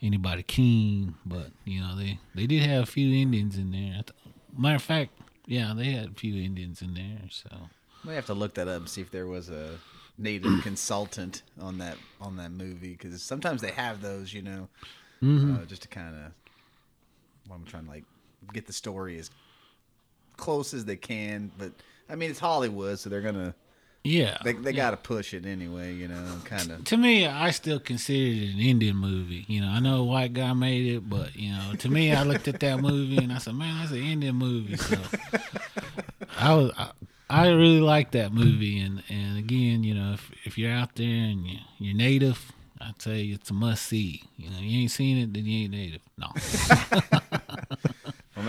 anybody 0.00 0.42
keen, 0.42 1.14
but 1.26 1.48
you 1.64 1.80
know 1.80 1.96
they 1.96 2.18
they 2.34 2.46
did 2.46 2.62
have 2.62 2.84
a 2.84 2.86
few 2.86 3.12
Indians 3.14 3.56
in 3.56 3.72
there. 3.72 4.02
Matter 4.56 4.76
of 4.76 4.82
fact, 4.82 5.12
yeah, 5.46 5.72
they 5.76 5.92
had 5.92 6.08
a 6.08 6.14
few 6.14 6.42
Indians 6.42 6.82
in 6.82 6.94
there, 6.94 7.28
so. 7.30 7.48
We 8.04 8.14
have 8.14 8.26
to 8.26 8.34
look 8.34 8.54
that 8.54 8.66
up 8.66 8.78
and 8.78 8.88
see 8.88 9.00
if 9.00 9.12
there 9.12 9.28
was 9.28 9.48
a 9.48 9.78
native 10.18 10.60
consultant 10.62 11.42
on 11.60 11.78
that 11.78 11.96
on 12.20 12.36
that 12.36 12.50
movie 12.50 12.92
because 12.92 13.22
sometimes 13.22 13.60
they 13.60 13.70
have 13.70 14.02
those, 14.02 14.32
you 14.34 14.42
know, 14.42 14.68
uh, 15.22 15.64
just 15.66 15.82
to 15.82 15.88
kind 15.88 16.14
of. 16.16 16.32
Well, 17.48 17.58
I'm 17.58 17.64
trying 17.64 17.84
to 17.84 17.90
like 17.90 18.04
get 18.52 18.66
the 18.66 18.72
story 18.72 19.18
as 19.18 19.30
close 20.42 20.74
as 20.74 20.84
they 20.84 20.96
can, 20.96 21.50
but 21.56 21.70
I 22.10 22.16
mean 22.16 22.30
it's 22.30 22.40
Hollywood, 22.40 22.98
so 22.98 23.08
they're 23.08 23.20
gonna 23.22 23.54
Yeah, 24.04 24.38
they 24.42 24.54
they 24.54 24.72
got 24.72 24.90
to 24.90 24.96
push 24.96 25.32
it 25.32 25.46
anyway, 25.46 25.94
you 25.94 26.08
know, 26.08 26.24
kind 26.44 26.68
of. 26.72 26.84
to 26.84 26.96
me, 26.96 27.26
I 27.26 27.52
still 27.52 27.78
consider 27.78 28.44
it 28.44 28.54
an 28.54 28.60
Indian 28.60 28.96
movie. 28.96 29.44
You 29.46 29.60
know, 29.60 29.68
I 29.68 29.78
know 29.78 29.96
a 30.00 30.04
white 30.04 30.32
guy 30.32 30.52
made 30.52 30.86
it, 30.96 31.08
but 31.08 31.36
you 31.36 31.52
know, 31.52 31.74
to 31.78 31.88
me, 31.88 32.12
I 32.12 32.24
looked 32.24 32.48
at 32.48 32.58
that 32.60 32.80
movie 32.80 33.18
and 33.18 33.32
I 33.32 33.38
said, 33.38 33.54
"Man, 33.54 33.78
that's 33.78 33.92
an 33.92 34.02
Indian 34.02 34.34
movie." 34.34 34.76
So 34.76 34.98
I 36.38 36.54
was, 36.54 36.72
I, 36.76 36.90
I 37.30 37.46
really 37.48 37.80
like 37.80 38.10
that 38.12 38.32
movie, 38.32 38.80
and 38.80 39.02
and 39.08 39.38
again, 39.38 39.84
you 39.84 39.94
know, 39.94 40.14
if 40.14 40.30
if 40.44 40.58
you're 40.58 40.72
out 40.72 40.96
there 40.96 41.06
and 41.06 41.46
you, 41.46 41.58
you're 41.78 41.96
native, 41.96 42.50
I 42.80 42.90
tell 42.98 43.14
you, 43.14 43.34
it's 43.34 43.50
a 43.50 43.54
must 43.54 43.84
see. 43.86 44.22
You 44.36 44.50
know, 44.50 44.58
you 44.60 44.80
ain't 44.82 44.90
seen 44.90 45.18
it, 45.18 45.32
then 45.32 45.46
you 45.46 45.62
ain't 45.64 45.70
native. 45.72 46.02
No, 46.18 46.28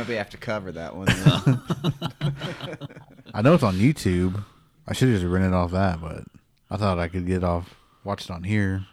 maybe 0.03 0.15
I 0.15 0.17
have 0.17 0.29
to 0.31 0.37
cover 0.37 0.71
that 0.73 0.95
one. 0.95 1.07
I 3.33 3.41
know 3.41 3.53
it's 3.53 3.63
on 3.63 3.75
YouTube. 3.75 4.43
I 4.87 4.93
should 4.93 5.09
have 5.09 5.21
just 5.21 5.31
rented 5.31 5.53
off 5.53 5.71
that, 5.71 6.01
but 6.01 6.23
I 6.69 6.77
thought 6.77 6.99
I 6.99 7.07
could 7.07 7.25
get 7.25 7.43
off, 7.43 7.73
watch 8.03 8.25
it 8.25 8.31
on 8.31 8.43
here. 8.43 8.85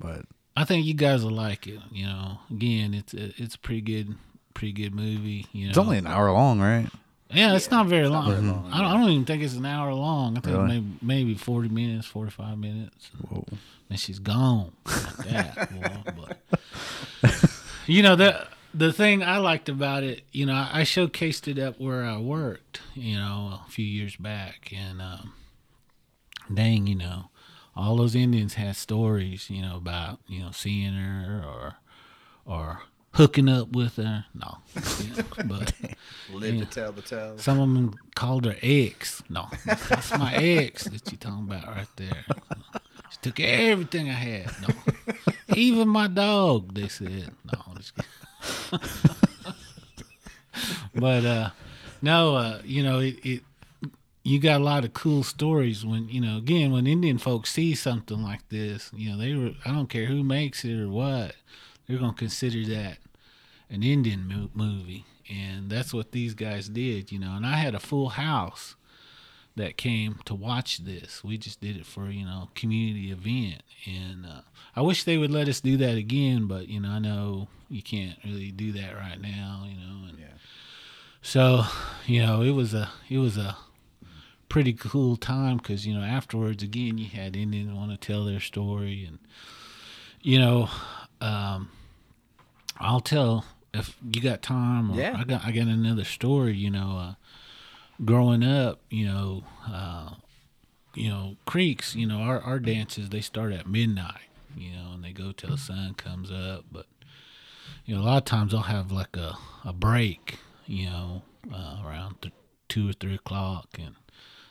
But 0.00 0.22
I 0.56 0.64
think 0.64 0.86
you 0.86 0.94
guys 0.94 1.24
will 1.24 1.32
like 1.32 1.66
it. 1.66 1.80
You 1.92 2.06
know, 2.06 2.38
again, 2.50 2.94
it's 2.94 3.12
a, 3.12 3.32
it's 3.36 3.54
a 3.54 3.58
pretty 3.58 3.82
good, 3.82 4.14
pretty 4.54 4.72
good 4.72 4.94
movie. 4.94 5.46
You 5.52 5.66
know, 5.66 5.70
it's 5.70 5.78
only 5.78 5.98
an 5.98 6.06
hour 6.06 6.30
long, 6.32 6.60
right? 6.60 6.88
Yeah, 7.30 7.54
it's 7.54 7.70
not 7.70 7.86
very 7.86 8.08
long. 8.08 8.30
very 8.30 8.42
long, 8.42 8.70
I, 8.72 8.78
don't, 8.78 8.86
I 8.86 8.92
don't 8.94 9.10
even 9.10 9.24
think 9.24 9.42
it's 9.42 9.54
an 9.54 9.66
hour 9.66 9.92
long. 9.92 10.38
I 10.38 10.40
think 10.40 10.56
Really? 10.56 10.68
maybe 10.68 10.86
maybe 11.02 11.34
forty 11.34 11.68
minutes, 11.68 12.06
forty 12.06 12.30
five 12.30 12.58
minutes, 12.58 13.10
Whoa. 13.28 13.44
and 13.90 13.98
she's 13.98 14.18
gone. 14.20 14.72
Like 14.86 15.16
that, 15.28 16.14
boy. 16.16 16.28
But 17.22 17.50
you 17.86 18.02
know 18.02 18.14
the 18.14 18.46
the 18.74 18.92
thing 18.92 19.22
I 19.22 19.38
liked 19.38 19.68
about 19.68 20.02
it, 20.02 20.24
you 20.32 20.46
know, 20.46 20.68
I 20.70 20.82
showcased 20.82 21.46
it 21.48 21.58
up 21.58 21.78
where 21.80 22.04
I 22.04 22.18
worked, 22.18 22.80
you 22.94 23.16
know, 23.16 23.60
a 23.64 23.70
few 23.70 23.84
years 23.84 24.16
back, 24.16 24.72
and 24.76 25.00
um, 25.00 25.32
dang, 26.52 26.86
you 26.88 26.96
know, 26.96 27.30
all 27.76 27.96
those 27.96 28.14
Indians 28.16 28.54
had 28.54 28.76
stories, 28.76 29.48
you 29.48 29.62
know, 29.62 29.76
about 29.76 30.18
you 30.26 30.40
know 30.40 30.50
seeing 30.50 30.94
her 30.94 31.42
or 31.46 31.74
or 32.44 32.82
hooking 33.12 33.48
up 33.48 33.70
with 33.72 33.96
her. 33.96 34.26
No, 34.34 34.58
you 35.02 35.16
know, 35.16 35.24
but. 35.46 35.72
Live 36.32 36.58
to 36.58 36.66
tell 36.66 36.92
the 36.92 37.02
tale. 37.02 37.38
Some 37.38 37.60
of 37.60 37.72
them 37.72 37.94
called 38.16 38.44
her 38.44 38.56
ex. 38.60 39.22
No, 39.28 39.46
that's 39.66 40.16
my 40.18 40.34
ex 40.34 40.84
that 40.84 41.10
you're 41.12 41.18
talking 41.18 41.44
about 41.44 41.66
right 41.68 41.86
there. 41.96 42.24
She 43.10 43.18
took 43.22 43.38
everything 43.38 44.08
I 44.08 44.14
had. 44.14 44.50
No, 44.62 44.74
even 45.54 45.88
my 45.88 46.08
dog. 46.08 46.74
They 46.74 46.88
said 46.88 47.30
no. 47.52 47.74
But 50.94 51.24
uh, 51.24 51.50
no, 52.02 52.36
uh, 52.36 52.60
you 52.64 52.82
know 52.82 53.00
it, 53.00 53.16
it. 53.24 53.42
You 54.22 54.38
got 54.38 54.60
a 54.60 54.64
lot 54.64 54.84
of 54.84 54.94
cool 54.94 55.22
stories 55.22 55.84
when 55.84 56.08
you 56.08 56.20
know. 56.20 56.38
Again, 56.38 56.72
when 56.72 56.86
Indian 56.86 57.18
folks 57.18 57.52
see 57.52 57.74
something 57.74 58.22
like 58.22 58.48
this, 58.48 58.90
you 58.94 59.10
know 59.10 59.18
they 59.18 59.34
were. 59.34 59.52
I 59.64 59.72
don't 59.72 59.88
care 59.88 60.06
who 60.06 60.22
makes 60.22 60.64
it 60.64 60.78
or 60.78 60.88
what. 60.88 61.34
They're 61.86 61.98
gonna 61.98 62.14
consider 62.14 62.64
that 62.74 62.98
an 63.70 63.82
Indian 63.82 64.26
mo- 64.28 64.50
movie, 64.54 65.04
and 65.30 65.70
that's 65.70 65.92
what 65.92 66.12
these 66.12 66.34
guys 66.34 66.68
did, 66.68 67.12
you 67.12 67.18
know. 67.18 67.34
And 67.36 67.46
I 67.46 67.56
had 67.56 67.74
a 67.74 67.80
full 67.80 68.10
house 68.10 68.76
that 69.56 69.76
came 69.76 70.18
to 70.24 70.34
watch 70.34 70.78
this. 70.78 71.22
We 71.22 71.38
just 71.38 71.60
did 71.60 71.76
it 71.76 71.86
for 71.86 72.08
you 72.10 72.24
know 72.24 72.48
community 72.54 73.10
event, 73.12 73.62
and 73.86 74.26
uh, 74.26 74.40
I 74.74 74.80
wish 74.82 75.04
they 75.04 75.16
would 75.18 75.30
let 75.30 75.48
us 75.48 75.60
do 75.60 75.76
that 75.78 75.96
again, 75.96 76.46
but 76.46 76.68
you 76.68 76.80
know 76.80 76.90
I 76.90 76.98
know 76.98 77.48
you 77.68 77.82
can't 77.82 78.18
really 78.24 78.50
do 78.50 78.72
that 78.72 78.94
right 78.94 79.20
now, 79.20 79.64
you 79.68 79.76
know. 79.76 80.08
And 80.08 80.18
Yeah. 80.18 80.26
so 81.22 81.64
you 82.06 82.24
know 82.24 82.42
it 82.42 82.50
was 82.52 82.74
a 82.74 82.90
it 83.08 83.18
was 83.18 83.36
a 83.36 83.56
pretty 84.48 84.72
cool 84.72 85.16
time 85.16 85.56
because 85.56 85.86
you 85.86 85.94
know 85.94 86.02
afterwards 86.04 86.62
again 86.62 86.98
you 86.98 87.08
had 87.08 87.34
Indians 87.36 87.72
want 87.72 87.90
to 87.90 87.96
tell 87.96 88.24
their 88.24 88.40
story 88.40 89.04
and 89.04 89.18
you 90.22 90.38
know 90.38 90.68
um, 91.20 91.70
I'll 92.78 93.00
tell 93.00 93.44
if 93.72 93.96
you 94.12 94.20
got 94.20 94.42
time, 94.42 94.90
or 94.90 94.96
Yeah. 94.96 95.16
I 95.18 95.24
got 95.24 95.44
I 95.44 95.50
got 95.52 95.66
another 95.66 96.04
story. 96.04 96.54
You 96.56 96.70
know, 96.70 96.96
uh, 96.98 97.14
growing 98.02 98.42
up, 98.42 98.80
you 98.90 99.06
know, 99.06 99.44
uh, 99.70 100.14
you 100.94 101.08
know, 101.08 101.36
creeks. 101.46 101.94
You 101.94 102.06
know, 102.06 102.18
our 102.18 102.40
our 102.40 102.58
dances 102.58 103.10
they 103.10 103.20
start 103.20 103.52
at 103.52 103.66
midnight. 103.66 104.28
You 104.56 104.72
know, 104.72 104.92
and 104.94 105.04
they 105.04 105.12
go 105.12 105.32
till 105.32 105.50
the 105.50 105.58
sun 105.58 105.94
comes 105.94 106.30
up. 106.30 106.64
But 106.70 106.86
you 107.84 107.94
know, 107.94 108.02
a 108.02 108.04
lot 108.04 108.18
of 108.18 108.24
times 108.24 108.52
they'll 108.52 108.62
have 108.62 108.92
like 108.92 109.16
a 109.16 109.36
a 109.64 109.72
break. 109.72 110.38
You 110.66 110.86
know, 110.86 111.22
uh, 111.52 111.82
around 111.84 112.22
th- 112.22 112.34
two 112.68 112.88
or 112.88 112.92
three 112.92 113.14
o'clock, 113.14 113.68
and 113.78 113.96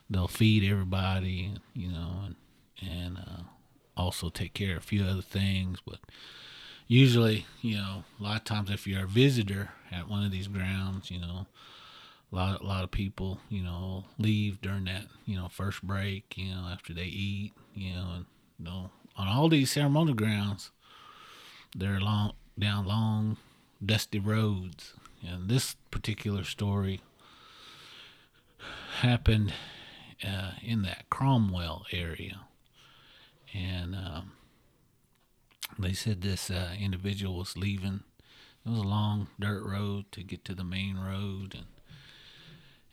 they'll 0.09 0.27
feed 0.27 0.69
everybody. 0.69 1.53
You 1.73 1.91
know, 1.91 2.21
and 2.25 2.35
and 2.81 3.17
uh, 3.17 3.43
also 3.95 4.29
take 4.29 4.53
care 4.53 4.77
of 4.77 4.83
a 4.83 4.85
few 4.85 5.03
other 5.03 5.21
things, 5.21 5.79
but 5.85 5.99
usually, 6.87 7.45
you 7.61 7.77
know, 7.77 8.03
a 8.19 8.23
lot 8.23 8.37
of 8.37 8.43
times 8.43 8.69
if 8.69 8.87
you're 8.87 9.05
a 9.05 9.07
visitor 9.07 9.69
at 9.91 10.09
one 10.09 10.25
of 10.25 10.31
these 10.31 10.47
grounds, 10.47 11.11
you 11.11 11.19
know, 11.19 11.47
a 12.33 12.35
lot, 12.35 12.61
a 12.61 12.65
lot 12.65 12.83
of 12.83 12.91
people, 12.91 13.39
you 13.49 13.63
know, 13.63 14.05
leave 14.17 14.59
during 14.61 14.85
that, 14.85 15.05
you 15.25 15.37
know, 15.37 15.47
first 15.49 15.83
break, 15.83 16.35
you 16.35 16.53
know, 16.53 16.67
after 16.71 16.93
they 16.93 17.05
eat, 17.05 17.53
you 17.75 17.93
know, 17.93 18.07
and 18.15 18.25
you 18.57 18.65
know, 18.65 18.89
on 19.15 19.27
all 19.27 19.49
these 19.49 19.71
ceremonial 19.71 20.15
grounds, 20.15 20.71
they're 21.75 21.99
long 21.99 22.33
down 22.57 22.85
long, 22.85 23.37
dusty 23.85 24.19
roads, 24.19 24.93
and 25.25 25.47
this 25.47 25.75
particular 25.91 26.43
story 26.43 27.01
happened 29.01 29.53
uh, 30.27 30.51
in 30.63 30.81
that 30.83 31.09
Cromwell 31.09 31.85
area, 31.91 32.41
and. 33.53 33.95
Um, 33.95 34.31
they 35.79 35.93
said 35.93 36.21
this 36.21 36.51
uh, 36.51 36.75
individual 36.79 37.37
was 37.37 37.57
leaving. 37.57 38.03
It 38.65 38.69
was 38.69 38.79
a 38.79 38.83
long 38.83 39.27
dirt 39.39 39.63
road 39.63 40.05
to 40.11 40.23
get 40.23 40.45
to 40.45 40.53
the 40.53 40.63
main 40.63 40.97
road, 40.97 41.55
and 41.55 41.65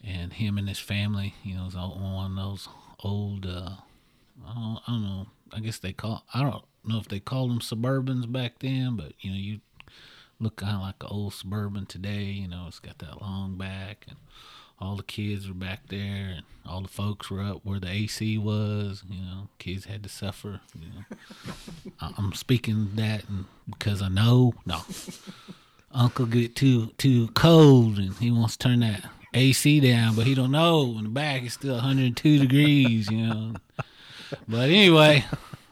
and 0.05 0.33
him 0.33 0.57
and 0.59 0.69
his 0.69 0.79
family, 0.79 1.35
you 1.43 1.55
know, 1.57 1.65
was 1.65 1.75
on 1.75 2.01
one 2.15 2.31
of 2.33 2.37
those 2.37 2.69
old. 3.01 3.47
Uh, 3.47 3.71
I, 4.47 4.55
don't, 4.55 4.79
I 4.87 4.93
don't 4.93 5.03
know. 5.03 5.27
I 5.53 5.61
guess 5.61 5.79
they 5.79 5.93
call. 5.93 6.25
I 6.33 6.43
don't 6.43 6.65
know 6.85 6.99
if 6.99 7.09
they 7.09 7.21
called 7.21 7.51
them 7.51 7.61
Suburbans 7.61 8.31
back 8.31 8.59
then, 8.61 8.97
but 8.97 9.13
you 9.21 9.31
know, 9.31 9.37
you 9.37 9.61
look 10.39 10.57
kind 10.57 10.77
of 10.77 10.83
like 10.83 10.97
an 11.03 11.09
old 11.11 11.35
Suburban 11.35 11.87
today. 11.87 12.25
You 12.25 12.49
know, 12.49 12.65
it's 12.69 12.79
got 12.79 12.99
that 12.99 13.21
long 13.21 13.57
back, 13.57 14.07
and 14.09 14.17
all 14.79 14.97
the 14.97 15.03
kids 15.03 15.47
were 15.49 15.55
back 15.55 15.89
there, 15.89 16.35
and 16.37 16.43
all 16.67 16.81
the 16.81 16.89
folks 16.89 17.31
were 17.31 17.43
up 17.43 17.61
where 17.65 17.81
the 17.81 17.91
AC 17.91 18.39
was. 18.39 19.03
You 19.11 19.21
know, 19.21 19.49
kids 19.59 19.85
had 19.85 20.03
to 20.05 20.09
suffer. 20.09 20.61
You 20.79 20.87
know. 20.89 21.93
I- 22.01 22.15
I'm 22.17 22.33
speaking 22.33 22.91
that 22.95 23.29
and 23.29 23.45
because 23.69 24.01
I 24.01 24.09
know. 24.09 24.55
No, 24.65 24.81
Uncle 25.93 26.27
get 26.27 26.57
too 26.57 26.87
too 26.99 27.29
cold 27.35 27.99
and 27.99 28.15
he 28.15 28.31
wants 28.31 28.57
to 28.57 28.69
turn 28.69 28.81
that 28.81 29.05
AC 29.33 29.81
down, 29.81 30.17
but 30.17 30.27
he 30.27 30.35
don't 30.35 30.51
know 30.51 30.97
in 30.99 31.05
the 31.05 31.11
back 31.11 31.43
it's 31.43 31.55
still 31.55 31.75
102 31.75 32.39
degrees. 32.39 33.11
You 33.11 33.27
know. 33.27 33.55
But 34.47 34.71
anyway, 34.71 35.25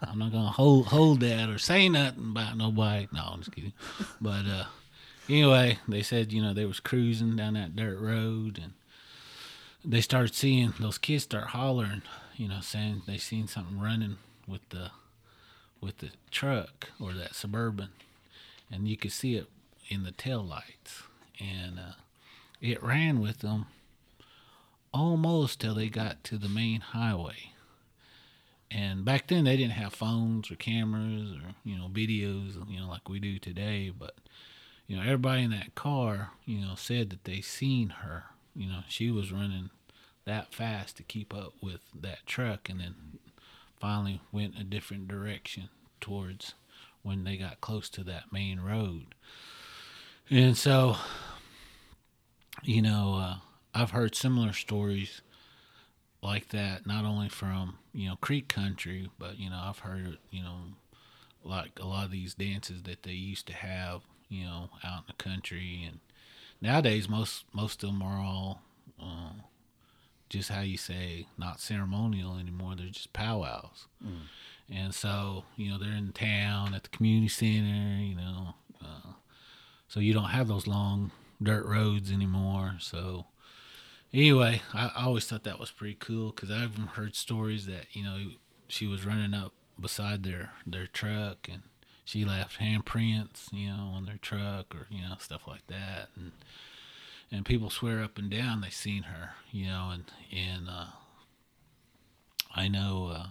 I'm 0.02 0.18
not 0.18 0.32
gonna 0.32 0.50
hold 0.50 0.86
hold 0.86 1.20
that 1.20 1.48
or 1.48 1.58
say 1.58 1.88
nothing 1.88 2.30
about 2.30 2.56
nobody. 2.56 3.08
No, 3.12 3.22
I'm 3.32 3.40
just 3.40 3.52
kidding. 3.52 3.72
But 4.20 4.46
uh, 4.46 4.64
anyway, 5.28 5.78
they 5.86 6.02
said 6.02 6.32
you 6.32 6.42
know 6.42 6.54
they 6.54 6.64
was 6.64 6.80
cruising 6.80 7.36
down 7.36 7.54
that 7.54 7.76
dirt 7.76 7.98
road 8.00 8.58
and 8.62 8.72
they 9.84 10.00
started 10.00 10.34
seeing 10.34 10.74
those 10.80 10.98
kids 10.98 11.24
start 11.24 11.48
hollering. 11.48 12.02
You 12.36 12.48
know, 12.48 12.60
saying 12.60 13.02
they 13.06 13.18
seen 13.18 13.48
something 13.48 13.80
running 13.80 14.18
with 14.46 14.68
the 14.70 14.90
with 15.80 15.98
the 15.98 16.10
truck 16.30 16.90
or 17.00 17.12
that 17.12 17.34
suburban, 17.34 17.90
and 18.70 18.88
you 18.88 18.96
could 18.96 19.12
see 19.12 19.36
it 19.36 19.46
in 19.88 20.02
the 20.04 20.12
tail 20.12 20.42
lights, 20.42 21.02
and 21.40 21.78
uh, 21.78 21.92
it 22.60 22.82
ran 22.82 23.20
with 23.20 23.38
them 23.38 23.66
almost 24.92 25.60
till 25.60 25.74
they 25.74 25.88
got 25.88 26.24
to 26.24 26.38
the 26.38 26.48
main 26.48 26.80
highway. 26.80 27.52
And 28.70 29.04
back 29.04 29.28
then 29.28 29.44
they 29.44 29.56
didn't 29.56 29.72
have 29.72 29.94
phones 29.94 30.50
or 30.50 30.56
cameras 30.56 31.32
or 31.32 31.54
you 31.64 31.76
know 31.76 31.88
videos 31.88 32.54
you 32.70 32.80
know 32.80 32.88
like 32.88 33.08
we 33.08 33.18
do 33.18 33.38
today, 33.38 33.90
but 33.96 34.16
you 34.86 34.96
know 34.96 35.02
everybody 35.02 35.42
in 35.42 35.50
that 35.50 35.74
car 35.74 36.32
you 36.44 36.60
know 36.60 36.74
said 36.74 37.10
that 37.10 37.24
they 37.24 37.40
seen 37.40 37.90
her. 38.00 38.24
You 38.54 38.68
know 38.68 38.80
she 38.88 39.10
was 39.10 39.32
running 39.32 39.70
that 40.24 40.52
fast 40.52 40.96
to 40.98 41.02
keep 41.02 41.34
up 41.34 41.54
with 41.62 41.80
that 41.98 42.26
truck, 42.26 42.68
and 42.68 42.80
then 42.80 42.94
finally 43.80 44.20
went 44.32 44.58
a 44.58 44.64
different 44.64 45.08
direction 45.08 45.70
towards 46.00 46.54
when 47.02 47.24
they 47.24 47.36
got 47.36 47.60
close 47.60 47.88
to 47.88 48.04
that 48.04 48.32
main 48.32 48.60
road. 48.60 49.14
And 50.30 50.56
so, 50.56 50.96
you 52.62 52.82
know, 52.82 53.16
uh, 53.20 53.36
I've 53.74 53.90
heard 53.90 54.14
similar 54.14 54.52
stories 54.52 55.22
like 56.22 56.48
that, 56.48 56.86
not 56.86 57.04
only 57.04 57.28
from, 57.28 57.78
you 57.92 58.08
know, 58.08 58.16
Creek 58.16 58.48
Country, 58.48 59.08
but, 59.18 59.38
you 59.38 59.50
know, 59.50 59.60
I've 59.62 59.80
heard, 59.80 60.18
you 60.30 60.42
know, 60.42 60.56
like 61.44 61.78
a 61.80 61.86
lot 61.86 62.04
of 62.04 62.10
these 62.10 62.34
dances 62.34 62.82
that 62.82 63.04
they 63.04 63.12
used 63.12 63.46
to 63.46 63.52
have, 63.52 64.02
you 64.28 64.44
know, 64.44 64.70
out 64.84 65.00
in 65.00 65.04
the 65.06 65.22
country. 65.22 65.84
And 65.86 66.00
nowadays, 66.60 67.08
most, 67.08 67.44
most 67.52 67.82
of 67.82 67.90
them 67.90 68.02
are 68.02 68.18
all, 68.18 68.62
uh, 69.00 69.32
just 70.28 70.50
how 70.50 70.60
you 70.60 70.76
say, 70.76 71.26
not 71.38 71.60
ceremonial 71.60 72.36
anymore. 72.36 72.74
They're 72.76 72.88
just 72.88 73.12
powwows. 73.12 73.86
And 74.70 74.94
so, 74.94 75.44
you 75.56 75.70
know, 75.70 75.78
they're 75.78 75.92
in 75.92 76.12
town 76.12 76.74
at 76.74 76.82
the 76.82 76.90
community 76.90 77.28
center, 77.28 78.02
you 78.02 78.14
know. 78.16 78.54
Uh, 78.84 79.12
so 79.86 80.00
you 80.00 80.12
don't 80.12 80.24
have 80.24 80.48
those 80.48 80.66
long 80.66 81.12
dirt 81.42 81.66
roads 81.66 82.10
anymore. 82.10 82.74
So, 82.80 83.26
anyway, 84.12 84.62
I, 84.74 84.90
always 84.96 85.26
thought 85.26 85.44
that 85.44 85.60
was 85.60 85.70
pretty 85.70 85.96
cool 85.98 86.30
because 86.30 86.50
I've 86.50 86.76
heard 86.76 87.14
stories 87.14 87.66
that, 87.66 87.86
you 87.92 88.02
know, 88.02 88.18
she 88.68 88.86
was 88.86 89.06
running 89.06 89.34
up 89.34 89.52
beside 89.80 90.22
their, 90.22 90.52
their 90.66 90.86
truck 90.86 91.48
and 91.50 91.62
she 92.04 92.24
left 92.24 92.58
handprints, 92.58 93.52
you 93.52 93.68
know, 93.68 93.92
on 93.94 94.06
their 94.06 94.18
truck 94.20 94.74
or, 94.74 94.86
you 94.90 95.02
know, 95.02 95.16
stuff 95.18 95.46
like 95.46 95.66
that. 95.68 96.08
And, 96.16 96.32
and 97.30 97.44
people 97.44 97.70
swear 97.70 98.02
up 98.02 98.18
and 98.18 98.30
down 98.30 98.60
they 98.60 98.70
seen 98.70 99.04
her, 99.04 99.30
you 99.50 99.66
know, 99.66 99.90
and, 99.92 100.04
and, 100.32 100.68
uh, 100.68 100.86
I 102.54 102.68
know, 102.68 103.12
uh, 103.14 103.26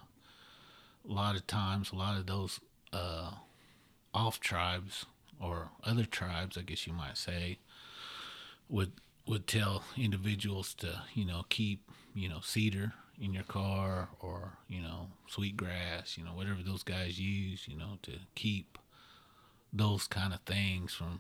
a 1.10 1.14
lot 1.14 1.36
of 1.36 1.48
times, 1.48 1.92
a 1.92 1.96
lot 1.96 2.18
of 2.18 2.28
those 2.28 2.60
uh, 2.94 3.32
off 4.14 4.40
tribes 4.40 5.06
or 5.40 5.70
other 5.84 6.06
tribes, 6.06 6.58
I 6.58 6.62
guess 6.62 6.86
you 6.86 6.94
might 6.94 7.18
say, 7.18 7.60
would 8.70 8.94
would 9.28 9.48
tell 9.48 9.84
individuals 9.98 10.74
to 10.76 11.02
you 11.14 11.26
know 11.26 11.46
keep 11.50 11.92
you 12.14 12.30
know 12.30 12.40
cedar 12.42 12.94
in 13.20 13.34
your 13.34 13.44
car 13.44 14.10
or 14.20 14.58
you 14.68 14.82
know 14.82 15.08
sweetgrass, 15.28 16.18
you 16.18 16.24
know 16.24 16.32
whatever 16.32 16.62
those 16.64 16.84
guys 16.84 17.20
use, 17.20 17.68
you 17.68 17.78
know 17.78 17.98
to 18.04 18.14
keep 18.36 18.78
those 19.74 20.08
kind 20.08 20.34
of 20.34 20.40
things 20.42 20.94
from 20.94 21.20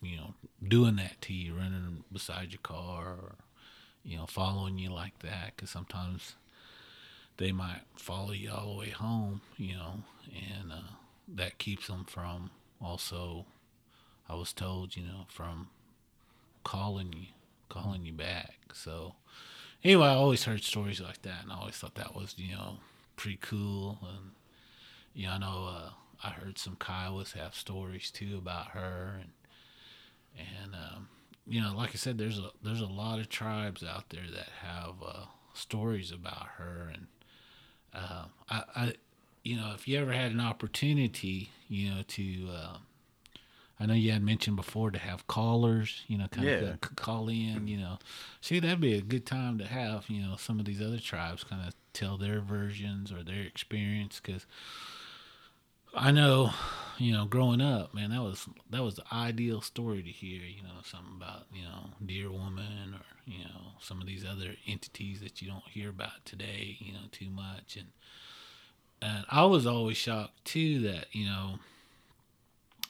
you 0.00 0.16
know 0.16 0.34
doing 0.66 0.96
that 0.96 1.20
to 1.22 1.32
you, 1.32 1.54
running 1.54 2.04
beside 2.12 2.52
your 2.52 2.60
car 2.62 3.16
or 3.20 3.34
you 4.04 4.16
know 4.16 4.26
following 4.26 4.78
you 4.78 4.90
like 4.90 5.18
that, 5.20 5.52
because 5.54 5.70
sometimes 5.70 6.34
they 7.38 7.52
might 7.52 7.82
follow 7.96 8.32
you 8.32 8.50
all 8.50 8.72
the 8.72 8.78
way 8.78 8.90
home, 8.90 9.40
you 9.56 9.74
know, 9.74 10.02
and 10.34 10.70
uh, 10.72 10.76
that 11.28 11.58
keeps 11.58 11.86
them 11.86 12.04
from 12.04 12.50
also, 12.80 13.46
I 14.28 14.34
was 14.34 14.52
told, 14.52 14.96
you 14.96 15.04
know, 15.04 15.26
from 15.28 15.68
calling 16.64 17.12
you, 17.12 17.26
calling 17.68 18.04
you 18.04 18.12
back. 18.12 18.56
So, 18.74 19.14
anyway, 19.84 20.06
I 20.06 20.14
always 20.14 20.44
heard 20.44 20.62
stories 20.62 21.00
like 21.00 21.22
that, 21.22 21.42
and 21.42 21.52
I 21.52 21.56
always 21.56 21.76
thought 21.76 21.94
that 21.96 22.14
was, 22.14 22.34
you 22.36 22.54
know, 22.54 22.76
pretty 23.16 23.38
cool. 23.40 23.98
And, 24.02 24.30
you 25.14 25.26
know, 25.26 25.32
I 25.32 25.38
know 25.38 25.68
uh, 25.68 25.90
I 26.24 26.30
heard 26.30 26.58
some 26.58 26.76
Kiowas 26.76 27.32
have 27.32 27.54
stories 27.54 28.10
too 28.10 28.36
about 28.38 28.68
her, 28.68 29.20
and, 29.20 29.30
and, 30.38 30.74
um, 30.74 31.08
you 31.46 31.60
know, 31.60 31.74
like 31.76 31.90
I 31.90 31.96
said, 31.96 32.18
there's 32.18 32.38
a 32.38 32.50
there's 32.62 32.80
a 32.80 32.86
lot 32.86 33.18
of 33.18 33.28
tribes 33.28 33.82
out 33.82 34.10
there 34.10 34.26
that 34.32 34.48
have 34.62 34.94
uh, 35.04 35.24
stories 35.54 36.12
about 36.12 36.46
her, 36.58 36.90
and 36.92 37.06
uh, 37.94 38.24
I, 38.48 38.62
I, 38.74 38.92
you 39.42 39.56
know, 39.56 39.72
if 39.74 39.88
you 39.88 39.98
ever 39.98 40.12
had 40.12 40.30
an 40.32 40.40
opportunity, 40.40 41.50
you 41.68 41.90
know, 41.90 42.02
to, 42.06 42.48
uh, 42.50 42.76
I 43.82 43.86
know 43.86 43.94
you 43.94 44.12
had 44.12 44.22
mentioned 44.22 44.54
before 44.54 44.92
to 44.92 44.98
have 45.00 45.26
callers, 45.26 46.04
you 46.06 46.16
know, 46.16 46.28
kind 46.28 46.46
Yeah. 46.48 46.74
of 46.74 46.80
call 46.94 47.28
in, 47.28 47.66
you 47.66 47.76
know, 47.78 47.98
see, 48.40 48.60
that'd 48.60 48.80
be 48.80 48.94
a 48.94 49.02
good 49.02 49.26
time 49.26 49.58
to 49.58 49.66
have, 49.66 50.08
you 50.08 50.22
know, 50.22 50.36
some 50.36 50.60
of 50.60 50.66
these 50.66 50.80
other 50.80 51.00
tribes 51.00 51.42
kind 51.42 51.66
of 51.66 51.74
tell 51.92 52.16
their 52.16 52.40
versions 52.40 53.10
or 53.10 53.24
their 53.24 53.42
experience, 53.42 54.20
because 54.22 54.46
I 55.94 56.12
know, 56.12 56.52
you 56.96 57.12
know, 57.12 57.24
growing 57.24 57.60
up, 57.60 57.92
man, 57.92 58.10
that 58.10 58.22
was 58.22 58.46
that 58.70 58.82
was 58.84 58.94
the 58.94 59.04
ideal 59.12 59.60
story 59.60 60.02
to 60.02 60.10
hear. 60.10 60.42
You 60.42 60.62
know, 60.62 60.80
something 60.84 61.14
about 61.16 61.46
you 61.52 61.64
know 61.64 61.90
Deer 62.04 62.30
Woman 62.30 62.94
or 62.94 63.04
you 63.26 63.44
know 63.44 63.72
some 63.80 64.00
of 64.00 64.06
these 64.06 64.24
other 64.24 64.54
entities 64.66 65.20
that 65.20 65.42
you 65.42 65.48
don't 65.48 65.64
hear 65.68 65.90
about 65.90 66.24
today. 66.24 66.76
You 66.78 66.92
know, 66.94 67.06
too 67.10 67.28
much, 67.30 67.76
and 67.76 67.88
and 69.02 69.24
I 69.28 69.44
was 69.44 69.66
always 69.66 69.96
shocked 69.96 70.44
too 70.44 70.80
that 70.82 71.06
you 71.12 71.26
know 71.26 71.58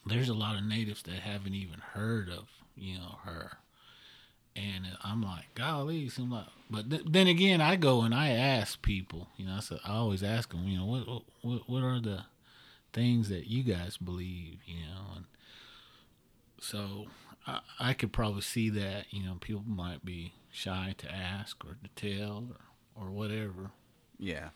there's 0.07 0.29
a 0.29 0.35
lot 0.35 0.57
of 0.57 0.65
natives 0.65 1.03
that 1.03 1.15
haven't 1.15 1.55
even 1.55 1.79
heard 1.95 2.29
of 2.29 2.49
you 2.75 2.97
know 2.99 3.19
her 3.25 3.59
and 4.57 4.85
i'm 5.05 5.23
like 5.23 5.47
golly 5.55 6.11
I'm 6.19 6.31
like, 6.31 6.47
but 6.71 6.91
th- 6.91 7.03
then 7.07 7.27
again 7.27 7.61
i 7.61 7.77
go 7.77 8.03
and 8.03 8.15
i 8.15 8.31
ask 8.31 8.81
people 8.83 9.29
you 9.37 9.47
know 9.47 9.55
i 9.57 9.61
said 9.61 9.79
i 9.85 9.93
always 9.93 10.23
ask 10.23 10.51
them 10.51 10.67
you 10.67 10.79
know 10.79 10.87
what 10.87 11.23
what 11.43 11.69
what 11.69 11.83
are 11.83 12.01
the 12.01 12.25
things 12.93 13.29
that 13.29 13.47
you 13.47 13.63
guys 13.63 13.97
believe 13.97 14.59
you 14.67 14.81
know 14.81 15.17
and 15.17 15.25
so 16.61 17.07
i, 17.47 17.61
I 17.79 17.93
could 17.95 18.13
probably 18.13 18.43
see 18.43 18.69
that 18.71 19.07
you 19.11 19.23
know 19.25 19.37
people 19.41 19.63
might 19.67 20.05
be 20.05 20.33
shy 20.51 20.95
to 20.99 21.11
ask 21.11 21.65
or 21.65 21.77
to 21.83 21.89
tell 21.97 22.45
or, 22.97 23.05
or 23.07 23.11
whatever 23.11 23.71
Yeah. 24.19 24.51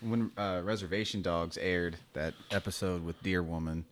When 0.00 0.30
uh, 0.36 0.60
Reservation 0.62 1.22
Dogs 1.22 1.56
aired 1.56 1.96
that 2.12 2.34
episode 2.50 3.02
with 3.04 3.20
Deer 3.22 3.42
Woman, 3.42 3.86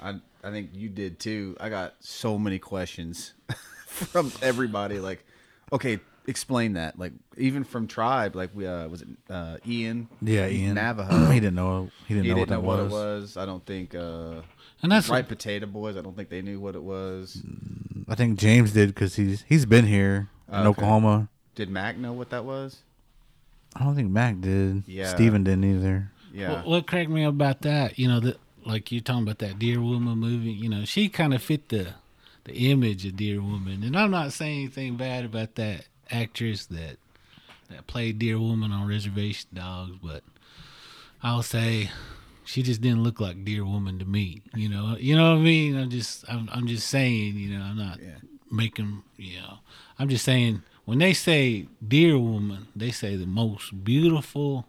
I 0.00 0.14
I 0.42 0.50
think 0.50 0.70
you 0.72 0.88
did 0.88 1.18
too. 1.18 1.56
I 1.60 1.68
got 1.68 1.94
so 2.00 2.38
many 2.38 2.58
questions 2.58 3.34
from 3.86 4.32
everybody. 4.42 4.98
Like, 4.98 5.24
okay, 5.72 6.00
explain 6.26 6.74
that. 6.74 6.98
Like, 6.98 7.12
even 7.36 7.64
from 7.64 7.86
Tribe, 7.86 8.34
like 8.36 8.50
we 8.54 8.66
uh, 8.66 8.88
was 8.88 9.02
it 9.02 9.08
uh, 9.28 9.58
Ian? 9.66 10.08
Yeah, 10.22 10.48
Ian 10.48 10.74
Navajo. 10.74 11.26
he 11.30 11.40
didn't 11.40 11.56
know. 11.56 11.90
He 12.06 12.14
didn't 12.14 12.24
He 12.26 12.30
know 12.30 12.36
didn't 12.36 12.38
what 12.40 12.48
that 12.48 12.54
know 12.54 12.60
what 12.60 12.78
was. 12.78 12.92
it 12.92 12.94
was. 12.94 13.36
I 13.36 13.46
don't 13.46 13.64
think. 13.66 13.94
Uh, 13.94 14.42
and 14.82 14.90
that's 14.90 15.08
Right 15.10 15.26
Potato 15.28 15.66
Boys. 15.66 15.96
I 15.96 16.00
don't 16.00 16.16
think 16.16 16.30
they 16.30 16.40
knew 16.42 16.58
what 16.58 16.74
it 16.74 16.82
was. 16.82 17.42
I 18.08 18.14
think 18.14 18.38
James 18.38 18.72
did 18.72 18.88
because 18.94 19.16
he's 19.16 19.44
he's 19.48 19.66
been 19.66 19.86
here 19.86 20.30
in 20.48 20.54
Okay. 20.54 20.68
Oklahoma. 20.68 21.28
Did 21.54 21.68
Mac 21.68 21.98
know 21.98 22.12
what 22.14 22.30
that 22.30 22.44
was? 22.44 22.78
I 23.76 23.84
don't 23.84 23.94
think 23.94 24.10
Mac 24.10 24.40
did. 24.40 24.84
Yeah. 24.86 25.06
Steven 25.08 25.44
didn't 25.44 25.64
either. 25.64 26.10
Yeah. 26.32 26.50
What, 26.52 26.66
what 26.66 26.86
cracked 26.86 27.10
me 27.10 27.24
up 27.24 27.34
about 27.34 27.62
that, 27.62 27.98
you 27.98 28.08
know, 28.08 28.18
that 28.20 28.38
like 28.64 28.90
you're 28.92 29.00
talking 29.00 29.22
about 29.22 29.38
that 29.38 29.58
Deer 29.58 29.80
Woman 29.80 30.18
movie, 30.18 30.50
you 30.52 30.68
know, 30.68 30.84
she 30.84 31.08
kind 31.08 31.34
of 31.34 31.42
fit 31.42 31.68
the 31.68 31.94
the 32.44 32.70
image 32.70 33.04
of 33.04 33.16
Deer 33.16 33.40
Woman, 33.42 33.82
and 33.82 33.96
I'm 33.96 34.10
not 34.10 34.32
saying 34.32 34.58
anything 34.60 34.96
bad 34.96 35.24
about 35.24 35.54
that 35.56 35.86
actress 36.10 36.66
that 36.66 36.96
that 37.68 37.86
played 37.86 38.18
Deer 38.18 38.38
Woman 38.38 38.72
on 38.72 38.88
Reservation 38.88 39.48
Dogs, 39.54 39.96
but 40.02 40.22
I'll 41.22 41.42
say 41.42 41.90
she 42.44 42.62
just 42.62 42.80
didn't 42.80 43.02
look 43.04 43.20
like 43.20 43.44
Deer 43.44 43.64
Woman 43.64 43.98
to 43.98 44.04
me. 44.04 44.42
You 44.54 44.68
know, 44.68 44.96
you 44.98 45.14
know 45.16 45.32
what 45.32 45.38
I 45.40 45.42
mean? 45.42 45.76
I'm 45.76 45.90
just 45.90 46.24
I'm 46.28 46.48
I'm 46.52 46.66
just 46.66 46.88
saying, 46.88 47.36
you 47.36 47.56
know, 47.56 47.62
I'm 47.64 47.76
not 47.76 48.00
Yeah. 48.00 48.16
making, 48.50 49.02
you 49.16 49.38
know, 49.40 49.58
I'm 49.98 50.08
just 50.08 50.24
saying 50.24 50.62
when 50.86 50.98
they 50.98 51.12
say 51.12 51.66
Deer 51.86 52.18
Woman, 52.18 52.68
they 52.74 52.90
say 52.90 53.14
the 53.16 53.26
most 53.26 53.84
beautiful 53.84 54.66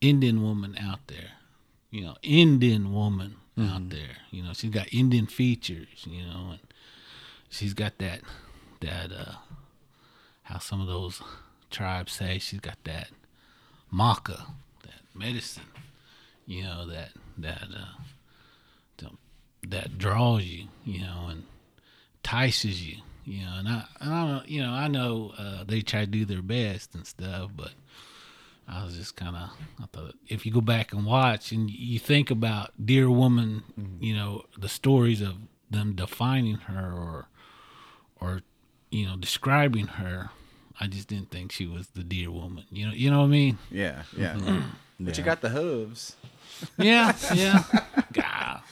Indian 0.00 0.42
woman 0.42 0.76
out 0.78 1.00
there. 1.08 1.30
You 1.90 2.02
know, 2.02 2.16
Indian 2.22 2.92
woman 2.92 3.36
out 3.58 3.88
there. 3.90 4.18
You 4.30 4.42
know, 4.42 4.52
she's 4.52 4.70
got 4.70 4.92
Indian 4.92 5.26
features, 5.26 6.04
you 6.04 6.22
know, 6.24 6.50
and 6.50 6.60
she's 7.48 7.74
got 7.74 7.98
that 7.98 8.20
that 8.80 9.10
uh 9.12 9.32
how 10.42 10.58
some 10.58 10.80
of 10.80 10.86
those 10.86 11.22
tribes 11.70 12.12
say 12.12 12.38
she's 12.38 12.60
got 12.60 12.78
that 12.84 13.08
maca, 13.92 14.46
that 14.82 15.00
medicine, 15.14 15.64
you 16.46 16.62
know, 16.64 16.86
that 16.86 17.10
that 17.38 17.68
uh 17.74 19.08
that, 19.68 19.98
draws 19.98 20.44
you, 20.44 20.68
you 20.84 21.00
know, 21.00 21.26
and 21.30 21.44
entices 22.22 22.86
you, 22.86 22.98
you 23.24 23.44
know, 23.44 23.54
and 23.58 23.68
I, 23.68 23.84
I 24.00 24.26
don't, 24.26 24.48
you 24.48 24.62
know, 24.62 24.70
I 24.70 24.88
know 24.88 25.32
uh, 25.36 25.64
they 25.64 25.80
try 25.80 26.00
to 26.00 26.06
do 26.06 26.24
their 26.24 26.42
best 26.42 26.94
and 26.94 27.06
stuff, 27.06 27.50
but 27.54 27.72
I 28.68 28.84
was 28.84 28.96
just 28.96 29.16
kind 29.16 29.36
of, 29.36 29.50
I 29.80 29.86
thought 29.92 30.14
if 30.28 30.44
you 30.44 30.52
go 30.52 30.60
back 30.60 30.92
and 30.92 31.06
watch 31.06 31.52
and 31.52 31.70
you 31.70 31.98
think 31.98 32.30
about 32.30 32.72
Deer 32.84 33.08
Woman, 33.10 33.62
mm-hmm. 33.78 34.02
you 34.02 34.14
know, 34.14 34.44
the 34.58 34.68
stories 34.68 35.20
of 35.20 35.36
them 35.70 35.94
defining 35.94 36.56
her 36.56 36.92
or, 36.92 37.28
or, 38.20 38.40
you 38.90 39.06
know, 39.06 39.16
describing 39.16 39.86
her, 39.86 40.30
I 40.80 40.88
just 40.88 41.08
didn't 41.08 41.30
think 41.30 41.52
she 41.52 41.66
was 41.66 41.88
the 41.88 42.02
Deer 42.02 42.30
Woman. 42.30 42.64
You 42.70 42.86
know, 42.88 42.92
you 42.92 43.10
know 43.10 43.18
what 43.20 43.26
I 43.26 43.28
mean? 43.28 43.58
Yeah. 43.70 44.02
Yeah. 44.16 44.34
Mm-hmm. 44.34 44.60
But 44.98 45.18
you 45.18 45.24
got 45.24 45.42
the 45.42 45.50
hooves. 45.50 46.16
Yeah, 46.78 47.14
yeah. 47.34 47.62
God, 48.14 48.62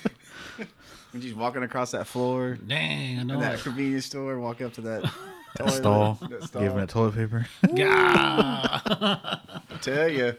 When 1.11 1.21
she's 1.23 1.35
walking 1.35 1.63
across 1.63 1.91
that 1.91 2.07
floor 2.07 2.55
dang, 2.67 3.19
I 3.19 3.23
know 3.25 3.35
in 3.35 3.41
that 3.41 3.55
it. 3.55 3.63
convenience 3.63 4.07
store, 4.07 4.39
walk 4.41 4.63
up 4.63 4.73
to 4.75 4.81
that, 4.81 5.11
That 5.57 5.71
stall. 5.71 6.19
that 6.31 6.43
stall. 6.43 6.63
Gave 6.63 6.73
him 6.73 6.79
that 6.79 6.89
toilet 6.89 7.15
paper. 7.15 7.47
God. 7.77 7.77
I 7.77 9.41
tell 9.81 10.09
you, 10.09 10.35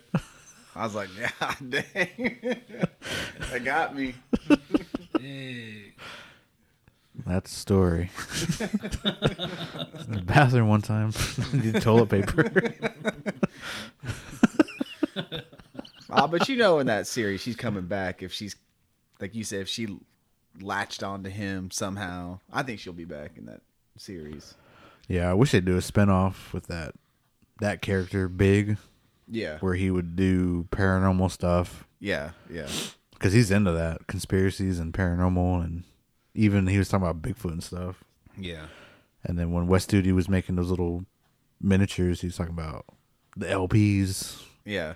I 0.75 0.83
was 0.83 0.93
like, 0.95 1.09
yeah, 1.19 1.55
dang, 1.69 2.39
that 3.51 3.63
got 3.63 3.95
me. 3.95 4.15
Dang. 5.17 5.93
That's 7.25 7.49
the 7.51 7.57
story. 7.59 8.11
in 8.59 10.11
the 10.11 10.23
bathroom 10.25 10.67
one 10.67 10.81
time. 10.81 11.13
Needed 11.53 11.81
toilet 11.81 12.09
paper. 12.09 12.51
Ah, 16.09 16.27
but 16.27 16.47
you 16.47 16.55
know, 16.55 16.79
in 16.79 16.87
that 16.87 17.07
series, 17.07 17.41
she's 17.41 17.55
coming 17.55 17.85
back. 17.87 18.21
If 18.21 18.31
she's, 18.31 18.55
like 19.19 19.33
you 19.33 19.43
said, 19.43 19.61
if 19.61 19.69
she 19.69 19.97
latched 20.61 21.03
onto 21.03 21.29
him 21.29 21.71
somehow, 21.71 22.39
I 22.51 22.63
think 22.63 22.79
she'll 22.79 22.93
be 22.93 23.05
back 23.05 23.31
in 23.37 23.45
that 23.45 23.61
series. 23.97 24.55
Yeah, 25.07 25.29
I 25.29 25.33
wish 25.33 25.51
they'd 25.51 25.65
do 25.65 25.75
a 25.77 25.81
spinoff 25.81 26.51
with 26.53 26.67
that 26.67 26.95
that 27.61 27.81
character, 27.81 28.27
Big, 28.27 28.77
Yeah, 29.29 29.59
where 29.59 29.75
he 29.75 29.89
would 29.91 30.15
do 30.15 30.67
paranormal 30.71 31.31
stuff 31.31 31.87
yeah, 31.99 32.31
yeah, 32.49 32.67
because 33.13 33.33
he's 33.33 33.49
into 33.51 33.71
that 33.71 34.07
conspiracies 34.07 34.79
and 34.79 34.93
paranormal, 34.93 35.63
and 35.63 35.83
even 36.33 36.67
he 36.67 36.77
was 36.77 36.89
talking 36.89 37.07
about 37.07 37.21
Bigfoot 37.21 37.51
and 37.51 37.63
stuff. 37.63 38.03
yeah. 38.37 38.65
And 39.27 39.39
then 39.39 39.51
when 39.51 39.65
Wes 39.65 39.87
Studi 39.87 40.11
was 40.13 40.29
making 40.29 40.55
those 40.55 40.69
little 40.69 41.03
miniatures, 41.59 42.21
he 42.21 42.27
was 42.27 42.35
talking 42.37 42.53
about 42.53 42.85
the 43.35 43.47
LPs. 43.47 44.39
Yeah, 44.65 44.93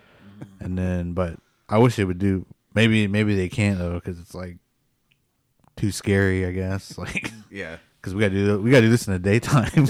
And 0.60 0.78
then, 0.78 1.14
but 1.14 1.40
I 1.68 1.80
wish 1.80 1.96
they 1.96 2.06
would 2.06 2.20
do. 2.20 2.46
Maybe, 2.76 3.08
maybe 3.08 3.36
they 3.36 3.50
can't 3.50 3.80
though, 3.80 3.96
because 3.96 4.20
it's 4.20 4.36
like 4.36 4.58
too 5.76 5.92
scary. 5.92 6.46
I 6.46 6.52
guess, 6.52 6.96
like, 7.00 7.32
yeah, 7.50 7.78
because 8.00 8.16
we 8.16 8.22
gotta 8.22 8.34
do 8.34 8.60
we 8.62 8.72
gotta 8.72 8.84
do 8.84 8.90
this 8.90 9.08
in 9.08 9.14
the 9.14 9.20
daytime. 9.20 9.88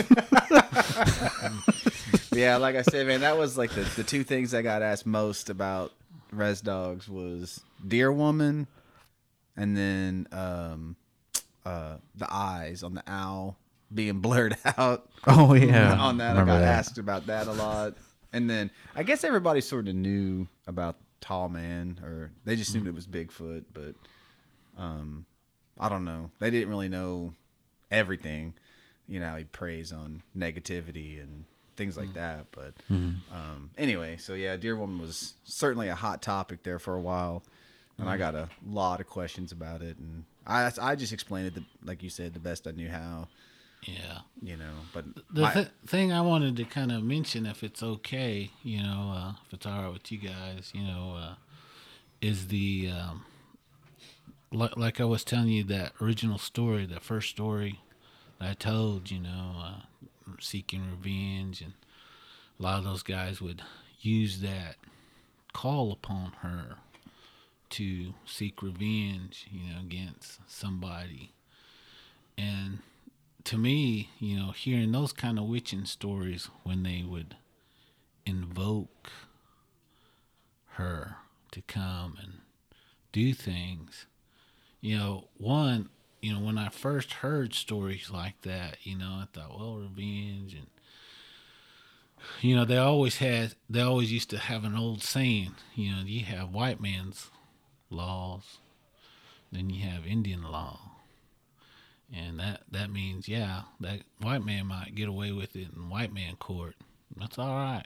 yeah. 2.34 2.58
Like 2.58 2.76
I 2.76 2.82
said, 2.82 3.08
man, 3.08 3.22
that 3.22 3.38
was 3.38 3.58
like 3.58 3.72
the, 3.72 3.82
the 3.96 4.04
two 4.04 4.24
things 4.24 4.54
I 4.54 4.62
got 4.62 4.82
asked 4.82 5.06
most 5.06 5.50
about 5.50 5.92
Res 6.32 6.62
Dogs 6.62 7.08
was 7.08 7.62
Deer 7.88 8.12
Woman, 8.12 8.68
and 9.56 9.78
then 9.78 10.28
um, 10.32 10.96
uh, 11.66 11.98
the 12.16 12.28
eyes 12.32 12.84
on 12.84 12.96
the 12.96 13.04
owl 13.08 13.58
being 13.94 14.20
blurred 14.22 14.58
out. 14.78 15.10
oh 15.28 15.54
yeah, 15.54 15.94
on 15.94 16.18
that. 16.18 16.38
I 16.38 16.46
got 16.46 16.60
that. 16.60 16.64
asked 16.64 16.98
about 16.98 17.28
that 17.28 17.48
a 17.48 17.54
lot. 17.54 17.96
And 18.32 18.48
then 18.48 18.70
I 18.96 19.02
guess 19.02 19.24
everybody 19.24 19.60
sort 19.60 19.88
of 19.88 19.96
knew 19.96 20.48
about 20.68 20.98
Tall 21.20 21.50
Man, 21.50 22.00
or 22.04 22.32
they 22.46 22.56
just 22.56 22.70
assumed 22.70 22.88
it 22.88 22.94
was 22.94 23.08
Bigfoot, 23.08 23.66
but 23.74 23.96
um, 24.78 25.26
I 25.80 25.90
don't 25.90 26.06
know. 26.06 26.30
They 26.40 26.52
didn't 26.52 26.70
really 26.70 26.90
know 26.90 27.34
everything. 27.92 28.54
You 29.08 29.20
know, 29.20 29.36
he 29.36 29.44
preys 29.44 29.92
on 29.92 30.22
negativity 30.38 31.22
and 31.22 31.46
things 31.76 31.98
like 31.98 32.14
that. 32.14 32.46
But 32.52 32.74
um, 32.90 33.72
anyway, 33.78 34.18
so 34.18 34.34
yeah, 34.34 34.56
Deer 34.56 34.76
Woman 34.76 35.00
was 35.00 35.34
certainly 35.44 35.88
a 35.90 35.96
hot 35.96 36.22
topic 36.22 36.64
there 36.64 36.80
for 36.80 36.96
a 36.96 37.02
while, 37.02 37.44
and 37.98 38.10
I 38.10 38.18
got 38.18 38.36
a 38.36 38.50
lot 38.68 39.00
of 39.00 39.08
questions 39.08 39.52
about 39.52 39.82
it, 39.82 39.98
and 39.98 40.26
I 40.46 40.72
I 40.82 40.96
just 40.96 41.14
explained 41.14 41.48
it, 41.48 41.56
the, 41.56 41.64
like 41.84 42.04
you 42.04 42.10
said, 42.10 42.34
the 42.34 42.40
best 42.40 42.68
I 42.68 42.72
knew 42.72 42.90
how. 42.90 43.28
Yeah. 43.84 44.20
You 44.42 44.58
know, 44.58 44.74
but 44.94 45.06
The 45.32 45.48
th- 45.50 45.68
thing 45.88 46.12
I 46.12 46.20
wanted 46.20 46.58
to 46.58 46.66
kind 46.66 46.92
of 46.92 47.02
mention, 47.02 47.46
if 47.46 47.64
it's 47.64 47.82
okay, 47.82 48.52
you 48.62 48.84
know, 48.84 49.14
uh, 49.16 49.32
if 49.48 49.54
it's 49.54 49.66
all 49.66 49.84
right 49.84 49.94
with 49.94 50.12
you 50.12 50.18
guys, 50.18 50.72
you 50.74 50.84
know, 50.84 51.16
uh, 51.18 51.36
is 52.20 52.48
the 52.50 52.92
um, 52.94 53.24
like 54.52 54.78
like 54.78 55.00
I 55.00 55.06
was 55.06 55.24
telling 55.24 55.50
you 55.50 55.64
that 55.66 55.94
original 56.02 56.38
story, 56.38 56.86
that 56.86 57.04
first 57.04 57.30
story 57.30 57.80
that 58.40 58.50
I 58.50 58.54
told, 58.54 59.12
you 59.12 59.20
know, 59.20 59.54
uh, 59.62 60.32
seeking 60.40 60.90
revenge, 60.90 61.62
and 61.62 61.74
a 62.60 62.64
lot 62.64 62.80
of 62.80 62.86
those 62.86 63.04
guys 63.04 63.42
would 63.42 63.62
use 64.02 64.42
that 64.42 64.76
call 65.54 65.92
upon 65.92 66.34
her 66.42 66.78
to 67.72 68.14
seek 68.26 68.62
revenge, 68.64 69.48
you 69.52 69.74
know, 69.74 69.80
against 69.82 70.40
somebody, 70.48 71.32
and 72.38 72.80
to 73.44 73.58
me, 73.58 74.10
you 74.20 74.38
know, 74.38 74.52
hearing 74.52 74.92
those 74.92 75.14
kind 75.14 75.40
of 75.40 75.46
witching 75.46 75.86
stories 75.86 76.50
when 76.64 76.84
they 76.84 77.04
would 77.04 77.36
invoke 78.26 79.12
her 80.74 81.18
to 81.52 81.62
come 81.62 82.18
and 82.22 82.40
do 83.12 83.34
things, 83.34 84.06
you 84.82 84.98
know, 84.98 85.26
one, 85.38 85.90
you 86.22 86.34
know, 86.34 86.40
when 86.40 86.58
I 86.58 86.70
first 86.70 87.14
heard 87.14 87.54
stories 87.54 88.10
like 88.12 88.42
that, 88.42 88.78
you 88.84 88.98
know, 88.98 89.20
I 89.22 89.28
thought, 89.34 89.58
well, 89.58 89.78
revenge 89.78 90.54
and 90.54 90.68
you 92.42 92.56
know, 92.56 92.66
they 92.66 92.78
always 92.78 93.18
had 93.18 93.56
they 93.70 93.82
always 93.82 94.12
used 94.12 94.30
to 94.32 94.38
have 94.38 94.64
an 94.64 94.76
old 94.76 95.02
saying, 95.02 95.56
you 95.76 95.92
know, 95.92 96.02
you 96.06 96.26
have 96.26 96.54
white 96.54 96.82
man's 96.82 97.30
laws, 97.90 98.58
then 99.52 99.70
you 99.70 99.88
have 99.88 100.06
Indian 100.06 100.44
law. 100.44 100.80
And 102.14 102.40
that, 102.40 102.62
that 102.72 102.92
means, 102.92 103.28
yeah, 103.28 103.64
that 103.80 104.02
white 104.20 104.44
man 104.44 104.68
might 104.68 104.96
get 104.96 105.08
away 105.08 105.32
with 105.32 105.56
it 105.56 105.68
in 105.76 105.90
white 105.90 106.14
man 106.14 106.38
court. 106.38 106.76
That's 107.16 107.38
all 107.38 107.56
right. 107.56 107.86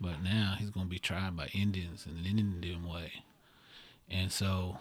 But 0.00 0.22
now 0.22 0.56
he's 0.58 0.70
to 0.70 0.84
be 0.86 0.98
tried 0.98 1.36
by 1.36 1.46
Indians 1.54 2.06
in 2.06 2.18
an 2.18 2.26
Indian 2.26 2.88
way. 2.88 3.22
And 4.10 4.32
so 4.32 4.78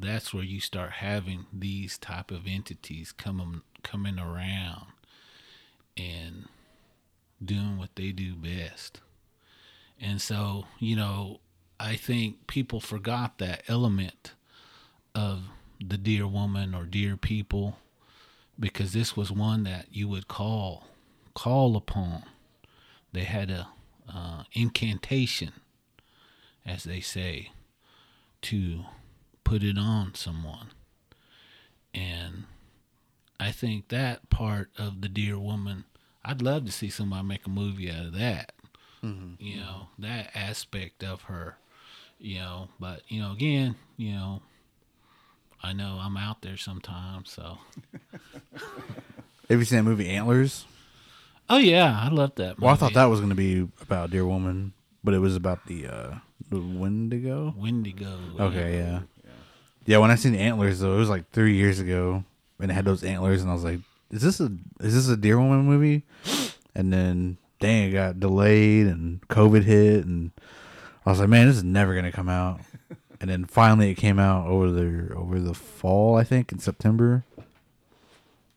that's 0.00 0.32
where 0.32 0.44
you 0.44 0.60
start 0.60 0.90
having 0.90 1.46
these 1.52 1.98
type 1.98 2.30
of 2.30 2.46
entities 2.46 3.12
coming 3.12 3.62
coming 3.82 4.18
around 4.18 4.86
and 5.96 6.46
doing 7.44 7.76
what 7.78 7.94
they 7.96 8.12
do 8.12 8.34
best. 8.34 9.00
And 10.00 10.20
so, 10.20 10.66
you 10.78 10.94
know, 10.96 11.40
I 11.80 11.96
think 11.96 12.46
people 12.46 12.80
forgot 12.80 13.38
that 13.38 13.62
element 13.68 14.34
of 15.14 15.42
the 15.80 15.98
deer 15.98 16.26
woman 16.26 16.74
or 16.74 16.84
deer 16.84 17.16
people 17.16 17.78
because 18.58 18.92
this 18.92 19.16
was 19.16 19.30
one 19.30 19.64
that 19.64 19.86
you 19.90 20.08
would 20.08 20.28
call 20.28 20.86
call 21.34 21.76
upon. 21.76 22.24
They 23.12 23.24
had 23.24 23.50
a 23.50 23.68
uh, 24.12 24.42
incantation, 24.52 25.52
as 26.66 26.84
they 26.84 27.00
say, 27.00 27.52
to 28.42 28.84
put 29.48 29.62
it 29.64 29.78
on 29.78 30.14
someone. 30.14 30.68
And 31.94 32.44
I 33.40 33.50
think 33.50 33.88
that 33.88 34.28
part 34.28 34.68
of 34.76 35.00
the 35.00 35.08
deer 35.08 35.38
woman, 35.38 35.84
I'd 36.22 36.42
love 36.42 36.66
to 36.66 36.72
see 36.72 36.90
somebody 36.90 37.26
make 37.26 37.46
a 37.46 37.50
movie 37.50 37.90
out 37.90 38.06
of 38.06 38.12
that. 38.18 38.52
You 39.38 39.56
know, 39.60 39.88
that 40.00 40.30
aspect 40.34 41.04
of 41.04 41.22
her, 41.22 41.56
you 42.18 42.40
know, 42.40 42.68
but, 42.80 43.02
you 43.08 43.22
know, 43.22 43.32
again, 43.32 43.76
you 43.96 44.12
know, 44.12 44.42
I 45.62 45.72
know 45.72 45.98
I'm 46.02 46.16
out 46.16 46.42
there 46.42 46.56
sometimes, 46.56 47.30
so. 47.30 47.58
Have 49.48 49.58
you 49.58 49.64
seen 49.64 49.78
that 49.78 49.84
movie 49.84 50.08
Antlers? 50.10 50.66
Oh, 51.48 51.58
yeah, 51.58 51.98
I 52.02 52.08
love 52.08 52.34
that. 52.34 52.58
Well, 52.58 52.74
I 52.74 52.76
thought 52.76 52.94
that 52.94 53.04
was 53.04 53.20
going 53.20 53.30
to 53.30 53.36
be 53.36 53.68
about 53.80 54.10
Deer 54.10 54.26
Woman, 54.26 54.72
but 55.02 55.14
it 55.14 55.20
was 55.20 55.36
about 55.36 55.66
the 55.66 55.86
uh 55.86 56.14
the 56.50 56.60
Wendigo. 56.60 57.54
Wendigo. 57.56 58.18
Okay, 58.38 58.78
yeah. 58.78 59.00
Yeah, 59.88 59.96
when 59.96 60.10
I 60.10 60.16
seen 60.16 60.34
antlers 60.34 60.80
though, 60.80 60.92
it 60.96 60.98
was 60.98 61.08
like 61.08 61.30
three 61.30 61.54
years 61.54 61.80
ago, 61.80 62.22
and 62.60 62.70
it 62.70 62.74
had 62.74 62.84
those 62.84 63.02
antlers, 63.02 63.40
and 63.40 63.50
I 63.50 63.54
was 63.54 63.64
like, 63.64 63.80
"Is 64.10 64.20
this 64.20 64.38
a 64.38 64.52
is 64.80 64.94
this 64.94 65.08
a 65.08 65.16
Deer 65.16 65.38
Woman 65.38 65.64
movie?" 65.64 66.04
And 66.74 66.92
then, 66.92 67.38
dang, 67.58 67.88
it 67.88 67.92
got 67.92 68.20
delayed, 68.20 68.86
and 68.86 69.26
COVID 69.28 69.62
hit, 69.62 70.04
and 70.04 70.30
I 71.06 71.10
was 71.10 71.20
like, 71.20 71.30
"Man, 71.30 71.46
this 71.46 71.56
is 71.56 71.64
never 71.64 71.94
gonna 71.94 72.12
come 72.12 72.28
out." 72.28 72.60
and 73.22 73.30
then 73.30 73.46
finally, 73.46 73.88
it 73.88 73.94
came 73.94 74.18
out 74.18 74.46
over 74.46 74.70
the 74.70 75.14
over 75.14 75.40
the 75.40 75.54
fall, 75.54 76.16
I 76.16 76.22
think, 76.22 76.52
in 76.52 76.58
September. 76.58 77.24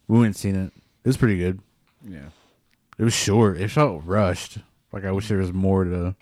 We 0.09 0.17
went 0.17 0.25
and 0.25 0.35
seen 0.35 0.55
it. 0.55 0.73
It 1.05 1.07
was 1.07 1.15
pretty 1.15 1.37
good. 1.37 1.61
Yeah. 2.05 2.27
It 2.97 3.05
was 3.05 3.13
short. 3.13 3.55
It 3.55 3.71
felt 3.71 4.03
rushed. 4.03 4.57
Like 4.91 5.05
I 5.05 5.13
wish 5.13 5.29
there 5.29 5.37
was 5.37 5.53
more 5.53 5.85
to. 5.85 6.13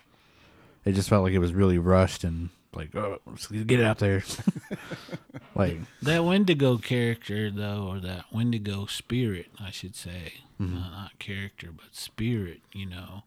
It 0.84 0.92
just 0.92 1.08
felt 1.08 1.24
like 1.24 1.32
it 1.32 1.40
was 1.40 1.52
really 1.52 1.78
rushed 1.78 2.22
and 2.22 2.50
like, 2.74 2.94
oh, 2.94 3.18
get 3.66 3.80
it 3.80 3.84
out 3.84 3.98
there. 3.98 4.22
like, 5.54 5.78
That 6.02 6.24
Wendigo 6.24 6.78
character, 6.78 7.50
though, 7.50 7.88
or 7.90 8.00
that 8.00 8.26
Wendigo 8.32 8.86
spirit, 8.86 9.46
I 9.60 9.70
should 9.70 9.96
say, 9.96 10.34
Mm-hmm. 10.60 10.76
uh, 10.76 10.90
not 10.90 11.18
character, 11.18 11.70
but 11.74 11.94
spirit, 11.96 12.60
you 12.74 12.84
know, 12.84 13.22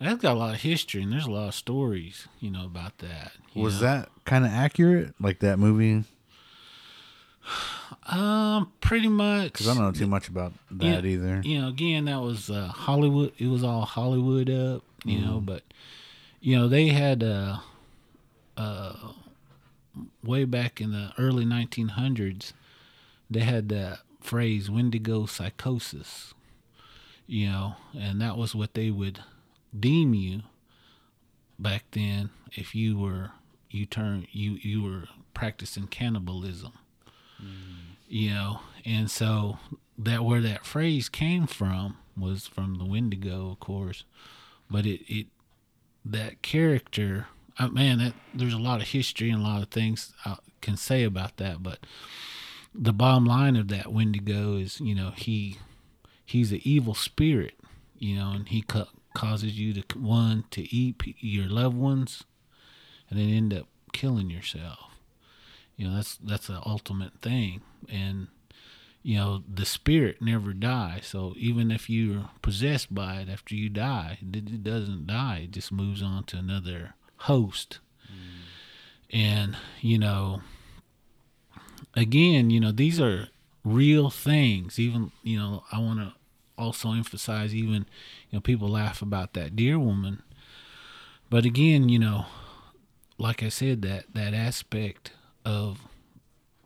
that's 0.00 0.22
got 0.22 0.36
a 0.36 0.38
lot 0.38 0.54
of 0.54 0.60
history 0.60 1.02
and 1.02 1.12
there's 1.12 1.26
a 1.26 1.30
lot 1.30 1.48
of 1.48 1.54
stories, 1.56 2.28
you 2.38 2.52
know, 2.52 2.64
about 2.64 2.98
that. 2.98 3.32
was 3.56 3.80
know. 3.80 3.88
that 3.88 4.08
kind 4.24 4.44
of 4.44 4.52
accurate? 4.52 5.12
Like 5.20 5.40
that 5.40 5.58
movie? 5.58 6.04
Um, 8.04 8.72
pretty 8.80 9.06
much. 9.06 9.52
Because 9.52 9.68
I 9.68 9.74
don't 9.74 9.84
know 9.84 9.92
too 9.92 10.08
much 10.08 10.26
about 10.28 10.52
that 10.72 11.04
either. 11.04 11.40
You 11.44 11.60
know, 11.60 11.68
again, 11.68 12.06
that 12.06 12.20
was 12.20 12.50
uh, 12.50 12.66
Hollywood. 12.66 13.32
It 13.38 13.46
was 13.46 13.62
all 13.62 13.82
Hollywood 13.82 14.50
up, 14.50 14.82
you 15.04 15.20
know. 15.20 15.36
Mm-hmm. 15.36 15.44
But 15.44 15.62
you 16.40 16.58
know, 16.58 16.66
they 16.68 16.88
had 16.88 17.22
uh, 17.22 17.58
uh, 18.56 18.94
way 20.22 20.44
back 20.44 20.80
in 20.80 20.92
the 20.92 21.12
early 21.18 21.44
1900s, 21.44 22.52
they 23.30 23.40
had 23.40 23.68
that 23.70 24.00
phrase 24.20 24.70
"Wendigo 24.70 25.26
psychosis." 25.26 26.34
You 27.26 27.46
know, 27.48 27.74
and 27.98 28.20
that 28.20 28.36
was 28.36 28.54
what 28.54 28.74
they 28.74 28.90
would 28.90 29.20
deem 29.78 30.12
you 30.14 30.42
back 31.58 31.84
then 31.92 32.30
if 32.52 32.74
you 32.74 32.98
were 32.98 33.30
you 33.70 33.86
turn 33.86 34.26
you 34.32 34.58
you 34.60 34.82
were 34.82 35.04
practicing 35.32 35.86
cannibalism 35.86 36.72
you 38.08 38.30
know 38.30 38.60
and 38.84 39.10
so 39.10 39.58
that 39.98 40.24
where 40.24 40.40
that 40.40 40.66
phrase 40.66 41.08
came 41.08 41.46
from 41.46 41.96
was 42.16 42.46
from 42.46 42.76
the 42.76 42.84
wendigo 42.84 43.50
of 43.50 43.60
course 43.60 44.04
but 44.70 44.84
it 44.84 45.00
it 45.08 45.26
that 46.04 46.42
character 46.42 47.26
uh, 47.58 47.68
man 47.68 47.98
that 47.98 48.14
there's 48.34 48.54
a 48.54 48.58
lot 48.58 48.80
of 48.80 48.88
history 48.88 49.30
and 49.30 49.40
a 49.40 49.44
lot 49.44 49.62
of 49.62 49.68
things 49.68 50.12
i 50.24 50.36
can 50.60 50.76
say 50.76 51.02
about 51.02 51.36
that 51.36 51.62
but 51.62 51.78
the 52.74 52.92
bottom 52.92 53.24
line 53.24 53.56
of 53.56 53.68
that 53.68 53.92
wendigo 53.92 54.56
is 54.56 54.80
you 54.80 54.94
know 54.94 55.10
he 55.10 55.58
he's 56.24 56.52
an 56.52 56.60
evil 56.62 56.94
spirit 56.94 57.54
you 57.98 58.16
know 58.16 58.32
and 58.32 58.48
he 58.48 58.62
ca- 58.62 58.86
causes 59.14 59.58
you 59.58 59.72
to 59.74 59.98
one 59.98 60.44
to 60.50 60.62
eat 60.74 60.96
your 61.20 61.46
loved 61.46 61.76
ones 61.76 62.24
and 63.10 63.18
then 63.18 63.28
end 63.28 63.54
up 63.54 63.66
killing 63.92 64.30
yourself. 64.30 64.90
You 65.76 65.88
know 65.88 65.96
that's 65.96 66.16
that's 66.16 66.46
the 66.46 66.60
ultimate 66.64 67.20
thing. 67.20 67.62
And 67.88 68.28
you 69.02 69.16
know 69.16 69.42
the 69.52 69.66
spirit 69.66 70.22
never 70.22 70.52
dies 70.52 71.06
so 71.06 71.34
even 71.36 71.72
if 71.72 71.90
you're 71.90 72.30
possessed 72.40 72.94
by 72.94 73.16
it 73.16 73.28
after 73.28 73.52
you 73.52 73.68
die 73.68 74.18
it, 74.22 74.36
it 74.36 74.62
doesn't 74.62 75.08
die. 75.08 75.42
It 75.44 75.50
just 75.50 75.72
moves 75.72 76.02
on 76.02 76.24
to 76.24 76.36
another 76.36 76.94
host. 77.22 77.78
And 79.10 79.56
you 79.80 79.98
know 79.98 80.40
again 81.94 82.48
you 82.50 82.58
know 82.58 82.72
these 82.72 83.00
are 83.00 83.28
real 83.64 84.10
things. 84.10 84.78
Even 84.78 85.12
you 85.22 85.38
know 85.38 85.64
i 85.70 85.78
want 85.78 86.00
to 86.00 86.12
also 86.58 86.92
emphasize 86.92 87.54
even 87.54 87.86
you 88.30 88.36
know 88.36 88.40
people 88.40 88.68
laugh 88.68 89.02
about 89.02 89.34
that 89.34 89.54
deer 89.54 89.78
woman. 89.78 90.22
But 91.30 91.44
again 91.44 91.88
you 91.88 91.98
know 91.98 92.26
like 93.18 93.42
i 93.42 93.48
said 93.48 93.82
that 93.82 94.04
that 94.14 94.34
aspect 94.34 95.12
of 95.44 95.80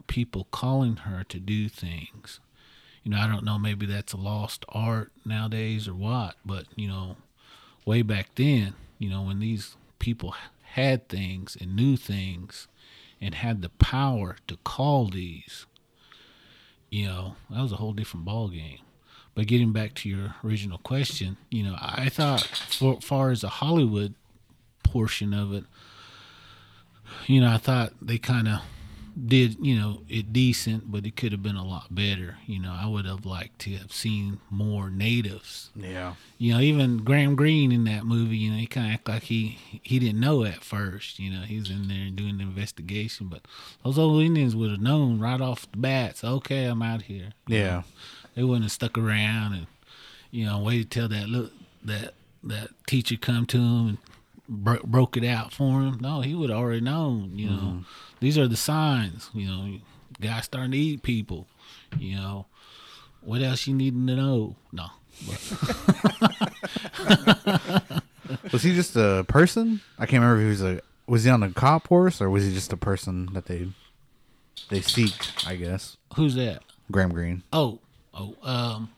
people 0.06 0.46
calling 0.50 0.96
her 0.96 1.24
to 1.24 1.38
do 1.38 1.68
things. 1.68 2.40
You 3.02 3.10
know 3.10 3.18
i 3.18 3.26
don't 3.26 3.44
know 3.44 3.58
maybe 3.58 3.86
that's 3.86 4.12
a 4.12 4.16
lost 4.16 4.64
art 4.68 5.12
nowadays 5.24 5.86
or 5.88 5.94
what 5.94 6.36
but 6.44 6.64
you 6.76 6.88
know 6.88 7.16
way 7.84 8.02
back 8.02 8.30
then 8.34 8.74
you 8.98 9.08
know 9.10 9.22
when 9.22 9.38
these 9.38 9.76
people 9.98 10.34
had 10.76 11.08
things 11.08 11.56
and 11.58 11.74
knew 11.74 11.96
things 11.96 12.68
and 13.18 13.34
had 13.34 13.62
the 13.62 13.70
power 13.70 14.36
to 14.46 14.58
call 14.58 15.06
these 15.06 15.64
you 16.90 17.06
know 17.06 17.34
that 17.48 17.62
was 17.62 17.72
a 17.72 17.76
whole 17.76 17.94
different 17.94 18.26
ball 18.26 18.48
game 18.48 18.80
but 19.34 19.46
getting 19.46 19.72
back 19.72 19.94
to 19.94 20.06
your 20.06 20.34
original 20.44 20.76
question 20.76 21.38
you 21.50 21.62
know 21.62 21.74
i 21.80 22.10
thought 22.10 22.42
for 22.42 23.00
far 23.00 23.30
as 23.30 23.40
the 23.40 23.48
hollywood 23.48 24.14
portion 24.82 25.32
of 25.32 25.54
it 25.54 25.64
you 27.26 27.40
know 27.40 27.50
i 27.50 27.56
thought 27.56 27.94
they 28.02 28.18
kind 28.18 28.46
of 28.46 28.60
did 29.26 29.56
you 29.64 29.74
know 29.78 30.02
it 30.08 30.30
decent 30.32 30.90
but 30.92 31.06
it 31.06 31.16
could 31.16 31.32
have 31.32 31.42
been 31.42 31.56
a 31.56 31.64
lot 31.64 31.94
better 31.94 32.36
you 32.46 32.60
know 32.60 32.70
i 32.78 32.86
would 32.86 33.06
have 33.06 33.24
liked 33.24 33.58
to 33.58 33.70
have 33.74 33.90
seen 33.90 34.38
more 34.50 34.90
natives 34.90 35.70
Yeah. 35.74 36.14
you 36.36 36.52
know, 36.52 36.60
even 36.60 36.98
Graham 36.98 37.34
Greene 37.34 37.72
in 37.72 37.84
that 37.84 38.04
movie, 38.04 38.36
you 38.36 38.50
know, 38.50 38.58
he 38.58 38.66
kind 38.66 38.88
of 38.88 38.92
act 38.92 39.08
like 39.08 39.22
he 39.24 39.58
he 39.82 39.98
didn't 39.98 40.20
know 40.20 40.44
at 40.44 40.62
first. 40.62 41.18
You 41.18 41.30
know, 41.30 41.40
he's 41.42 41.70
in 41.70 41.88
there 41.88 42.10
doing 42.10 42.36
the 42.38 42.44
investigation, 42.44 43.28
but 43.28 43.40
those 43.82 43.98
old 43.98 44.22
Indians 44.22 44.54
would 44.54 44.70
have 44.70 44.80
known 44.80 45.18
right 45.18 45.40
off 45.40 45.70
the 45.70 45.78
bat. 45.78 46.18
So 46.18 46.28
okay, 46.34 46.64
I'm 46.66 46.82
out 46.82 47.02
here. 47.02 47.30
You 47.46 47.56
Yeah. 47.58 47.70
know, 47.70 47.84
they 48.34 48.42
wouldn't 48.44 48.64
have 48.64 48.72
stuck 48.72 48.98
around 48.98 49.54
and 49.54 49.66
you 50.30 50.44
know 50.44 50.58
waited 50.60 50.90
till 50.90 51.08
that 51.08 51.28
look 51.30 51.52
that 51.84 52.12
that 52.44 52.68
teacher 52.86 53.16
come 53.16 53.46
to 53.46 53.56
him 53.56 53.88
and 53.88 53.98
bro- 54.48 54.82
broke 54.84 55.16
it 55.16 55.24
out 55.24 55.52
for 55.52 55.80
him. 55.82 55.98
No, 56.00 56.20
he 56.20 56.34
would 56.34 56.50
already 56.50 56.80
known. 56.80 57.38
You 57.38 57.50
know, 57.50 57.84
these 58.20 58.38
are 58.38 58.48
the 58.48 58.56
signs. 58.56 59.30
You 59.34 59.48
know, 59.48 59.78
guys 60.20 60.44
starting 60.44 60.72
to 60.72 60.78
eat 60.78 61.02
people. 61.02 61.46
You 61.98 62.16
know, 62.16 62.46
what 63.20 63.42
else 63.42 63.66
you 63.66 63.74
needing 63.74 64.06
to 64.06 64.16
know? 64.16 64.56
No. 64.72 64.86
Was 68.52 68.62
he 68.62 68.74
just 68.74 68.96
a 68.96 69.24
person? 69.28 69.80
I 69.98 70.06
can't 70.06 70.22
remember 70.22 70.40
if 70.40 70.44
he 70.44 70.48
was 70.48 70.62
a. 70.62 70.80
Was 71.06 71.24
he 71.24 71.30
on 71.30 71.42
a 71.42 71.50
cop 71.50 71.88
horse 71.88 72.20
or 72.20 72.28
was 72.28 72.44
he 72.44 72.52
just 72.52 72.72
a 72.72 72.76
person 72.76 73.28
that 73.32 73.46
they 73.46 73.68
they 74.70 74.80
seek? 74.80 75.14
I 75.46 75.54
guess 75.54 75.96
Who's 76.16 76.34
that? 76.34 76.62
Graham 76.90 77.12
Greene. 77.12 77.44
Oh, 77.52 77.78
oh, 78.12 78.34
um, 78.42 78.90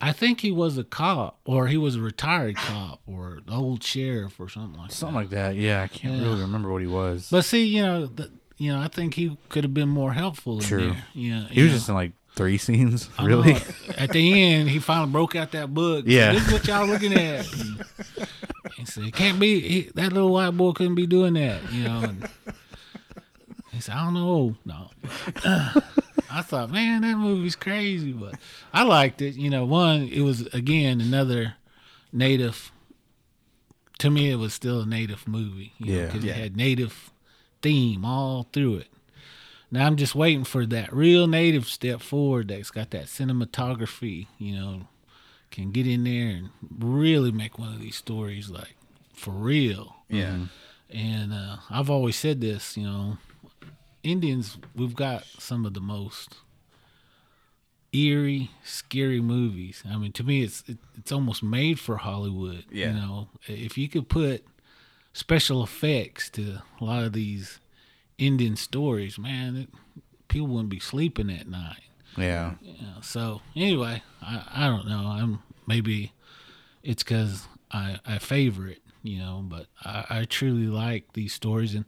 I 0.00 0.12
think 0.12 0.40
he 0.42 0.50
was 0.50 0.76
a 0.76 0.84
cop, 0.84 1.38
or 1.44 1.68
he 1.68 1.76
was 1.78 1.96
a 1.96 2.00
retired 2.00 2.56
cop, 2.56 3.00
or 3.06 3.38
old 3.50 3.82
sheriff, 3.82 4.38
or 4.38 4.48
something 4.48 4.78
like 4.80 4.92
Something 4.92 5.14
that. 5.14 5.20
like 5.20 5.30
that. 5.30 5.56
Yeah, 5.56 5.82
I 5.82 5.88
can't 5.88 6.16
Yeah. 6.16 6.22
really 6.28 6.40
remember 6.42 6.70
what 6.70 6.82
he 6.82 6.86
was. 6.88 7.28
But 7.30 7.44
see, 7.46 7.64
you 7.64 7.82
know, 7.82 8.06
the, 8.06 8.30
you 8.58 8.72
know, 8.72 8.80
I 8.80 8.88
think 8.88 9.14
he 9.14 9.36
could 9.48 9.64
have 9.64 9.72
been 9.74 9.88
more 9.88 10.12
helpful 10.12 10.60
True. 10.60 10.92
there. 10.92 11.04
Know, 11.14 11.46
He 11.50 11.62
was 11.62 11.70
know. 11.72 11.76
just 11.78 11.88
in 11.88 11.94
like 11.94 12.12
three 12.34 12.58
scenes. 12.66 13.08
Really? 13.22 13.56
At 13.96 14.10
the 14.10 14.42
end, 14.42 14.68
he 14.68 14.78
finally 14.80 15.10
broke 15.10 15.34
out 15.34 15.52
that 15.52 15.72
book. 15.72 16.04
Yeah. 16.06 16.32
this 16.32 16.46
is 16.46 16.52
what 16.52 16.66
y'all 16.66 16.86
looking 16.86 17.14
at. 17.14 17.46
And 17.54 17.84
he 18.76 18.84
said, 18.84 19.04
"It 19.04 19.14
can't 19.14 19.40
be 19.40 19.60
he, 19.60 19.90
that 19.94 20.12
little 20.12 20.30
white 20.32 20.50
boy 20.50 20.72
couldn't 20.72 20.94
be 20.96 21.06
doing 21.06 21.34
that." 21.34 21.72
You 21.72 21.84
know. 21.84 22.00
And 22.00 22.28
he 23.72 23.80
said, 23.80 23.94
"I 23.94 24.04
don't 24.04 24.14
know." 24.14 24.56
No. 24.66 24.90
I 26.36 26.42
thought, 26.42 26.70
man, 26.70 27.00
that 27.02 27.16
movie's 27.16 27.56
crazy, 27.56 28.12
but 28.12 28.34
I 28.72 28.82
liked 28.82 29.22
it. 29.22 29.36
You 29.36 29.48
know, 29.50 29.64
one, 29.64 30.08
it 30.08 30.20
was 30.20 30.46
again 30.48 31.00
another 31.00 31.54
native. 32.12 32.70
To 34.00 34.10
me, 34.10 34.30
it 34.30 34.36
was 34.36 34.52
still 34.52 34.82
a 34.82 34.86
native 34.86 35.26
movie. 35.26 35.72
You 35.78 35.94
Yeah. 35.94 36.06
because 36.06 36.24
Yeah. 36.24 36.32
it 36.32 36.36
had 36.36 36.56
native 36.56 37.10
theme 37.62 38.04
all 38.04 38.46
through 38.52 38.76
it. 38.76 38.88
Now 39.70 39.86
I'm 39.86 39.96
just 39.96 40.14
waiting 40.14 40.44
for 40.44 40.66
that 40.66 40.92
real 40.92 41.26
native 41.26 41.66
step 41.66 42.00
forward 42.02 42.48
that's 42.48 42.70
got 42.70 42.90
that 42.90 43.06
cinematography, 43.06 44.26
you 44.38 44.54
know, 44.54 44.88
can 45.50 45.70
get 45.72 45.86
in 45.86 46.04
there 46.04 46.28
and 46.28 46.50
really 46.78 47.32
make 47.32 47.58
one 47.58 47.72
of 47.72 47.80
these 47.80 47.96
stories 47.96 48.50
like 48.50 48.76
for 49.14 49.30
real. 49.32 49.96
Yeah. 50.10 50.46
And 50.90 51.32
uh, 51.32 51.56
I've 51.70 51.90
always 51.90 52.16
said 52.16 52.40
this, 52.40 52.76
you 52.76 52.84
know, 52.84 53.16
Indians, 54.06 54.58
we've 54.74 54.94
got 54.94 55.24
some 55.38 55.66
of 55.66 55.74
the 55.74 55.80
most 55.80 56.36
eerie, 57.92 58.50
scary 58.64 59.20
movies. 59.20 59.82
I 59.88 59.96
mean, 59.96 60.12
to 60.12 60.24
me, 60.24 60.42
it's 60.42 60.62
it, 60.68 60.78
it's 60.96 61.12
almost 61.12 61.42
made 61.42 61.80
for 61.80 61.96
Hollywood. 61.96 62.64
Yeah. 62.70 62.88
You 62.88 62.94
know, 62.94 63.28
if 63.46 63.76
you 63.76 63.88
could 63.88 64.08
put 64.08 64.44
special 65.12 65.62
effects 65.62 66.30
to 66.30 66.62
a 66.80 66.84
lot 66.84 67.02
of 67.02 67.12
these 67.12 67.58
Indian 68.18 68.56
stories, 68.56 69.18
man, 69.18 69.56
it, 69.56 69.68
people 70.28 70.48
wouldn't 70.48 70.68
be 70.68 70.80
sleeping 70.80 71.30
at 71.30 71.48
night. 71.48 71.82
yeah. 72.62 72.74
Know, 72.80 73.00
so 73.02 73.40
anyway, 73.54 74.02
I, 74.22 74.44
I 74.54 74.66
don't 74.66 74.88
know. 74.88 75.06
I'm 75.08 75.42
maybe 75.66 76.12
it's 76.82 77.02
because 77.02 77.48
I 77.72 77.98
I 78.06 78.18
favor 78.18 78.68
it, 78.68 78.82
you 79.02 79.18
know. 79.18 79.42
But 79.44 79.66
I, 79.84 80.04
I 80.10 80.24
truly 80.24 80.66
like 80.66 81.12
these 81.14 81.32
stories, 81.34 81.74
and 81.74 81.84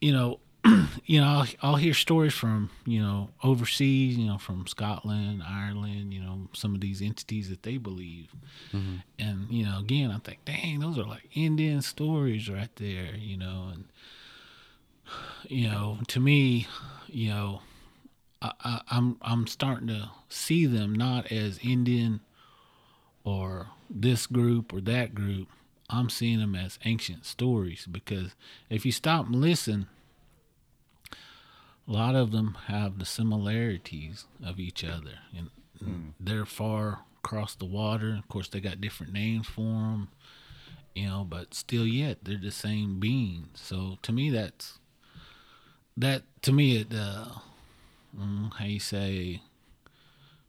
you 0.00 0.12
know, 0.12 0.40
you 1.04 1.20
know, 1.20 1.26
I'll, 1.26 1.46
I'll 1.62 1.76
hear 1.76 1.94
stories 1.94 2.34
from 2.34 2.70
you 2.84 3.00
know 3.00 3.30
overseas, 3.42 4.16
you 4.16 4.26
know, 4.26 4.38
from 4.38 4.66
Scotland, 4.66 5.42
Ireland, 5.46 6.12
you 6.12 6.20
know, 6.20 6.48
some 6.52 6.74
of 6.74 6.80
these 6.80 7.02
entities 7.02 7.48
that 7.50 7.62
they 7.62 7.76
believe, 7.76 8.34
mm-hmm. 8.72 8.96
and 9.18 9.46
you 9.50 9.64
know, 9.64 9.78
again, 9.78 10.10
I 10.10 10.18
think, 10.18 10.44
dang, 10.44 10.80
those 10.80 10.98
are 10.98 11.04
like 11.04 11.28
Indian 11.34 11.82
stories 11.82 12.48
right 12.48 12.74
there, 12.76 13.14
you 13.16 13.36
know, 13.36 13.70
and 13.72 13.84
you 15.48 15.68
know, 15.68 15.98
to 16.08 16.20
me, 16.20 16.66
you 17.06 17.30
know. 17.30 17.62
I, 18.40 18.52
I, 18.62 18.80
I'm 18.90 19.16
I'm 19.20 19.48
starting 19.48 19.88
to 19.88 20.10
see 20.28 20.64
them 20.64 20.94
not 20.94 21.32
as 21.32 21.58
Indian 21.60 22.20
or 23.24 23.66
this 23.90 24.28
group 24.28 24.72
or 24.72 24.80
that 24.82 25.12
group. 25.12 25.48
I'm 25.90 26.08
seeing 26.08 26.38
them 26.38 26.54
as 26.54 26.78
ancient 26.84 27.26
stories 27.26 27.86
because 27.90 28.36
if 28.70 28.86
you 28.86 28.92
stop 28.92 29.26
and 29.26 29.36
listen, 29.40 29.88
a 31.88 31.92
lot 31.92 32.14
of 32.14 32.32
them 32.32 32.56
have 32.66 32.98
the 32.98 33.04
similarities 33.06 34.26
of 34.44 34.60
each 34.60 34.84
other, 34.84 35.20
and 35.36 35.50
they're 36.20 36.44
far 36.46 37.00
across 37.24 37.54
the 37.54 37.64
water. 37.64 38.16
Of 38.18 38.28
course, 38.28 38.48
they 38.48 38.60
got 38.60 38.80
different 38.80 39.12
names 39.12 39.46
for 39.46 39.62
them, 39.62 40.08
you 40.94 41.06
know, 41.06 41.26
but 41.28 41.54
still, 41.54 41.86
yet 41.86 42.18
they're 42.22 42.36
the 42.36 42.50
same 42.50 43.00
being. 43.00 43.48
So 43.54 43.98
to 44.02 44.12
me, 44.12 44.30
that's 44.30 44.78
that. 45.96 46.22
To 46.42 46.52
me, 46.52 46.76
it. 46.78 46.88
Uh, 46.92 47.26
mm, 48.16 48.52
how 48.54 48.64
you 48.64 48.80
say 48.80 49.42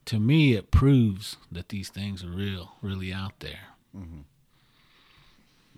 to 0.05 0.19
me 0.19 0.53
it 0.53 0.71
proves 0.71 1.37
that 1.51 1.69
these 1.69 1.89
things 1.89 2.23
are 2.23 2.29
real 2.29 2.71
really 2.81 3.13
out 3.13 3.39
there 3.41 3.75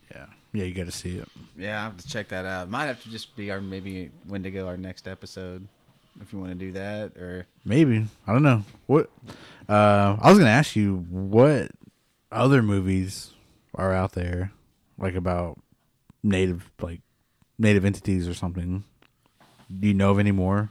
Yeah. 0.09 0.27
Yeah, 0.53 0.65
you 0.65 0.73
got 0.73 0.85
to 0.87 0.91
see 0.91 1.17
it. 1.17 1.27
Yeah, 1.57 1.79
I 1.79 1.83
have 1.83 1.97
to 1.97 2.07
check 2.07 2.27
that 2.29 2.45
out. 2.45 2.69
Might 2.69 2.85
have 2.85 3.01
to 3.03 3.09
just 3.09 3.35
be 3.35 3.51
our 3.51 3.61
maybe 3.61 4.11
Wendigo 4.27 4.67
our 4.67 4.75
next 4.77 5.07
episode, 5.07 5.65
if 6.21 6.33
you 6.33 6.39
want 6.39 6.51
to 6.51 6.57
do 6.57 6.71
that, 6.73 7.15
or 7.17 7.45
Maybe. 7.63 8.05
I 8.27 8.33
don't 8.33 8.43
know. 8.43 8.63
What 8.87 9.09
uh 9.69 10.17
I 10.21 10.29
was 10.29 10.37
going 10.37 10.47
to 10.47 10.51
ask 10.51 10.75
you 10.75 11.05
what 11.09 11.71
other 12.31 12.61
movies 12.61 13.31
are 13.75 13.93
out 13.93 14.11
there 14.13 14.51
like 14.97 15.15
about 15.15 15.57
native 16.23 16.69
like 16.81 16.99
native 17.57 17.85
entities 17.85 18.27
or 18.27 18.33
something. 18.33 18.83
Do 19.79 19.87
you 19.87 19.93
know 19.93 20.11
of 20.11 20.19
any 20.19 20.31
more? 20.33 20.69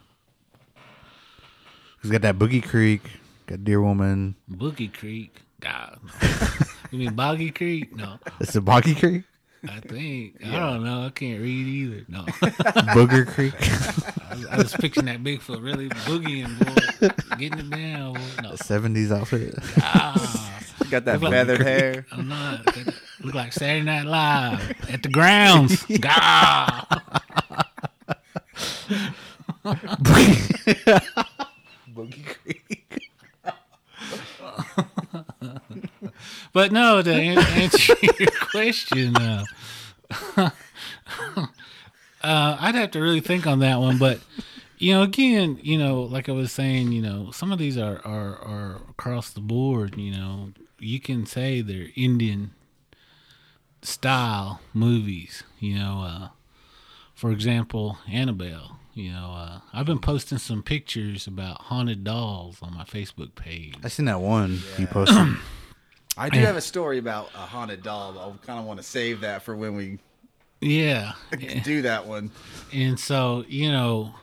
He's 2.01 2.11
got 2.11 2.21
that 2.21 2.37
Boogie 2.37 2.63
Creek, 2.63 3.01
got 3.47 3.63
Deer 3.63 3.81
Woman. 3.81 4.35
boogie 4.51 4.91
creek 4.93 5.41
god 5.59 5.99
you 6.91 6.97
mean 6.97 7.13
boggy 7.13 7.51
creek 7.51 7.95
no 7.95 8.17
It's 8.39 8.53
the 8.53 8.61
Boggy 8.61 8.95
Creek, 8.95 9.23
i 9.69 9.79
think 9.79 10.37
i 10.45 10.51
don't 10.59 10.83
know 10.83 11.05
i 11.05 11.09
can't 11.11 11.39
read 11.41 11.67
either 11.67 12.03
no 12.07 12.21
Booger 12.93 13.27
Creek. 13.27 13.53
I, 14.49 14.55
I 14.55 14.57
was 14.57 14.73
picturing 14.73 15.05
that 15.05 15.23
bigfoot 15.23 15.61
really 15.63 15.87
boogieing 15.89 16.57
boy 16.59 17.09
getting 17.37 17.59
it 17.59 17.69
down 17.69 18.13
boy. 18.13 18.21
no 18.41 18.51
70s 18.53 19.11
outfit. 19.15 19.53
ah, 19.77 20.59
got 20.89 21.05
that 21.05 21.13
Look 21.21 21.23
like- 21.23 21.31
feathered 21.33 21.61
hair. 21.61 22.05
i'm 22.11 22.27
not 22.27 22.65
look 23.21 23.35
like 23.35 23.53
saturday 23.53 23.83
night 23.85 24.05
live 24.05 24.89
at 24.89 25.03
the 25.03 25.09
grounds 25.09 25.83
God. 25.99 26.85
Boogie 31.93 32.25
Creek. 32.25 32.60
But 36.53 36.71
no, 36.71 37.01
to 37.01 37.11
an- 37.13 37.37
answer 37.61 37.95
your 38.19 38.29
question, 38.51 39.15
uh, 39.15 39.43
uh, 40.37 41.37
I'd 42.23 42.75
have 42.75 42.91
to 42.91 42.99
really 43.01 43.21
think 43.21 43.47
on 43.47 43.59
that 43.59 43.79
one. 43.79 43.97
But 43.97 44.19
you 44.77 44.93
know, 44.93 45.03
again, 45.03 45.59
you 45.61 45.77
know, 45.77 46.01
like 46.01 46.27
I 46.27 46.33
was 46.33 46.51
saying, 46.51 46.91
you 46.91 47.01
know, 47.01 47.31
some 47.31 47.51
of 47.51 47.59
these 47.59 47.77
are 47.77 48.01
are, 48.05 48.37
are 48.39 48.81
across 48.89 49.29
the 49.31 49.41
board. 49.41 49.97
You 49.97 50.11
know, 50.11 50.51
you 50.79 50.99
can 50.99 51.25
say 51.25 51.61
they're 51.61 51.87
Indian 51.95 52.51
style 53.81 54.59
movies. 54.73 55.43
You 55.59 55.75
know, 55.75 56.01
uh, 56.05 56.27
for 57.13 57.31
example, 57.31 57.97
Annabelle. 58.11 58.77
You 58.93 59.13
know, 59.13 59.31
uh, 59.37 59.59
I've 59.71 59.85
been 59.85 59.99
posting 59.99 60.37
some 60.37 60.63
pictures 60.63 61.25
about 61.25 61.61
haunted 61.61 62.03
dolls 62.03 62.57
on 62.61 62.75
my 62.75 62.83
Facebook 62.83 63.35
page. 63.35 63.75
I 63.81 63.87
seen 63.87 64.05
that 64.07 64.19
one 64.19 64.59
you 64.77 64.85
posted. 64.85 65.37
I 66.17 66.29
do 66.29 66.39
have 66.41 66.55
a 66.57 66.61
story 66.61 66.97
about 66.97 67.31
a 67.33 67.39
haunted 67.39 67.83
doll. 67.83 68.13
But 68.13 68.27
I 68.27 68.45
kind 68.45 68.59
of 68.59 68.65
want 68.65 68.79
to 68.79 68.83
save 68.85 69.21
that 69.21 69.43
for 69.43 69.55
when 69.55 69.75
we 69.75 69.99
Yeah, 70.61 71.13
do 71.63 71.81
that 71.83 72.05
one. 72.05 72.31
And 72.71 72.99
so, 72.99 73.45
you 73.47 73.71
know, 73.71 74.15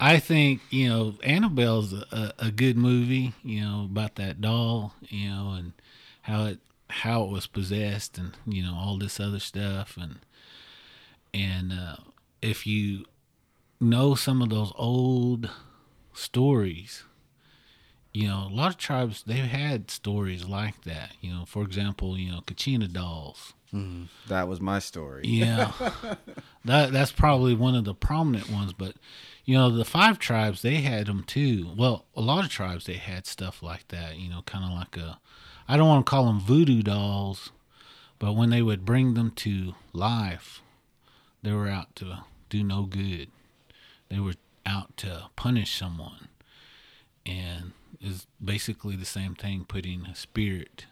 I 0.00 0.18
think, 0.18 0.62
you 0.70 0.88
know, 0.88 1.14
Annabelle's 1.22 1.92
a, 1.92 2.32
a 2.38 2.50
good 2.50 2.76
movie, 2.76 3.34
you 3.42 3.60
know, 3.62 3.88
about 3.90 4.16
that 4.16 4.40
doll, 4.40 4.94
you 5.08 5.28
know, 5.30 5.52
and 5.58 5.72
how 6.22 6.46
it 6.46 6.60
how 6.90 7.24
it 7.24 7.30
was 7.30 7.46
possessed 7.46 8.16
and, 8.18 8.32
you 8.46 8.62
know, 8.62 8.74
all 8.74 8.98
this 8.98 9.20
other 9.20 9.40
stuff 9.40 9.96
and 10.00 10.20
and 11.34 11.72
uh 11.72 11.96
if 12.40 12.66
you 12.66 13.04
know 13.80 14.14
some 14.14 14.42
of 14.42 14.50
those 14.50 14.72
old 14.76 15.50
stories, 16.12 17.04
you 18.12 18.26
know, 18.28 18.48
a 18.50 18.54
lot 18.54 18.70
of 18.70 18.78
tribes 18.78 19.22
they've 19.26 19.44
had 19.44 19.90
stories 19.90 20.44
like 20.44 20.82
that. 20.84 21.12
You 21.20 21.32
know, 21.32 21.44
for 21.46 21.62
example, 21.62 22.18
you 22.18 22.32
know, 22.32 22.40
Kachina 22.40 22.92
dolls. 22.92 23.54
Mm, 23.72 24.08
that 24.28 24.48
was 24.48 24.60
my 24.60 24.78
story. 24.78 25.22
Yeah, 25.24 25.72
that 26.64 26.90
that's 26.90 27.12
probably 27.12 27.54
one 27.54 27.74
of 27.74 27.84
the 27.84 27.94
prominent 27.94 28.50
ones. 28.50 28.72
But 28.72 28.94
you 29.44 29.54
know, 29.56 29.70
the 29.70 29.84
five 29.84 30.18
tribes 30.18 30.62
they 30.62 30.76
had 30.76 31.06
them 31.06 31.22
too. 31.22 31.70
Well, 31.76 32.06
a 32.16 32.22
lot 32.22 32.44
of 32.44 32.50
tribes 32.50 32.86
they 32.86 32.94
had 32.94 33.26
stuff 33.26 33.62
like 33.62 33.88
that. 33.88 34.18
You 34.18 34.30
know, 34.30 34.42
kind 34.46 34.64
of 34.64 34.70
like 34.70 34.96
a, 34.96 35.18
I 35.68 35.76
don't 35.76 35.88
want 35.88 36.06
to 36.06 36.10
call 36.10 36.26
them 36.26 36.40
voodoo 36.40 36.82
dolls, 36.82 37.50
but 38.18 38.32
when 38.32 38.48
they 38.48 38.62
would 38.62 38.86
bring 38.86 39.14
them 39.14 39.32
to 39.32 39.74
life, 39.92 40.62
they 41.42 41.52
were 41.52 41.68
out 41.68 41.94
to 41.96 42.24
do 42.48 42.64
no 42.64 42.84
good. 42.84 43.28
They 44.08 44.18
were 44.18 44.34
out 44.64 44.96
to 44.98 45.24
punish 45.36 45.78
someone, 45.78 46.28
and 47.26 47.72
is 48.00 48.26
basically 48.42 48.96
the 48.96 49.04
same 49.04 49.34
thing. 49.34 49.64
Putting 49.66 50.06
a 50.06 50.14
spirit, 50.14 50.86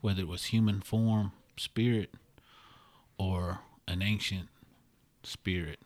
whether 0.00 0.20
it 0.20 0.28
was 0.28 0.46
human 0.46 0.80
form, 0.80 1.32
spirit, 1.56 2.10
or 3.18 3.60
an 3.86 4.02
ancient 4.02 4.48
spirit 5.22 5.78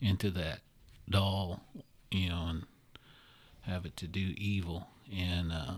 into 0.00 0.30
that 0.30 0.60
doll, 1.08 1.60
you 2.10 2.28
know, 2.28 2.46
and 2.48 2.62
have 3.62 3.86
it 3.86 3.96
to 3.96 4.06
do 4.06 4.34
evil. 4.36 4.88
And 5.14 5.52
uh, 5.52 5.74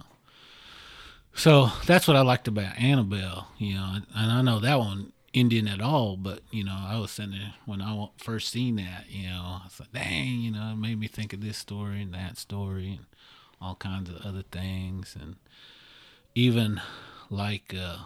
so 1.35 1.71
that's 1.87 2.07
what 2.07 2.17
I 2.17 2.23
liked 2.23 2.49
about 2.49 2.79
Annabelle, 2.79 3.49
you 3.59 3.75
know, 3.75 3.99
and 4.15 4.33
I 4.33 4.43
know 4.43 4.61
that 4.61 4.79
one, 4.79 5.13
Indian 5.33 5.67
at 5.67 5.81
all, 5.81 6.17
but 6.17 6.41
you 6.53 6.65
know, 6.65 6.77
I 6.79 6.99
was 6.99 7.11
sitting 7.11 7.33
there 7.33 7.55
when 7.67 7.83
I 7.83 8.09
first 8.17 8.51
seen 8.51 8.77
that, 8.77 9.07
you 9.09 9.27
know, 9.27 9.61
I 9.61 9.63
was 9.65 9.81
like, 9.81 9.93
dang, 9.93 10.41
you 10.41 10.53
know, 10.53 10.71
it 10.73 10.77
made 10.77 10.99
me 10.99 11.09
think 11.09 11.33
of 11.33 11.41
this 11.41 11.59
story 11.59 12.03
and 12.03 12.15
that 12.15 12.39
story 12.39 12.93
and 12.93 13.07
all 13.61 13.75
kinds 13.77 14.11
of 14.11 14.17
other 14.25 14.43
things, 14.43 15.17
and 15.21 15.37
even 16.35 16.81
like 17.31 17.75
uh, 17.79 17.99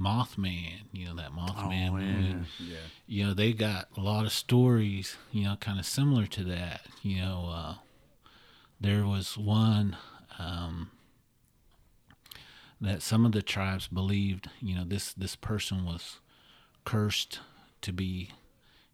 Mothman, 0.00 0.82
you 0.92 1.06
know, 1.06 1.14
that 1.16 1.30
Mothman 1.32 1.66
Oh, 1.66 1.70
yeah. 1.70 1.90
movie. 1.90 2.36
Yeah. 2.58 2.76
You 3.06 3.24
know, 3.26 3.34
they 3.34 3.52
got 3.52 3.88
a 3.96 4.00
lot 4.00 4.24
of 4.26 4.32
stories, 4.32 5.16
you 5.30 5.44
know, 5.44 5.56
kind 5.56 5.78
of 5.78 5.86
similar 5.86 6.26
to 6.26 6.44
that. 6.44 6.82
You 7.02 7.20
know, 7.22 7.48
uh, 7.52 7.74
there 8.80 9.04
was 9.06 9.36
one. 9.38 9.96
Um, 10.38 10.90
that 12.80 13.02
some 13.02 13.24
of 13.24 13.30
the 13.32 13.42
tribes 13.42 13.86
believed, 13.86 14.50
you 14.60 14.74
know, 14.74 14.84
this 14.84 15.12
this 15.12 15.36
person 15.36 15.84
was 15.84 16.18
cursed 16.84 17.38
to 17.80 17.92
be 17.92 18.30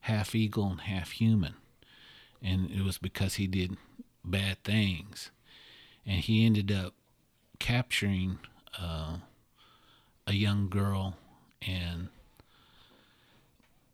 half 0.01 0.35
eagle 0.35 0.71
and 0.71 0.81
half 0.83 1.13
human, 1.13 1.55
and 2.43 2.71
it 2.71 2.83
was 2.83 2.99
because 2.99 3.35
he 3.35 3.47
did 3.47 3.77
bad 4.23 4.63
things, 4.63 5.31
and 6.09 6.21
he 6.21 6.45
ended 6.45 6.73
up 6.73 6.95
capturing 7.61 8.39
uh, 8.81 9.19
a 10.27 10.33
young 10.33 10.69
girl 10.69 11.17
and 11.67 12.09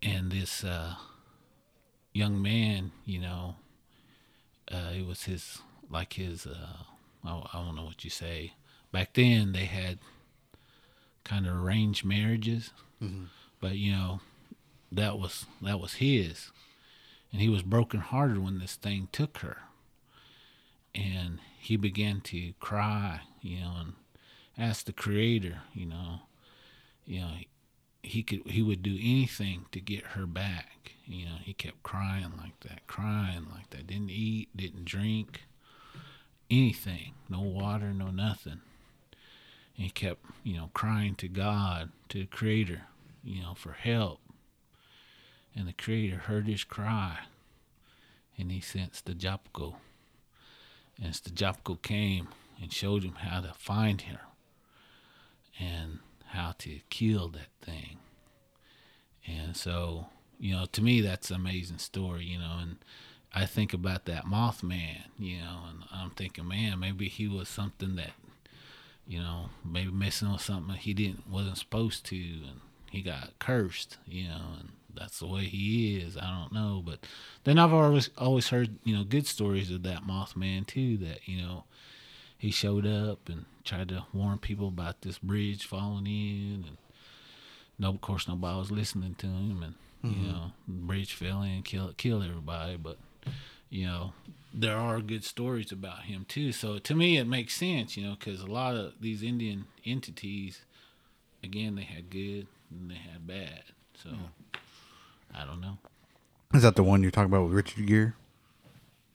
and 0.03 0.31
this 0.31 0.63
uh, 0.63 0.95
young 2.13 2.41
man, 2.43 2.93
you 3.07 3.19
know, 3.19 3.57
uh, 4.71 4.93
it 4.95 5.07
was 5.07 5.25
his 5.25 5.59
like 5.91 6.15
his 6.15 6.47
uh, 6.47 6.85
I, 7.25 7.43
I 7.53 7.65
don't 7.65 7.77
know 7.77 7.85
what 7.85 8.05
you 8.05 8.11
say. 8.11 8.53
Back 8.93 9.15
then 9.15 9.53
they 9.53 9.65
had 9.65 9.99
kind 11.25 11.47
of 11.47 11.57
arranged 11.57 12.05
marriages 12.05 12.71
but 13.61 13.77
you 13.77 13.93
know 13.93 14.21
that 14.93 15.19
was 15.19 15.47
that 15.63 15.81
was 15.81 15.95
his. 15.95 16.51
And 17.33 17.41
he 17.41 17.49
was 17.49 17.63
brokenhearted 17.63 18.39
when 18.39 18.61
this 18.61 18.77
thing 18.77 19.09
took 19.11 19.39
her 19.39 19.59
and 20.95 21.41
he 21.59 21.77
began 21.77 22.21
to 22.21 22.53
cry 22.61 23.21
you 23.41 23.61
know 23.61 23.75
and 23.81 23.93
ask 24.57 24.85
the 24.87 24.93
creator 24.93 25.63
you 25.73 25.87
know 25.87 26.21
you 27.05 27.21
know 27.21 27.33
he 28.03 28.23
could 28.23 28.43
he 28.47 28.63
would 28.63 28.83
do 28.83 28.97
anything 29.01 29.67
to 29.73 29.81
get 29.81 30.05
her 30.09 30.27
back 30.27 30.93
you 31.07 31.25
know. 31.25 31.37
He 31.43 31.53
kept 31.53 31.83
crying 31.83 32.33
like 32.39 32.61
that 32.61 32.87
crying 32.87 33.47
like 33.53 33.71
that. 33.71 33.87
Didn't 33.87 34.11
eat 34.11 34.49
didn't 34.57 34.85
drink 34.85 35.43
anything 36.51 37.15
no 37.29 37.41
water 37.41 37.93
no 37.93 38.11
nothing. 38.11 38.61
And 39.77 39.85
he 39.85 39.91
kept 39.91 40.25
you 40.43 40.57
know 40.57 40.71
crying 40.75 41.15
to 41.17 41.29
god 41.29 41.91
to 42.11 42.19
the 42.21 42.27
creator 42.27 42.83
you 43.23 43.43
know 43.43 43.55
for 43.55 43.73
help. 43.73 44.21
And 45.57 45.69
the 45.69 45.73
creator 45.73 46.19
heard 46.19 46.47
his 46.47 46.65
cry 46.65 47.21
and 48.37 48.51
he 48.51 48.61
sent 48.61 48.93
the 49.05 49.15
Stajapko. 49.15 49.77
And 51.03 51.13
Stajapko 51.13 51.83
came 51.83 52.29
and 52.61 52.73
showed 52.73 53.03
him 53.03 53.15
how 53.15 53.41
to 53.41 53.53
find 53.55 54.03
her 54.03 54.21
and 55.59 55.99
how 56.27 56.55
to 56.59 56.81
kill 56.91 57.29
that 57.29 57.51
thing. 57.61 57.99
And 59.27 59.57
so 59.57 60.07
you 60.39 60.55
know 60.55 60.67
to 60.67 60.83
me 60.83 61.01
that's 61.01 61.31
an 61.31 61.37
amazing 61.37 61.79
story 61.79 62.25
you 62.25 62.39
know 62.39 62.59
and 62.61 62.77
I 63.35 63.47
think 63.47 63.75
about 63.75 64.05
that 64.05 64.27
Mothman, 64.27 65.03
you 65.19 65.39
know, 65.39 65.63
and 65.69 65.83
I'm 65.93 66.11
thinking, 66.11 66.47
man, 66.47 66.79
maybe 66.79 67.09
he 67.09 67.27
was 67.27 67.49
something 67.49 67.97
that, 67.97 68.13
you 69.09 69.19
know, 69.19 69.51
maybe 69.65 69.91
messing 69.91 70.31
with 70.31 70.41
something 70.41 70.77
he 70.77 70.95
didn't 70.95 71.29
wasn't 71.29 71.59
supposed 71.59 72.07
to, 72.07 72.17
and 72.17 72.61
he 72.93 73.03
got 73.03 73.37
cursed, 73.41 73.99
you 74.07 74.29
know, 74.29 74.43
and 74.61 74.69
that's 74.97 75.19
the 75.19 75.27
way 75.27 75.45
he 75.45 75.99
is. 75.99 76.17
I 76.17 76.31
don't 76.31 76.53
know, 76.53 76.83
but 76.85 77.01
then 77.45 77.59
I've 77.59 77.73
always 77.73 78.11
always 78.17 78.49
heard, 78.49 78.77
you 78.85 78.97
know, 78.97 79.05
good 79.05 79.27
stories 79.27 79.71
of 79.71 79.83
that 79.85 80.07
Mothman 80.07 80.67
too. 80.67 80.97
That 80.99 81.27
you 81.27 81.43
know, 81.43 81.65
he 82.37 82.51
showed 82.51 82.87
up 82.87 83.29
and 83.29 83.45
tried 83.65 83.89
to 83.91 84.05
warn 84.13 84.39
people 84.39 84.69
about 84.69 85.03
this 85.03 85.19
bridge 85.19 85.67
falling 85.67 86.07
in, 86.07 86.65
and 86.67 86.77
no, 87.79 87.91
of 87.91 88.01
course, 88.01 88.29
nobody 88.29 88.59
was 88.59 88.71
listening 88.71 89.15
to 89.17 89.27
him, 89.27 89.63
and 89.63 89.75
you 90.03 90.11
mm-hmm. 90.11 90.33
know, 90.33 90.53
bridge 90.69 91.15
fell 91.15 91.43
in, 91.43 91.63
kill 91.63 91.93
killed 91.97 92.25
everybody, 92.25 92.77
but 92.77 92.99
you 93.71 93.87
know, 93.87 94.13
there 94.53 94.77
are 94.77 95.01
good 95.01 95.25
stories 95.25 95.73
about 95.73 96.03
him 96.03 96.25
too. 96.29 96.53
So 96.53 96.79
to 96.79 96.95
me, 96.95 97.17
it 97.17 97.27
makes 97.27 97.57
sense, 97.57 97.97
you 97.97 98.05
know, 98.05 98.17
because 98.19 98.41
a 98.41 98.47
lot 98.47 98.77
of 98.77 98.93
these 99.01 99.23
Indian 99.23 99.65
entities, 99.85 100.61
again, 101.43 101.75
they 101.75 101.83
had 101.83 102.09
good 102.09 102.47
and 102.71 102.91
they 102.91 102.95
had 102.95 103.27
bad. 103.27 103.63
So 104.01 104.11
I 105.35 105.45
don't 105.45 105.61
know. 105.61 105.79
Is 106.55 106.63
that 106.63 106.77
the 106.77 106.83
one 106.85 107.03
you're 107.03 107.11
talking 107.11 107.31
about 107.33 107.45
with 107.45 107.53
Richard 107.55 107.87
Gere? 107.87 108.13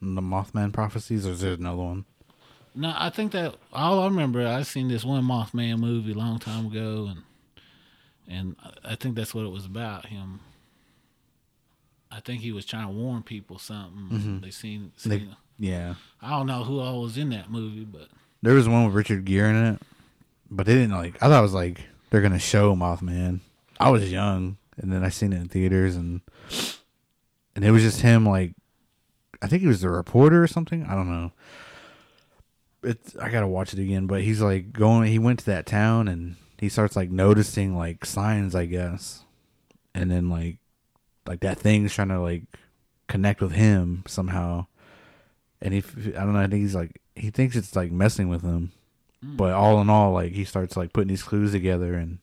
And 0.01 0.17
the 0.17 0.21
Mothman 0.21 0.71
prophecies, 0.71 1.25
or 1.27 1.31
is 1.31 1.41
there 1.41 1.53
another 1.53 1.81
one? 1.81 2.05
No, 2.75 2.93
I 2.95 3.09
think 3.09 3.31
that 3.33 3.55
all 3.73 3.99
I 4.01 4.05
remember, 4.05 4.45
I 4.47 4.61
seen 4.63 4.87
this 4.87 5.03
one 5.03 5.23
Mothman 5.23 5.79
movie 5.79 6.11
a 6.13 6.15
long 6.15 6.39
time 6.39 6.67
ago, 6.67 7.09
and 7.09 7.23
and 8.27 8.55
I- 8.85 8.95
think 8.95 9.15
that's 9.15 9.33
what 9.33 9.45
it 9.45 9.49
was 9.51 9.65
about. 9.65 10.05
Him, 10.05 10.39
I 12.11 12.19
think 12.21 12.41
he 12.41 12.51
was 12.51 12.65
trying 12.65 12.87
to 12.87 12.93
warn 12.93 13.23
people 13.23 13.57
something. 13.59 14.17
Mm-hmm. 14.17 14.39
They 14.39 14.51
seen, 14.51 14.91
seen 14.95 15.09
They, 15.11 15.27
yeah, 15.67 15.95
I 16.21 16.29
don't 16.29 16.47
know 16.47 16.63
who 16.63 16.79
all 16.79 17.01
was 17.01 17.17
in 17.17 17.29
that 17.31 17.49
movie, 17.51 17.83
but 17.85 18.07
there 18.41 18.53
was 18.53 18.69
one 18.69 18.85
with 18.85 18.93
Richard 18.95 19.25
Gere 19.25 19.49
in 19.49 19.55
it, 19.73 19.81
but 20.49 20.65
they 20.65 20.75
didn't 20.75 20.91
like. 20.95 21.15
I 21.21 21.27
thought 21.27 21.39
it 21.39 21.41
was 21.41 21.53
like 21.53 21.81
they're 22.09 22.21
gonna 22.21 22.39
show 22.39 22.75
Mothman. 22.75 23.39
I 23.79 23.89
was 23.89 24.09
young, 24.11 24.57
and 24.79 24.91
then 24.91 25.03
I 25.03 25.09
seen 25.09 25.33
it 25.33 25.41
in 25.41 25.47
theaters, 25.47 25.95
and 25.95 26.21
and 27.55 27.65
it 27.65 27.71
was 27.71 27.83
just 27.83 28.01
him. 28.01 28.25
Like, 28.25 28.53
I 29.41 29.47
think 29.47 29.61
he 29.61 29.67
was 29.67 29.81
the 29.81 29.89
reporter 29.89 30.43
or 30.43 30.47
something. 30.47 30.85
I 30.85 30.95
don't 30.95 31.09
know. 31.09 31.31
It's 32.83 33.15
I 33.17 33.29
gotta 33.29 33.47
watch 33.47 33.73
it 33.73 33.79
again, 33.79 34.07
but 34.07 34.21
he's 34.21 34.41
like 34.41 34.71
going. 34.71 35.11
He 35.11 35.19
went 35.19 35.39
to 35.39 35.45
that 35.47 35.65
town, 35.65 36.07
and 36.07 36.37
he 36.57 36.69
starts 36.69 36.95
like 36.95 37.11
noticing 37.11 37.77
like 37.77 38.05
signs, 38.05 38.55
I 38.55 38.65
guess, 38.65 39.23
and 39.93 40.09
then 40.09 40.29
like 40.29 40.57
like 41.27 41.41
that 41.41 41.59
thing's 41.59 41.93
trying 41.93 42.09
to 42.09 42.19
like 42.19 42.43
connect 43.07 43.41
with 43.41 43.51
him 43.51 44.03
somehow. 44.07 44.67
And 45.61 45.73
he, 45.73 45.83
I 46.15 46.21
don't 46.21 46.33
know. 46.33 46.39
I 46.39 46.47
think 46.47 46.61
he's 46.61 46.75
like 46.75 47.01
he 47.15 47.29
thinks 47.29 47.55
it's 47.55 47.75
like 47.75 47.91
messing 47.91 48.29
with 48.29 48.41
him, 48.41 48.71
mm. 49.23 49.35
but 49.35 49.53
all 49.53 49.81
in 49.81 49.89
all, 49.89 50.13
like 50.13 50.31
he 50.31 50.45
starts 50.45 50.77
like 50.77 50.93
putting 50.93 51.09
these 51.09 51.23
clues 51.23 51.51
together, 51.51 51.95
and 51.95 52.19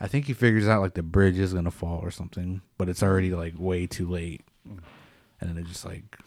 I 0.00 0.06
think 0.06 0.26
he 0.26 0.32
figures 0.32 0.68
out 0.68 0.80
like 0.80 0.94
the 0.94 1.02
bridge 1.02 1.38
is 1.38 1.54
gonna 1.54 1.70
fall 1.70 2.00
or 2.02 2.10
something, 2.10 2.62
but 2.76 2.88
it's 2.88 3.02
already 3.02 3.30
like 3.30 3.54
way 3.58 3.86
too 3.86 4.08
late, 4.08 4.42
and 4.64 5.50
then 5.50 5.58
it 5.58 5.66
just 5.66 5.84
like, 5.84 6.18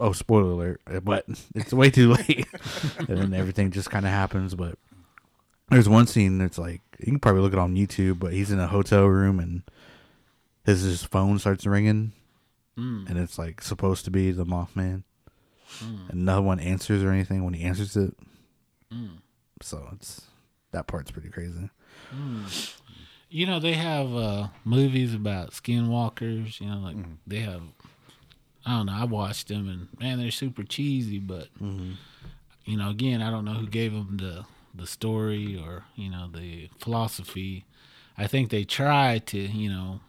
oh, 0.00 0.12
spoiler 0.12 0.50
alert, 0.50 0.80
uh, 0.86 1.00
but 1.00 1.26
it's 1.54 1.72
way 1.72 1.90
too 1.90 2.12
late, 2.14 2.46
and 2.98 3.18
then 3.18 3.34
everything 3.34 3.70
just 3.70 3.90
kind 3.90 4.06
of 4.06 4.12
happens. 4.12 4.54
But 4.54 4.78
there's 5.70 5.88
one 5.88 6.06
scene 6.06 6.38
that's 6.38 6.58
like 6.58 6.80
you 6.98 7.06
can 7.06 7.20
probably 7.20 7.42
look 7.42 7.52
it 7.52 7.58
on 7.58 7.76
YouTube, 7.76 8.18
but 8.18 8.32
he's 8.32 8.50
in 8.50 8.60
a 8.60 8.68
hotel 8.68 9.04
room 9.04 9.38
and 9.38 9.62
his 10.64 10.82
his 10.82 11.02
phone 11.02 11.38
starts 11.38 11.66
ringing, 11.66 12.12
hmm. 12.76 13.04
and 13.08 13.18
it's 13.18 13.38
like 13.38 13.62
supposed 13.62 14.04
to 14.06 14.10
be 14.10 14.30
the 14.30 14.46
Mothman, 14.46 15.02
hmm. 15.66 16.08
and 16.08 16.24
no 16.24 16.40
one 16.40 16.60
answers 16.60 17.02
or 17.02 17.10
anything 17.10 17.44
when 17.44 17.54
he 17.54 17.64
answers 17.64 17.96
it. 17.96 18.14
Hmm. 18.90 19.16
So 19.60 19.88
it's 19.94 20.22
that 20.72 20.86
part's 20.86 21.10
pretty 21.10 21.30
crazy. 21.30 21.70
You 23.30 23.46
know 23.46 23.60
they 23.60 23.74
have 23.74 24.14
uh, 24.14 24.48
movies 24.64 25.14
about 25.14 25.50
skinwalkers. 25.50 26.60
You 26.60 26.68
know, 26.68 26.78
like 26.78 26.96
they 27.26 27.40
have. 27.40 27.62
I 28.66 28.72
don't 28.72 28.86
know. 28.86 28.92
I 28.92 29.04
watched 29.04 29.48
them 29.48 29.68
and 29.68 29.88
man, 29.98 30.18
they're 30.18 30.30
super 30.30 30.62
cheesy. 30.62 31.18
But 31.18 31.48
you 31.60 32.76
know, 32.76 32.90
again, 32.90 33.22
I 33.22 33.30
don't 33.30 33.44
know 33.44 33.54
who 33.54 33.66
gave 33.66 33.92
them 33.92 34.18
the 34.18 34.44
the 34.74 34.86
story 34.86 35.56
or 35.56 35.84
you 35.94 36.10
know 36.10 36.28
the 36.32 36.68
philosophy. 36.78 37.64
I 38.16 38.26
think 38.26 38.50
they 38.50 38.64
tried 38.64 39.26
to 39.28 39.38
you 39.38 39.70
know 39.70 40.00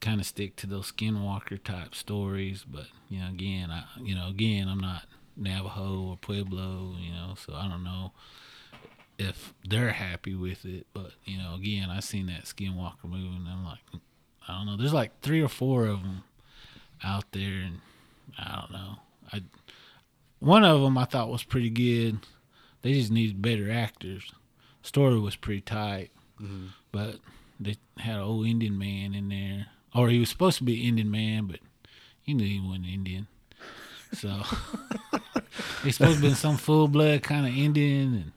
kind 0.00 0.20
of 0.20 0.26
stick 0.26 0.56
to 0.56 0.66
those 0.66 0.90
skinwalker 0.92 1.62
type 1.62 1.94
stories, 1.94 2.64
but 2.68 2.86
you 3.08 3.20
know, 3.20 3.28
again, 3.28 3.70
I 3.70 3.84
you 4.00 4.14
know, 4.14 4.28
again, 4.28 4.68
I'm 4.68 4.80
not 4.80 5.04
Navajo 5.36 6.10
or 6.10 6.16
Pueblo, 6.16 6.96
you 6.98 7.12
know, 7.12 7.34
so 7.36 7.54
I 7.54 7.68
don't 7.68 7.84
know 7.84 8.12
if 9.18 9.54
they're 9.68 9.92
happy 9.92 10.34
with 10.34 10.64
it. 10.64 10.86
But 10.92 11.12
you 11.24 11.38
know, 11.38 11.54
again, 11.54 11.90
I 11.90 12.00
seen 12.00 12.26
that 12.26 12.44
Skinwalker 12.44 13.04
movie, 13.04 13.36
and 13.36 13.48
I'm 13.48 13.64
like, 13.64 13.80
I 14.48 14.58
don't 14.58 14.66
know. 14.66 14.76
There's 14.76 14.92
like 14.92 15.20
three 15.20 15.42
or 15.42 15.48
four 15.48 15.86
of 15.86 16.02
them 16.02 16.24
out 17.04 17.24
there, 17.32 17.62
and 17.64 17.80
I 18.38 18.60
don't 18.60 18.72
know. 18.72 18.96
I 19.32 19.42
one 20.38 20.64
of 20.64 20.80
them 20.80 20.98
I 20.98 21.04
thought 21.04 21.30
was 21.30 21.44
pretty 21.44 21.70
good. 21.70 22.18
They 22.82 22.94
just 22.94 23.12
needed 23.12 23.42
better 23.42 23.70
actors. 23.70 24.32
Story 24.82 25.20
was 25.20 25.36
pretty 25.36 25.60
tight, 25.60 26.10
mm-hmm. 26.40 26.66
but 26.90 27.16
they 27.60 27.76
had 27.98 28.16
an 28.16 28.22
old 28.22 28.46
Indian 28.46 28.76
man 28.76 29.14
in 29.14 29.28
there, 29.28 29.66
or 29.94 30.08
he 30.08 30.18
was 30.18 30.30
supposed 30.30 30.58
to 30.58 30.64
be 30.64 30.88
Indian 30.88 31.10
man, 31.10 31.46
but 31.46 31.60
you 32.24 32.34
knew 32.34 32.44
he 32.44 32.60
wasn't 32.60 32.86
Indian. 32.86 33.28
So 34.12 34.28
he's 35.84 35.96
supposed 35.96 36.20
to 36.20 36.28
be 36.28 36.34
some 36.34 36.56
full 36.56 36.88
blood 36.88 37.22
kind 37.22 37.46
of 37.46 37.56
Indian, 37.56 38.14
and 38.14 38.32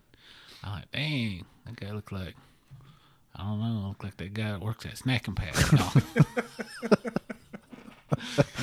I'm 0.66 0.74
like, 0.74 0.92
dang, 0.92 1.46
that 1.66 1.80
guy 1.80 1.92
look 1.92 2.12
like 2.12 2.36
I 3.38 3.44
don't 3.44 3.60
know. 3.60 3.90
Look 3.90 4.04
like 4.04 4.18
that 4.18 4.34
guy 4.34 4.52
that 4.52 4.62
works 4.62 4.86
at 4.86 4.98
Snack 4.98 5.28
and 5.28 5.36
Pack. 5.36 5.56
No. 5.74 5.92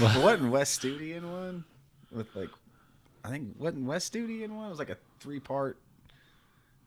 Wasn't 0.22 0.50
Wes 0.50 0.78
Studi 0.78 1.14
in 1.14 1.30
one 1.30 1.64
with 2.10 2.34
like? 2.34 2.48
I 3.24 3.28
think 3.28 3.54
wasn't 3.58 3.84
Wes 3.84 4.08
Studi 4.08 4.42
in 4.42 4.56
one? 4.56 4.66
It 4.66 4.70
was 4.70 4.78
like 4.78 4.90
a 4.90 4.96
three 5.20 5.40
part. 5.40 5.76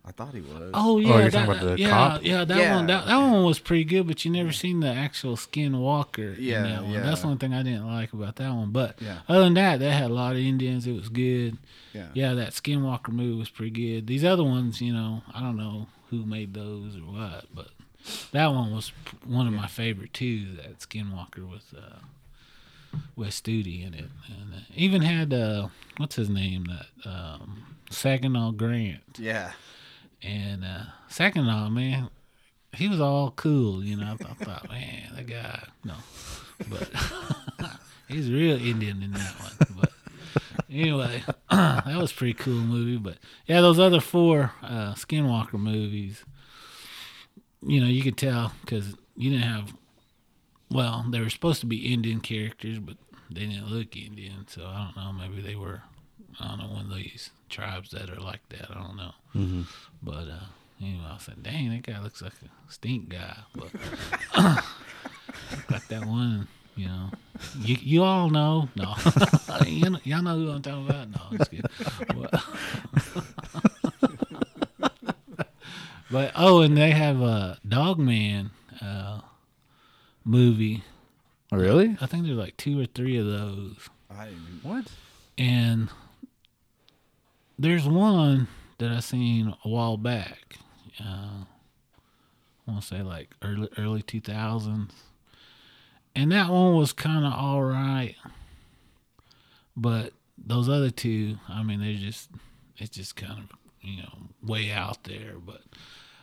I 0.08 0.12
thought 0.12 0.34
he 0.36 0.42
was. 0.42 0.72
Oh 0.74 1.00
yeah, 1.00 1.08
you're 1.08 1.30
that, 1.32 1.46
talking 1.46 1.52
about 1.62 1.78
the 1.78 1.82
yeah, 1.82 1.90
cop? 1.90 2.24
yeah, 2.24 2.46
that 2.46 2.58
Yeah. 2.58 2.76
one, 2.76 2.86
that, 2.88 3.08
that 3.08 3.18
one 3.18 3.44
was 3.44 3.58
pretty 3.60 3.84
good, 3.86 4.06
but 4.08 4.24
you 4.24 4.30
never 4.32 4.52
seen 4.52 4.80
the 4.80 4.88
actual 4.94 5.36
Skinwalker. 5.36 6.36
Yeah, 6.38 6.58
in 6.58 6.64
that 6.64 6.84
one. 6.84 6.92
yeah. 6.92 7.00
that's 7.02 7.22
the 7.22 7.28
one 7.28 7.38
thing 7.40 7.54
I 7.54 7.64
didn't 7.64 7.88
like 7.88 8.14
about 8.14 8.36
that 8.36 8.54
one. 8.54 8.72
But 8.72 9.02
Yeah. 9.02 9.20
other 9.28 9.46
than 9.46 9.56
that, 9.56 9.80
they 9.80 9.90
had 9.92 10.12
a 10.12 10.14
lot 10.14 10.34
of 10.34 10.40
Indians. 10.42 10.86
It 10.86 10.94
was 10.94 11.10
good. 11.10 11.58
yeah. 11.94 12.08
Yeah, 12.14 12.34
that 12.36 12.52
Skinwalker 12.52 13.10
movie 13.10 13.38
was 13.38 13.50
pretty 13.50 13.72
good. 13.72 14.06
These 14.08 14.24
other 14.24 14.44
ones, 14.44 14.80
you 14.82 14.94
know, 14.94 15.24
I 15.34 15.40
don't 15.40 15.58
know 15.58 15.88
who 16.12 16.24
made 16.26 16.54
those 16.54 16.96
or 16.96 17.00
what, 17.00 17.46
but 17.54 17.70
that 18.32 18.48
one 18.48 18.72
was 18.72 18.92
one 19.26 19.48
of 19.48 19.54
my 19.54 19.66
favorite 19.68 20.14
too. 20.14 20.56
That 20.58 20.80
Skinwalker 20.80 21.50
with 21.50 21.74
uh, 21.76 22.00
Wes 23.16 23.42
Studi 23.42 23.86
in 23.86 23.94
it, 23.96 24.06
and 24.28 24.54
uh, 24.54 24.60
even 24.76 25.02
had 25.02 25.34
uh, 25.34 25.70
what's 25.98 26.16
his 26.16 26.30
name 26.30 26.66
that 26.66 27.10
um, 27.10 27.66
Saginaw 27.90 28.52
Grant 28.52 29.02
Yeah. 29.18 29.54
And 30.26 30.66
uh, 30.66 30.84
Saginaw 31.08 31.70
man. 31.70 32.10
He 32.74 32.90
was 32.90 33.00
all 33.00 33.32
cool, 33.32 33.84
you 33.84 33.96
know. 33.96 34.14
I, 34.14 34.18
th- 34.18 34.30
I 34.30 34.44
thought, 34.44 34.70
man, 34.70 35.14
that 35.16 35.28
guy, 35.28 35.64
no, 35.86 35.94
but 36.70 36.90
he's 38.10 38.30
real 38.30 38.58
Indian 38.58 39.02
in 39.02 39.14
that 39.14 39.34
one. 39.40 39.80
But 39.80 39.92
anyway, 40.70 41.24
that 41.50 41.98
was 41.98 42.12
pretty 42.12 42.34
cool 42.34 42.60
movie. 42.60 42.98
But 42.98 43.18
yeah, 43.48 43.62
those 43.62 43.80
other 43.80 44.02
four 44.02 44.52
uh, 44.62 44.94
Skinwalker 44.96 45.54
movies, 45.54 46.26
you 47.66 47.80
know, 47.80 47.88
you 47.88 48.04
could 48.04 48.18
tell 48.18 48.52
because 48.62 48.96
you 49.16 49.32
didn't 49.32 49.48
have. 49.48 49.74
Well, 50.70 51.06
they 51.10 51.22
were 51.22 51.30
supposed 51.30 51.62
to 51.62 51.68
be 51.68 51.94
Indian 51.94 52.20
characters, 52.20 52.80
but 52.80 52.98
they 53.30 53.46
didn't 53.46 53.68
look 53.68 53.96
Indian. 53.96 54.48
So 54.48 54.66
I 54.66 54.92
don't 54.94 55.02
know. 55.02 55.14
Maybe 55.14 55.42
they 55.42 55.56
were. 55.56 55.84
I 56.40 56.48
don't 56.48 56.58
know 56.58 56.80
of 56.82 56.94
these 56.94 57.30
tribes 57.50 57.92
that 57.92 58.10
are 58.10 58.20
like 58.20 58.48
that. 58.50 58.70
I 58.72 58.74
don't 58.76 58.96
know. 58.98 59.64
But 60.02 60.28
uh, 60.30 60.46
anyway, 60.82 61.06
I 61.10 61.18
said, 61.20 61.44
"Dang, 61.44 61.70
that 61.70 61.84
guy 61.84 62.00
looks 62.02 62.22
like 62.22 62.34
a 62.44 62.72
stink 62.72 63.10
guy." 63.10 63.38
But 63.54 63.72
got 65.68 65.88
that 65.90 66.06
one, 66.06 66.48
you 66.76 66.88
know. 66.88 67.10
You 67.60 67.78
you 67.82 68.04
all 68.04 68.30
know, 68.30 68.70
no, 68.76 68.96
you 69.66 69.90
know, 69.90 70.00
y'all 70.04 70.22
know 70.22 70.36
who 70.38 70.52
I'm 70.52 70.62
talking 70.62 70.86
about. 70.88 71.10
No, 71.10 71.22
I'm 71.32 71.38
just 71.38 71.52
kidding. 71.52 71.70
But, 72.08 72.44
but 76.12 76.32
oh, 76.36 76.62
and 76.62 76.78
they 76.78 76.92
have 76.92 77.22
a 77.22 77.58
Dogman 77.68 78.52
uh, 78.82 79.22
movie. 80.24 80.84
Oh, 81.52 81.58
really? 81.58 81.98
I 82.02 82.06
think 82.06 82.26
there's 82.26 82.38
like 82.38 82.58
two 82.58 82.80
or 82.80 82.86
three 82.86 83.18
of 83.18 83.26
those. 83.26 83.76
I 84.10 84.26
didn't, 84.26 84.60
What? 84.64 84.88
And 85.38 85.90
there's 87.58 87.88
one 87.88 88.48
that 88.78 88.92
I 88.92 89.00
seen 89.00 89.54
a 89.64 89.70
while 89.70 89.98
back. 89.98 90.58
Uh, 91.00 91.44
I 92.68 92.72
want 92.72 92.82
to 92.82 92.88
say 92.88 93.02
like 93.02 93.30
early 93.42 93.70
early 93.78 94.02
2000s, 94.02 94.90
and 96.16 96.32
that 96.32 96.50
one 96.50 96.76
was 96.76 96.94
kind 96.94 97.26
of 97.26 97.34
all 97.34 97.64
right. 97.64 98.16
But 99.78 100.14
those 100.38 100.70
other 100.70 100.90
two, 100.90 101.38
I 101.50 101.64
mean, 101.64 101.82
they're 101.82 101.94
just 101.94 102.30
it's 102.78 102.96
just 102.96 103.16
kind 103.16 103.40
of 103.40 103.58
you 103.82 104.04
know 104.04 104.30
way 104.44 104.72
out 104.72 105.04
there. 105.04 105.34
But 105.44 105.62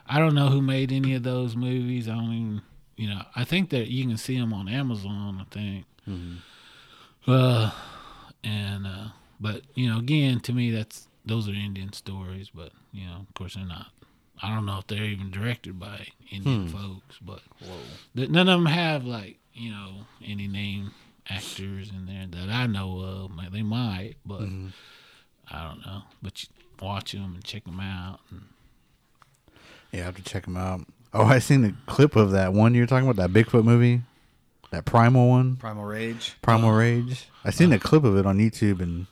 I 0.07 0.19
don't 0.19 0.35
know 0.35 0.49
who 0.49 0.63
made 0.63 0.93
any 0.93 1.15
of 1.15 1.23
those 1.23 1.57
movies. 1.57 2.09
I 2.09 2.15
don't 2.15 2.33
even 2.33 2.63
you 2.97 3.09
know. 3.09 3.23
I 3.37 3.45
think 3.45 3.71
that 3.71 3.89
you 3.89 4.07
can 4.07 4.17
see 4.17 4.39
them 4.39 4.53
on 4.53 4.69
Amazon. 4.69 5.39
I 5.41 5.55
think. 5.55 5.87
Uh, 7.27 7.71
and 8.43 8.87
uh, 8.87 9.09
but 9.41 9.63
you 9.75 9.89
know, 9.89 9.99
again, 9.99 10.41
to 10.41 10.53
me, 10.53 10.71
that's 10.71 11.09
those 11.25 11.49
are 11.49 11.53
Indian 11.53 11.93
stories. 11.93 12.51
But 12.55 12.73
you 12.93 13.07
know, 13.07 13.27
of 13.29 13.35
course, 13.35 13.55
they're 13.55 13.65
not. 13.65 13.89
I 14.43 14.55
don't 14.55 14.67
know 14.67 14.79
if 14.79 14.87
they're 14.87 15.05
even 15.05 15.31
directed 15.31 15.79
by 15.79 16.09
Indian 16.31 16.67
hmm. 16.67 16.77
folks, 16.77 17.19
but 17.21 17.41
th- 18.17 18.29
none 18.29 18.49
of 18.49 18.59
them 18.59 18.67
have 18.67 19.05
like 19.05 19.39
you 19.53 19.71
know 19.71 20.07
any 20.25 20.49
name 20.49 20.93
actors 21.29 21.91
in 21.91 22.07
there 22.07 22.27
that 22.27 22.53
I 22.53 22.67
know 22.67 23.01
of. 23.01 23.37
Like, 23.37 23.53
They 23.53 23.63
might, 23.63 24.15
but 24.25 24.41
mm-hmm. 24.41 24.69
I 25.51 25.69
don't 25.69 25.87
know. 25.87 26.03
But 26.21 26.43
you 26.43 26.49
watch 26.81 27.13
them 27.13 27.35
and 27.35 27.45
check 27.45 27.65
them 27.65 27.81
out. 27.81 28.21
And, 28.31 28.43
Yeah, 29.93 30.03
I 30.03 30.05
have 30.05 30.17
to 30.17 30.23
check 30.23 30.45
them 30.45 30.57
out. 30.57 30.83
Oh, 31.15 31.25
I 31.25 31.41
seen 31.41 31.63
the 31.63 31.75
clip 31.87 32.17
of 32.17 32.31
that 32.31 32.53
one 32.55 32.75
you're 32.75 32.87
talking 32.87 33.09
about, 33.09 33.35
that 33.35 33.39
Bigfoot 33.39 33.65
movie, 33.65 34.01
that 34.71 34.87
Primal 34.87 35.29
one, 35.29 35.57
Primal 35.57 35.85
Rage. 35.85 36.37
Primal 36.41 36.71
uh-huh. 36.71 36.79
Rage. 36.79 37.29
I 37.45 37.51
seen 37.51 37.71
a 37.73 37.77
uh-huh. 37.77 37.87
clip 37.87 38.05
of 38.05 38.17
it 38.17 38.25
on 38.25 38.39
YouTube, 38.39 38.81
and 38.81 39.07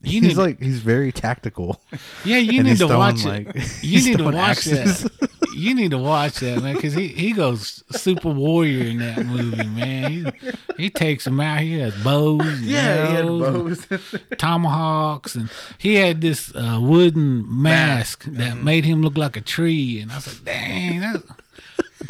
You 0.00 0.20
he's 0.20 0.22
need- 0.22 0.36
like 0.36 0.62
he's 0.62 0.78
very 0.80 1.10
tactical. 1.12 1.80
yeah, 2.24 2.36
you 2.38 2.62
need 2.62 2.78
to 2.78 2.86
watch 2.88 3.24
like- 3.24 3.48
it. 3.54 3.82
You 3.82 4.04
need 4.10 4.18
to 4.18 4.24
watch 4.30 4.58
Exists. 4.66 5.02
that. 5.02 5.30
You 5.58 5.74
need 5.74 5.90
to 5.90 5.98
watch 5.98 6.38
that, 6.38 6.62
man, 6.62 6.76
because 6.76 6.92
he, 6.94 7.08
he 7.08 7.32
goes 7.32 7.82
super 7.90 8.28
warrior 8.30 8.84
in 8.84 8.98
that 8.98 9.26
movie, 9.26 9.66
man. 9.66 10.32
He, 10.76 10.84
he 10.84 10.88
takes 10.90 11.24
them 11.24 11.40
out. 11.40 11.62
He 11.62 11.80
has 11.80 12.00
bows, 12.04 12.42
and 12.46 12.70
arrows, 12.70 13.84
and 13.90 14.00
tomahawks, 14.38 15.34
and 15.34 15.50
he 15.78 15.96
had 15.96 16.20
this 16.20 16.54
uh, 16.54 16.78
wooden 16.80 17.44
mask 17.60 18.22
that 18.26 18.58
made 18.58 18.84
him 18.84 19.02
look 19.02 19.18
like 19.18 19.36
a 19.36 19.40
tree. 19.40 19.98
And 20.00 20.12
I 20.12 20.16
was 20.16 20.28
like, 20.28 20.44
dang, 20.44 21.00
that, 21.00 21.22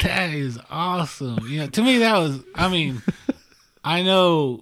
that 0.03 0.29
is 0.29 0.59
awesome. 0.69 1.39
Yeah, 1.49 1.65
to 1.67 1.81
me, 1.81 1.97
that 1.99 2.19
was. 2.19 2.41
I 2.53 2.67
mean, 2.67 3.01
I 3.83 4.03
know 4.03 4.61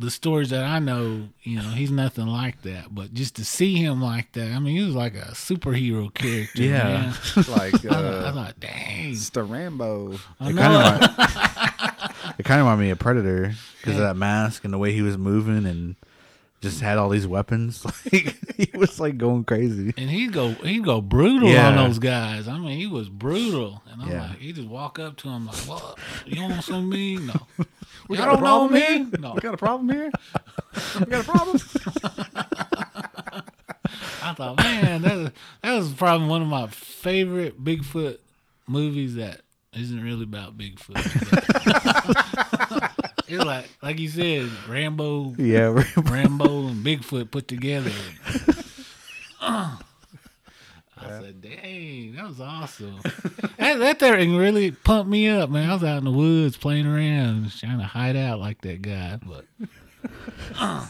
the 0.00 0.10
stories 0.10 0.50
that 0.50 0.64
I 0.64 0.78
know, 0.78 1.28
you 1.42 1.56
know, 1.56 1.68
he's 1.68 1.90
nothing 1.90 2.26
like 2.26 2.62
that. 2.62 2.94
But 2.94 3.12
just 3.14 3.36
to 3.36 3.44
see 3.44 3.76
him 3.76 4.00
like 4.02 4.32
that, 4.32 4.50
I 4.50 4.58
mean, 4.58 4.76
he 4.76 4.82
was 4.82 4.94
like 4.94 5.14
a 5.14 5.32
superhero 5.32 6.12
character. 6.12 6.62
Yeah. 6.62 6.82
man. 6.84 7.14
like 7.48 7.74
I, 7.74 7.78
thought, 7.78 7.84
I 7.84 7.96
uh, 7.98 8.32
thought, 8.32 8.60
dang. 8.60 9.12
it's 9.12 9.30
the 9.30 9.42
Rambo. 9.44 10.18
I 10.40 10.50
It 10.50 10.56
kind 10.56 11.04
of 11.04 12.34
it 12.38 12.44
kind 12.44 12.60
of 12.60 12.66
reminded 12.66 12.82
me 12.84 12.90
of 12.90 12.98
Predator 12.98 13.52
because 13.80 13.94
of 13.96 14.00
that 14.02 14.16
mask 14.16 14.64
and 14.64 14.72
the 14.72 14.78
way 14.78 14.92
he 14.92 15.02
was 15.02 15.18
moving 15.18 15.66
and 15.66 15.96
just 16.60 16.80
had 16.82 16.98
all 16.98 17.08
these 17.08 17.26
weapons. 17.26 17.84
Like 18.12 18.36
he 18.56 18.70
was 18.76 19.00
like 19.00 19.16
going 19.16 19.44
crazy. 19.44 19.94
and 19.96 20.10
he'd 20.10 20.32
go, 20.32 20.50
he'd 20.50 20.84
go 20.84 21.00
brutal 21.00 21.48
Yeah. 21.48 21.68
on 21.70 21.76
those 21.76 21.98
guys. 21.98 22.48
I 22.48 22.58
mean, 22.58 22.78
he 22.78 22.86
was 22.86 23.08
brutal, 23.08 23.82
and 23.90 24.02
I'm 24.02 24.10
Yeah. 24.10 24.28
like, 24.28 24.38
he 24.38 24.52
just 24.52 24.68
walk 24.68 24.98
up 24.98 25.16
to 25.18 25.28
him 25.30 25.46
like, 25.46 25.56
"What? 25.66 25.98
You 26.26 26.42
want 26.42 26.62
some 26.64 26.74
of 26.76 26.84
me? 26.84 27.16
No, 27.16 27.46
We 28.10 28.16
y'all 28.16 28.26
got 28.26 28.32
a 28.32 28.36
don't 28.36 28.42
know 28.42 28.68
problem 28.68 28.72
me? 28.72 28.80
here? 28.80 29.06
No, 29.20 29.34
We 29.34 29.40
got 29.40 29.54
a 29.54 29.56
problem 29.56 29.88
here. 29.88 30.10
we 30.98 31.06
got 31.06 31.20
a 31.20 31.24
problem. 31.24 31.56
I 34.22 34.34
thought, 34.34 34.56
man, 34.58 35.02
that 35.02 35.32
that 35.62 35.76
was 35.76 35.92
probably 35.92 36.26
one 36.28 36.42
of 36.42 36.48
my 36.48 36.66
favorite 36.68 37.62
Bigfoot 37.62 38.18
movies 38.66 39.14
that 39.14 39.42
isn't 39.74 40.02
really 40.02 40.24
about 40.24 40.58
Bigfoot. 40.58 40.96
it's 43.28 43.44
like, 43.44 43.68
like 43.82 43.98
you 44.00 44.08
said, 44.08 44.50
Rambo, 44.68 45.34
Yeah, 45.38 45.82
Rambo 45.96 46.66
and 46.68 46.84
Bigfoot 46.84 47.30
put 47.30 47.46
together. 47.48 47.92
I 51.02 51.20
said, 51.20 51.40
dang, 51.42 52.14
that 52.16 52.26
was 52.26 52.40
awesome. 52.40 53.00
that, 53.58 53.78
that 53.78 53.98
thing 53.98 54.36
really 54.36 54.70
pumped 54.70 55.10
me 55.10 55.28
up, 55.28 55.50
man. 55.50 55.70
I 55.70 55.74
was 55.74 55.84
out 55.84 55.98
in 55.98 56.04
the 56.04 56.10
woods 56.10 56.56
playing 56.56 56.86
around, 56.86 57.52
trying 57.58 57.78
to 57.78 57.84
hide 57.84 58.16
out 58.16 58.38
like 58.38 58.60
that 58.62 58.82
guy. 58.82 59.18
But 59.24 59.46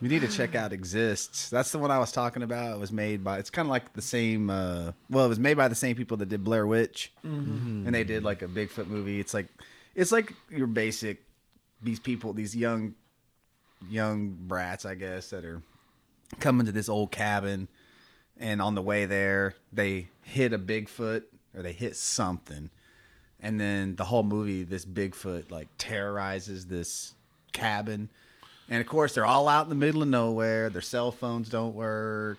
You 0.00 0.08
need 0.08 0.20
to 0.22 0.28
check 0.28 0.54
out 0.54 0.72
Exists. 0.72 1.48
That's 1.48 1.70
the 1.72 1.78
one 1.78 1.90
I 1.90 1.98
was 1.98 2.12
talking 2.12 2.42
about. 2.42 2.74
It 2.74 2.78
was 2.78 2.92
made 2.92 3.22
by. 3.22 3.38
It's 3.38 3.50
kind 3.50 3.66
of 3.66 3.70
like 3.70 3.92
the 3.92 4.02
same. 4.02 4.50
Uh, 4.50 4.92
well, 5.08 5.24
it 5.24 5.28
was 5.28 5.38
made 5.38 5.56
by 5.56 5.68
the 5.68 5.74
same 5.74 5.96
people 5.96 6.16
that 6.18 6.28
did 6.28 6.44
Blair 6.44 6.66
Witch, 6.66 7.12
and 7.22 7.94
they 7.94 8.04
did 8.04 8.24
like 8.24 8.42
a 8.42 8.46
Bigfoot 8.46 8.86
movie. 8.86 9.20
It's 9.20 9.32
like, 9.32 9.46
it's 9.94 10.12
like 10.12 10.32
your 10.50 10.66
basic. 10.66 11.22
These 11.82 12.00
people, 12.00 12.32
these 12.32 12.56
young, 12.56 12.94
young 13.88 14.36
brats, 14.46 14.84
I 14.84 14.94
guess, 14.94 15.30
that 15.30 15.44
are 15.44 15.62
coming 16.40 16.66
to 16.66 16.72
this 16.72 16.88
old 16.88 17.10
cabin, 17.10 17.68
and 18.38 18.60
on 18.60 18.74
the 18.74 18.82
way 18.82 19.06
there, 19.06 19.54
they 19.72 20.08
hit 20.22 20.52
a 20.52 20.58
Bigfoot 20.58 21.24
or 21.56 21.62
they 21.62 21.72
hit 21.72 21.96
something, 21.96 22.70
and 23.40 23.60
then 23.60 23.96
the 23.96 24.04
whole 24.04 24.22
movie, 24.22 24.64
this 24.64 24.84
Bigfoot 24.84 25.50
like 25.50 25.68
terrorizes 25.78 26.66
this 26.66 27.14
cabin. 27.52 28.10
And 28.68 28.80
of 28.80 28.86
course, 28.86 29.14
they're 29.14 29.26
all 29.26 29.48
out 29.48 29.64
in 29.64 29.68
the 29.68 29.74
middle 29.74 30.02
of 30.02 30.08
nowhere. 30.08 30.70
Their 30.70 30.80
cell 30.80 31.12
phones 31.12 31.48
don't 31.48 31.74
work. 31.74 32.38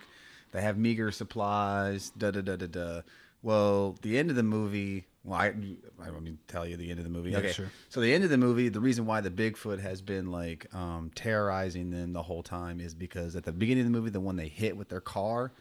They 0.51 0.61
have 0.61 0.77
meager 0.77 1.11
supplies. 1.11 2.11
Da 2.17 2.31
da 2.31 2.41
da 2.41 2.55
da 2.55 2.67
da. 2.67 3.01
Well, 3.43 3.95
the 4.01 4.17
end 4.17 4.30
of 4.30 4.35
the 4.35 4.43
movie. 4.43 5.05
Well, 5.23 5.39
I 5.39 5.53
I 6.01 6.07
don't 6.07 6.23
need 6.23 6.38
to 6.47 6.53
tell 6.53 6.67
you 6.67 6.77
the 6.77 6.89
end 6.89 6.99
of 6.99 7.03
the 7.05 7.11
movie. 7.11 7.35
okay. 7.35 7.51
sure. 7.51 7.72
So 7.89 8.01
the 8.01 8.13
end 8.13 8.23
of 8.23 8.30
the 8.30 8.38
movie, 8.38 8.69
the 8.69 8.80
reason 8.80 9.05
why 9.05 9.22
the 9.22 9.30
Bigfoot 9.30 9.80
has 9.80 10.01
been 10.01 10.31
like 10.31 10.73
um, 10.73 11.11
terrorizing 11.13 11.91
them 11.91 12.13
the 12.13 12.23
whole 12.23 12.41
time 12.41 12.80
is 12.80 12.95
because 12.95 13.35
at 13.35 13.43
the 13.43 13.51
beginning 13.51 13.85
of 13.85 13.91
the 13.91 13.97
movie, 13.97 14.09
the 14.09 14.19
one 14.19 14.35
they 14.35 14.47
hit 14.47 14.76
with 14.76 14.89
their 14.89 15.01
car 15.01 15.51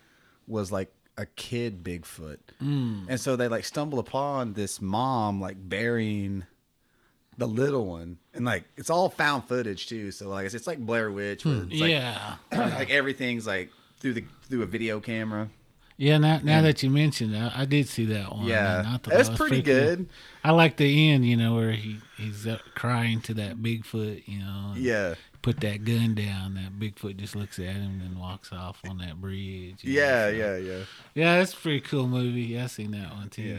was 0.46 0.72
like 0.72 0.92
a 1.16 1.26
kid 1.26 1.84
Bigfoot, 1.84 2.38
and 2.60 3.20
so 3.20 3.36
they 3.36 3.48
like 3.48 3.64
stumble 3.64 3.98
upon 3.98 4.54
this 4.54 4.80
mom 4.80 5.40
like 5.40 5.56
burying 5.58 6.44
the 7.38 7.46
little 7.46 7.86
one, 7.86 8.18
and 8.32 8.44
like 8.44 8.64
it's 8.76 8.90
all 8.90 9.08
found 9.08 9.44
footage 9.44 9.86
too. 9.88 10.10
So 10.10 10.28
like 10.28 10.46
it's, 10.46 10.54
it's 10.54 10.66
like 10.66 10.78
Blair 10.78 11.10
Witch, 11.10 11.44
where 11.44 11.62
it's 11.62 11.80
like, 11.80 11.90
yeah, 11.90 12.36
like 12.52 12.90
everything's 12.90 13.46
like 13.46 13.70
through 13.98 14.14
the 14.14 14.24
through 14.48 14.62
a 14.62 14.66
video 14.66 15.00
camera. 15.00 15.48
yeah. 15.96 16.18
Now, 16.18 16.40
now 16.42 16.62
that 16.62 16.82
you 16.82 16.90
mentioned, 16.90 17.36
I, 17.36 17.62
I 17.62 17.64
did 17.64 17.88
see 17.88 18.04
that 18.06 18.32
one. 18.32 18.46
Yeah, 18.46 18.82
man. 18.82 18.86
I 18.86 18.98
that's 19.08 19.28
that 19.28 19.38
pretty 19.38 19.62
good. 19.62 20.08
I 20.42 20.50
like 20.50 20.76
the 20.76 21.10
end, 21.10 21.26
you 21.26 21.36
know, 21.36 21.54
where 21.54 21.72
he 21.72 21.98
he's 22.16 22.46
uh, 22.46 22.58
crying 22.74 23.20
to 23.22 23.34
that 23.34 23.56
Bigfoot, 23.56 24.26
you 24.26 24.40
know. 24.40 24.74
Yeah, 24.76 25.14
Put 25.44 25.60
that 25.60 25.84
gun 25.84 26.14
down. 26.14 26.54
That 26.54 26.80
Bigfoot 26.80 27.18
just 27.18 27.36
looks 27.36 27.58
at 27.58 27.66
him 27.66 28.00
and 28.02 28.18
walks 28.18 28.50
off 28.50 28.80
on 28.88 28.96
that 28.98 29.20
bridge. 29.20 29.76
yeah, 29.82 30.24
so- 30.24 30.28
yeah, 30.30 30.56
yeah. 30.56 30.78
Yeah, 31.14 31.38
that's 31.38 31.52
a 31.52 31.56
pretty 31.56 31.80
cool 31.80 32.08
movie. 32.08 32.40
Yeah, 32.42 32.64
I 32.64 32.66
seen 32.68 32.92
that 32.92 33.12
one 33.14 33.28
too. 33.28 33.58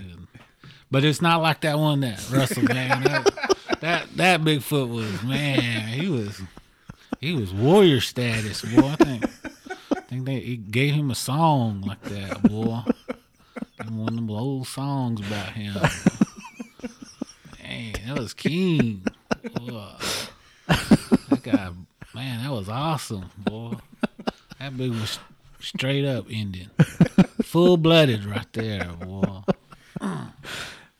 But 0.90 1.04
it's 1.04 1.22
not 1.22 1.44
like 1.44 1.62
that 1.62 1.78
one 1.78 2.00
that 2.00 2.28
Russell 2.32 2.64
man. 2.64 3.04
That, 3.04 3.78
that 3.82 4.08
that 4.18 4.42
Bigfoot 4.42 4.90
was 4.90 5.22
man. 5.22 5.88
He 5.90 6.08
was 6.10 6.42
he 7.22 7.34
was 7.34 7.54
warrior 7.54 8.02
status, 8.02 8.64
boy. 8.64 8.88
I 8.88 8.96
think 8.96 9.24
I 9.96 10.00
think 10.02 10.26
they 10.26 10.40
he 10.40 10.58
gave 10.58 10.96
him 10.96 11.12
a 11.12 11.16
song 11.16 11.82
like 11.82 12.02
that, 12.04 12.42
boy. 12.42 12.80
And 13.78 14.00
one 14.00 14.10
of 14.10 14.16
them 14.16 14.32
old 14.32 14.68
songs 14.68 15.20
about 15.20 15.50
him. 15.50 15.76
Man, 17.62 17.94
that 18.08 18.18
was 18.18 18.34
king. 18.34 19.06
Boy. 19.54 19.92
That 21.46 21.58
guy, 21.58 21.70
man, 22.16 22.44
that 22.44 22.52
was 22.52 22.70
awesome, 22.70 23.30
boy. 23.38 23.74
That 24.60 24.76
big 24.76 24.92
was 24.92 25.20
straight 25.60 26.06
up 26.06 26.30
Indian. 26.30 26.72
Full 27.44 27.78
blooded 27.78 28.26
right 28.26 28.52
there, 28.54 28.86
boy. 28.86 29.42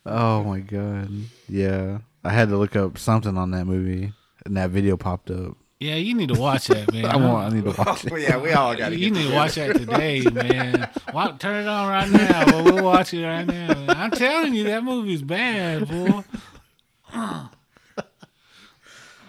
Oh 0.04 0.44
my 0.44 0.60
god. 0.60 1.10
Yeah. 1.48 1.98
I 2.22 2.30
had 2.30 2.48
to 2.50 2.56
look 2.56 2.76
up 2.76 2.96
something 2.96 3.36
on 3.36 3.50
that 3.52 3.64
movie 3.64 4.12
and 4.44 4.56
that 4.56 4.70
video 4.70 4.96
popped 4.96 5.30
up. 5.30 5.56
Yeah, 5.80 5.96
you 5.96 6.14
need 6.14 6.28
to 6.28 6.40
watch 6.40 6.68
that, 6.68 6.92
man. 6.92 7.04
I 7.06 7.16
want 7.16 7.52
I 7.52 7.56
need 7.56 7.64
to 7.64 7.82
watch 7.82 8.04
it. 8.04 8.12
Well, 8.12 8.20
yeah, 8.22 8.38
we 8.38 8.52
all 8.52 8.76
got 8.76 8.90
to. 8.90 8.98
You 8.98 9.10
need 9.10 9.28
to 9.28 9.34
watch 9.34 9.56
that 9.56 9.76
today, 9.76 10.22
man. 10.22 10.88
Wa 11.12 11.32
turn 11.32 11.64
it 11.64 11.68
on 11.68 11.88
right 11.88 12.10
now. 12.10 12.44
Well, 12.46 12.64
we'll 12.64 12.84
watch 12.84 13.12
it 13.12 13.26
right 13.26 13.44
now. 13.44 13.74
Man. 13.74 13.90
I'm 13.90 14.10
telling 14.12 14.54
you, 14.54 14.64
that 14.64 14.84
movie's 14.84 15.22
bad, 15.22 15.88
boy. 15.88 16.22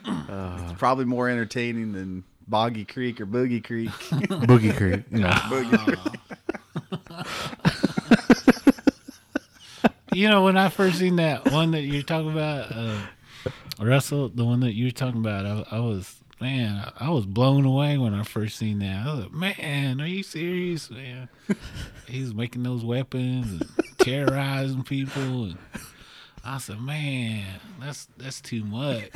It's 0.08 0.80
probably 0.80 1.06
more 1.06 1.30
entertaining 1.30 1.94
than 1.94 2.24
Boggy 2.48 2.86
Creek 2.86 3.20
or 3.20 3.26
Boogie 3.26 3.64
Creek. 3.64 3.90
Boogie 4.30 4.76
Creek. 4.76 5.04
You 5.12 5.20
know. 5.20 5.30
Boogie 5.30 5.78
Creek. 5.84 6.00
You 10.14 10.30
know, 10.30 10.44
when 10.44 10.58
I 10.58 10.70
first 10.70 10.98
seen 10.98 11.18
that 11.18 11.52
one 11.52 11.72
that 11.72 11.82
you're 11.82 12.02
talking 12.02 12.32
about, 12.32 12.72
uh, 12.72 12.98
Russell, 13.80 14.30
the 14.30 14.46
one 14.46 14.62
that 14.62 14.74
you 14.74 14.86
were 14.86 14.92
talking 14.92 15.20
about, 15.20 15.46
I, 15.46 15.78
I 15.78 15.80
was 15.80 16.16
man, 16.40 16.92
I 17.00 17.10
was 17.10 17.26
blown 17.26 17.66
away 17.66 17.98
when 17.98 18.14
I 18.14 18.24
first 18.24 18.58
seen 18.58 18.80
that. 18.80 19.06
I 19.06 19.14
was 19.14 19.26
like, 19.26 19.60
man, 19.60 20.02
are 20.02 20.08
you 20.08 20.24
serious, 20.24 20.90
man? 20.90 21.30
He's 22.08 22.34
making 22.34 22.64
those 22.64 22.84
weapons 22.84 23.52
and 23.52 23.70
terrorizing 24.00 24.84
people, 24.84 25.46
and 25.46 25.58
I 26.44 26.58
said, 26.60 26.80
man, 26.82 27.46
that's 27.80 28.08
that's 28.18 28.42
too 28.42 28.64
much. 28.64 29.10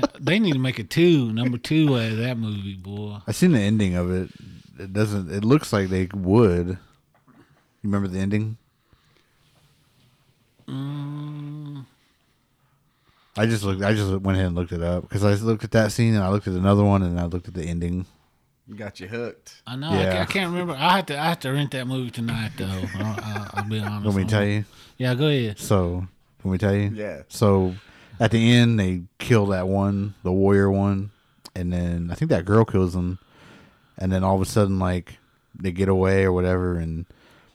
Boy." 0.00 0.08
They 0.20 0.38
need 0.38 0.52
to 0.52 0.58
make 0.58 0.78
a 0.78 0.84
two, 0.84 1.32
number 1.32 1.56
two 1.58 1.96
out 1.96 2.12
of 2.12 2.18
that 2.18 2.36
movie, 2.36 2.74
boy. 2.74 3.18
I 3.26 3.32
seen 3.32 3.52
the 3.52 3.60
ending 3.60 3.94
of 3.96 4.10
it. 4.10 4.30
It 4.78 4.92
doesn't 4.92 5.30
it 5.32 5.44
looks 5.44 5.72
like 5.72 5.88
they 5.88 6.08
would. 6.14 6.68
You 6.68 6.76
remember 7.82 8.08
the 8.08 8.18
ending? 8.18 8.56
Mm, 10.68 11.84
I 13.36 13.46
just 13.46 13.64
looked 13.64 13.82
I 13.82 13.92
just 13.94 14.10
went 14.20 14.36
ahead 14.36 14.46
and 14.48 14.54
looked 14.56 14.72
it 14.72 14.82
up 14.82 15.02
because 15.02 15.24
I 15.24 15.32
looked 15.34 15.64
at 15.64 15.72
that 15.72 15.92
scene 15.92 16.14
and 16.14 16.22
I 16.22 16.28
looked 16.28 16.46
at 16.46 16.54
another 16.54 16.84
one 16.84 17.02
and 17.02 17.18
I 17.18 17.24
looked 17.24 17.48
at 17.48 17.54
the 17.54 17.64
ending. 17.64 18.06
You 18.68 18.74
got 18.76 19.00
you 19.00 19.08
hooked. 19.08 19.62
I 19.66 19.74
know. 19.74 19.90
I, 19.90 20.00
Yeah. 20.02 20.12
ca- 20.12 20.20
I 20.20 20.24
can't 20.26 20.52
remember. 20.52 20.74
I 20.74 20.96
have 20.96 21.06
to. 21.06 21.18
I 21.18 21.24
have 21.24 21.40
to 21.40 21.50
rent 21.50 21.72
that 21.72 21.88
movie 21.88 22.10
tonight, 22.12 22.52
though. 22.56 22.66
I, 22.66 23.02
I, 23.02 23.50
I'll 23.54 23.68
be 23.68 23.80
honest. 23.80 24.06
Let 24.06 24.14
me 24.14 24.24
tell 24.24 24.44
you. 24.44 24.64
Yeah, 24.96 25.14
go 25.16 25.26
ahead. 25.26 25.58
So, 25.58 26.06
can 26.40 26.50
we 26.52 26.58
tell 26.58 26.74
you? 26.74 26.90
Yeah. 26.94 27.22
So, 27.28 27.74
at 28.20 28.30
the 28.30 28.52
end, 28.52 28.78
they 28.78 29.02
kill 29.18 29.46
that 29.46 29.66
one, 29.66 30.14
the 30.22 30.30
warrior 30.30 30.70
one, 30.70 31.10
and 31.54 31.72
then 31.72 32.10
I 32.12 32.14
think 32.14 32.28
that 32.30 32.44
girl 32.44 32.66
kills 32.66 32.94
him, 32.94 33.18
and 33.96 34.12
then 34.12 34.22
all 34.22 34.36
of 34.36 34.42
a 34.42 34.46
sudden, 34.46 34.78
like 34.78 35.16
they 35.58 35.72
get 35.72 35.88
away 35.88 36.24
or 36.24 36.32
whatever, 36.32 36.76
and 36.76 37.06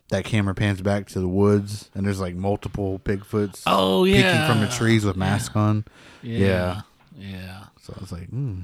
that 0.10 0.26
camera 0.26 0.56
pans 0.56 0.82
back 0.82 1.08
to 1.10 1.20
the 1.20 1.28
woods, 1.28 1.92
and 1.94 2.06
there's 2.06 2.20
like 2.20 2.36
multiple 2.36 3.00
Bigfoots 3.00 3.64
Oh 3.68 4.04
yeah, 4.06 4.16
peeking 4.16 4.32
yeah, 4.32 4.48
from 4.52 4.62
the 4.62 4.68
trees 4.68 5.06
with 5.06 5.16
masks 5.16 5.56
on. 5.56 5.86
Yeah, 6.24 6.82
yeah. 7.16 7.66
So 7.84 7.94
I 7.96 8.02
was 8.02 8.12
like, 8.12 8.28
hmm. 8.30 8.62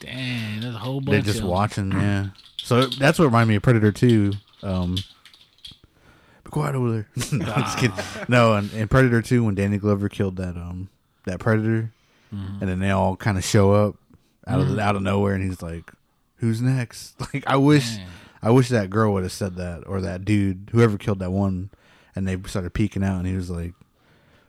Dang, 0.00 0.60
there's 0.60 0.74
a 0.74 0.78
whole 0.78 1.00
bunch. 1.00 1.12
They're 1.12 1.32
just 1.32 1.42
of 1.42 1.48
watching, 1.48 1.92
yeah. 1.92 2.26
So 2.58 2.86
that's 2.86 3.18
what 3.18 3.24
reminded 3.24 3.48
me 3.48 3.56
of 3.56 3.62
Predator 3.62 3.92
2. 3.92 4.32
Um, 4.62 4.96
be 6.44 6.50
quiet 6.50 6.74
over 6.74 6.92
there. 6.92 7.08
no, 7.32 7.46
I'm 7.46 7.62
just 7.62 7.78
kidding. 7.78 7.96
No, 8.28 8.54
and, 8.54 8.70
and 8.72 8.90
Predator 8.90 9.22
2 9.22 9.44
when 9.44 9.54
Danny 9.54 9.78
Glover 9.78 10.10
killed 10.10 10.36
that 10.36 10.56
um 10.56 10.90
that 11.26 11.38
predator, 11.40 11.92
Mm-hmm. 12.34 12.58
and 12.60 12.68
then 12.68 12.78
they 12.80 12.90
all 12.90 13.14
kind 13.14 13.38
of 13.38 13.44
show 13.44 13.72
up 13.72 13.94
out 14.48 14.58
of 14.60 14.76
out 14.80 14.96
of 14.96 15.02
nowhere, 15.02 15.34
and 15.34 15.44
he's 15.44 15.62
like, 15.62 15.92
"Who's 16.38 16.60
next?" 16.60 17.14
Like 17.32 17.44
I 17.46 17.56
wish, 17.56 17.96
Man. 17.96 18.06
I 18.42 18.50
wish 18.50 18.68
that 18.70 18.90
girl 18.90 19.12
would 19.12 19.22
have 19.22 19.30
said 19.32 19.54
that, 19.56 19.84
or 19.86 20.00
that 20.00 20.24
dude, 20.24 20.70
whoever 20.72 20.98
killed 20.98 21.20
that 21.20 21.30
one, 21.30 21.70
and 22.16 22.26
they 22.26 22.36
started 22.48 22.74
peeking 22.74 23.04
out, 23.04 23.18
and 23.18 23.26
he 23.28 23.36
was 23.36 23.48
like, 23.48 23.74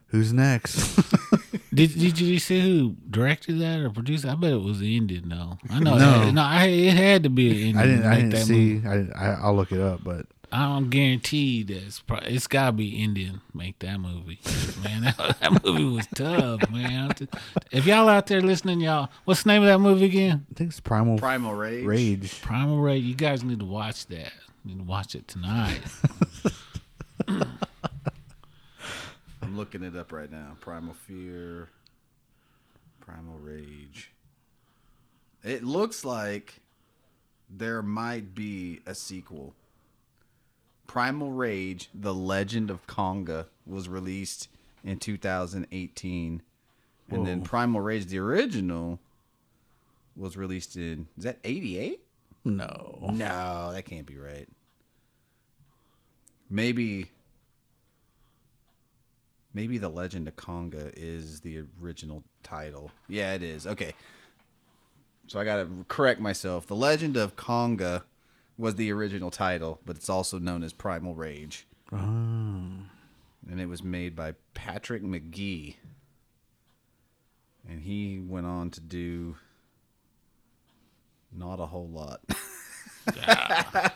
"Who's 0.08 0.34
next?" 0.34 0.96
Did 1.74 1.94
Did 1.94 2.20
you 2.20 2.40
see 2.40 2.62
who 2.62 2.96
directed 3.12 3.60
that 3.60 3.80
or 3.82 3.92
produced? 3.92 4.26
it? 4.26 4.32
I 4.32 4.36
bet 4.36 4.54
it 4.54 4.62
was 4.62 4.82
Indian 4.82 5.30
though. 5.30 5.60
I 5.70 5.80
know. 5.80 5.98
No. 5.98 6.26
that, 6.26 6.34
no, 6.34 6.42
I, 6.42 6.66
it 6.66 6.94
had 6.98 7.24
to 7.24 7.30
be 7.30 7.50
an 7.52 7.56
Indian. 7.58 7.78
I 7.78 7.86
didn't. 7.86 8.06
I 8.06 8.16
didn't 8.16 8.46
see. 8.46 8.74
movie. 8.82 9.14
I, 9.14 9.24
I. 9.34 9.34
I'll 9.44 9.56
look 9.56 9.72
it 9.72 9.80
up, 9.82 10.04
but 10.04 10.26
I 10.52 10.66
don't 10.66 10.90
guarantee 10.90 11.64
that 11.64 11.84
it's. 11.84 12.00
Pro- 12.00 12.20
it's 12.20 12.48
got 12.48 12.68
to 12.68 12.72
be 12.72 13.04
Indian. 13.04 13.42
Make 13.54 13.80
that 13.80 14.00
movie, 14.00 14.40
man. 14.84 15.04
That, 15.18 15.40
that 15.40 15.66
movie 15.66 15.84
was 15.84 16.08
tough, 16.16 16.70
man. 16.70 17.12
If 17.72 17.86
y'all 17.86 18.08
out 18.10 18.28
there 18.28 18.42
listening, 18.42 18.82
y'all, 18.82 19.10
what's 19.26 19.44
the 19.44 19.50
name 19.50 19.64
of 19.64 19.68
that 19.68 19.80
movie 19.80 20.06
again? 20.06 20.46
I 20.52 20.54
think 20.54 20.70
it's 20.70 20.80
Primal 20.80 21.18
Primal 21.18 21.54
Rage. 21.54 21.86
Rage. 21.86 22.42
Primal 22.42 22.80
Rage. 22.80 23.04
You 23.04 23.16
guys 23.16 23.44
need 23.44 23.60
to 23.60 23.66
watch 23.66 24.06
that. 24.08 24.32
You 24.64 24.76
need 24.76 24.78
to 24.80 24.84
watch 24.84 25.16
it 25.16 25.28
tonight. 25.28 25.82
I'm 27.28 27.58
looking 29.58 29.84
it 29.84 29.96
up 29.96 30.12
right 30.12 30.32
now. 30.32 30.56
Primal 30.60 30.94
Fear. 30.94 31.70
Primal 33.02 33.38
Rage. 33.40 34.12
It 35.44 35.64
looks 35.64 36.04
like 36.04 36.62
there 37.50 37.82
might 37.82 38.36
be 38.36 38.82
a 38.86 38.94
sequel. 38.94 39.54
Primal 40.88 41.32
Rage: 41.32 41.90
The 41.94 42.14
Legend 42.14 42.72
of 42.72 42.86
Konga 42.88 43.46
was 43.66 43.88
released 43.90 44.50
in 44.84 44.98
2018, 44.98 46.42
and 47.10 47.28
then 47.28 47.42
Primal 47.42 47.82
Rage: 47.82 48.06
The 48.06 48.20
Original 48.20 49.00
was 50.16 50.36
released 50.36 50.76
in 50.76 51.08
is 51.18 51.24
that 51.24 51.38
88? 51.44 52.02
No. 52.44 53.10
No, 53.14 53.72
that 53.72 53.86
can't 53.86 54.06
be 54.06 54.18
right. 54.18 54.48
Maybe 56.50 57.12
maybe 59.54 59.78
The 59.78 59.90
Legend 59.90 60.28
of 60.28 60.36
Konga 60.36 60.92
is 60.96 61.42
the 61.42 61.64
original 61.82 62.24
title. 62.44 62.92
Yeah, 63.08 63.34
it 63.34 63.44
is. 63.44 63.68
Okay. 63.68 63.94
So 65.28 65.40
I 65.40 65.44
got 65.44 65.58
to 65.58 65.86
correct 65.90 66.22
myself. 66.22 66.68
The 66.68 66.76
Legend 66.76 67.18
of 67.18 67.36
Konga 67.36 68.04
was 68.58 68.76
the 68.76 68.92
original 68.92 69.32
title, 69.32 69.80
but 69.86 69.96
it's 69.96 70.10
also 70.10 70.40
known 70.40 70.64
as 70.64 70.74
Primal 70.74 71.16
Rage. 71.16 71.68
Ah. 71.92 71.98
And 73.50 73.62
it 73.62 73.68
was 73.68 73.84
made 73.84 74.16
by 74.16 74.36
Patrick 74.54 75.04
Magee. 75.04 75.78
And 77.70 77.82
he 77.82 78.20
went 78.20 78.46
on 78.46 78.72
to 78.72 78.82
do 78.82 79.36
not 81.32 81.60
a 81.60 81.66
whole 81.66 81.90
lot. 81.90 82.22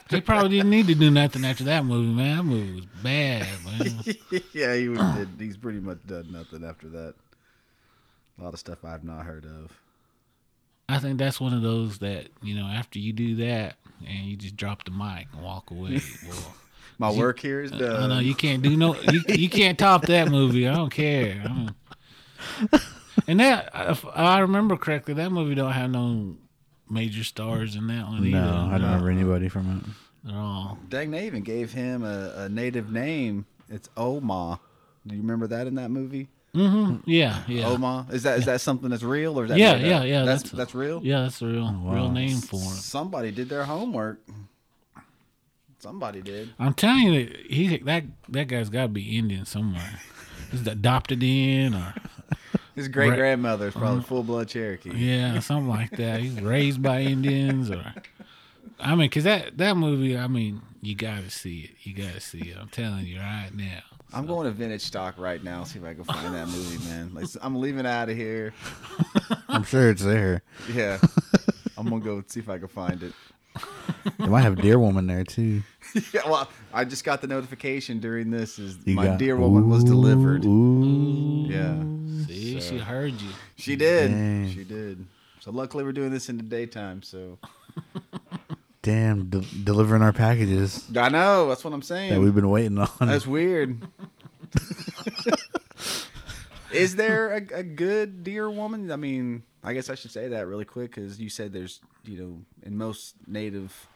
He 0.09 0.21
probably 0.21 0.49
didn't 0.49 0.69
need 0.69 0.87
to 0.87 0.95
do 0.95 1.09
nothing 1.09 1.45
after 1.45 1.63
that 1.65 1.85
movie, 1.85 2.13
man. 2.13 2.37
That 2.37 2.43
movie 2.43 2.73
was 2.75 2.85
bad, 3.03 3.47
man. 3.65 4.41
yeah, 4.53 4.75
he 4.75 4.89
was, 4.89 4.99
did, 5.15 5.29
he's 5.39 5.57
pretty 5.57 5.79
much 5.79 5.99
done 6.05 6.31
nothing 6.31 6.63
after 6.63 6.89
that. 6.89 7.15
A 8.39 8.43
lot 8.43 8.53
of 8.53 8.59
stuff 8.59 8.83
I've 8.83 9.03
not 9.03 9.25
heard 9.25 9.45
of. 9.45 9.71
I 10.89 10.99
think 10.99 11.17
that's 11.17 11.39
one 11.39 11.53
of 11.53 11.61
those 11.61 11.99
that 11.99 12.27
you 12.41 12.55
know 12.55 12.65
after 12.65 12.99
you 12.99 13.13
do 13.13 13.35
that 13.35 13.77
and 14.07 14.25
you 14.25 14.35
just 14.37 14.55
drop 14.55 14.83
the 14.83 14.91
mic 14.91 15.27
and 15.33 15.41
walk 15.43 15.71
away. 15.71 15.99
Boy. 16.25 16.33
My 16.97 17.11
work 17.11 17.39
here 17.39 17.61
is 17.61 17.71
I 17.71 17.77
done. 17.79 18.09
know 18.09 18.19
you 18.19 18.35
can't 18.35 18.61
do 18.61 18.77
no, 18.77 18.95
you, 18.95 19.21
you 19.29 19.49
can't 19.49 19.77
top 19.79 20.03
that 20.03 20.29
movie. 20.29 20.67
I 20.67 20.75
don't 20.75 20.91
care. 20.91 21.41
I 21.43 21.47
don't- 21.47 22.81
and 23.27 23.39
that, 23.39 23.69
if 23.73 24.05
I 24.15 24.39
remember 24.39 24.77
correctly, 24.77 25.13
that 25.15 25.31
movie 25.31 25.55
don't 25.55 25.71
have 25.71 25.89
no 25.89 26.35
major 26.89 27.23
stars 27.23 27.75
in 27.75 27.87
that 27.87 28.07
one 28.07 28.25
either. 28.25 28.39
No, 28.39 28.67
I 28.71 28.77
don't 28.77 28.83
remember 28.83 29.09
anybody 29.09 29.47
from 29.49 29.77
it. 29.77 30.29
They're 30.29 30.37
all 30.39 30.77
Dang, 30.89 31.09
they 31.11 31.25
even 31.25 31.41
gave 31.41 31.71
him 31.71 32.03
a, 32.03 32.33
a 32.37 32.49
native 32.49 32.91
name. 32.91 33.45
It's 33.69 33.89
Oma. 33.97 34.59
Do 35.07 35.15
you 35.15 35.21
remember 35.21 35.47
that 35.47 35.65
in 35.65 35.75
that 35.75 35.89
movie? 35.89 36.27
Mm-hmm. 36.53 36.91
Mm. 36.95 37.01
yeah, 37.05 37.43
yeah. 37.47 37.67
Oma. 37.67 38.07
Is 38.11 38.23
that 38.23 38.39
is 38.39 38.45
that 38.45 38.59
something 38.59 38.89
that's 38.89 39.03
real 39.03 39.39
or 39.39 39.45
is 39.45 39.49
that 39.51 39.57
Yeah, 39.57 39.77
made 39.77 39.87
yeah, 39.87 39.99
up? 39.99 40.05
yeah, 40.05 40.23
That's 40.23 40.43
that's- 40.43 40.57
that's, 40.57 40.75
real. 40.75 40.99
Yeah, 41.03 41.21
that's 41.21 41.39
the 41.39 41.47
real 41.47 41.63
oh, 41.85 41.93
real 41.93 42.11
name 42.11 42.37
for 42.39 42.59
him. 42.59 42.71
Somebody 42.73 43.31
did 43.31 43.47
their 43.47 43.63
homework. 43.63 44.19
Somebody 45.79 46.21
did. 46.21 46.49
I'm 46.59 46.73
telling 46.73 47.03
you, 47.13 47.25
that 47.25 47.37
he 47.47 47.77
that 47.77 48.03
that 48.29 48.47
guy's 48.47 48.69
got 48.69 48.83
to 48.83 48.87
be 48.89 49.17
Indian 49.17 49.45
somewhere. 49.45 49.99
He's 50.51 50.67
adopted 50.67 51.23
in, 51.23 51.73
or 51.73 51.95
His 52.75 52.87
great 52.87 53.15
grandmother 53.15 53.67
is 53.67 53.73
probably 53.73 53.99
uh-huh. 53.99 54.07
full 54.07 54.23
blood 54.23 54.47
Cherokee. 54.47 54.91
yeah, 54.93 55.39
something 55.39 55.69
like 55.69 55.91
that. 55.97 56.19
He's 56.19 56.39
raised 56.41 56.81
by 56.83 57.01
Indians, 57.01 57.71
or 57.71 57.93
I 58.79 58.95
mean, 58.95 59.09
cause 59.09 59.23
that 59.23 59.57
that 59.57 59.75
movie, 59.77 60.17
I 60.17 60.27
mean, 60.27 60.61
you 60.81 60.95
got 60.95 61.23
to 61.23 61.29
see 61.31 61.61
it. 61.61 61.71
You 61.81 61.93
got 61.95 62.13
to 62.13 62.21
see 62.21 62.39
it. 62.39 62.57
I'm 62.59 62.69
telling 62.69 63.05
you 63.07 63.19
right 63.19 63.49
now. 63.55 63.81
I'm 64.13 64.25
going 64.25 64.45
to 64.45 64.51
vintage 64.51 64.81
stock 64.81 65.17
right 65.17 65.43
now. 65.43 65.63
See 65.63 65.79
if 65.79 65.85
I 65.85 65.93
can 65.93 66.03
find 66.03 66.33
that 66.35 66.47
movie, 66.47 66.83
man. 66.89 67.13
Like, 67.13 67.25
I'm 67.41 67.55
leaving 67.59 67.85
out 67.85 68.09
of 68.09 68.17
here. 68.17 68.53
I'm 69.47 69.63
sure 69.63 69.89
it's 69.89 70.03
there. 70.03 70.43
Yeah, 70.71 70.97
I'm 71.77 71.87
gonna 71.89 72.01
go 72.03 72.23
see 72.27 72.39
if 72.39 72.49
I 72.49 72.57
can 72.57 72.67
find 72.67 73.01
it. 73.03 73.13
They 74.17 74.27
might 74.27 74.41
have 74.41 74.61
Deer 74.61 74.79
Woman 74.79 75.07
there 75.07 75.23
too. 75.23 75.61
Yeah, 76.13 76.21
well, 76.25 76.49
I 76.73 76.85
just 76.85 77.03
got 77.03 77.19
the 77.19 77.27
notification 77.27 77.99
during 77.99 78.31
this. 78.31 78.57
Is 78.59 78.77
You 78.85 78.95
my 78.95 79.07
got- 79.07 79.19
Deer 79.19 79.35
Woman 79.35 79.67
was 79.69 79.83
delivered? 79.83 80.45
Ooh. 80.45 81.45
Yeah, 81.49 81.83
See, 82.27 82.61
she 82.61 82.77
heard 82.77 83.11
you. 83.19 83.29
she 83.57 83.75
did. 83.75 84.09
Dang. 84.11 84.49
She 84.53 84.63
did. 84.63 85.05
So 85.41 85.51
luckily 85.51 85.83
we're 85.83 85.91
doing 85.91 86.11
this 86.11 86.29
in 86.29 86.37
the 86.37 86.43
daytime. 86.43 87.03
So 87.03 87.39
Damn, 88.83 89.29
de- 89.29 89.41
delivering 89.63 90.01
our 90.01 90.11
packages 90.13 90.87
I 90.97 91.09
know 91.09 91.49
that's 91.49 91.63
what 91.63 91.71
I'm 91.73 91.81
saying. 91.83 92.09
that 92.09 92.15
saying. 92.15 92.23
we've 92.23 92.33
been 92.35 92.49
waiting 92.49 92.77
on. 92.79 92.89
That's 92.99 93.27
weird. 93.27 93.79
Is 96.71 96.95
there 96.95 97.33
a, 97.33 97.59
a 97.59 97.63
good 97.63 98.23
deer 98.23 98.49
woman? 98.49 98.91
I 98.91 98.95
mean, 98.95 99.43
I 99.63 99.73
guess 99.73 99.89
I 99.89 99.95
should 99.95 100.11
say 100.11 100.29
that 100.29 100.47
really 100.47 100.65
quick 100.65 100.95
because 100.95 101.19
you 101.19 101.29
said 101.29 101.53
there's, 101.53 101.81
you 102.05 102.17
know, 102.17 102.41
in 102.63 102.77
most 102.77 103.15
native, 103.27 103.87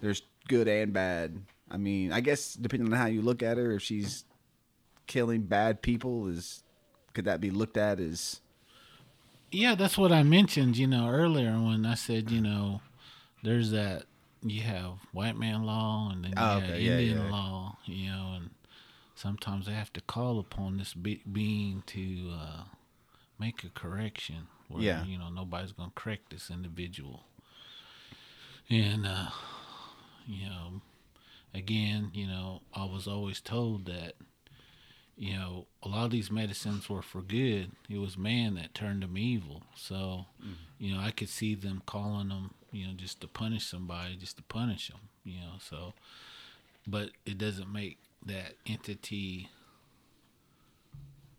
there's 0.00 0.22
good 0.48 0.68
and 0.68 0.92
bad. 0.92 1.42
I 1.70 1.76
mean, 1.76 2.12
I 2.12 2.20
guess 2.20 2.54
depending 2.54 2.92
on 2.92 2.98
how 2.98 3.06
you 3.06 3.22
look 3.22 3.42
at 3.42 3.56
her, 3.56 3.72
if 3.72 3.82
she's 3.82 4.24
killing 5.06 5.42
bad 5.42 5.82
people, 5.82 6.28
is 6.28 6.62
could 7.12 7.24
that 7.24 7.40
be 7.40 7.50
looked 7.50 7.76
at 7.76 8.00
as 8.00 8.40
Yeah, 9.50 9.74
that's 9.74 9.98
what 9.98 10.12
I 10.12 10.22
mentioned, 10.22 10.76
you 10.76 10.86
know, 10.86 11.08
earlier 11.08 11.52
when 11.52 11.84
I 11.84 11.94
said, 11.94 12.30
you 12.30 12.40
know, 12.40 12.80
there's 13.42 13.70
that 13.72 14.04
you 14.42 14.62
have 14.62 14.94
white 15.12 15.36
man 15.36 15.64
law 15.64 16.10
and 16.10 16.24
then 16.24 16.32
you 16.32 16.36
Oh, 16.42 16.60
have 16.60 16.70
yeah, 16.70 16.98
Indian 16.98 17.18
yeah. 17.24 17.30
law, 17.30 17.76
you 17.84 18.10
know, 18.10 18.32
and 18.36 18.50
sometimes 19.14 19.66
they 19.66 19.72
have 19.72 19.92
to 19.94 20.00
call 20.00 20.38
upon 20.38 20.78
this 20.78 20.94
be- 20.94 21.22
being 21.30 21.82
to 21.86 22.30
uh, 22.32 22.62
make 23.38 23.62
a 23.64 23.68
correction 23.70 24.48
where, 24.68 24.82
Yeah. 24.82 25.04
you 25.04 25.18
know, 25.18 25.28
nobody's 25.28 25.72
going 25.72 25.90
to 25.90 25.94
correct 25.94 26.30
this 26.30 26.50
individual. 26.50 27.24
And, 28.70 29.06
uh, 29.06 29.28
you 30.26 30.46
know, 30.48 30.80
again, 31.52 32.10
you 32.14 32.26
know, 32.26 32.62
I 32.74 32.84
was 32.84 33.06
always 33.06 33.40
told 33.40 33.86
that 33.86 34.14
you 35.14 35.34
know, 35.34 35.66
a 35.82 35.88
lot 35.88 36.06
of 36.06 36.10
these 36.10 36.30
medicines 36.30 36.88
were 36.88 37.02
for 37.02 37.20
good. 37.20 37.70
It 37.88 37.98
was 37.98 38.16
man 38.16 38.54
that 38.54 38.74
turned 38.74 39.02
them 39.02 39.18
evil. 39.18 39.62
So, 39.76 40.24
you 40.78 40.94
know, 40.94 41.00
I 41.00 41.10
could 41.10 41.28
see 41.28 41.54
them 41.54 41.82
calling 41.84 42.30
them, 42.30 42.54
you 42.72 42.86
know, 42.86 42.94
just 42.94 43.20
to 43.20 43.28
punish 43.28 43.66
somebody, 43.66 44.16
just 44.16 44.36
to 44.38 44.42
punish 44.42 44.88
them, 44.88 45.00
you 45.24 45.40
know. 45.40 45.54
So, 45.60 45.92
but 46.86 47.10
it 47.26 47.38
doesn't 47.38 47.72
make 47.72 47.98
that 48.26 48.54
entity, 48.66 49.48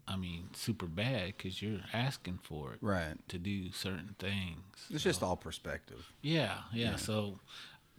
I 0.07 0.15
mean, 0.17 0.49
super 0.53 0.85
bad 0.85 1.33
because 1.37 1.61
you're 1.61 1.79
asking 1.93 2.39
for 2.43 2.73
it 2.73 2.79
right? 2.81 3.15
to 3.29 3.37
do 3.37 3.71
certain 3.71 4.15
things. 4.19 4.63
It's 4.89 5.03
just 5.03 5.23
all 5.23 5.35
perspective. 5.37 6.11
Yeah, 6.21 6.55
yeah. 6.73 6.97
So 6.97 7.39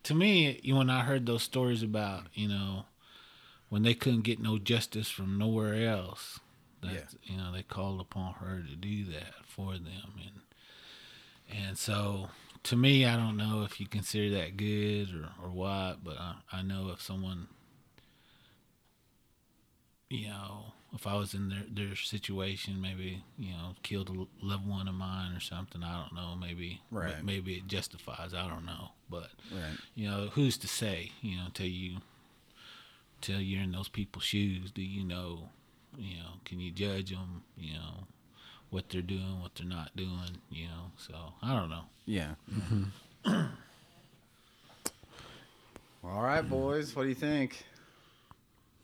to 0.05 0.15
me, 0.15 0.61
you- 0.63 0.77
when 0.77 0.91
I 0.91 1.03
heard 1.05 1.27
those 1.27 1.43
stories 1.43 1.83
about, 1.83 2.27
you 2.35 2.49
know, 2.49 2.85
when 3.71 3.83
they 3.83 3.95
couldn't 3.95 4.23
get 4.23 4.39
no 4.39 4.59
justice 4.59 5.09
from 5.11 5.39
nowhere 5.39 5.89
else, 5.89 6.39
that 6.83 7.15
you 7.25 7.37
know, 7.39 7.51
they 7.51 7.63
called 7.63 8.01
upon 8.01 8.35
her 8.35 8.63
to 8.63 8.77
do 8.77 9.05
that 9.07 9.35
for 9.47 9.73
them 9.73 10.13
and 10.23 10.41
and 11.51 11.79
so 11.79 12.29
to 12.65 12.77
me, 12.77 13.05
I 13.05 13.17
don't 13.17 13.37
know 13.37 13.63
if 13.63 13.79
you 13.81 13.87
consider 13.87 14.35
that 14.37 14.57
good 14.57 15.09
or, 15.15 15.47
or 15.47 15.51
what, 15.51 16.03
but 16.03 16.19
I, 16.19 16.35
I 16.53 16.63
know 16.63 16.91
if 16.93 17.01
someone 17.01 17.49
you 20.11 20.29
know, 20.29 20.73
if 20.95 21.07
I 21.07 21.15
was 21.17 21.35
in 21.35 21.49
their 21.49 21.65
their 21.71 21.97
situation, 21.97 22.81
maybe 22.81 23.25
you 23.39 23.51
know, 23.53 23.75
killed 23.83 24.11
a 24.11 24.45
loved 24.45 24.67
one 24.67 24.87
of 24.89 24.95
mine 24.95 25.35
or 25.35 25.41
something. 25.41 25.83
I 25.83 26.01
don't 26.03 26.15
know. 26.15 26.37
Maybe 26.37 26.81
Right. 26.91 27.23
Maybe 27.25 27.55
it 27.55 27.67
justifies. 27.67 28.33
I 28.35 28.49
don't 28.49 28.65
know. 28.67 28.91
But 29.11 29.31
Right. 29.51 29.77
you 29.95 30.09
know, 30.09 30.29
who's 30.33 30.57
to 30.59 30.69
say? 30.69 31.13
You 31.21 31.37
know, 31.37 31.47
till 31.53 31.67
you 31.67 31.99
till 33.21 33.41
you're 33.41 33.63
in 33.63 33.73
those 33.73 33.89
people's 33.89 34.25
shoes, 34.25 34.71
do 34.71 34.83
you 34.83 35.05
know? 35.05 35.49
You 35.97 36.19
know, 36.19 36.31
can 36.45 36.61
you 36.61 36.71
judge 36.71 37.11
them? 37.11 37.43
You 37.57 37.75
know, 37.75 38.07
what 38.75 38.89
they're 38.91 39.01
doing, 39.03 39.41
what 39.41 39.55
they're 39.55 39.65
not 39.69 39.95
doing. 39.95 40.39
You 40.51 40.67
know, 40.67 40.91
so 40.97 41.15
I 41.41 41.55
don't 41.57 41.71
know. 41.71 41.83
Yeah. 42.07 42.35
All 46.05 46.23
right, 46.23 46.43
boys. 46.43 46.95
What 46.97 47.05
do 47.05 47.09
you 47.09 47.15
think? 47.15 47.65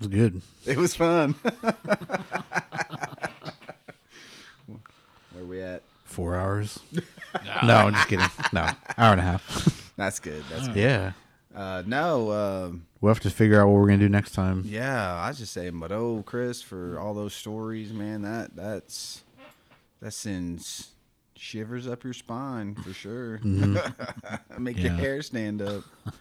It 0.00 0.06
was 0.06 0.06
good. 0.08 0.40
It 0.64 0.76
was 0.76 0.94
fun. 0.94 1.34
Where 5.32 5.44
we 5.44 5.60
at? 5.60 5.82
Four 6.04 6.36
hours. 6.36 6.78
no, 6.92 7.74
I'm 7.74 7.92
just 7.94 8.06
kidding. 8.08 8.26
No, 8.52 8.62
hour 8.96 9.12
and 9.12 9.20
a 9.20 9.24
half. 9.24 9.92
That's 9.96 10.20
good. 10.20 10.44
That's 10.50 10.68
good. 10.68 10.76
yeah. 10.76 11.12
Uh, 11.54 11.82
no. 11.84 12.30
Um, 12.30 12.86
We'll 13.00 13.12
have 13.12 13.22
to 13.24 13.30
figure 13.30 13.60
out 13.60 13.66
what 13.66 13.74
we're 13.80 13.86
gonna 13.86 13.98
do 13.98 14.08
next 14.08 14.32
time. 14.32 14.62
yeah, 14.66 15.14
I 15.16 15.32
just 15.32 15.52
say, 15.52 15.68
but 15.70 15.90
oh, 15.90 16.22
Chris, 16.24 16.62
for 16.62 16.98
all 16.98 17.12
those 17.12 17.34
stories, 17.34 17.92
man. 17.92 18.22
That 18.22 18.54
that's 18.54 19.22
that 20.00 20.12
sends 20.12 20.90
shivers 21.36 21.86
up 21.86 22.04
your 22.04 22.12
spine 22.12 22.74
for 22.74 22.92
sure. 22.92 23.40
Make 24.58 24.78
your 24.78 24.92
hair 24.92 25.22
stand 25.22 25.62
up. 25.62 25.84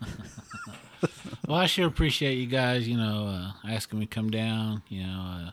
Well, 1.49 1.57
I 1.57 1.65
sure 1.65 1.88
appreciate 1.88 2.35
you 2.35 2.45
guys, 2.45 2.88
you 2.88 2.95
know, 2.95 3.26
uh, 3.27 3.68
asking 3.68 3.97
me 3.97 4.06
to 4.06 4.14
come 4.14 4.30
down. 4.30 4.84
You 4.88 5.01
know, 5.01 5.47
uh, 5.47 5.51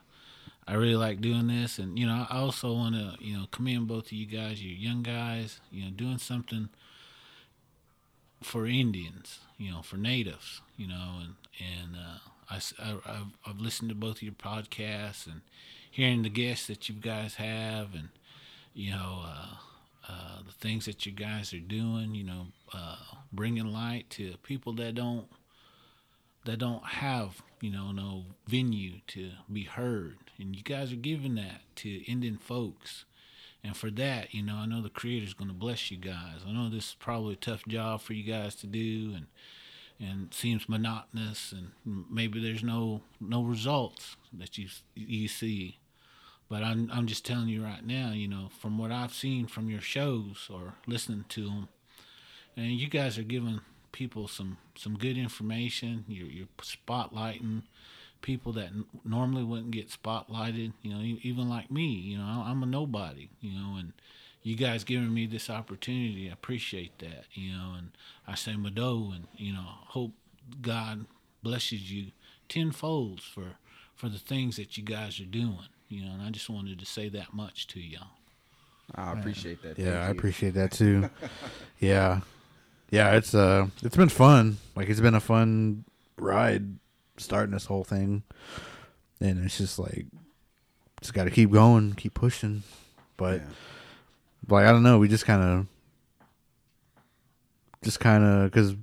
I 0.69 0.75
really 0.75 0.95
like 0.95 1.23
doing 1.23 1.47
this, 1.47 1.79
and 1.79 1.99
you 1.99 2.07
know, 2.07 2.27
I 2.29 2.37
also 2.37 2.75
want 2.75 2.97
to, 2.97 3.15
you 3.19 3.35
know, 3.35 3.47
commend 3.51 3.89
both 3.89 4.07
of 4.07 4.13
you 4.13 4.27
guys. 4.27 4.63
You're 4.63 4.77
young 4.77 5.03
guys, 5.03 5.59
you 5.73 5.85
know, 5.85 5.91
doing 5.91 6.19
something 6.19 6.69
for 8.43 8.67
Indians, 8.67 9.39
you 9.57 9.71
know, 9.71 9.81
for 9.81 9.97
natives, 9.97 10.61
you 10.77 10.87
know, 10.87 11.21
and 11.23 11.35
and 11.59 11.97
uh, 11.97 12.19
I, 12.51 12.55
have 13.11 13.29
I've 13.47 13.59
listened 13.59 13.89
to 13.89 13.95
both 13.95 14.17
of 14.17 14.23
your 14.23 14.33
podcasts 14.33 15.27
and 15.27 15.41
hearing 15.97 16.21
the 16.21 16.29
guests 16.29 16.67
that 16.67 16.91
you 16.91 16.95
guys 16.95 17.37
have, 17.37 17.95
and 17.95 18.11
you 18.75 18.91
know, 18.91 19.23
uh, 19.25 19.55
uh, 20.07 20.43
the 20.47 20.53
things 20.53 20.85
that 20.85 21.07
you 21.07 21.13
guys 21.13 21.55
are 21.55 21.59
doing, 21.59 22.15
you 22.15 22.23
know, 22.23 22.49
uh, 22.75 22.99
bringing 23.33 23.73
light 23.73 24.11
to 24.11 24.37
people 24.43 24.75
that 24.75 24.95
don't 24.95 25.27
that 26.45 26.59
don't 26.59 26.85
have 26.85 27.43
you 27.63 27.71
know 27.71 27.93
no 27.93 28.25
venue 28.47 29.01
to 29.07 29.31
be 29.51 29.65
heard. 29.65 30.19
And 30.39 30.55
you 30.55 30.63
guys 30.63 30.93
are 30.93 30.97
giving 30.97 31.37
that 31.37 31.63
to 31.77 32.05
indian 32.05 32.37
folks. 32.37 33.07
And 33.65 33.75
for 33.75 33.91
that 33.93 34.35
you 34.35 34.43
know 34.43 34.57
i 34.57 34.67
know 34.67 34.83
the 34.83 34.91
creator's 34.91 35.35
going 35.35 35.49
to 35.49 35.55
bless 35.55 35.91
you 35.91 35.97
guys. 35.97 36.45
I 36.47 36.53
know 36.53 36.69
this 36.69 36.91
is 36.91 36.97
probably 36.99 37.33
a 37.33 37.37
tough 37.37 37.65
job 37.67 38.03
for 38.03 38.13
you 38.13 38.23
guys 38.23 38.55
to 38.57 38.67
do 38.67 39.15
and 39.17 39.27
and 39.99 40.33
seems 40.35 40.69
monotonous 40.69 41.53
and 41.53 42.05
maybe 42.11 42.39
there's 42.39 42.63
no 42.63 43.01
no 43.19 43.43
results 43.43 44.17
that 44.31 44.59
you 44.59 44.69
you 44.95 45.27
see 45.27 45.79
but 46.49 46.63
I'm, 46.63 46.91
I'm 46.93 47.07
just 47.07 47.25
telling 47.25 47.49
you 47.49 47.63
right 47.63 47.85
now 47.85 48.13
you 48.13 48.29
know 48.29 48.49
from 48.61 48.79
what 48.79 48.93
i've 48.93 49.15
seen 49.15 49.47
from 49.47 49.69
your 49.71 49.81
shows 49.81 50.49
or 50.53 50.75
listening 50.87 51.25
to 51.31 51.45
them 51.45 51.69
and 52.57 52.73
you 52.73 52.89
guys 52.89 53.19
are 53.19 53.23
giving 53.23 53.61
people 53.97 54.29
some 54.29 54.59
some 54.77 54.97
good 54.97 55.17
information. 55.17 56.05
You're 56.07 56.29
you're 56.29 56.49
spotlighting 56.59 57.63
people 58.21 58.53
that 58.53 58.67
n- 58.67 58.85
normally 59.05 59.43
wouldn't 59.43 59.71
get 59.71 59.91
spotlighted. 59.91 60.73
You 60.83 60.95
know, 60.95 61.01
even 61.23 61.49
like 61.49 61.71
me. 61.71 61.87
You 61.87 62.19
know, 62.19 62.45
I'm 62.47 62.63
a 62.63 62.67
nobody. 62.67 63.29
You 63.41 63.59
know, 63.59 63.77
and 63.79 63.93
you 64.43 64.55
guys 64.55 64.85
giving 64.85 65.13
me 65.13 65.27
this 65.27 65.49
opportunity, 65.51 66.29
I 66.29 66.33
appreciate 66.33 66.99
that. 66.99 67.25
You 67.33 67.53
know, 67.53 67.75
and 67.79 67.91
I 68.27 68.35
say 68.35 68.57
Mado, 68.57 69.13
and 69.15 69.27
you 69.37 69.53
know, 69.53 69.67
hope 69.89 70.13
God 70.61 71.07
blesses 71.43 71.91
you 71.91 72.13
tenfold 72.49 73.23
for 73.23 73.57
for 73.95 74.11
the 74.11 74.19
things 74.19 74.57
that 74.57 74.77
you 74.77 74.83
guys 74.83 75.19
are 75.21 75.25
doing. 75.25 75.69
You 75.89 76.05
know, 76.05 76.13
and 76.13 76.23
I 76.23 76.31
just 76.31 76.51
wanted 76.51 76.79
to 76.81 76.87
say 76.87 77.09
that 77.11 77.33
much 77.33 77.67
to 77.69 77.81
y'all. 77.81 78.09
I 78.95 79.13
appreciate 79.13 79.63
that. 79.63 79.79
Yeah, 79.79 80.05
I 80.07 80.11
appreciate 80.11 80.55
that 80.55 80.71
too. 80.73 81.11
yeah. 81.81 82.21
yeah, 82.91 83.13
it's 83.17 83.35
uh, 83.35 83.67
it's 83.83 83.97
been 83.97 84.09
fun. 84.09 84.59
Like 84.75 84.89
it's 84.89 85.01
been 85.01 85.15
a 85.15 85.21
fun 85.21 85.85
ride 86.17 86.65
starting 87.19 87.53
this 87.53 87.67
whole 87.67 87.85
thing, 87.85 88.23
and 89.21 89.45
it's 89.45 89.59
just 89.59 89.79
like 89.79 90.07
just 91.01 91.15
got 91.15 91.25
to 91.25 91.31
keep 91.31 91.51
going, 91.51 91.93
keep 91.95 92.15
pushing. 92.15 92.63
But 93.17 93.41
Yeah. 93.41 93.47
like 94.49 94.67
I 94.67 94.73
don't 94.73 94.83
know, 94.83 94.99
we 94.99 95.09
just 95.09 95.25
kind 95.27 95.43
of, 95.43 95.67
just 97.83 98.01
kind 98.01 98.25
of 98.25 98.51
because 98.51 98.75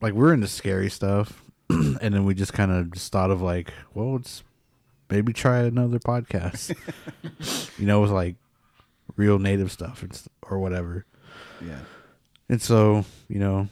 like 0.00 0.12
we're 0.14 0.32
into 0.32 0.48
scary 0.48 0.90
stuff, 0.90 1.42
and 1.70 1.96
then 2.14 2.24
we 2.24 2.34
just 2.34 2.52
kind 2.52 2.70
of 2.72 2.92
just 2.92 3.10
thought 3.12 3.30
of 3.30 3.40
like, 3.42 3.72
well, 3.94 4.16
it's 4.16 4.42
maybe 5.14 5.32
try 5.32 5.60
another 5.60 6.00
podcast, 6.00 6.74
you 7.78 7.86
know, 7.86 8.00
with 8.00 8.10
like 8.10 8.34
real 9.16 9.38
native 9.38 9.70
stuff 9.70 10.02
and 10.02 10.12
st- 10.12 10.32
or 10.42 10.58
whatever. 10.58 11.06
Yeah. 11.64 11.78
And 12.48 12.60
so, 12.60 13.04
you 13.28 13.38
know, 13.38 13.68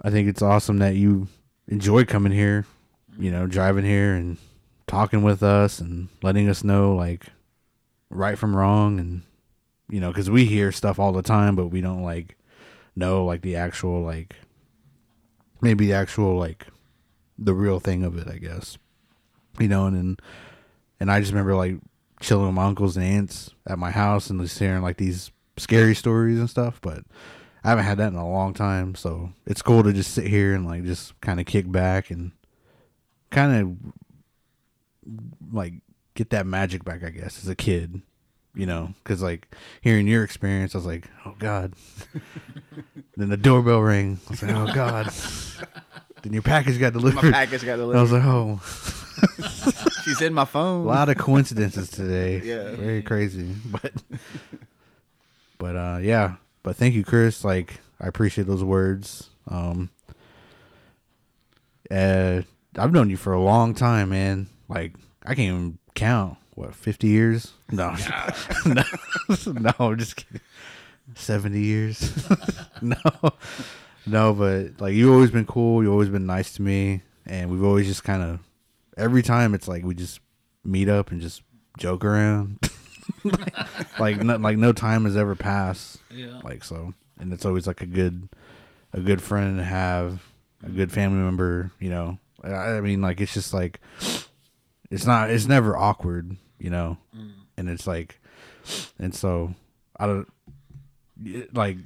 I 0.00 0.08
think 0.08 0.26
it's 0.26 0.40
awesome 0.40 0.78
that 0.78 0.94
you 0.96 1.28
enjoy 1.68 2.06
coming 2.06 2.32
here, 2.32 2.64
you 3.18 3.30
know, 3.30 3.46
driving 3.46 3.84
here 3.84 4.14
and 4.14 4.38
talking 4.86 5.22
with 5.22 5.42
us 5.42 5.80
and 5.80 6.08
letting 6.22 6.48
us 6.48 6.64
know 6.64 6.94
like 6.94 7.26
right 8.08 8.38
from 8.38 8.56
wrong 8.56 8.98
and 8.98 9.22
you 9.90 10.00
know, 10.00 10.14
cuz 10.14 10.30
we 10.30 10.46
hear 10.46 10.72
stuff 10.72 10.98
all 10.98 11.12
the 11.12 11.22
time 11.22 11.56
but 11.56 11.66
we 11.66 11.82
don't 11.82 12.02
like 12.02 12.38
know 12.96 13.22
like 13.22 13.42
the 13.42 13.54
actual 13.54 14.02
like 14.02 14.36
maybe 15.60 15.86
the 15.88 15.92
actual 15.92 16.38
like 16.38 16.66
the 17.36 17.52
real 17.52 17.80
thing 17.80 18.02
of 18.02 18.16
it, 18.16 18.28
I 18.28 18.38
guess. 18.38 18.78
You 19.60 19.68
know, 19.68 19.86
and 19.86 19.96
then 19.96 20.16
and 21.00 21.10
I 21.10 21.20
just 21.20 21.32
remember 21.32 21.54
like 21.54 21.76
chilling 22.20 22.46
with 22.46 22.54
my 22.54 22.64
uncles 22.64 22.96
and 22.96 23.04
aunts 23.04 23.50
at 23.66 23.78
my 23.78 23.90
house 23.90 24.30
and 24.30 24.40
just 24.40 24.58
hearing 24.58 24.82
like 24.82 24.96
these 24.96 25.30
scary 25.56 25.94
stories 25.94 26.38
and 26.38 26.50
stuff, 26.50 26.80
but 26.80 27.04
I 27.64 27.70
haven't 27.70 27.84
had 27.84 27.98
that 27.98 28.08
in 28.08 28.18
a 28.18 28.28
long 28.28 28.54
time, 28.54 28.94
so 28.94 29.30
it's 29.46 29.62
cool 29.62 29.82
to 29.82 29.92
just 29.92 30.12
sit 30.14 30.26
here 30.26 30.54
and 30.54 30.66
like 30.66 30.84
just 30.84 31.20
kind 31.20 31.40
of 31.40 31.46
kick 31.46 31.70
back 31.70 32.10
and 32.10 32.32
kind 33.30 33.54
of 35.06 35.52
like 35.52 35.74
get 36.14 36.30
that 36.30 36.46
magic 36.46 36.84
back, 36.84 37.04
I 37.04 37.10
guess, 37.10 37.42
as 37.42 37.48
a 37.48 37.54
kid, 37.54 38.02
you 38.54 38.66
know, 38.66 38.94
because 39.02 39.22
like 39.22 39.54
hearing 39.80 40.06
your 40.06 40.24
experience, 40.24 40.74
I 40.74 40.78
was 40.78 40.86
like, 40.86 41.08
oh 41.24 41.34
god. 41.38 41.74
then 43.16 43.28
the 43.28 43.36
doorbell 43.36 43.82
rang. 43.82 44.18
I 44.26 44.30
was 44.30 44.42
like, 44.42 44.54
oh 44.54 44.72
god. 44.74 45.12
then 46.22 46.32
your 46.32 46.42
package 46.42 46.78
got 46.78 46.94
My 46.94 47.00
delivered. 47.00 47.32
package 47.32 47.64
got 47.64 47.78
I 47.80 47.84
was 47.84 48.12
like, 48.12 48.22
oh, 48.24 48.60
She's 50.04 50.20
in 50.22 50.32
my 50.34 50.44
phone. 50.44 50.82
a 50.84 50.88
lot 50.88 51.08
of 51.08 51.18
coincidences 51.18 51.90
today. 51.90 52.40
Yeah. 52.44 52.70
very 52.76 53.02
crazy, 53.02 53.54
but 53.66 53.92
but 55.58 55.76
uh, 55.76 55.98
yeah. 56.02 56.34
But 56.62 56.76
thank 56.76 56.94
you, 56.94 57.04
Chris. 57.04 57.44
Like 57.44 57.80
I 58.00 58.06
appreciate 58.06 58.46
those 58.46 58.62
words. 58.64 59.30
Um, 59.48 59.90
uh, 61.90 62.42
I've 62.76 62.92
known 62.92 63.10
you 63.10 63.16
for 63.16 63.32
a 63.32 63.40
long 63.40 63.74
time, 63.74 64.10
man. 64.10 64.46
Like 64.68 64.94
I 65.24 65.34
can't 65.34 65.40
even 65.40 65.78
count. 65.94 66.36
What 66.54 66.74
fifty 66.74 67.08
years? 67.08 67.52
No, 67.70 67.94
no, 68.66 68.82
no. 69.46 69.72
I'm 69.78 69.98
just 69.98 70.16
kidding. 70.16 70.40
Seventy 71.14 71.60
years? 71.62 72.12
no, 72.82 72.96
no. 74.08 74.34
But 74.34 74.80
like 74.80 74.94
you've 74.94 75.12
always 75.12 75.30
been 75.30 75.46
cool. 75.46 75.82
You've 75.82 75.92
always 75.92 76.08
been 76.08 76.26
nice 76.26 76.52
to 76.54 76.62
me, 76.62 77.02
and 77.26 77.50
we've 77.50 77.64
always 77.64 77.86
just 77.86 78.04
kind 78.04 78.22
of 78.22 78.40
every 78.96 79.22
time 79.22 79.54
it's 79.54 79.68
like 79.68 79.84
we 79.84 79.94
just 79.94 80.20
meet 80.64 80.88
up 80.88 81.10
and 81.10 81.20
just 81.20 81.42
joke 81.78 82.04
around. 82.04 82.58
like 83.98 84.22
no, 84.22 84.36
like 84.36 84.58
no 84.58 84.72
time 84.72 85.04
has 85.04 85.16
ever 85.16 85.34
passed. 85.34 85.98
Yeah. 86.10 86.40
Like 86.44 86.64
so, 86.64 86.94
and 87.18 87.32
it's 87.32 87.46
always 87.46 87.66
like 87.66 87.80
a 87.80 87.86
good, 87.86 88.28
a 88.92 89.00
good 89.00 89.22
friend 89.22 89.58
to 89.58 89.64
have, 89.64 90.22
a 90.62 90.68
good 90.68 90.92
family 90.92 91.22
member. 91.22 91.70
You 91.78 91.90
know, 91.90 92.18
I, 92.42 92.50
I 92.50 92.80
mean, 92.80 93.00
like 93.00 93.20
it's 93.20 93.34
just 93.34 93.54
like, 93.54 93.80
it's 94.90 95.06
not, 95.06 95.30
it's 95.30 95.46
never 95.46 95.76
awkward. 95.76 96.36
You 96.58 96.70
know, 96.70 96.98
mm. 97.16 97.32
and 97.56 97.70
it's 97.70 97.86
like, 97.86 98.20
and 98.98 99.14
so 99.14 99.54
I 99.96 100.06
don't 100.06 100.28
like. 101.52 101.78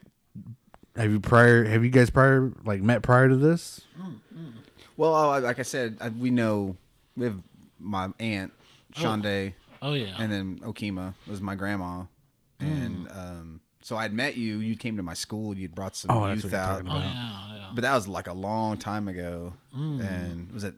Have 0.97 1.11
you 1.11 1.21
prior? 1.21 1.65
Have 1.65 1.85
you 1.85 1.91
guys 1.91 2.11
prior 2.11 2.53
like 2.65 2.83
met 2.83 3.03
prior 3.03 3.29
to 3.29 3.37
this? 3.37 3.81
Well, 4.97 5.15
uh, 5.15 5.41
like 5.41 5.59
I 5.59 5.63
said, 5.63 5.97
I, 6.01 6.11
we 6.11 6.31
know 6.31 6.77
we 7.17 7.25
have 7.27 7.41
my 7.79 8.11
aunt 8.21 8.53
Shonda, 8.95 9.55
Oh 9.81 9.95
yeah. 9.95 10.15
and 10.19 10.31
then 10.31 10.59
Okima 10.61 11.15
was 11.27 11.41
my 11.41 11.55
grandma, 11.55 12.05
and 12.61 13.09
um, 13.11 13.61
so 13.81 13.97
I'd 13.97 14.13
met 14.13 14.37
you. 14.37 14.59
You 14.59 14.77
came 14.77 14.97
to 14.99 15.03
my 15.03 15.15
school. 15.15 15.57
You'd 15.57 15.75
brought 15.75 15.97
some 15.97 16.11
Oh, 16.15 16.27
that's 16.27 16.45
youth 16.45 16.53
what 16.53 16.59
you're 16.59 16.61
out, 16.61 16.69
talking 16.85 16.89
oh 16.89 16.97
about. 16.97 17.05
yeah. 17.05 17.57
Yeah. 17.57 17.71
but 17.75 17.81
that 17.83 17.95
was 17.95 18.07
like 18.07 18.27
a 18.29 18.35
long 18.35 18.77
time 18.77 19.09
ago. 19.09 19.55
And 19.75 20.53
was 20.53 20.65
it 20.65 20.75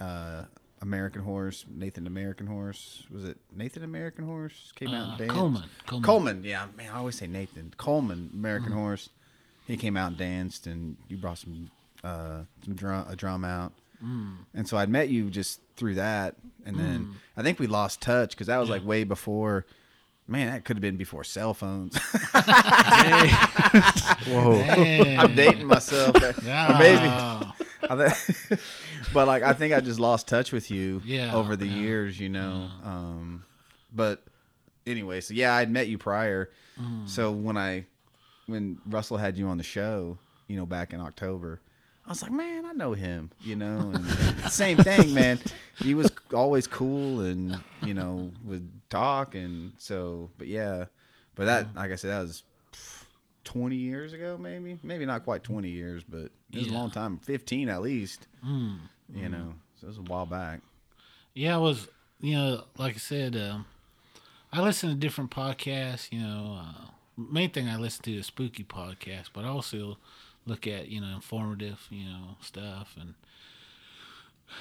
uh, 0.00 0.44
American 0.80 1.20
Horse? 1.22 1.66
Nathan 1.68 2.06
American 2.06 2.46
Horse? 2.46 3.04
Was 3.10 3.24
it 3.24 3.36
Nathan 3.54 3.84
American 3.84 4.24
Horse? 4.24 4.72
Came 4.74 4.88
out 4.88 4.94
Uh, 4.94 5.08
and 5.10 5.18
danced. 5.18 5.34
Coleman. 5.34 5.64
Coleman. 5.86 6.04
Coleman, 6.06 6.44
yeah, 6.44 6.66
man, 6.74 6.90
I 6.90 6.96
always 6.98 7.16
say 7.16 7.26
Nathan 7.26 7.74
Coleman, 7.76 8.30
American 8.32 8.72
Horse. 8.72 9.10
He 9.68 9.76
came 9.76 9.96
out 9.96 10.08
and 10.08 10.16
danced, 10.16 10.66
and 10.66 10.96
you 11.08 11.16
brought 11.16 11.38
some 11.38 11.70
uh, 12.02 12.40
some 12.64 12.74
drum 12.74 13.06
a 13.08 13.14
drum 13.14 13.44
out, 13.44 13.72
and 14.00 14.66
so 14.68 14.76
I'd 14.76 14.88
met 14.88 15.08
you 15.10 15.30
just 15.30 15.60
through 15.76 15.94
that, 15.94 16.34
and 16.66 16.76
then 16.76 17.14
I 17.36 17.42
think 17.42 17.60
we 17.60 17.66
lost 17.68 18.00
touch 18.00 18.30
because 18.30 18.48
that 18.48 18.58
was 18.58 18.68
like 18.70 18.84
way 18.84 19.04
before. 19.04 19.64
Man, 20.30 20.50
that 20.52 20.64
could 20.66 20.76
have 20.76 20.82
been 20.82 20.98
before 20.98 21.24
cell 21.24 21.54
phones. 21.54 21.96
Whoa! 24.26 24.58
Dang. 24.58 25.18
I'm 25.18 25.34
dating 25.34 25.66
myself. 25.66 26.16
Yeah. 26.44 26.74
Or 26.74 26.78
maybe. 26.78 27.08
I 27.90 28.08
thi- 28.10 28.56
but 29.12 29.26
like 29.26 29.42
I 29.42 29.52
think 29.54 29.72
I 29.74 29.80
just 29.80 29.98
lost 30.00 30.28
touch 30.28 30.52
with 30.52 30.70
you 30.70 31.00
Yeah, 31.04 31.34
over 31.34 31.56
the 31.56 31.66
yeah. 31.66 31.76
years, 31.80 32.20
you 32.20 32.28
know. 32.28 32.68
Um, 32.84 33.44
but 33.94 34.22
anyway, 34.86 35.20
so 35.20 35.32
yeah, 35.34 35.54
I'd 35.54 35.70
met 35.70 35.88
you 35.88 35.96
prior. 35.98 36.50
Mm. 36.80 37.08
So 37.08 37.30
when 37.32 37.56
I 37.56 37.86
when 38.48 38.78
Russell 38.86 39.16
had 39.18 39.36
you 39.38 39.46
on 39.46 39.56
the 39.58 39.62
show, 39.64 40.18
you 40.48 40.56
know, 40.56 40.66
back 40.66 40.92
in 40.92 41.00
October, 41.00 41.60
I 42.04 42.08
was 42.08 42.22
like, 42.22 42.32
man, 42.32 42.64
I 42.64 42.72
know 42.72 42.94
him, 42.94 43.30
you 43.42 43.54
know. 43.54 43.92
And 43.94 44.50
same 44.50 44.78
thing, 44.78 45.12
man. 45.14 45.38
He 45.76 45.94
was 45.94 46.10
always 46.34 46.66
cool 46.66 47.20
and 47.20 47.60
you 47.82 47.94
know 47.94 48.32
would 48.44 48.68
talk 48.90 49.34
and 49.34 49.72
so. 49.78 50.30
But 50.38 50.48
yeah, 50.48 50.86
but 51.36 51.44
that 51.44 51.74
like 51.76 51.92
I 51.92 51.94
said, 51.96 52.10
that 52.10 52.22
was. 52.22 52.42
20 53.44 53.76
years 53.76 54.12
ago 54.12 54.36
maybe 54.38 54.78
maybe 54.82 55.06
not 55.06 55.24
quite 55.24 55.42
20 55.42 55.70
years 55.70 56.02
but 56.06 56.30
it 56.52 56.58
was 56.58 56.66
a 56.66 56.72
long 56.72 56.90
time 56.90 57.16
15 57.18 57.70
at 57.70 57.80
least 57.80 58.26
Mm. 58.44 58.76
you 59.14 59.30
know 59.30 59.54
so 59.80 59.86
it 59.86 59.88
was 59.88 59.96
a 59.96 60.02
while 60.02 60.26
back 60.26 60.60
Yeah, 61.32 61.54
I 61.54 61.58
was, 61.58 61.88
you 62.20 62.34
know, 62.34 62.64
like 62.76 62.96
I 62.96 62.98
said, 62.98 63.36
um, 63.36 63.64
I 64.52 64.60
listen 64.60 64.90
to 64.90 64.94
different 64.96 65.30
podcasts. 65.30 66.12
You 66.12 66.20
know, 66.20 66.58
uh, 66.60 66.90
main 67.18 67.50
thing 67.50 67.68
I 67.68 67.76
listen 67.76 68.04
to 68.04 68.16
is 68.18 68.26
spooky 68.26 68.64
podcasts, 68.64 69.28
but 69.32 69.44
I 69.44 69.48
also 69.48 69.98
look 70.46 70.66
at 70.66 70.88
you 70.88 71.00
know 71.00 71.08
informative, 71.14 71.86
you 71.90 72.04
know, 72.04 72.36
stuff 72.40 72.96
and. 73.00 73.14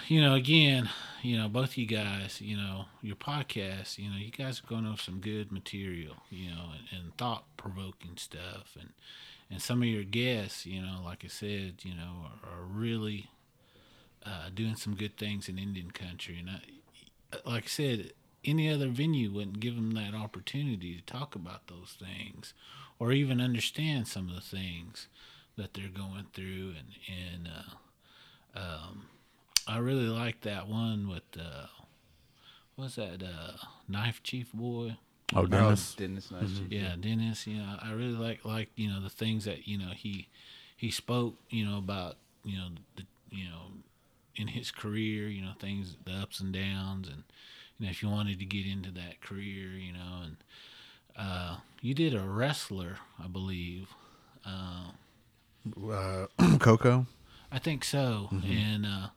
You 0.09 0.21
know, 0.21 0.34
again, 0.34 0.89
you 1.21 1.38
know, 1.38 1.47
both 1.47 1.77
you 1.77 1.85
guys, 1.85 2.41
you 2.41 2.57
know, 2.57 2.88
your 3.01 3.15
podcast, 3.15 3.97
you 3.97 4.09
know, 4.09 4.17
you 4.17 4.31
guys 4.31 4.59
are 4.59 4.67
going 4.67 4.85
over 4.85 4.97
some 4.97 5.21
good 5.21 5.49
material, 5.49 6.15
you 6.29 6.49
know, 6.49 6.71
and, 6.77 6.99
and 6.99 7.17
thought 7.17 7.45
provoking 7.55 8.17
stuff, 8.17 8.75
and 8.77 8.89
and 9.49 9.61
some 9.61 9.81
of 9.81 9.88
your 9.88 10.03
guests, 10.03 10.65
you 10.65 10.81
know, 10.81 10.99
like 11.05 11.23
I 11.23 11.29
said, 11.29 11.75
you 11.84 11.95
know, 11.95 12.25
are, 12.25 12.49
are 12.49 12.63
really 12.63 13.29
uh, 14.25 14.49
doing 14.53 14.75
some 14.75 14.95
good 14.95 15.17
things 15.17 15.47
in 15.47 15.57
Indian 15.57 15.91
country. 15.91 16.38
And 16.39 16.49
I, 16.49 17.49
like 17.49 17.63
I 17.63 17.67
said, 17.67 18.11
any 18.45 18.69
other 18.69 18.88
venue 18.88 19.31
wouldn't 19.31 19.59
give 19.59 19.76
them 19.76 19.91
that 19.91 20.14
opportunity 20.14 20.95
to 20.95 21.01
talk 21.01 21.35
about 21.35 21.68
those 21.68 21.97
things, 21.99 22.53
or 22.99 23.11
even 23.11 23.41
understand 23.41 24.07
some 24.07 24.30
of 24.30 24.35
the 24.35 24.41
things 24.41 25.07
that 25.57 25.73
they're 25.73 25.89
going 25.89 26.27
through. 26.34 26.73
And 26.77 26.88
and 27.07 27.49
uh, 28.55 28.59
um, 28.59 29.05
I 29.68 29.77
really 29.80 30.07
like 30.07 30.41
that 30.41 30.68
one 30.68 31.09
with 31.09 31.23
uh, 31.38 31.68
what's 32.76 32.95
that 32.95 33.22
uh, 33.23 33.57
knife 33.88 34.23
chief 34.23 34.51
boy. 34.53 34.97
Oh, 35.35 35.45
Dennis. 35.45 35.93
Dennis 35.95 36.31
Nice. 36.31 36.61
Yeah, 36.69 36.95
Dennis. 36.99 37.45
You 37.45 37.57
know, 37.57 37.77
I 37.81 37.91
really 37.91 38.15
like 38.15 38.45
like 38.45 38.69
you 38.76 38.89
know 38.89 39.01
the 39.01 39.09
things 39.09 39.43
that 39.45 39.68
you 39.68 39.77
know 39.77 39.91
he 39.93 40.30
he 40.76 40.89
spoke. 40.89 41.35
You 41.49 41.65
know 41.65 41.77
about 41.77 42.15
you 42.45 42.57
know 42.57 42.69
the 42.95 43.03
you 43.30 43.45
know 43.45 43.73
in 44.35 44.47
his 44.47 44.72
career. 44.72 45.27
You 45.27 45.41
know 45.41 45.51
things 45.59 45.97
the 46.05 46.14
ups 46.14 46.39
and 46.39 46.53
downs, 46.53 47.09
and 47.09 47.23
you 47.80 47.86
know 47.86 47.90
if 47.91 48.02
you 48.02 48.10
wanted 48.10 48.40
to 48.40 48.45
get 48.45 48.66
into 48.66 48.91
that 48.91 49.22
career, 49.22 49.70
you 49.70 49.94
know, 49.94 50.22
and 50.24 50.38
uh, 51.18 51.58
you 51.82 51.94
did 51.94 52.14
a 52.14 52.22
wrestler, 52.22 52.98
I 53.24 53.28
believe. 53.28 53.88
Uh, 54.45 54.91
Uh, 55.91 56.28
Coco. 56.60 57.06
I 57.52 57.60
think 57.60 57.84
so, 57.84 58.30
and 58.45 58.86
uh, 58.86 59.08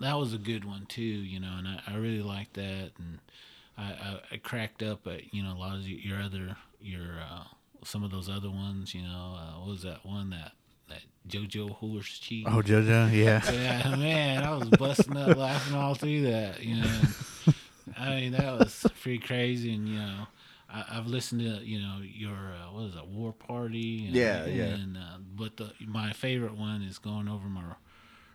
that 0.00 0.14
was 0.18 0.32
a 0.34 0.38
good 0.38 0.64
one 0.64 0.86
too. 0.86 1.00
You 1.02 1.40
know, 1.40 1.54
and 1.58 1.68
I, 1.68 1.80
I 1.86 1.96
really 1.96 2.22
liked 2.22 2.54
that, 2.54 2.92
and 2.98 3.18
I, 3.76 3.82
I, 3.82 4.20
I 4.32 4.36
cracked 4.38 4.82
up 4.82 5.06
at 5.06 5.32
you 5.34 5.42
know 5.42 5.52
a 5.52 5.58
lot 5.58 5.76
of 5.76 5.86
your 5.86 6.20
other 6.20 6.56
your 6.80 7.18
uh, 7.20 7.44
some 7.84 8.02
of 8.04 8.10
those 8.10 8.28
other 8.28 8.50
ones. 8.50 8.94
You 8.94 9.02
know, 9.02 9.36
uh, 9.38 9.58
what 9.60 9.68
was 9.68 9.82
that 9.82 10.04
one 10.04 10.30
that 10.30 10.52
that 10.88 11.02
JoJo 11.28 11.70
Horse 11.76 12.18
Cheese? 12.18 12.46
Oh, 12.48 12.62
JoJo, 12.62 13.12
yeah. 13.12 13.40
Yeah, 13.52 13.96
man, 13.96 14.42
I 14.44 14.54
was 14.56 14.68
busting 14.70 15.16
up 15.16 15.36
laughing 15.36 15.74
all 15.76 15.94
through 15.94 16.22
that. 16.22 16.62
You 16.62 16.76
know, 16.82 17.00
I 17.96 18.10
mean 18.20 18.32
that 18.32 18.52
was 18.52 18.90
pretty 19.02 19.18
crazy, 19.18 19.74
and 19.74 19.88
you 19.88 19.98
know, 19.98 20.26
I, 20.70 20.84
I've 20.92 21.06
listened 21.06 21.40
to 21.42 21.64
you 21.64 21.80
know 21.80 21.98
your 22.02 22.32
uh, 22.34 22.72
what 22.72 22.84
is 22.86 22.96
it, 22.96 23.06
War 23.06 23.32
Party? 23.32 24.06
And, 24.06 24.14
Yeah, 24.14 24.46
yeah. 24.46 24.74
And 24.74 24.96
uh, 24.96 25.18
but 25.36 25.56
the 25.56 25.72
my 25.86 26.12
favorite 26.12 26.56
one 26.56 26.82
is 26.82 26.98
going 26.98 27.28
over 27.28 27.48
my 27.48 27.62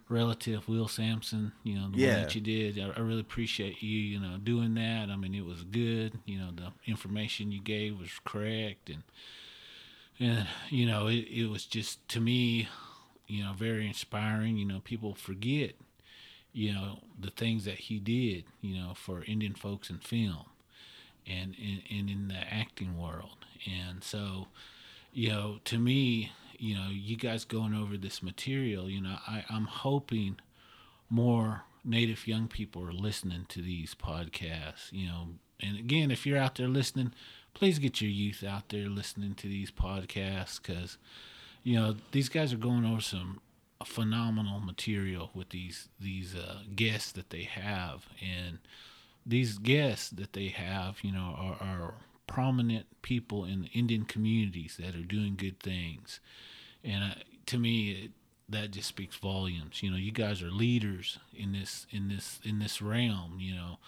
relative 0.09 0.67
Will 0.67 0.87
Sampson. 0.87 1.53
You 1.63 1.75
know, 1.75 1.89
the 1.91 1.97
Yeah. 1.97 2.07
one 2.07 2.15
that 2.15 2.35
you 2.35 2.41
did. 2.41 2.79
I, 2.79 2.91
I 2.97 2.99
really 3.01 3.21
appreciate 3.21 3.81
you. 3.81 3.99
You 3.99 4.19
know, 4.19 4.37
doing 4.37 4.75
that. 4.75 5.09
I 5.09 5.15
mean, 5.15 5.33
it 5.35 5.45
was 5.45 5.63
good. 5.63 6.19
You 6.25 6.39
know, 6.39 6.51
the 6.55 6.71
information 6.85 7.51
you 7.51 7.61
gave 7.61 7.99
was 7.99 8.11
correct, 8.25 8.89
and 8.89 9.03
and 10.19 10.47
you 10.69 10.85
know, 10.85 11.07
it, 11.07 11.27
it 11.29 11.47
was 11.47 11.65
just 11.65 12.07
to 12.09 12.19
me, 12.19 12.67
you 13.27 13.43
know, 13.43 13.53
very 13.53 13.87
inspiring. 13.87 14.57
You 14.57 14.65
know, 14.65 14.79
people 14.83 15.13
forget, 15.13 15.73
you 16.53 16.73
know, 16.73 16.99
the 17.19 17.29
things 17.29 17.65
that 17.65 17.75
he 17.75 17.99
did, 17.99 18.45
you 18.61 18.75
know, 18.75 18.93
for 18.95 19.23
Indian 19.23 19.53
folks 19.53 19.89
in 19.89 19.99
film 19.99 20.45
and 21.25 21.55
in, 21.55 21.81
and 21.95 22.09
in 22.09 22.27
the 22.29 22.53
acting 22.53 22.97
world. 22.97 23.45
And 23.65 24.03
so, 24.03 24.47
you 25.11 25.29
know, 25.29 25.59
to 25.65 25.77
me, 25.77 26.31
you 26.57 26.75
know, 26.75 26.87
you 26.89 27.17
guys 27.17 27.45
going 27.45 27.73
over 27.73 27.97
this 27.97 28.23
material, 28.23 28.89
you 28.89 29.01
know, 29.01 29.17
I, 29.27 29.43
I'm 29.49 29.65
hoping 29.65 30.39
more 31.09 31.63
native 31.83 32.27
young 32.27 32.47
people 32.47 32.83
are 32.83 32.91
listening 32.91 33.45
to 33.49 33.61
these 33.61 33.95
podcasts, 33.95 34.91
you 34.91 35.07
know. 35.07 35.27
And 35.59 35.77
again, 35.77 36.11
if 36.11 36.25
you're 36.25 36.37
out 36.37 36.55
there 36.55 36.67
listening, 36.67 37.13
please 37.53 37.79
get 37.79 38.01
your 38.01 38.11
youth 38.11 38.43
out 38.43 38.69
there 38.69 38.87
listening 38.87 39.33
to 39.35 39.47
these 39.47 39.71
podcasts 39.71 40.61
because, 40.61 40.97
you 41.63 41.75
know, 41.75 41.95
these 42.11 42.29
guys 42.29 42.53
are 42.53 42.57
going 42.57 42.85
over 42.85 43.01
some 43.01 43.39
phenomenal 43.85 44.59
material 44.59 45.31
with 45.33 45.49
these 45.49 45.89
these 45.99 46.35
uh, 46.35 46.59
guests 46.75 47.11
that 47.13 47.29
they 47.29 47.43
have, 47.43 48.07
and 48.21 48.59
these 49.25 49.57
guests 49.57 50.09
that 50.09 50.33
they 50.33 50.47
have, 50.47 50.97
you 51.03 51.11
know, 51.11 51.35
are, 51.37 51.57
are 51.61 51.93
prominent 52.25 52.85
people 53.01 53.45
in 53.45 53.61
the 53.61 53.67
Indian 53.67 54.05
communities 54.05 54.77
that 54.79 54.95
are 54.95 55.03
doing 55.03 55.35
good 55.35 55.59
things, 55.59 56.19
and 56.83 57.03
uh, 57.03 57.15
to 57.45 57.57
me, 57.57 57.91
it, 57.91 58.11
that 58.49 58.71
just 58.71 58.87
speaks 58.87 59.15
volumes. 59.15 59.83
You 59.83 59.91
know, 59.91 59.97
you 59.97 60.11
guys 60.11 60.41
are 60.41 60.51
leaders 60.51 61.19
in 61.35 61.51
this 61.51 61.85
in 61.91 62.07
this 62.09 62.39
in 62.43 62.59
this 62.59 62.81
realm. 62.81 63.37
You 63.39 63.55
know, 63.55 63.79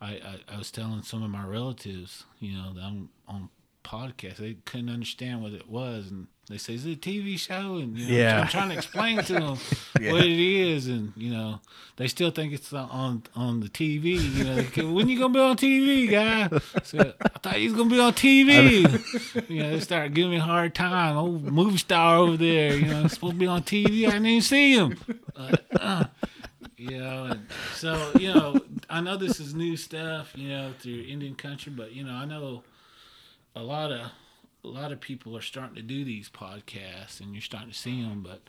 I 0.00 0.12
I, 0.12 0.54
I 0.54 0.58
was 0.58 0.70
telling 0.70 1.02
some 1.02 1.22
of 1.22 1.30
my 1.30 1.44
relatives, 1.44 2.24
you 2.40 2.56
know, 2.56 2.72
that 2.74 2.82
I'm 2.82 3.10
on 3.28 3.50
podcast, 3.86 4.36
they 4.36 4.54
couldn't 4.64 4.90
understand 4.90 5.42
what 5.42 5.52
it 5.52 5.68
was, 5.70 6.10
and 6.10 6.26
they 6.50 6.58
say, 6.58 6.74
"Is 6.74 6.84
it 6.84 6.92
a 6.92 6.96
TV 6.96 7.38
show?" 7.38 7.76
And 7.76 7.96
you 7.96 8.08
know, 8.08 8.14
Yeah. 8.16 8.40
I'm 8.42 8.48
trying 8.48 8.70
to 8.70 8.74
explain 8.76 9.18
to 9.22 9.32
them 9.32 9.56
what 10.12 10.24
it 10.24 10.38
is, 10.38 10.88
and 10.88 11.12
you 11.16 11.30
know, 11.30 11.60
they 11.96 12.08
still 12.08 12.30
think 12.32 12.52
it's 12.52 12.72
on 12.72 13.22
on 13.36 13.60
the 13.60 13.68
TV. 13.68 14.18
You 14.20 14.44
know, 14.44 14.62
go, 14.74 14.92
when 14.92 15.08
you 15.08 15.18
gonna 15.18 15.32
be 15.32 15.40
on 15.40 15.56
TV, 15.56 16.10
guy? 16.10 16.48
So, 16.82 17.14
I 17.22 17.28
thought 17.38 17.60
you 17.60 17.70
was 17.72 17.78
gonna 17.78 17.90
be 17.90 18.00
on 18.00 18.12
TV. 18.12 19.48
you 19.48 19.62
know, 19.62 19.70
they 19.70 19.80
start 19.80 20.12
giving 20.14 20.32
me 20.32 20.36
a 20.38 20.40
hard 20.40 20.74
time. 20.74 21.16
Old 21.16 21.44
movie 21.44 21.78
star 21.78 22.16
over 22.18 22.36
there, 22.36 22.76
you 22.76 22.86
know, 22.86 23.06
supposed 23.06 23.34
to 23.34 23.38
be 23.38 23.46
on 23.46 23.62
TV. 23.62 24.06
I 24.08 24.10
didn't 24.12 24.26
even 24.26 24.42
see 24.42 24.74
him. 24.74 24.98
Uh, 25.36 25.56
uh, 25.78 26.04
you 26.76 26.98
know, 26.98 27.24
and 27.30 27.46
so 27.74 28.12
you 28.18 28.34
know, 28.34 28.60
I 28.90 29.00
know 29.00 29.16
this 29.16 29.40
is 29.40 29.54
new 29.54 29.76
stuff, 29.76 30.32
you 30.36 30.48
know, 30.48 30.72
through 30.80 31.02
Indian 31.08 31.34
country, 31.34 31.72
but 31.74 31.92
you 31.92 32.04
know, 32.04 32.12
I 32.12 32.24
know 32.24 32.62
a 33.56 33.62
lot 33.62 33.90
of 33.90 34.12
a 34.62 34.68
lot 34.68 34.92
of 34.92 35.00
people 35.00 35.36
are 35.36 35.42
starting 35.42 35.76
to 35.76 35.82
do 35.82 36.04
these 36.04 36.28
podcasts, 36.28 37.20
and 37.20 37.32
you're 37.32 37.40
starting 37.40 37.70
to 37.70 37.76
see 37.76 38.02
them, 38.02 38.22
but 38.22 38.42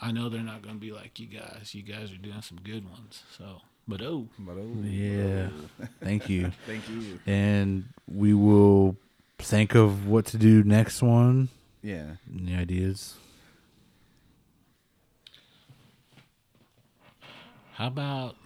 I 0.00 0.12
know 0.12 0.28
they're 0.28 0.40
not 0.42 0.62
going 0.62 0.76
to 0.76 0.80
be 0.80 0.92
like 0.92 1.20
you 1.20 1.26
guys. 1.26 1.74
You 1.74 1.82
guys 1.82 2.12
are 2.12 2.16
doing 2.16 2.40
some 2.40 2.58
good 2.62 2.88
ones. 2.88 3.22
So, 3.36 3.60
but 3.86 4.00
oh, 4.00 4.28
But 4.38 4.56
oh, 4.56 4.82
Yeah. 4.82 5.48
Thank 6.00 6.28
you. 6.28 6.52
thank 6.66 6.88
you. 6.88 7.18
And 7.26 7.84
we 8.08 8.32
will 8.32 8.96
think 9.38 9.74
of 9.74 10.06
what 10.06 10.26
to 10.26 10.38
do 10.38 10.62
next 10.62 11.02
one. 11.02 11.48
Yeah. 11.82 12.12
Any 12.34 12.54
ideas? 12.54 13.16
how 17.74 17.86
about? 17.88 18.36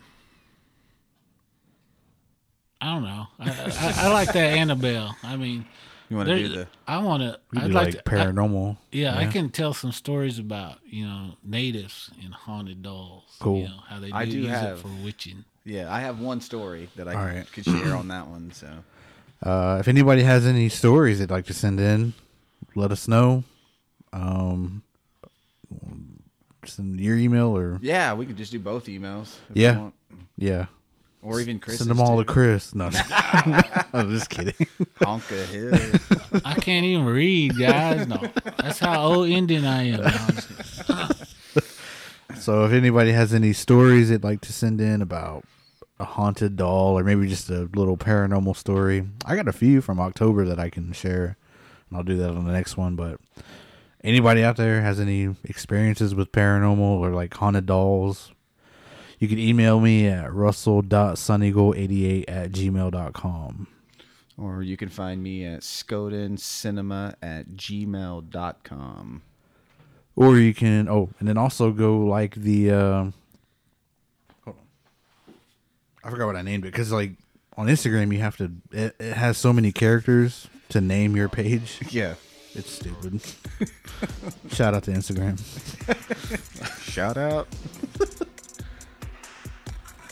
I 2.85 2.93
don't 2.94 3.02
know. 3.05 3.27
I, 3.39 3.51
I, 3.51 4.06
I 4.09 4.12
like 4.12 4.32
that 4.35 4.59
Annabelle. 4.59 5.16
I 5.23 5.36
mean, 5.36 5.65
You 6.11 6.16
want 6.19 6.28
to 6.28 6.36
do 6.39 6.48
there- 6.48 6.65
the? 6.65 6.69
I 6.86 6.98
want 6.98 7.23
to. 7.23 7.39
We 7.52 7.61
I'd 7.61 7.70
like, 7.70 7.94
like, 7.94 8.05
to. 8.05 8.11
I- 8.20 8.24
paranormal. 8.27 8.77
yeah, 8.93 9.16
I 9.16 9.24
can 9.27 9.48
tell 9.48 9.73
some 9.73 9.90
stories 9.93 10.39
about 10.39 10.78
you 10.86 11.06
know 11.06 11.31
natives 11.43 12.11
and 12.23 12.35
haunted 12.35 12.82
dolls. 12.82 13.24
Cool. 13.40 13.61
You 13.61 13.69
know 13.69 13.81
how 13.89 13.98
they 14.01 14.09
do, 14.09 14.15
I 14.15 14.24
do 14.27 14.39
use 14.39 14.48
have- 14.48 14.78
it 14.78 14.82
for 14.82 14.89
witching. 15.02 15.44
Yeah, 15.65 15.90
I 15.93 16.01
have 16.01 16.20
one 16.20 16.43
story 16.43 16.90
that 16.97 17.09
I 17.09 17.15
All 17.15 17.24
right. 17.24 17.51
could 17.52 17.65
share 17.65 17.97
on 17.97 18.09
that 18.09 18.27
one. 18.28 18.52
So 18.52 18.69
Uh, 19.43 19.78
if 19.81 19.89
anybody 19.89 20.23
has 20.23 20.47
any 20.47 20.69
stories 20.69 21.19
they'd 21.20 21.31
like 21.31 21.47
to 21.47 21.55
send 21.55 21.81
in, 21.81 22.12
let 22.74 22.93
us 22.93 23.09
know. 23.09 23.44
Um, 24.12 24.82
send 26.66 27.01
your 27.01 27.16
email 27.16 27.56
or 27.56 27.78
yeah, 27.82 28.15
we 28.15 28.27
could 28.27 28.36
just 28.36 28.52
do 28.52 28.59
both 28.59 28.86
emails. 28.86 29.36
if 29.51 29.56
you 29.56 29.62
Yeah. 29.62 29.78
want. 29.78 29.94
yeah, 30.36 30.66
or 31.25 31.41
even 31.41 31.59
Chris. 31.59 31.79
send 31.79 31.91
them 31.91 32.01
all 32.01 32.19
to 32.19 32.25
Chris. 32.25 32.75
No, 32.75 32.91
no. 32.91 33.01
I'm 33.93 34.11
just 34.11 34.29
kidding. 34.31 34.53
Honka 35.01 35.45
Hill. 35.47 36.41
I 36.45 36.55
can't 36.55 36.85
even 36.85 37.07
read, 37.07 37.59
guys. 37.59 38.07
No, 38.07 38.21
that's 38.59 38.79
how 38.79 39.03
old 39.03 39.29
Indian 39.29 39.65
I 39.65 39.83
am. 39.89 40.01
No, 40.01 40.07
I'm 40.07 40.35
just 40.35 40.87
kidding. 40.87 41.17
So 42.37 42.65
if 42.65 42.73
anybody 42.73 43.13
has 43.13 43.33
any 43.33 43.53
stories 43.55 44.11
they'd 44.11 44.23
like 44.23 44.43
to 44.43 44.53
send 44.53 44.81
in 44.81 45.01
about 45.01 45.45
a 45.99 46.05
haunted 46.05 46.57
doll 46.57 46.99
or 46.99 47.05
maybe 47.05 47.27
just 47.27 47.49
a 47.49 47.71
little 47.75 47.97
paranormal 47.97 48.55
story, 48.57 49.07
I 49.25 49.35
got 49.35 49.49
a 49.49 49.53
few 49.53 49.81
from 49.81 49.99
October 49.99 50.45
that 50.45 50.59
I 50.59 50.69
can 50.69 50.93
share, 50.93 51.37
and 51.89 51.97
I'll 51.97 52.03
do 52.05 52.17
that 52.19 52.31
on 52.31 52.45
the 52.45 52.53
next 52.53 52.77
one. 52.77 52.97
But 52.97 53.19
anybody 54.03 54.43
out 54.45 54.57
there 54.59 54.83
has 54.83 55.01
any 55.01 55.35
experiences 55.45 56.15
with 56.15 56.33
paranormal 56.33 56.81
or 56.81 57.11
like 57.13 57.33
haunted 57.35 57.65
dolls, 57.67 58.33
you 59.25 59.29
can 59.29 59.39
email 59.39 59.81
me 59.81 60.07
at 60.07 60.31
russell.suneagle88 60.35 62.25
at 62.29 62.53
gmail.com. 62.53 63.67
or 64.37 64.63
you 64.63 64.77
can 64.77 64.91
find 64.91 65.23
me 65.23 65.47
at 65.47 65.63
scodencinema 65.63 67.15
at 67.23 67.49
gmail.com. 67.53 69.23
Or 70.15 70.37
you 70.37 70.53
can 70.53 70.91
oh, 70.91 71.09
and 71.19 71.27
then 71.27 71.39
also 71.39 71.73
go 71.73 72.01
like 72.01 72.35
the 72.35 72.71
uh, 72.71 73.05
hold 74.45 74.57
on. 74.59 75.35
I 76.05 76.11
forgot 76.11 76.27
what 76.27 76.37
I 76.37 76.43
named 76.43 76.67
it 76.67 76.73
because 76.73 76.93
like 76.93 77.13
on 77.57 77.67
Instagram 77.69 78.13
you 78.13 78.19
have 78.21 78.37
to 78.37 78.53
it, 78.73 78.95
it 79.01 79.15
has 79.15 79.39
so 79.39 79.55
many 79.55 79.73
characters 79.73 80.49
to 80.69 80.83
name 80.83 81.17
your 81.17 81.31
page. 81.31 81.81
Yeah. 81.91 82.17
It's 82.57 82.71
stupid. 82.71 83.21
Shout 84.53 84.75
out 84.75 84.85
to 84.85 84.93
Instagram. 84.93 85.41
Shout 86.83 87.17
out. 87.17 87.49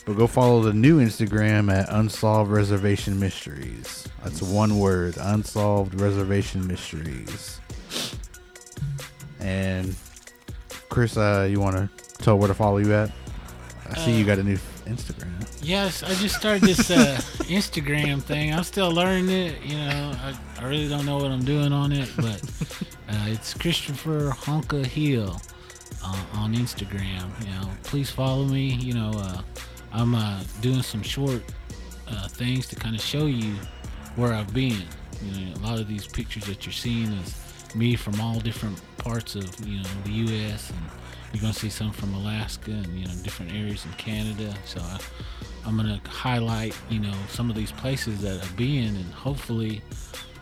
But 0.05 0.17
go 0.17 0.27
follow 0.27 0.61
the 0.61 0.73
new 0.73 0.99
Instagram 0.99 1.71
at 1.71 1.87
Unsolved 1.89 2.51
Reservation 2.51 3.19
Mysteries. 3.19 4.07
That's 4.23 4.41
one 4.41 4.77
word, 4.77 5.15
Unsolved 5.17 5.99
Reservation 5.99 6.67
Mysteries. 6.67 7.61
And 9.39 9.95
Chris, 10.89 11.15
uh, 11.15 11.47
you 11.49 11.59
want 11.59 11.75
to 11.77 11.89
tell 12.23 12.37
where 12.37 12.47
to 12.47 12.53
follow 12.53 12.77
you 12.77 12.93
at? 12.93 13.11
I 13.89 13.97
see 13.99 14.17
you 14.17 14.25
got 14.25 14.39
a 14.39 14.43
new 14.43 14.57
Instagram. 14.85 15.29
Yes, 15.61 16.03
I 16.03 16.13
just 16.15 16.35
started 16.35 16.63
this 16.63 16.91
uh, 16.91 17.15
Instagram 17.47 18.21
thing. 18.21 18.53
I'm 18.53 18.63
still 18.63 18.91
learning 18.91 19.29
it. 19.29 19.61
You 19.63 19.77
know, 19.77 20.11
I, 20.21 20.37
I 20.59 20.67
really 20.67 20.89
don't 20.89 21.05
know 21.05 21.17
what 21.17 21.31
I'm 21.31 21.45
doing 21.45 21.71
on 21.71 21.91
it, 21.91 22.09
but 22.17 22.41
uh, 23.09 23.25
it's 23.27 23.53
Christopher 23.53 24.31
Honka 24.31 24.85
Hill 24.85 25.39
uh, 26.03 26.25
on 26.33 26.53
Instagram. 26.55 27.29
You 27.45 27.51
know, 27.51 27.69
please 27.83 28.09
follow 28.09 28.45
me. 28.45 28.73
You 28.73 28.93
know, 28.93 29.11
uh, 29.15 29.41
I'm 29.93 30.15
uh, 30.15 30.41
doing 30.61 30.81
some 30.81 31.03
short 31.03 31.43
uh, 32.07 32.27
things 32.27 32.67
to 32.67 32.75
kind 32.75 32.95
of 32.95 33.01
show 33.01 33.27
you 33.27 33.53
where 34.15 34.33
I've 34.33 34.53
been. 34.53 34.83
You 35.21 35.45
know, 35.45 35.53
a 35.55 35.61
lot 35.61 35.79
of 35.79 35.87
these 35.87 36.07
pictures 36.07 36.45
that 36.45 36.65
you're 36.65 36.73
seeing 36.73 37.11
is 37.13 37.35
me 37.75 37.95
from 37.95 38.19
all 38.19 38.39
different 38.39 38.81
parts 38.97 39.35
of 39.35 39.67
you 39.67 39.77
know 39.77 39.89
the 40.03 40.11
U.S. 40.11 40.69
and 40.69 40.79
you're 41.31 41.41
gonna 41.41 41.53
see 41.53 41.69
some 41.69 41.91
from 41.91 42.13
Alaska 42.13 42.71
and 42.71 42.99
you 42.99 43.05
know 43.05 43.13
different 43.23 43.53
areas 43.53 43.85
in 43.85 43.91
Canada. 43.93 44.53
So 44.65 44.79
I, 44.81 44.99
I'm 45.65 45.77
gonna 45.77 46.01
highlight 46.07 46.75
you 46.89 46.99
know 46.99 47.13
some 47.29 47.49
of 47.49 47.55
these 47.55 47.71
places 47.71 48.21
that 48.21 48.41
I've 48.41 48.57
been 48.57 48.95
and 48.95 49.13
hopefully 49.13 49.81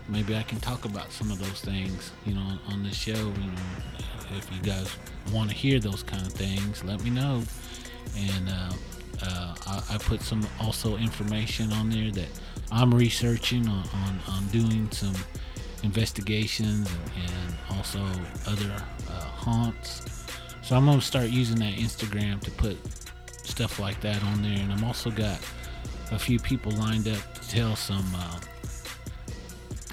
maybe 0.07 0.35
I 0.35 0.43
can 0.43 0.59
talk 0.59 0.85
about 0.85 1.11
some 1.11 1.31
of 1.31 1.39
those 1.39 1.61
things 1.61 2.11
you 2.25 2.33
know 2.33 2.41
on, 2.41 2.59
on 2.69 2.91
show. 2.91 3.11
You 3.11 3.23
know, 3.23 4.37
if 4.37 4.49
you 4.53 4.61
guys 4.61 4.89
want 5.33 5.49
to 5.49 5.55
hear 5.55 5.79
those 5.79 6.03
kind 6.03 6.25
of 6.25 6.33
things, 6.33 6.83
let 6.83 7.03
me 7.03 7.09
know. 7.09 7.43
And 8.17 8.49
uh, 8.49 8.71
uh, 9.23 9.55
I, 9.67 9.95
I 9.95 9.97
put 9.97 10.21
some 10.21 10.47
also 10.59 10.97
information 10.97 11.71
on 11.73 11.89
there 11.89 12.11
that 12.11 12.29
I'm 12.71 12.93
researching 12.93 13.67
on, 13.67 13.87
on, 13.93 14.19
on 14.29 14.47
doing 14.47 14.89
some 14.91 15.15
investigations 15.83 16.89
and, 17.15 17.55
also 17.77 17.99
other 18.47 18.71
uh, 19.09 19.13
haunts. 19.13 20.25
So 20.61 20.75
I'm 20.75 20.85
gonna 20.85 21.01
start 21.01 21.29
using 21.29 21.57
that 21.59 21.73
Instagram 21.75 22.39
to 22.41 22.51
put 22.51 22.77
stuff 23.43 23.79
like 23.79 23.99
that 24.01 24.21
on 24.25 24.41
there, 24.43 24.59
and 24.59 24.71
I'm 24.71 24.83
also 24.83 25.09
got 25.09 25.39
a 26.11 26.19
few 26.19 26.37
people 26.37 26.71
lined 26.73 27.07
up 27.07 27.33
to 27.33 27.49
tell 27.49 27.75
some 27.75 28.05
uh, 28.13 28.39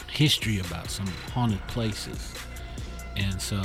history 0.08 0.58
about 0.58 0.90
some 0.90 1.06
haunted 1.32 1.64
places. 1.68 2.34
And 3.16 3.40
so 3.40 3.56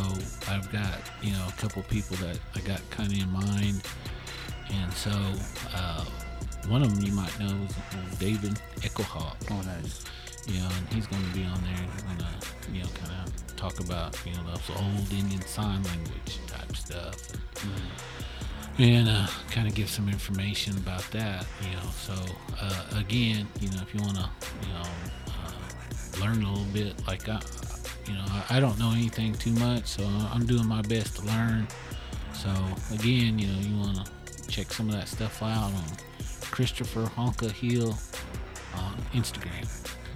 I've 0.48 0.72
got 0.72 1.00
you 1.22 1.32
know 1.34 1.46
a 1.48 1.52
couple 1.54 1.82
people 1.84 2.16
that 2.18 2.40
I 2.56 2.60
got 2.62 2.88
kind 2.92 3.12
of 3.12 3.20
in 3.20 3.30
mind, 3.32 3.84
and 4.72 4.94
so 4.94 5.12
uh, 5.76 6.06
one 6.68 6.82
of 6.82 6.94
them 6.94 7.04
you 7.04 7.14
might 7.14 7.38
know 7.40 7.56
is 7.66 8.18
David 8.18 8.60
Echohawk. 8.82 9.36
Oh, 9.52 9.62
nice. 9.62 10.04
You 10.48 10.60
know, 10.60 10.70
and 10.78 10.88
he's 10.94 11.08
going 11.08 11.24
to 11.24 11.34
be 11.34 11.44
on 11.46 11.62
there. 11.64 11.88
He's 11.94 12.04
going 12.04 12.18
to, 12.18 12.72
you 12.74 12.84
know, 12.84 12.90
kind 12.96 13.12
of 13.12 13.56
talk 13.56 13.80
about, 13.80 14.18
you 14.26 14.34
know, 14.34 14.44
those 14.44 14.70
old 14.78 15.12
Indian 15.12 15.42
sign 15.42 15.84
language 15.84 16.40
type 16.48 16.76
stuff. 16.76 17.16
And, 17.64 17.82
and 18.80 19.10
uh, 19.10 19.28
kind 19.52 19.68
of 19.68 19.76
give 19.76 19.90
some 19.90 20.10
information 20.10 20.78
about 20.78 21.04
that, 21.12 21.46
you 21.62 21.72
know. 21.72 21.90
So, 22.02 22.14
uh, 22.60 22.86
again, 22.98 23.48
you 23.62 23.70
know, 23.70 23.82
if 23.82 23.94
you 23.94 24.02
want 24.02 24.18
to, 24.18 24.30
you 24.68 24.74
know, 24.74 24.84
uh, 25.28 26.26
learn 26.26 26.44
a 26.44 26.50
little 26.50 26.66
bit, 26.74 27.08
like 27.08 27.30
I, 27.30 27.40
you 28.08 28.14
know, 28.14 28.26
I, 28.28 28.58
I 28.58 28.60
don't 28.60 28.78
know 28.80 28.92
anything 28.92 29.34
too 29.36 29.54
much, 29.54 29.86
so 29.86 30.04
I'm 30.06 30.46
doing 30.46 30.68
my 30.68 30.82
best 30.82 31.18
to 31.18 31.26
learn. 31.26 31.68
So, 32.34 32.50
again, 32.94 33.40
you 33.40 33.48
know, 33.48 33.60
you 33.60 33.78
want 33.78 34.06
to 34.06 34.12
check 34.48 34.72
some 34.72 34.90
of 34.90 34.96
that 34.96 35.08
stuff 35.08 35.42
out 35.42 35.74
on 35.74 35.84
Christopher 36.52 37.04
Honka 37.04 37.52
Hill 37.52 37.98
on 38.76 38.96
Instagram. 39.14 39.68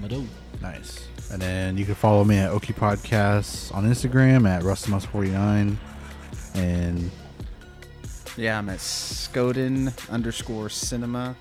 But 0.02 0.14
oh, 0.14 0.26
Nice. 0.62 1.08
And 1.32 1.42
then 1.42 1.78
you 1.78 1.86
can 1.86 1.96
follow 1.96 2.24
me 2.24 2.38
at 2.38 2.52
Oki 2.52 2.74
Podcasts 2.74 3.74
on 3.74 3.86
Instagram 3.86 4.48
at 4.48 4.64
RussellMus49. 4.64 5.76
And 6.56 7.12
Yeah, 8.38 8.58
I'm 8.58 8.70
at 8.70 8.80
Skoden 8.80 9.94
underscore 10.10 10.70
cinema 10.70 11.36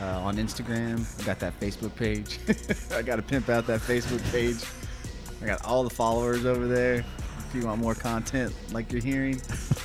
uh, 0.00 0.20
on 0.20 0.36
Instagram. 0.36 1.06
I 1.20 1.24
got 1.24 1.38
that 1.40 1.58
Facebook 1.60 1.94
page. 1.96 2.38
I 2.94 3.02
got 3.02 3.16
to 3.16 3.22
pimp 3.22 3.48
out 3.48 3.66
that 3.68 3.80
Facebook 3.80 4.22
page. 4.32 4.64
I 5.42 5.46
got 5.46 5.64
all 5.64 5.84
the 5.84 5.90
followers 5.90 6.44
over 6.44 6.66
there. 6.66 7.04
If 7.48 7.54
you 7.54 7.66
want 7.66 7.80
more 7.80 7.94
content 7.94 8.52
like 8.72 8.90
you're 8.92 9.02
hearing, 9.02 9.40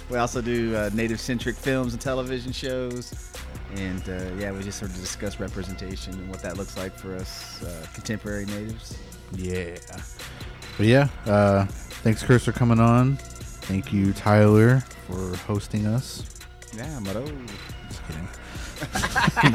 we 0.09 0.17
also 0.17 0.41
do 0.41 0.75
uh, 0.75 0.89
native 0.93 1.19
centric 1.19 1.55
films 1.55 1.93
and 1.93 2.01
television 2.01 2.51
shows. 2.51 3.13
And 3.75 4.01
uh, 4.09 4.33
yeah, 4.37 4.51
we 4.51 4.63
just 4.63 4.79
sort 4.79 4.91
of 4.91 4.97
discuss 4.97 5.39
representation 5.39 6.13
and 6.13 6.29
what 6.29 6.41
that 6.41 6.57
looks 6.57 6.75
like 6.75 6.93
for 6.97 7.15
us 7.15 7.63
uh, 7.63 7.85
contemporary 7.93 8.45
natives. 8.45 8.97
yeah. 9.35 9.77
But 10.77 10.87
yeah, 10.87 11.07
uh, 11.25 11.65
thanks, 12.03 12.23
Chris, 12.23 12.43
for 12.43 12.51
coming 12.51 12.79
on. 12.79 13.17
Thank 13.17 13.93
you, 13.93 14.11
Tyler, 14.13 14.79
for 15.07 15.35
hosting 15.45 15.85
us. 15.85 16.23
Yeah, 16.75 16.99
but 17.03 17.15
oh, 17.15 17.25
Just 17.87 18.01
kidding. 18.07 18.27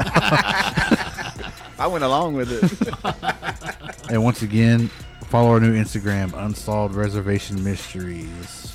I 1.78 1.86
went 1.86 2.04
along 2.04 2.34
with 2.34 2.52
it. 2.52 4.10
And 4.10 4.22
once 4.22 4.42
again, 4.42 4.88
follow 5.28 5.50
our 5.50 5.60
new 5.60 5.74
Instagram, 5.74 6.32
Unsolved 6.34 6.94
Reservation 6.94 7.62
Mysteries. 7.62 8.74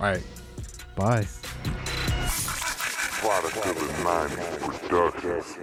All 0.00 0.06
right. 0.06 0.22
Bye. 0.94 1.26
Product 3.20 3.56
of 3.56 3.74
the 3.74 3.92
90s 4.04 4.88
Productions. 4.88 5.58